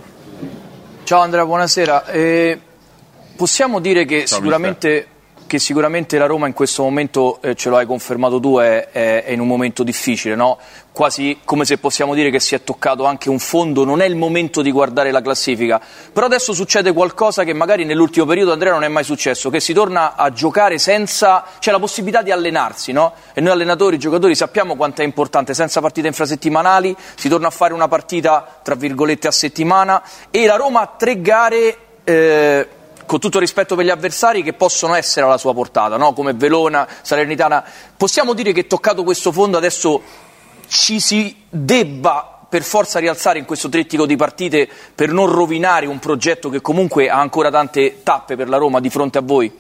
Ciao 1.02 1.22
Andrea, 1.22 1.46
buonasera. 1.46 2.06
Eh, 2.06 2.60
possiamo 3.36 3.80
dire 3.80 4.06
che 4.06 4.26
Ciao, 4.26 4.38
sicuramente 4.38 4.88
mister 4.88 5.20
che 5.52 5.60
sicuramente 5.60 6.18
la 6.18 6.28
Roma 6.28 6.48
in 6.48 6.54
questo 6.54 6.82
momento, 6.82 7.42
eh, 7.42 7.56
ce 7.56 7.68
lo 7.68 7.76
hai 7.76 7.86
confermato 7.86 8.40
tu, 8.40 8.58
è, 8.60 8.88
è, 8.90 9.26
è 9.26 9.32
in 9.32 9.42
un 9.42 9.48
momento 9.48 9.84
difficile, 9.84 10.34
no? 10.34 10.58
quasi 10.94 11.40
come 11.44 11.66
se 11.66 11.78
possiamo 11.78 12.14
dire 12.14 12.30
che 12.30 12.40
si 12.40 12.56
è 12.56 12.64
toccato 12.64 13.04
anche 13.04 13.28
un 13.28 13.38
fondo, 13.38 13.84
non 13.84 14.00
è 14.00 14.06
il 14.06 14.16
momento 14.16 14.62
di 14.62 14.72
guardare 14.72 15.12
la 15.12 15.20
classifica, 15.20 15.82
però 16.14 16.28
adesso 16.28 16.54
succede 16.54 16.94
qualcosa 16.94 17.44
che 17.44 17.52
magari 17.52 17.84
nell'ultimo 17.84 18.26
periodo 18.26 18.54
Andrea 18.54 18.72
non 18.72 18.86
è 18.86 18.88
mai 18.88 19.04
successo, 19.04 19.50
che 19.50 19.60
si 19.60 19.74
torna 19.74 20.16
a 20.16 20.32
giocare 20.32 20.78
senza, 20.78 21.44
c'è 21.60 21.72
la 21.72 21.80
possibilità 21.80 22.22
di 22.22 22.32
allenarsi, 22.32 22.94
no? 22.94 23.12
E 23.34 23.42
noi 23.42 23.52
allenatori, 23.52 24.00
giocatori 24.00 24.36
sappiamo 24.36 24.78
quanto 24.78 25.02
è 25.02 25.04
importante, 25.04 25.54
senza 25.54 25.82
partite 25.82 26.08
infrasettimanali, 26.08 26.96
si 27.16 27.28
torna 27.28 27.48
a 27.48 27.52
fare 27.52 27.74
una 27.74 27.90
partita 27.90 28.62
tra 28.64 28.76
virgolette 28.76 29.28
a 29.28 29.32
settimana 29.32 30.02
e 30.30 30.46
la 30.46 30.56
Roma 30.56 30.80
ha 30.80 30.96
tre 30.98 31.20
gare... 31.20 31.78
Eh, 32.06 32.68
con 33.12 33.20
tutto 33.20 33.40
rispetto 33.40 33.76
per 33.76 33.84
gli 33.84 33.90
avversari 33.90 34.42
che 34.42 34.54
possono 34.54 34.94
essere 34.94 35.26
alla 35.26 35.38
sua 35.38 35.54
portata, 35.54 35.98
no? 35.98 36.14
come 36.14 36.32
Velona, 36.32 36.88
Salernitana. 37.02 37.62
Possiamo 37.98 38.32
dire 38.32 38.54
che 38.54 38.68
toccato 38.68 39.04
questo 39.04 39.34
fondo 39.34 39.58
adesso 39.58 40.02
ci 40.68 41.02
si 41.02 41.36
debba 41.50 42.46
per 42.48 42.64
forza 42.64 43.00
rialzare 43.00 43.38
in 43.38 43.44
questo 43.44 43.68
trittico 43.68 44.06
di 44.06 44.16
partite 44.16 44.66
per 44.96 45.12
non 45.12 45.30
rovinare 45.30 45.88
un 45.88 46.00
progetto 46.00 46.48
che 46.48 46.62
comunque 46.62 47.10
ha 47.10 47.20
ancora 47.20 47.52
tante 47.52 48.00
tappe 48.02 48.38
per 48.38 48.48
la 48.48 48.56
Roma 48.56 48.80
di 48.80 48.90
fronte 48.90 49.18
a 49.18 49.22
voi? 49.22 49.52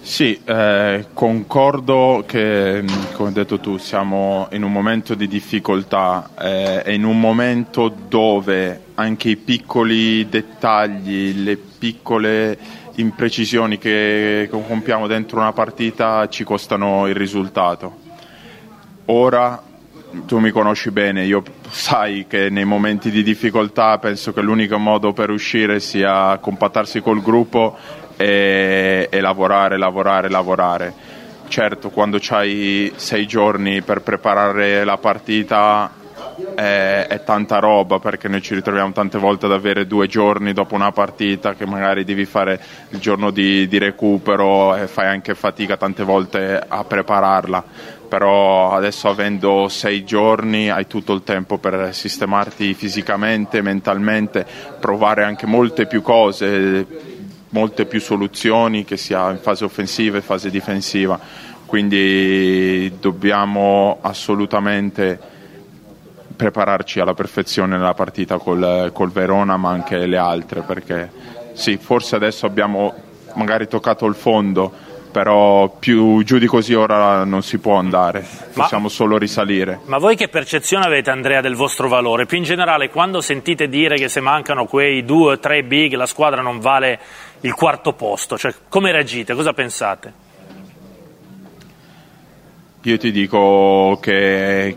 Sì, 0.00 0.40
eh, 0.44 1.06
concordo 1.14 2.24
che, 2.26 2.84
come 3.12 3.28
hai 3.28 3.34
detto 3.34 3.60
tu, 3.60 3.76
siamo 3.76 4.48
in 4.50 4.64
un 4.64 4.72
momento 4.72 5.14
di 5.14 5.28
difficoltà 5.28 6.30
eh, 6.36 6.92
in 6.92 7.04
un 7.04 7.20
momento 7.20 7.88
dove 7.88 8.83
anche 8.94 9.30
i 9.30 9.36
piccoli 9.36 10.28
dettagli, 10.28 11.42
le 11.42 11.56
piccole 11.56 12.58
imprecisioni 12.96 13.78
che 13.78 14.48
compiamo 14.50 15.06
dentro 15.06 15.40
una 15.40 15.52
partita 15.52 16.28
ci 16.28 16.44
costano 16.44 17.06
il 17.08 17.14
risultato. 17.14 18.02
Ora 19.06 19.62
tu 20.26 20.38
mi 20.38 20.50
conosci 20.50 20.90
bene, 20.92 21.24
io 21.24 21.42
sai 21.68 22.26
che 22.28 22.48
nei 22.48 22.64
momenti 22.64 23.10
di 23.10 23.24
difficoltà 23.24 23.98
penso 23.98 24.32
che 24.32 24.40
l'unico 24.40 24.78
modo 24.78 25.12
per 25.12 25.30
uscire 25.30 25.80
sia 25.80 26.38
compattarsi 26.38 27.00
col 27.00 27.20
gruppo 27.20 27.76
e, 28.16 29.08
e 29.10 29.20
lavorare, 29.20 29.76
lavorare, 29.76 30.30
lavorare. 30.30 30.94
Certo, 31.48 31.90
quando 31.90 32.18
hai 32.28 32.92
sei 32.94 33.26
giorni 33.26 33.82
per 33.82 34.02
preparare 34.02 34.84
la 34.84 34.96
partita 34.96 35.90
è, 36.54 37.06
è, 37.08 37.24
tanta 37.24 37.58
roba 37.58 37.98
perché 37.98 38.28
noi 38.28 38.42
ci 38.42 38.54
ritroviamo 38.54 38.92
tante 38.92 39.18
volte 39.18 39.46
ad 39.46 39.52
avere 39.52 39.86
due 39.86 40.06
giorni 40.06 40.52
dopo 40.52 40.74
una 40.74 40.92
partita 40.92 41.54
che 41.54 41.66
magari 41.66 42.04
devi 42.04 42.24
fare 42.24 42.60
il 42.90 42.98
giorno 42.98 43.30
di, 43.30 43.66
di 43.68 43.78
recupero 43.78 44.74
e 44.76 44.86
fai 44.86 45.06
anche 45.06 45.34
fatica 45.34 45.76
tante 45.76 46.02
volte 46.02 46.62
a 46.66 46.84
prepararla. 46.84 47.64
Però 48.08 48.72
adesso 48.72 49.08
avendo 49.08 49.68
sei 49.68 50.04
giorni 50.04 50.70
hai 50.70 50.86
tutto 50.86 51.12
il 51.14 51.24
tempo 51.24 51.58
per 51.58 51.92
sistemarti 51.92 52.74
fisicamente, 52.74 53.60
mentalmente, 53.60 54.46
provare 54.78 55.24
anche 55.24 55.46
molte 55.46 55.86
più 55.86 56.00
cose, 56.00 56.86
molte 57.48 57.86
più 57.86 58.00
soluzioni 58.00 58.84
che 58.84 58.96
sia 58.96 59.30
in 59.30 59.38
fase 59.38 59.64
offensiva 59.64 60.18
e 60.18 60.22
fase 60.22 60.50
difensiva, 60.50 61.18
quindi 61.66 62.92
dobbiamo 63.00 63.98
assolutamente 64.00 65.32
prepararci 66.36 67.00
alla 67.00 67.14
perfezione 67.14 67.76
nella 67.76 67.94
partita 67.94 68.38
col, 68.38 68.90
col 68.92 69.10
Verona 69.10 69.56
ma 69.56 69.70
anche 69.70 70.06
le 70.06 70.16
altre 70.16 70.62
perché 70.62 71.10
sì, 71.52 71.76
forse 71.76 72.16
adesso 72.16 72.46
abbiamo 72.46 72.92
magari 73.34 73.68
toccato 73.68 74.06
il 74.06 74.14
fondo 74.14 74.92
però 75.14 75.68
più 75.68 76.24
giù 76.24 76.38
di 76.38 76.46
così 76.46 76.74
ora 76.74 77.22
non 77.22 77.44
si 77.44 77.58
può 77.58 77.76
andare, 77.76 78.26
possiamo 78.52 78.86
ma, 78.86 78.88
solo 78.88 79.16
risalire. 79.16 79.78
Ma 79.84 79.98
voi 79.98 80.16
che 80.16 80.26
percezione 80.26 80.84
avete 80.84 81.10
Andrea 81.10 81.40
del 81.40 81.54
vostro 81.54 81.88
valore? 81.88 82.26
Più 82.26 82.36
in 82.36 82.42
generale 82.42 82.90
quando 82.90 83.20
sentite 83.20 83.68
dire 83.68 83.94
che 83.94 84.08
se 84.08 84.18
mancano 84.18 84.64
quei 84.64 85.04
due 85.04 85.34
o 85.34 85.38
tre 85.38 85.62
big 85.62 85.94
la 85.94 86.06
squadra 86.06 86.42
non 86.42 86.58
vale 86.58 86.98
il 87.42 87.54
quarto 87.54 87.92
posto, 87.92 88.36
cioè 88.36 88.52
come 88.68 88.90
reagite, 88.90 89.34
cosa 89.34 89.52
pensate? 89.52 90.12
Io 92.82 92.98
ti 92.98 93.12
dico 93.12 93.96
che 94.02 94.76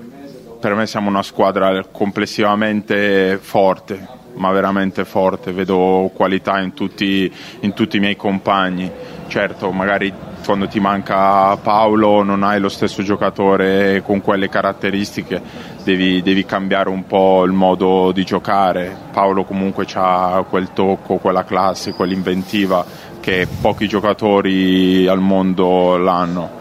per 0.60 0.74
me 0.74 0.88
siamo 0.88 1.10
una 1.10 1.24
squadra 1.24 1.84
complessivamente 1.92 3.38
forte, 3.42 4.08
ma 4.36 4.52
veramente 4.52 5.06
forte, 5.06 5.52
vedo 5.52 6.12
qualità 6.14 6.60
in 6.60 6.74
tutti, 6.74 7.32
in 7.62 7.74
tutti 7.74 7.98
i 7.98 8.00
miei 8.00 8.16
compagni. 8.16 8.90
Certo, 9.28 9.72
magari 9.72 10.12
quando 10.46 10.68
ti 10.68 10.80
manca 10.80 11.58
Paolo 11.58 12.24
non 12.24 12.44
hai 12.44 12.60
lo 12.60 12.70
stesso 12.70 13.04
giocatore 13.04 14.02
con 14.06 14.22
quelle 14.22 14.48
caratteristiche, 14.48 15.42
devi, 15.84 16.22
devi 16.22 16.46
cambiare 16.46 16.90
un 16.90 17.06
po' 17.06 17.44
il 17.44 17.52
modo 17.52 18.12
di 18.12 18.24
giocare. 18.24 18.96
Paolo 19.12 19.44
comunque 19.44 19.86
ha 19.94 20.46
quel 20.50 20.72
tocco, 20.74 21.18
quella 21.18 21.44
classe, 21.44 21.94
quell'inventiva 21.94 22.86
che 23.20 23.48
pochi 23.60 23.88
giocatori 23.88 25.06
al 25.08 25.20
mondo 25.20 25.98
l'hanno. 25.98 26.57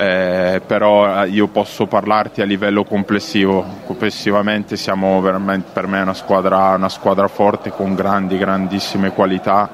Eh, 0.00 0.62
però 0.66 1.26
io 1.26 1.48
posso 1.48 1.84
parlarti 1.84 2.40
a 2.40 2.46
livello 2.46 2.84
complessivo. 2.84 3.62
Complessivamente 3.84 4.78
siamo 4.78 5.20
veramente 5.20 5.68
per 5.74 5.86
me 5.86 6.00
una 6.00 6.14
squadra, 6.14 6.74
una 6.74 6.88
squadra 6.88 7.28
forte 7.28 7.68
con 7.68 7.94
grandi, 7.94 8.38
grandissime 8.38 9.10
qualità. 9.10 9.68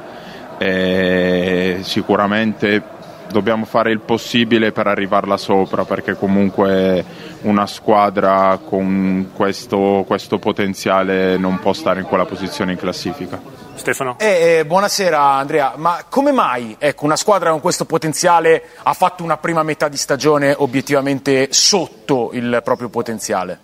Eh, 0.59 1.78
sicuramente 1.82 2.82
dobbiamo 3.31 3.66
fare 3.66 3.93
il 3.93 4.01
possibile 4.01 4.73
per 4.73 4.89
arrivarla 4.89 5.36
sopra 5.36 5.85
perché 5.85 6.16
comunque 6.16 7.05
una 7.43 7.66
squadra 7.66 8.59
con 8.65 9.31
questo, 9.32 10.03
questo 10.09 10.40
potenziale 10.40 11.36
non 11.36 11.61
può 11.61 11.73
stare 11.73 12.01
in 12.01 12.07
quella 12.07 12.24
posizione 12.24 12.73
in 12.73 12.78
classifica. 12.78 13.65
Stefano? 13.77 14.16
Eh, 14.19 14.59
eh, 14.59 14.66
buonasera 14.66 15.20
Andrea, 15.20 15.74
ma 15.77 16.05
come 16.09 16.32
mai 16.32 16.77
ecco, 16.78 17.05
una 17.05 17.16
squadra 17.16 17.51
con 17.51 17.61
questo 17.61 17.85
potenziale 17.85 18.62
ha 18.82 18.93
fatto 18.94 19.23
una 19.23 19.36
prima 19.36 19.62
metà 19.62 19.89
di 19.89 19.97
stagione 19.97 20.55
obiettivamente 20.57 21.48
sotto 21.51 22.31
il 22.32 22.61
proprio 22.65 22.89
potenziale? 22.89 23.61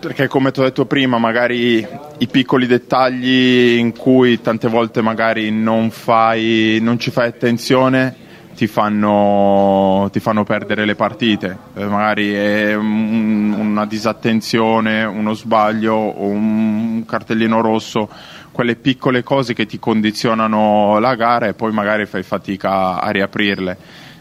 Perché 0.00 0.28
come 0.28 0.50
ti 0.50 0.60
ho 0.60 0.64
detto 0.64 0.86
prima, 0.86 1.18
magari 1.18 1.86
i 2.18 2.26
piccoli 2.26 2.66
dettagli 2.66 3.76
in 3.78 3.94
cui 3.94 4.40
tante 4.40 4.68
volte 4.68 5.02
magari 5.02 5.50
non, 5.50 5.90
fai, 5.90 6.78
non 6.80 6.98
ci 6.98 7.10
fai 7.10 7.28
attenzione 7.28 8.28
ti 8.60 8.66
fanno, 8.66 10.10
ti 10.12 10.20
fanno 10.20 10.44
perdere 10.44 10.84
le 10.84 10.94
partite. 10.94 11.56
Eh, 11.76 11.86
magari 11.86 12.34
è 12.34 12.74
un- 12.74 13.54
una 13.58 13.86
disattenzione, 13.86 15.02
uno 15.02 15.32
sbaglio 15.32 15.94
o 15.94 16.26
un 16.26 17.02
cartellino 17.06 17.62
rosso, 17.62 18.10
quelle 18.52 18.76
piccole 18.76 19.22
cose 19.22 19.54
che 19.54 19.64
ti 19.64 19.78
condizionano 19.78 20.98
la 20.98 21.14
gara 21.14 21.46
e 21.46 21.54
poi 21.54 21.72
magari 21.72 22.04
fai 22.04 22.22
fatica 22.22 23.00
a 23.00 23.08
riaprirle. 23.08 23.78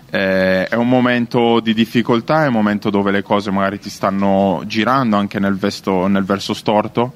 Eh, 0.09 0.67
è 0.67 0.75
un 0.75 0.87
momento 0.87 1.59
di 1.59 1.73
difficoltà, 1.73 2.45
è 2.45 2.47
un 2.47 2.53
momento 2.53 2.89
dove 2.89 3.11
le 3.11 3.23
cose 3.23 3.51
magari 3.51 3.77
ti 3.77 3.89
stanno 3.89 4.61
girando 4.65 5.17
anche 5.17 5.39
nel, 5.39 5.57
vesto- 5.57 6.07
nel 6.07 6.23
verso 6.23 6.53
storto, 6.53 7.11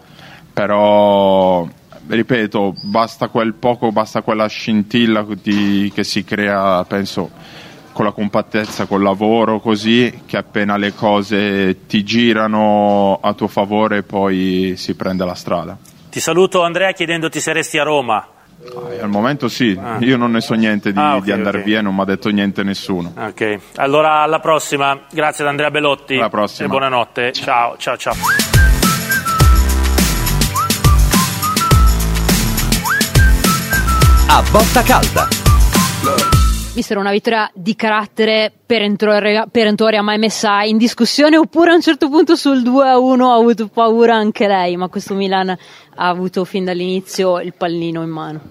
però 0.51 1.65
ripeto, 2.07 2.75
basta 2.81 3.27
quel 3.29 3.53
poco, 3.53 3.91
basta 3.91 4.21
quella 4.21 4.47
scintilla 4.47 5.25
di- 5.41 5.91
che 5.93 6.03
si 6.03 6.23
crea, 6.23 6.83
penso, 6.85 7.29
con 7.93 8.05
la 8.05 8.11
compattezza, 8.11 8.85
col 8.85 9.01
lavoro, 9.03 9.59
così 9.59 10.21
che 10.25 10.37
appena 10.37 10.77
le 10.77 10.93
cose 10.95 11.85
ti 11.85 12.03
girano 12.03 13.19
a 13.21 13.33
tuo 13.33 13.47
favore 13.47 14.01
poi 14.03 14.73
si 14.77 14.95
prende 14.95 15.23
la 15.25 15.35
strada. 15.35 15.77
Ti 16.09 16.19
saluto 16.19 16.61
Andrea 16.63 16.91
chiedendoti 16.91 17.39
se 17.39 17.53
resti 17.53 17.77
a 17.77 17.83
Roma. 17.83 18.27
E 18.91 18.99
al 19.01 19.09
momento 19.09 19.47
sì, 19.49 19.77
io 19.99 20.15
non 20.17 20.31
ne 20.31 20.39
so 20.41 20.53
niente 20.53 20.93
di, 20.93 20.99
Ah, 20.99 21.17
ok, 21.17 21.23
di 21.23 21.31
andare 21.31 21.57
ok. 21.59 21.63
via, 21.65 21.81
non 21.81 21.93
mi 21.95 22.01
ha 22.01 22.05
detto 22.05 22.29
niente 22.29 22.63
nessuno. 22.63 23.11
Ok, 23.17 23.57
allora 23.75 24.21
alla 24.21 24.39
prossima. 24.39 25.01
Grazie 25.11 25.43
ad 25.43 25.49
Andrea 25.49 25.69
Bellotti. 25.69 26.15
Alla 26.15 26.29
prossima. 26.29 26.67
E 26.67 26.71
buonanotte. 26.71 27.31
Ciao, 27.33 27.75
ciao, 27.77 27.97
ciao. 27.97 28.72
A 34.35 34.41
botta 34.51 34.81
calda. 34.81 35.27
Mister, 36.73 36.97
una 36.97 37.11
vittoria 37.11 37.51
di 37.53 37.75
carattere 37.75 38.51
perentoria, 38.65 40.01
mai 40.01 40.17
messa 40.17 40.63
in 40.63 40.77
discussione 40.77 41.37
oppure 41.37 41.69
a 41.69 41.75
un 41.75 41.83
certo 41.83 42.09
punto 42.09 42.35
sul 42.35 42.63
2-1 42.63 43.21
ha 43.21 43.35
avuto 43.35 43.67
paura 43.67 44.15
anche 44.15 44.47
lei, 44.47 44.75
ma 44.75 44.87
questo 44.87 45.13
Milan 45.13 45.49
ha 45.49 46.07
avuto 46.07 46.45
fin 46.45 46.65
dall'inizio 46.65 47.39
il 47.41 47.53
pallino 47.55 48.01
in 48.01 48.09
mano. 48.09 48.41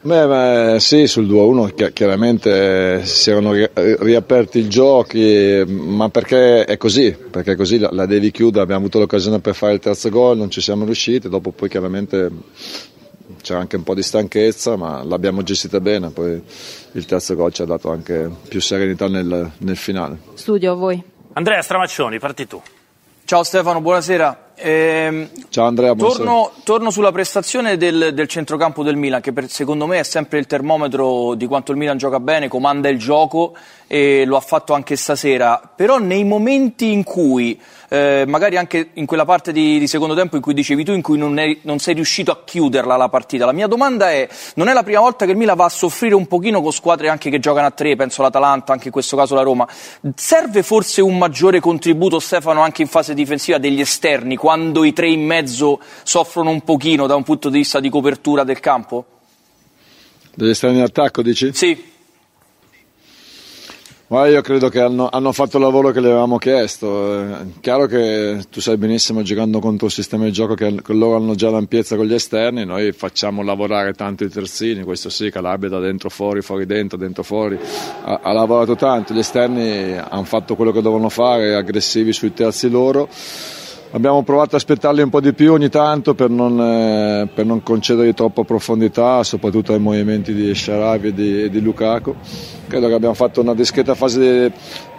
Beh, 0.00 0.26
beh, 0.26 0.80
sì, 0.80 1.06
sul 1.06 1.28
2-1 1.28 1.72
chi- 1.72 1.92
chiaramente 1.92 2.96
eh, 3.02 3.06
si 3.06 3.30
erano 3.30 3.52
ri- 3.52 3.70
riaperti 3.72 4.58
i 4.58 4.68
giochi, 4.68 5.62
ma 5.68 6.08
perché 6.08 6.64
è 6.64 6.76
così, 6.76 7.16
perché 7.30 7.54
così 7.54 7.78
la, 7.78 7.90
la 7.92 8.06
devi 8.06 8.32
chiudere, 8.32 8.64
abbiamo 8.64 8.80
avuto 8.80 8.98
l'occasione 8.98 9.38
per 9.38 9.54
fare 9.54 9.74
il 9.74 9.78
terzo 9.78 10.08
gol, 10.08 10.36
non 10.36 10.50
ci 10.50 10.60
siamo 10.60 10.84
riusciti, 10.84 11.28
dopo 11.28 11.52
poi 11.52 11.68
chiaramente 11.68 12.28
c'era 13.42 13.58
anche 13.58 13.76
un 13.76 13.82
po' 13.82 13.94
di 13.94 14.02
stanchezza, 14.02 14.76
ma 14.76 15.02
l'abbiamo 15.02 15.42
gestita 15.42 15.80
bene, 15.80 16.10
poi 16.10 16.42
il 16.92 17.04
terzo 17.04 17.34
gol 17.34 17.52
ci 17.52 17.62
ha 17.62 17.66
dato 17.66 17.90
anche 17.90 18.30
più 18.48 18.60
serenità 18.60 19.08
nel, 19.08 19.50
nel 19.58 19.76
finale. 19.76 20.18
Studio 20.34 20.72
a 20.72 20.74
voi. 20.74 21.02
Andrea 21.34 21.60
Stramaccioni, 21.60 22.18
parti 22.18 22.46
tu. 22.46 22.62
Ciao 23.24 23.42
Stefano, 23.42 23.80
buonasera. 23.80 24.51
Ehm, 24.54 25.28
Ciao 25.48 25.66
Andrea, 25.66 25.94
torno, 25.94 26.52
torno 26.64 26.90
sulla 26.90 27.12
prestazione 27.12 27.76
del, 27.76 28.12
del 28.14 28.28
centrocampo 28.28 28.82
del 28.82 28.96
Milan, 28.96 29.20
che 29.20 29.32
per- 29.32 29.50
secondo 29.50 29.86
me 29.86 29.98
è 29.98 30.02
sempre 30.02 30.38
il 30.38 30.46
termometro 30.46 31.34
di 31.34 31.46
quanto 31.46 31.72
il 31.72 31.78
Milan 31.78 31.98
gioca 31.98 32.20
bene, 32.20 32.48
comanda 32.48 32.88
il 32.88 32.98
gioco 32.98 33.54
e 33.86 34.24
lo 34.24 34.36
ha 34.36 34.40
fatto 34.40 34.72
anche 34.72 34.96
stasera. 34.96 35.60
Però 35.74 35.98
nei 35.98 36.24
momenti 36.24 36.92
in 36.92 37.02
cui, 37.02 37.60
eh, 37.88 38.24
magari 38.26 38.56
anche 38.56 38.90
in 38.94 39.04
quella 39.04 39.26
parte 39.26 39.52
di, 39.52 39.78
di 39.78 39.86
secondo 39.86 40.14
tempo 40.14 40.36
in 40.36 40.42
cui 40.42 40.54
dicevi 40.54 40.84
tu, 40.84 40.92
in 40.92 41.02
cui 41.02 41.18
non, 41.18 41.38
eri- 41.38 41.60
non 41.64 41.78
sei 41.78 41.94
riuscito 41.94 42.30
a 42.30 42.40
chiuderla 42.44 42.96
la 42.96 43.08
partita, 43.08 43.44
la 43.44 43.52
mia 43.52 43.66
domanda 43.66 44.10
è, 44.10 44.26
non 44.54 44.68
è 44.68 44.72
la 44.72 44.82
prima 44.82 45.00
volta 45.00 45.26
che 45.26 45.32
il 45.32 45.36
Milan 45.36 45.56
va 45.56 45.66
a 45.66 45.68
soffrire 45.68 46.14
un 46.14 46.26
pochino 46.26 46.62
con 46.62 46.72
squadre 46.72 47.08
anche 47.08 47.28
che 47.28 47.38
giocano 47.38 47.66
a 47.66 47.70
tre, 47.70 47.96
penso 47.96 48.22
all'Atalanta, 48.22 48.72
anche 48.72 48.86
in 48.86 48.92
questo 48.92 49.16
caso 49.16 49.34
la 49.34 49.42
Roma. 49.42 49.68
Serve 50.14 50.62
forse 50.62 51.02
un 51.02 51.18
maggiore 51.18 51.60
contributo, 51.60 52.18
Stefano, 52.18 52.62
anche 52.62 52.82
in 52.82 52.88
fase 52.88 53.12
difensiva 53.12 53.58
degli 53.58 53.80
esterni, 53.80 54.36
quando 54.42 54.82
i 54.82 54.92
tre 54.92 55.08
in 55.08 55.24
mezzo 55.24 55.78
soffrono 56.02 56.50
un 56.50 56.62
pochino 56.62 57.06
da 57.06 57.14
un 57.14 57.22
punto 57.22 57.48
di 57.48 57.58
vista 57.58 57.78
di 57.78 57.88
copertura 57.88 58.42
del 58.42 58.58
campo? 58.58 59.04
Degli 60.34 60.48
esterni 60.48 60.78
in 60.78 60.82
attacco 60.82 61.22
dici? 61.22 61.52
Sì. 61.54 61.90
Ma 64.08 64.26
io 64.26 64.40
credo 64.40 64.68
che 64.68 64.80
hanno, 64.80 65.08
hanno 65.08 65.30
fatto 65.30 65.58
il 65.58 65.62
lavoro 65.62 65.92
che 65.92 66.00
le 66.00 66.08
avevamo 66.08 66.38
chiesto. 66.38 67.20
È 67.20 67.44
chiaro 67.60 67.86
che 67.86 68.42
tu 68.50 68.60
sai 68.60 68.76
benissimo, 68.78 69.22
giocando 69.22 69.60
contro 69.60 69.86
il 69.86 69.92
sistema 69.92 70.24
di 70.24 70.32
gioco, 70.32 70.54
che, 70.54 70.74
che 70.82 70.92
loro 70.92 71.18
hanno 71.18 71.36
già 71.36 71.48
l'ampiezza 71.48 71.94
con 71.94 72.06
gli 72.06 72.14
esterni, 72.14 72.64
noi 72.64 72.90
facciamo 72.90 73.44
lavorare 73.44 73.92
tanto 73.92 74.24
i 74.24 74.28
terzini, 74.28 74.82
questo 74.82 75.08
sì, 75.08 75.30
Calabria 75.30 75.70
da 75.70 75.78
dentro 75.78 76.10
fuori, 76.10 76.42
fuori 76.42 76.66
dentro, 76.66 76.98
dentro 76.98 77.22
fuori, 77.22 77.56
ha, 78.02 78.18
ha 78.20 78.32
lavorato 78.32 78.74
tanto, 78.74 79.14
gli 79.14 79.20
esterni 79.20 79.96
hanno 79.96 80.24
fatto 80.24 80.56
quello 80.56 80.72
che 80.72 80.82
dovevano 80.82 81.10
fare, 81.10 81.54
aggressivi 81.54 82.12
sui 82.12 82.34
terzi 82.34 82.68
loro. 82.68 83.08
Abbiamo 83.94 84.22
provato 84.22 84.54
a 84.54 84.58
aspettarli 84.58 85.02
un 85.02 85.10
po' 85.10 85.20
di 85.20 85.34
più 85.34 85.52
ogni 85.52 85.68
tanto 85.68 86.14
per 86.14 86.30
non, 86.30 86.58
eh, 86.58 87.28
per 87.32 87.44
non 87.44 87.62
concedergli 87.62 88.14
troppa 88.14 88.42
profondità, 88.42 89.22
soprattutto 89.22 89.74
ai 89.74 89.80
movimenti 89.80 90.32
di 90.32 90.54
Sharavi 90.54 91.08
e 91.08 91.12
di, 91.12 91.42
e 91.42 91.50
di 91.50 91.60
Lukaku. 91.60 92.14
Credo 92.68 92.88
che 92.88 92.94
abbiamo 92.94 93.12
fatto 93.12 93.42
una 93.42 93.54
discreta 93.54 93.94
fase, 93.94 94.50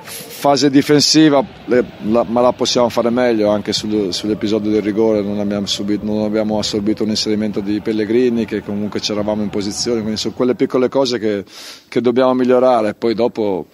fase 0.03 0.69
difensiva, 0.69 1.43
le- 1.65 1.83
la- 2.03 2.23
ma 2.27 2.41
la 2.41 2.51
possiamo 2.53 2.87
fare 2.89 3.09
meglio 3.09 3.49
anche 3.49 3.73
sul- 3.73 4.13
sull'episodio 4.13 4.69
del 4.69 4.83
rigore. 4.83 5.23
Non 5.23 5.39
abbiamo, 5.39 5.65
subito- 5.65 6.05
non 6.05 6.23
abbiamo 6.25 6.59
assorbito 6.59 7.01
un 7.01 7.09
inserimento 7.09 7.61
di 7.61 7.81
Pellegrini, 7.81 8.45
che 8.45 8.61
comunque 8.61 8.99
ci 8.99 9.11
eravamo 9.11 9.41
in 9.41 9.49
posizione. 9.49 10.01
Quindi 10.01 10.19
sono 10.19 10.35
quelle 10.35 10.53
piccole 10.53 10.87
cose 10.87 11.17
che, 11.17 11.43
che 11.87 11.99
dobbiamo 11.99 12.35
migliorare. 12.35 12.93
Poi 12.93 13.15
dopo. 13.15 13.65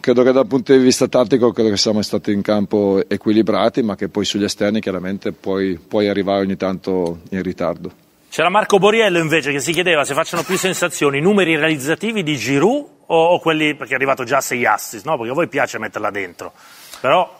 Credo 0.00 0.22
che 0.22 0.32
dal 0.32 0.46
punto 0.46 0.72
di 0.72 0.78
vista 0.78 1.06
tattico 1.08 1.52
credo 1.52 1.68
che 1.68 1.76
siamo 1.76 2.00
stati 2.00 2.32
in 2.32 2.40
campo 2.40 3.02
equilibrati, 3.06 3.82
ma 3.82 3.96
che 3.96 4.08
poi 4.08 4.24
sugli 4.24 4.44
esterni 4.44 4.80
chiaramente 4.80 5.32
puoi, 5.32 5.78
puoi 5.78 6.08
arrivare 6.08 6.40
ogni 6.40 6.56
tanto 6.56 7.20
in 7.30 7.42
ritardo. 7.42 7.92
C'era 8.30 8.48
Marco 8.48 8.78
Boriello 8.78 9.18
invece 9.18 9.52
che 9.52 9.60
si 9.60 9.72
chiedeva 9.72 10.04
se 10.04 10.14
facciano 10.14 10.42
più 10.42 10.56
sensazioni 10.56 11.18
i 11.18 11.20
numeri 11.20 11.56
realizzativi 11.56 12.22
di 12.22 12.36
Giroud 12.36 12.86
o, 13.06 13.24
o 13.24 13.38
quelli 13.40 13.74
perché 13.74 13.92
è 13.92 13.96
arrivato 13.96 14.24
già 14.24 14.38
a 14.38 14.40
6 14.40 14.66
assist, 14.66 15.04
no? 15.04 15.16
Perché 15.16 15.32
a 15.32 15.34
voi 15.34 15.48
piace 15.48 15.78
metterla 15.78 16.10
dentro. 16.10 16.52
Però 17.00 17.38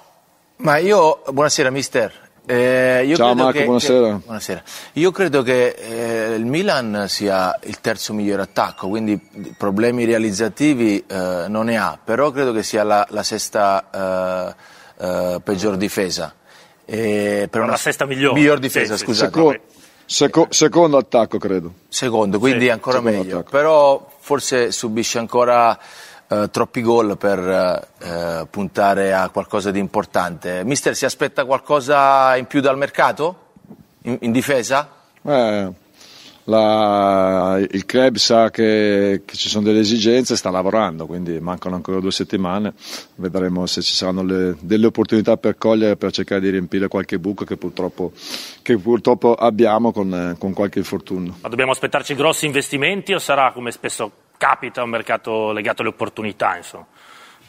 Ma 0.57 0.77
io, 0.79 1.23
buonasera 1.31 1.71
mister. 1.71 2.30
Eh, 2.47 3.05
io 3.07 3.17
Ciao, 3.17 3.27
credo 3.29 3.43
Marco, 3.45 3.59
che- 3.59 3.65
buonasera. 3.65 4.07
che- 4.09 4.23
buonasera. 4.25 4.63
Io 4.95 5.11
credo 5.13 5.43
che 5.43 5.69
eh, 5.69 6.35
il 6.35 6.45
Milan 6.47 7.05
sia 7.09 7.57
il 7.65 7.81
terzo 7.81 8.13
migliore 8.13 8.43
attacco, 8.43 8.89
quindi 8.89 9.21
problemi 9.57 10.05
realizzativi 10.05 11.05
eh, 11.07 11.45
non 11.49 11.67
ne 11.67 11.77
ha, 11.79 11.99
però 12.03 12.31
credo 12.33 12.53
che 12.53 12.63
sia 12.65 12.83
la, 12.83 13.07
la 13.11 13.23
sesta 13.23 14.55
eh, 14.99 15.05
eh, 15.07 15.41
peggior 15.45 15.77
difesa. 15.77 16.35
Eh, 16.85 17.47
per 17.49 17.67
la 17.67 17.77
sesta 17.77 18.05
migliore. 18.05 18.35
Miglior 18.35 18.59
difesa, 18.59 18.95
Sì, 18.95 18.99
sì. 18.99 19.05
scusate. 19.05 19.31
Seco- 19.31 19.61
seco- 20.07 20.47
secondo 20.51 20.97
attacco, 20.97 21.39
credo. 21.39 21.73
Secondo, 21.89 22.41
quindi 22.41 22.65
Sì, 22.65 22.71
ancora 22.71 22.97
secondo 22.97 23.17
meglio. 23.19 23.39
attacco. 23.39 23.51
Però 23.57 24.11
forse 24.19 24.73
subisce 24.73 25.19
ancora 25.19 25.79
eh, 26.31 26.49
troppi 26.51 26.81
gol 26.81 27.19
per 27.19 27.89
eh, 27.99 28.47
puntare 28.49 29.13
a 29.13 29.29
qualcosa 29.31 29.73
di 29.73 29.81
importante. 29.81 30.63
Mister, 30.65 30.95
si 30.95 31.05
aspetta 31.05 31.45
qualcosa 31.45 32.37
in 32.37 32.47
più 32.47 32.61
dal 32.61 32.79
mercato? 32.79 33.49
In, 34.03 34.17
in 34.21 34.33
difesa? 34.33 34.89
Eh, 35.23 35.69
la- 36.45 37.59
il 37.71 37.85
club 37.85 38.17
sa 38.17 38.51
che, 38.51 39.23
che 39.25 39.37
ci 39.37 39.49
sono 39.49 39.65
delle 39.65 39.81
esigenze, 39.81 40.37
sta 40.37 40.51
lavorando, 40.51 41.07
quindi 41.07 41.39
mancano 41.41 41.75
ancora 41.75 42.01
due 42.01 42.11
settimane, 42.13 42.73
vedremo 43.17 43.67
se 43.67 43.83
ci 43.83 43.93
saranno 43.93 44.23
le- 44.23 44.57
delle 44.61 44.87
opportunità 44.87 45.37
per 45.37 45.59
cogliere 45.59 45.97
per 45.97 46.13
cercare 46.13 46.41
di 46.41 46.51
riempire 46.51 46.89
qualche 46.89 47.19
buco 47.19 47.45
che 47.45 47.57
purtroppo, 47.57 48.13
che 48.63 48.79
purtroppo 48.79 49.35
abbiamo 49.35 49.93
con, 49.93 50.37
con 50.39 50.53
qualche 50.53 50.79
infortunio. 50.79 51.37
ma 51.41 51.49
dobbiamo 51.49 51.73
aspettarci 51.73 52.15
grossi 52.15 52.47
investimenti 52.47 53.13
o 53.13 53.19
sarà 53.19 53.53
come 53.53 53.71
spesso 53.71 54.11
capita 54.41 54.83
un 54.83 54.89
mercato 54.89 55.53
legato 55.53 55.83
alle 55.83 55.91
opportunità, 55.91 56.57
insomma? 56.57 56.87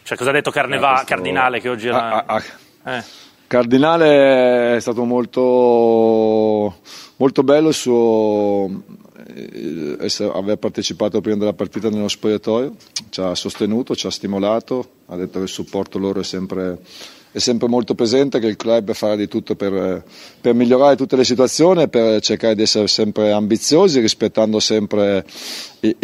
Cioè, 0.03 0.18
cosa 0.18 0.31
ha 0.31 0.34
detto 0.34 0.51
Carneva- 0.51 1.01
Eh, 1.01 1.05
Cardinale 1.05 1.61
che 1.61 1.69
oggi 1.69 1.88
era... 1.88 2.26
Ah, 2.26 2.41
ah, 2.84 2.97
Eh. 2.97 3.03
Cardinale 3.47 4.76
è 4.76 4.80
stato 4.81 5.05
molto, 5.05 6.80
molto 7.15 7.43
bello 7.43 7.69
il 7.69 7.73
suo 7.73 8.84
eh, 9.26 10.31
aver 10.34 10.57
partecipato 10.57 11.22
prima 11.22 11.38
della 11.38 11.53
partita 11.53 11.89
nello 11.89 12.07
spogliatoio, 12.09 12.76
ci 13.09 13.22
ha 13.22 13.35
sostenuto, 13.35 13.95
ci 13.95 14.07
ha 14.07 14.11
stimolato, 14.11 14.91
ha 15.07 15.15
detto 15.15 15.38
che 15.39 15.43
il 15.45 15.49
supporto 15.49 15.97
loro 15.97 16.19
è 16.22 16.23
sempre, 16.23 16.80
è 17.31 17.39
sempre 17.39 17.67
molto 17.67 17.95
presente, 17.95 18.39
che 18.39 18.47
il 18.47 18.57
club 18.57 18.91
farà 18.93 19.15
di 19.15 19.27
tutto 19.27 19.55
per, 19.55 20.03
per 20.41 20.53
migliorare 20.53 20.97
tutte 20.97 21.15
le 21.15 21.23
situazioni 21.23 21.87
per 21.87 22.19
cercare 22.21 22.55
di 22.55 22.63
essere 22.63 22.87
sempre 22.87 23.31
ambiziosi, 23.31 23.99
rispettando 24.01 24.59
sempre 24.59 25.25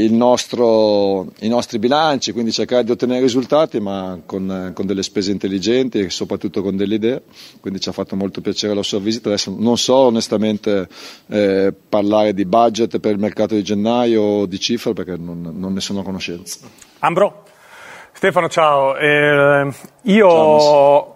nostro- 0.10 1.28
i 1.40 1.48
nostri 1.50 1.80
bilanci, 1.80 2.32
quindi 2.32 2.52
cercare 2.52 2.84
di 2.84 2.92
ottenere 2.92 3.22
risultati 3.22 3.80
ma 3.80 4.20
con, 4.26 4.72
con 4.74 4.86
delle 4.86 5.04
spese 5.04 5.32
intelligenti 5.32 6.00
e 6.00 6.10
soprattutto 6.10 6.62
con 6.62 6.78
delle 6.78 6.96
idee, 6.96 7.24
quindi 7.60 7.80
ci 7.82 7.90
ha 7.90 7.92
fatto 7.92 8.16
molto 8.16 8.40
piacere 8.42 8.74
la 8.74 8.84
sua 8.84 9.00
visita, 9.00 9.28
adesso 9.28 9.54
non 9.58 9.78
so 9.78 9.96
onestamente 9.96 10.88
eh, 11.28 11.74
parlare 11.90 12.34
di 12.34 12.46
budget 12.46 13.00
per 13.00 13.12
il 13.12 13.20
mercato 13.20 13.54
di 13.54 13.64
gennaio 13.64 14.22
o 14.22 14.46
di 14.46 14.60
cifre 14.60 14.94
perché 14.94 15.18
non, 15.18 15.54
non 15.56 15.74
ne 15.74 15.82
sono 15.82 16.00
a 16.00 16.04
conoscenza. 16.04 16.60
Ambro? 17.00 17.44
Stefano, 18.18 18.50
ciao. 18.50 18.98
Eh, 18.98 19.72
io, 20.06 20.30
ciao, 20.30 21.16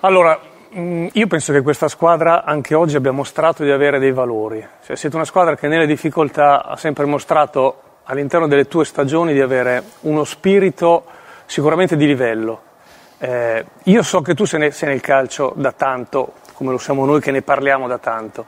allora, 0.00 0.38
mh, 0.70 1.08
io 1.12 1.26
penso 1.26 1.52
che 1.52 1.62
questa 1.62 1.88
squadra 1.88 2.44
anche 2.44 2.74
oggi 2.74 2.96
abbia 2.96 3.12
mostrato 3.12 3.62
di 3.64 3.70
avere 3.70 3.98
dei 3.98 4.12
valori. 4.12 4.66
Cioè, 4.84 4.96
siete 4.96 5.16
una 5.16 5.24
squadra 5.24 5.56
che 5.56 5.68
nelle 5.68 5.86
difficoltà 5.86 6.64
ha 6.64 6.76
sempre 6.76 7.04
mostrato 7.04 7.82
all'interno 8.04 8.46
delle 8.46 8.66
tue 8.66 8.84
stagioni 8.84 9.32
di 9.32 9.40
avere 9.40 9.82
uno 10.00 10.24
spirito 10.24 11.04
sicuramente 11.46 11.96
di 11.96 12.06
livello. 12.06 12.62
Eh, 13.18 13.64
io 13.84 14.02
so 14.02 14.22
che 14.22 14.34
tu 14.34 14.44
sei, 14.44 14.60
ne, 14.60 14.70
sei 14.70 14.88
nel 14.88 15.00
calcio 15.00 15.52
da 15.56 15.72
tanto, 15.72 16.34
come 16.54 16.70
lo 16.70 16.78
siamo 16.78 17.04
noi 17.04 17.20
che 17.20 17.30
ne 17.30 17.42
parliamo 17.42 17.86
da 17.86 17.98
tanto, 17.98 18.46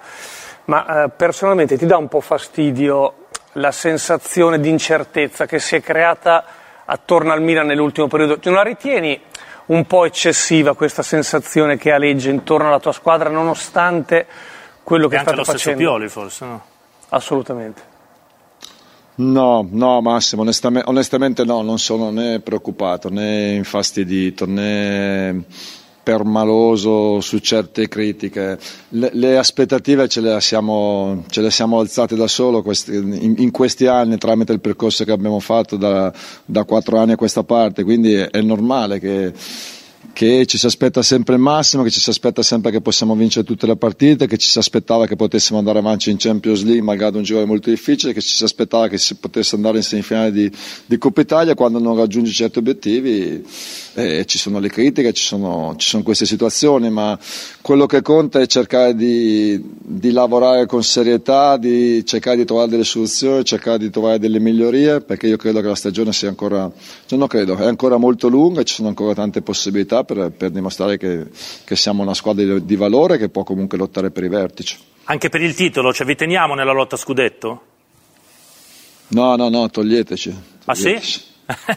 ma 0.64 1.04
eh, 1.04 1.08
personalmente 1.10 1.76
ti 1.76 1.84
dà 1.84 1.96
un 1.96 2.08
po' 2.08 2.20
fastidio 2.20 3.26
la 3.52 3.72
sensazione 3.72 4.58
di 4.58 4.70
incertezza 4.70 5.44
che 5.44 5.58
si 5.58 5.76
è 5.76 5.82
creata 5.82 6.44
attorno 6.84 7.32
al 7.32 7.42
Milan 7.42 7.66
nell'ultimo 7.66 8.06
periodo. 8.06 8.38
Non 8.44 8.54
la 8.54 8.62
ritieni 8.62 9.20
un 9.66 9.86
po' 9.86 10.04
eccessiva 10.04 10.74
questa 10.74 11.02
sensazione 11.02 11.76
che 11.76 11.92
aleggia 11.92 12.30
intorno 12.30 12.68
alla 12.68 12.80
tua 12.80 12.92
squadra 12.92 13.28
nonostante 13.28 14.26
quello 14.82 15.08
che 15.08 15.16
e 15.16 15.18
anche 15.18 15.34
lo 15.34 15.44
facendo? 15.44 15.60
stesso 15.60 15.76
Pioli 15.76 16.08
forse, 16.08 16.44
no? 16.44 16.62
Assolutamente. 17.10 17.90
No, 19.14 19.66
no 19.70 20.00
Massimo, 20.00 20.42
onestamente, 20.42 20.88
onestamente 20.88 21.44
no, 21.44 21.62
non 21.62 21.78
sono 21.78 22.10
né 22.10 22.40
preoccupato 22.40 23.10
né 23.10 23.52
infastidito 23.52 24.46
né 24.46 25.44
permaloso 26.02 27.20
su 27.20 27.38
certe 27.38 27.88
critiche. 27.88 28.58
Le, 28.90 29.10
le 29.12 29.38
aspettative 29.38 30.08
ce 30.08 30.20
le, 30.20 30.40
siamo, 30.40 31.24
ce 31.28 31.40
le, 31.40 31.50
siamo, 31.50 31.78
alzate 31.78 32.16
da 32.16 32.26
solo 32.26 32.62
questi, 32.62 32.94
in, 32.94 33.34
in, 33.38 33.50
questi 33.50 33.86
anni 33.86 34.18
tramite 34.18 34.52
il 34.52 34.60
percorso 34.60 35.04
che 35.04 35.12
abbiamo 35.12 35.40
fatto 35.40 35.76
da, 35.76 36.12
quattro 36.64 36.98
anni 36.98 37.12
a 37.12 37.16
questa 37.16 37.44
parte, 37.44 37.84
quindi 37.84 38.14
è, 38.14 38.30
è 38.30 38.40
normale 38.40 38.98
che 38.98 39.32
che 40.12 40.44
ci 40.46 40.58
si 40.58 40.66
aspetta 40.66 41.02
sempre 41.02 41.34
il 41.36 41.40
massimo, 41.40 41.82
che 41.82 41.90
ci 41.90 42.00
si 42.00 42.10
aspetta 42.10 42.42
sempre 42.42 42.70
che 42.70 42.80
possiamo 42.80 43.14
vincere 43.14 43.46
tutte 43.46 43.66
le 43.66 43.76
partite, 43.76 44.26
che 44.26 44.36
ci 44.36 44.48
si 44.48 44.58
aspettava 44.58 45.06
che 45.06 45.16
potessimo 45.16 45.58
andare 45.58 45.78
avanti 45.78 46.10
in 46.10 46.16
Champions 46.18 46.62
League 46.64 46.82
malgrado 46.82 47.18
un 47.18 47.24
giro 47.24 47.44
molto 47.46 47.70
difficile, 47.70 48.12
che 48.12 48.20
ci 48.20 48.34
si 48.34 48.44
aspettava 48.44 48.88
che 48.88 48.98
si 48.98 49.14
potesse 49.14 49.54
andare 49.54 49.78
in 49.78 49.82
semifinale 49.82 50.30
di, 50.30 50.50
di 50.84 50.98
Coppa 50.98 51.22
Italia 51.22 51.54
quando 51.54 51.78
non 51.78 51.96
raggiungi 51.96 52.32
certi 52.32 52.58
obiettivi 52.58 53.42
eh, 53.94 54.24
ci 54.24 54.38
sono 54.38 54.58
le 54.58 54.68
critiche, 54.68 55.12
ci 55.12 55.24
sono, 55.24 55.74
ci 55.76 55.88
sono, 55.88 56.02
queste 56.02 56.24
situazioni, 56.24 56.90
ma 56.90 57.18
quello 57.60 57.86
che 57.86 58.02
conta 58.02 58.40
è 58.40 58.46
cercare 58.46 58.94
di, 58.94 59.60
di 59.62 60.10
lavorare 60.10 60.66
con 60.66 60.82
serietà, 60.82 61.56
di 61.56 62.04
cercare 62.04 62.36
di 62.36 62.44
trovare 62.44 62.68
delle 62.68 62.84
soluzioni, 62.84 63.44
cercare 63.44 63.78
di 63.78 63.90
trovare 63.90 64.18
delle 64.18 64.40
migliorie, 64.40 65.00
perché 65.00 65.26
io 65.26 65.36
credo 65.36 65.60
che 65.60 65.66
la 65.66 65.74
stagione 65.74 66.12
sia 66.12 66.28
ancora, 66.28 66.70
non 67.10 67.26
credo, 67.26 67.56
è 67.56 67.66
ancora 67.66 67.96
molto 67.96 68.28
lunga 68.28 68.60
e 68.60 68.64
ci 68.64 68.74
sono 68.74 68.88
ancora 68.88 69.14
tante 69.14 69.42
possibilità 69.42 70.04
per, 70.04 70.30
per 70.30 70.50
dimostrare 70.50 70.96
che, 70.96 71.26
che, 71.64 71.76
siamo 71.76 72.02
una 72.02 72.14
squadra 72.14 72.44
di, 72.44 72.64
di 72.64 72.76
valore 72.76 73.18
che 73.18 73.28
può 73.28 73.42
comunque 73.42 73.78
lottare 73.78 74.10
per 74.10 74.24
i 74.24 74.28
vertici. 74.28 74.78
Anche 75.04 75.28
per 75.28 75.42
il 75.42 75.54
titolo, 75.54 75.92
cioè 75.92 76.06
vi 76.06 76.14
teniamo 76.14 76.54
nella 76.54 76.72
lotta 76.72 76.94
a 76.94 76.98
scudetto? 76.98 77.62
No, 79.08 79.36
no, 79.36 79.48
no, 79.48 79.68
toglieteci. 79.68 80.34
Ah 80.64 80.74
toglieteci. 80.74 81.10
sì? 81.10 81.30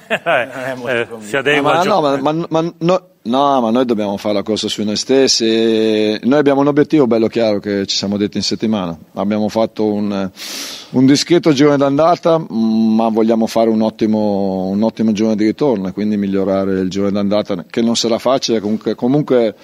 Eh, 0.08 1.08
si 1.20 1.36
adegua 1.36 1.74
ma, 1.74 1.84
no, 1.84 2.02
ma, 2.02 2.18
ma, 2.18 2.46
ma 2.50 2.74
no, 2.80 3.08
no, 3.24 3.62
ma 3.62 3.70
noi 3.72 3.86
dobbiamo 3.86 4.18
fare 4.18 4.36
la 4.36 4.44
cosa 4.44 4.68
su 4.68 4.84
noi 4.84 4.96
stessi. 4.96 6.18
Noi 6.24 6.40
abbiamo 6.40 6.62
un 6.62 6.68
obiettivo 6.68 7.08
bello 7.08 7.28
chiaro 7.28 7.60
che 7.60 7.86
ci 7.86 7.96
siamo 7.96 8.18
detti 8.18 8.38
in 8.38 8.44
settimana. 8.44 8.98
Abbiamo 9.14 9.50
fatto 9.50 9.86
un, 9.86 10.30
un 10.92 11.06
discreto 11.06 11.52
girone 11.54 11.78
d'andata, 11.78 12.38
ma 12.50 13.10
vogliamo 13.10 13.48
fare 13.48 13.70
un 13.70 13.82
ottimo, 13.82 14.68
un 14.68 14.84
ottimo 14.84 15.12
girone 15.12 15.36
di 15.36 15.46
ritorno 15.46 15.88
e 15.88 15.92
quindi 15.92 16.18
migliorare 16.18 16.80
il 16.80 16.90
girone 16.90 17.12
d'andata, 17.12 17.66
che 17.70 17.82
non 17.82 17.96
sarà 17.96 18.20
facile. 18.20 18.60
Comunque, 18.60 18.96
comunque 18.96 19.56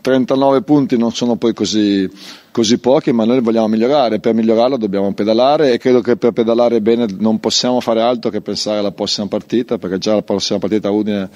39 0.00 0.62
punti 0.62 0.96
non 0.96 1.12
sono 1.12 1.36
poi 1.36 1.54
così, 1.54 2.10
così, 2.50 2.78
pochi, 2.78 3.12
ma 3.12 3.24
noi 3.24 3.40
vogliamo 3.40 3.68
migliorare. 3.68 4.20
Per 4.20 4.34
migliorarlo 4.34 4.76
dobbiamo 4.76 5.12
pedalare 5.12 5.72
e 5.72 5.78
credo 5.78 6.00
che 6.00 6.16
per 6.16 6.32
pedalare 6.32 6.80
bene 6.80 7.06
non 7.18 7.40
possiamo 7.40 7.80
fare 7.80 8.00
altro 8.00 8.30
che 8.30 8.40
pensare 8.40 8.78
alla 8.78 8.92
prossima 8.92 9.26
partita, 9.26 9.78
perché 9.78 9.98
già 9.98 10.14
la 10.14 10.22
prossima 10.22 10.58
partita 10.58 10.88
a 10.88 10.90
Udine 10.90 11.28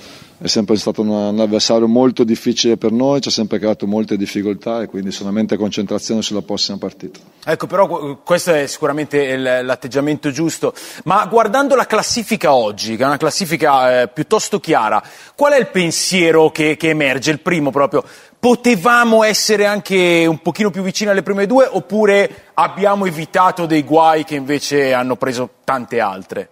è 0.42 0.48
sempre 0.48 0.76
stato 0.76 1.02
un, 1.02 1.38
avversario 1.38 1.86
molto 1.86 2.24
difficile 2.24 2.76
per 2.76 2.90
noi, 2.90 3.20
ci 3.20 3.28
ha 3.28 3.30
sempre 3.30 3.58
creato 3.58 3.86
molte 3.86 4.16
difficoltà 4.16 4.82
e 4.82 4.86
quindi 4.86 5.12
solamente 5.12 5.56
concentrazione 5.56 6.20
sulla 6.20 6.42
prossima 6.42 6.78
partita. 6.78 7.20
Ecco, 7.44 7.66
però 7.68 8.20
questo 8.24 8.52
è 8.52 8.66
sicuramente 8.66 9.36
l'atteggiamento 9.36 10.30
giusto, 10.30 10.74
ma 11.04 11.24
guardando 11.26 11.76
la 11.76 11.86
classifica 11.86 12.54
oggi, 12.54 12.96
che 12.96 13.04
è 13.04 13.06
una 13.06 13.16
classifica 13.18 14.02
eh, 14.02 14.08
piuttosto 14.08 14.58
chiara, 14.58 15.02
qual 15.36 15.52
è 15.52 15.58
il 15.58 15.68
pensiero 15.68 16.50
che, 16.50 16.76
che 16.76 16.88
emerge? 16.88 17.30
Il 17.30 17.40
primo 17.40 17.70
proprio 17.70 18.04
potevamo 18.42 19.22
essere 19.22 19.66
anche 19.66 20.26
un 20.26 20.42
pochino 20.42 20.70
più 20.70 20.82
vicini 20.82 21.10
alle 21.10 21.22
prime 21.22 21.46
due 21.46 21.64
oppure 21.70 22.46
abbiamo 22.54 23.06
evitato 23.06 23.66
dei 23.66 23.84
guai 23.84 24.24
che 24.24 24.34
invece 24.34 24.92
hanno 24.92 25.14
preso 25.14 25.48
tante 25.62 26.00
altre? 26.00 26.48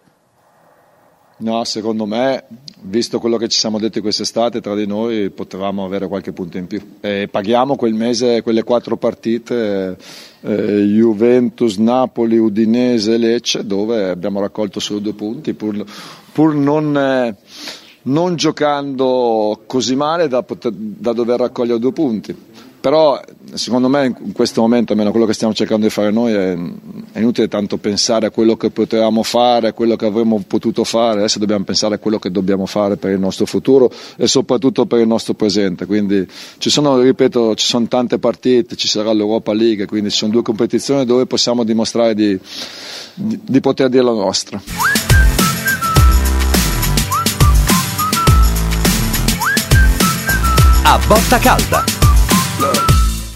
No, 1.38 1.64
secondo 1.64 2.06
me, 2.06 2.44
visto 2.82 3.18
quello 3.18 3.36
che 3.38 3.48
ci 3.48 3.58
siamo 3.58 3.80
detti 3.80 3.98
quest'estate 3.98 4.60
tra 4.60 4.76
di 4.76 4.86
noi, 4.86 5.30
potevamo 5.30 5.84
avere 5.84 6.06
qualche 6.06 6.30
punto 6.30 6.58
in 6.58 6.68
più. 6.68 6.98
E 7.00 7.26
paghiamo 7.28 7.74
quel 7.74 7.94
mese, 7.94 8.42
quelle 8.42 8.62
quattro 8.62 8.96
partite, 8.96 9.96
eh, 10.42 10.82
Juventus, 10.82 11.76
Napoli, 11.78 12.38
Udinese, 12.38 13.16
Lecce, 13.16 13.66
dove 13.66 14.10
abbiamo 14.10 14.38
raccolto 14.38 14.78
solo 14.78 15.00
due 15.00 15.14
punti, 15.14 15.54
pur, 15.54 15.84
pur 16.30 16.54
non... 16.54 16.96
Eh, 16.96 17.36
non 18.02 18.36
giocando 18.36 19.62
così 19.66 19.94
male 19.94 20.28
da, 20.28 20.43
poter, 20.43 20.72
da 20.72 21.12
dover 21.12 21.40
raccogliere 21.40 21.78
due 21.78 21.93
punti. 21.93 22.36
Però 22.81 23.20
secondo 23.52 23.89
me 23.89 24.06
in 24.06 24.32
questo 24.32 24.62
momento, 24.62 24.93
almeno 24.93 25.10
quello 25.10 25.27
che 25.27 25.35
stiamo 25.35 25.52
cercando 25.52 25.85
di 25.85 25.93
fare 25.93 26.10
noi, 26.10 26.32
è, 26.32 26.56
è 27.12 27.18
inutile 27.18 27.47
tanto 27.47 27.77
pensare 27.77 28.27
a 28.27 28.31
quello 28.31 28.56
che 28.56 28.70
potevamo 28.70 29.22
fare, 29.22 29.68
a 29.68 29.72
quello 29.74 29.97
che 29.97 30.06
avremmo 30.06 30.43
potuto 30.47 30.82
fare, 30.85 31.18
adesso 31.18 31.39
dobbiamo 31.39 31.64
pensare 31.64 31.97
a 31.97 31.98
quello 31.98 32.18
che 32.18 32.31
dobbiamo 32.31 32.64
fare 32.64 32.97
per 32.97 33.10
il 33.10 33.18
nostro 33.18 33.44
futuro 33.44 33.93
e 34.16 34.27
soprattutto 34.27 34.86
per 34.86 35.01
il 35.01 35.06
nostro 35.06 35.35
presente. 35.35 35.85
Quindi 35.85 36.27
ci 36.56 36.70
sono, 36.70 36.98
ripeto, 36.98 37.55
ci 37.55 37.66
sono 37.66 37.86
tante 37.86 38.18
partite, 38.18 38.77
ci 38.77 38.89
sarà 38.89 39.12
l'Europa 39.12 39.52
League, 39.52 39.85
quindi 39.85 40.10
ci 40.10 40.16
sono 40.16 40.32
due 40.32 40.43
competizioni 40.43 41.05
dove 41.05 41.27
possiamo 41.27 41.64
dimostrare 41.64 42.14
di, 42.14 42.39
di, 43.12 43.39
di 43.43 43.60
poter 43.60 43.90
dire 43.90 44.05
la 44.05 44.12
nostra. 44.12 44.99
A 50.90 50.98
botta 51.06 51.38
calda. 51.38 51.84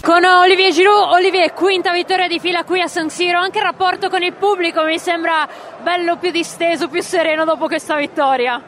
Con 0.01 0.25
Olivier 0.25 0.73
Giroud, 0.73 1.13
Olivier, 1.13 1.53
quinta 1.53 1.93
vittoria 1.93 2.27
di 2.27 2.37
fila 2.37 2.65
qui 2.65 2.81
a 2.81 2.87
San 2.87 3.09
Siro, 3.09 3.39
anche 3.39 3.59
il 3.59 3.63
rapporto 3.63 4.09
con 4.09 4.21
il 4.21 4.33
pubblico 4.33 4.83
mi 4.83 4.99
sembra 4.99 5.47
bello 5.81 6.17
più 6.17 6.31
disteso, 6.31 6.89
più 6.89 7.01
sereno 7.01 7.45
dopo 7.45 7.67
questa 7.67 7.95
vittoria. 7.95 8.61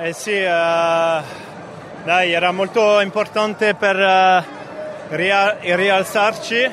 Eh 0.00 0.14
sì, 0.14 0.32
uh, 0.32 1.22
dai, 2.04 2.32
era 2.32 2.52
molto 2.52 3.00
importante 3.00 3.74
per 3.74 3.96
uh, 3.96 5.14
ria- 5.14 5.58
rialzarci. 5.60 6.70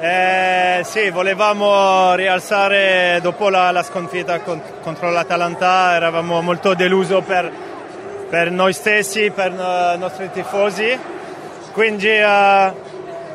Eh, 0.00 0.80
sì, 0.82 1.08
volevamo 1.10 2.14
rialzare 2.14 3.20
dopo 3.22 3.48
la, 3.48 3.70
la 3.70 3.84
sconfitta 3.84 4.40
con, 4.40 4.60
contro 4.82 5.08
l'Atalanta, 5.10 5.94
eravamo 5.94 6.42
molto 6.42 6.74
delusi 6.74 7.14
per 7.24 7.74
per 8.28 8.50
noi 8.50 8.72
stessi, 8.72 9.30
per 9.30 9.52
uh, 9.52 9.94
i 9.94 9.98
nostri 9.98 10.30
tifosi. 10.30 10.98
Quindi 11.72 12.18
uh, 12.20 12.74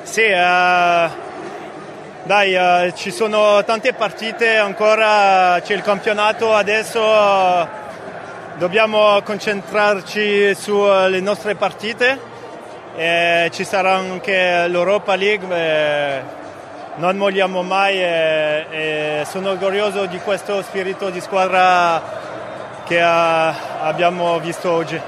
sì, 0.03 0.23
uh, 0.23 1.09
dai, 2.23 2.93
ci 2.95 3.11
sono 3.11 3.63
tante 3.63 3.93
partite 3.93 4.57
ancora, 4.57 5.59
c'è 5.61 5.73
il 5.73 5.81
campionato 5.81 6.53
adesso, 6.53 6.99
dobbiamo 8.57 9.21
concentrarci 9.23 10.53
sulle 10.55 11.19
nostre 11.21 11.55
partite 11.55 12.29
e 12.95 13.49
ci 13.53 13.63
sarà 13.63 13.93
anche 13.93 14.67
l'Europa 14.67 15.15
League. 15.15 16.39
non 16.95 17.15
molliamo 17.15 17.63
mai 17.63 18.03
e, 18.03 18.65
e 18.69 19.25
sono 19.25 19.51
orgoglioso 19.51 20.05
di 20.05 20.19
questo 20.19 20.61
spirito 20.61 21.09
di 21.09 21.21
squadra 21.21 22.29
che 22.91 23.01
uh, 23.01 23.05
abbiamo 23.83 24.37
visto 24.39 24.69
oggi. 24.69 24.99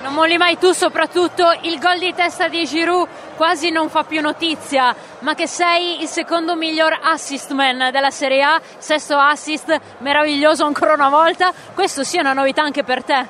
Non 0.00 0.14
molli 0.14 0.38
mai 0.38 0.56
tu, 0.56 0.72
soprattutto 0.72 1.54
il 1.62 1.78
gol 1.78 1.98
di 1.98 2.14
testa 2.14 2.48
di 2.48 2.64
Giroud 2.64 3.06
quasi 3.36 3.68
non 3.68 3.90
fa 3.90 4.04
più 4.04 4.22
notizia, 4.22 4.96
ma 5.18 5.34
che 5.34 5.46
sei 5.46 6.00
il 6.00 6.08
secondo 6.08 6.56
miglior 6.56 6.98
assist 7.02 7.50
man 7.52 7.90
della 7.92 8.10
Serie 8.10 8.42
A, 8.42 8.58
sesto 8.78 9.18
assist 9.18 9.78
meraviglioso 9.98 10.64
ancora 10.64 10.94
una 10.94 11.10
volta, 11.10 11.52
questo 11.74 12.04
sia 12.04 12.22
una 12.22 12.32
novità 12.32 12.62
anche 12.62 12.84
per 12.84 13.04
te. 13.04 13.26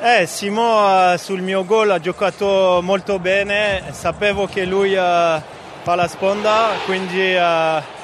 Eh, 0.00 0.26
Simo 0.26 1.12
uh, 1.12 1.16
sul 1.16 1.40
mio 1.40 1.64
gol 1.64 1.90
ha 1.90 2.00
giocato 2.00 2.80
molto 2.82 3.18
bene, 3.18 3.84
sapevo 3.92 4.46
che 4.46 4.66
lui 4.66 4.92
uh, 4.92 4.98
fa 4.98 5.94
la 5.94 6.06
sponda, 6.06 6.72
quindi 6.84 7.34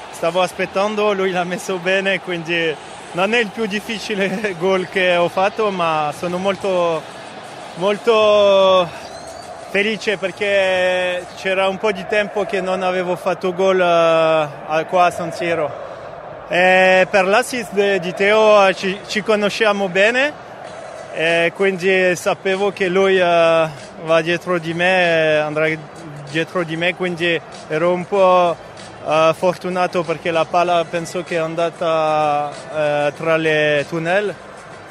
stavo 0.09 0.41
aspettando, 0.41 1.13
lui 1.13 1.29
l'ha 1.29 1.43
messo 1.43 1.77
bene, 1.77 2.19
quindi 2.19 2.75
non 3.13 3.33
è 3.33 3.39
il 3.39 3.47
più 3.47 3.65
difficile 3.65 4.55
gol 4.59 4.87
che 4.89 5.15
ho 5.15 5.29
fatto, 5.29 5.71
ma 5.71 6.13
sono 6.17 6.37
molto, 6.37 7.01
molto 7.75 8.87
felice 9.69 10.17
perché 10.17 11.25
c'era 11.37 11.67
un 11.67 11.77
po' 11.77 11.91
di 11.91 12.05
tempo 12.07 12.45
che 12.45 12.61
non 12.61 12.81
avevo 12.83 13.15
fatto 13.15 13.53
gol 13.53 13.77
uh, 13.77 14.85
qua 14.85 15.05
a 15.05 15.11
San 15.11 15.31
Siro. 15.31 15.87
E 16.47 17.07
per 17.09 17.25
l'assist 17.25 17.97
di 17.97 18.13
Teo 18.13 18.73
ci, 18.73 18.99
ci 19.07 19.21
conosciamo 19.21 19.87
bene 19.87 20.47
quindi 21.53 22.15
sapevo 22.15 22.71
che 22.71 22.87
lui 22.87 23.19
uh, 23.19 23.69
va 24.05 24.21
dietro 24.21 24.57
di 24.57 24.73
me, 24.73 25.37
andrà 25.37 25.67
dietro 26.29 26.63
di 26.63 26.77
me, 26.77 26.95
quindi 26.95 27.39
ero 27.67 27.91
un 27.91 28.05
po' 28.05 28.55
uh, 29.03 29.33
fortunato 29.33 30.03
perché 30.03 30.31
la 30.31 30.45
palla 30.45 30.85
penso 30.89 31.23
che 31.23 31.35
è 31.35 31.39
andata 31.39 32.49
uh, 32.49 33.13
tra 33.15 33.37
le 33.37 33.85
tunnel, 33.87 34.33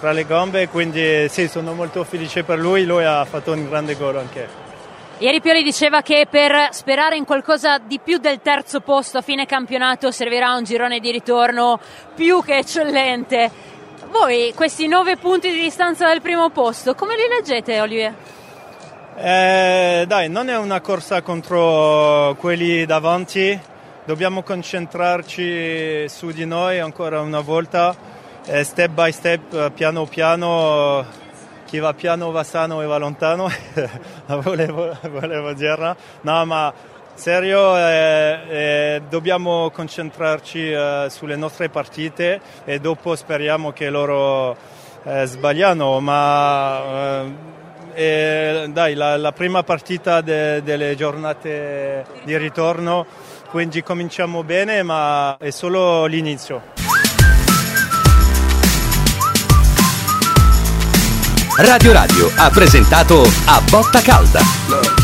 tra 0.01 0.13
le 0.13 0.25
gambe, 0.27 0.69
quindi 0.69 1.29
sì, 1.29 1.49
sono 1.49 1.75
molto 1.75 2.05
felice 2.05 2.45
per 2.45 2.59
lui, 2.59 2.85
lui 2.85 3.05
ha 3.05 3.25
fatto 3.25 3.53
un 3.53 3.69
grande 3.69 3.97
gol 3.97 4.17
anche. 4.17 4.67
Ieri 5.21 5.41
Pioli 5.41 5.65
diceva 5.65 6.01
che 6.01 6.29
per 6.31 6.69
sperare 6.71 7.17
in 7.17 7.25
qualcosa 7.25 7.79
di 7.79 7.99
più 7.99 8.19
del 8.19 8.39
terzo 8.41 8.79
posto 8.79 9.19
a 9.19 9.21
fine 9.21 9.47
campionato 9.47 10.13
servirà 10.13 10.55
un 10.55 10.63
girone 10.63 11.01
di 11.01 11.11
ritorno 11.11 11.81
più 12.15 12.41
che 12.45 12.59
eccellente. 12.59 13.51
Voi 14.13 14.53
questi 14.55 14.87
nove 14.87 15.17
punti 15.17 15.51
di 15.51 15.61
distanza 15.61 16.07
dal 16.07 16.23
primo 16.23 16.51
posto, 16.51 16.95
come 16.95 17.17
li 17.17 17.27
leggete 17.29 17.81
Olivier? 17.81 18.15
Eh, 19.17 20.05
dai, 20.07 20.29
non 20.29 20.49
è 20.49 20.57
una 20.57 20.81
corsa 20.81 21.21
contro 21.23 22.37
quelli 22.39 22.87
davanti, 22.87 23.61
dobbiamo 24.09 24.43
concentrarci 24.43 26.09
su 26.09 26.31
di 26.31 26.47
noi 26.47 26.79
ancora 26.79 27.21
una 27.21 27.41
volta, 27.41 27.95
eh, 28.47 28.65
step 28.65 28.91
by 28.93 29.13
step, 29.13 29.71
piano 29.73 30.07
piano, 30.07 31.05
chi 31.67 31.79
va 31.79 31.93
piano 31.93 32.31
va 32.31 32.43
sano 32.43 32.81
e 32.81 32.87
va 32.87 32.97
lontano, 32.97 33.51
volevo, 34.41 34.97
volevo 35.11 35.53
dirla, 35.53 35.95
no? 36.23 36.45
Ma 36.47 36.73
serio 37.13 37.77
eh, 37.77 38.39
eh, 38.49 39.03
dobbiamo 39.11 39.69
concentrarci 39.69 40.73
eh, 40.73 41.07
sulle 41.11 41.37
nostre 41.37 41.69
partite 41.69 42.41
e 42.65 42.81
dopo 42.81 43.15
speriamo 43.15 43.73
che 43.73 43.91
loro 43.91 44.57
eh, 45.03 45.27
sbagliano, 45.27 46.01
ma 46.01 47.27
eh, 47.93 48.69
dai, 48.71 48.95
la, 48.95 49.19
la, 49.19 49.33
prima 49.33 49.63
partita 49.65 50.23
de, 50.23 50.63
delle 50.63 50.95
giornate 50.95 52.07
di 52.23 52.39
ritorno, 52.39 53.05
quindi 53.51 53.83
cominciamo 53.83 54.45
bene, 54.45 54.83
ma 54.83 55.37
è 55.39 55.51
solo 55.51 56.07
l'inizio. 56.07 56.63
Radio 61.57 61.93
Radio 61.93 62.31
ha 62.37 62.51
presentato 62.51 63.23
A 63.47 63.61
Botta 63.69 64.01
Calda. 64.01 64.98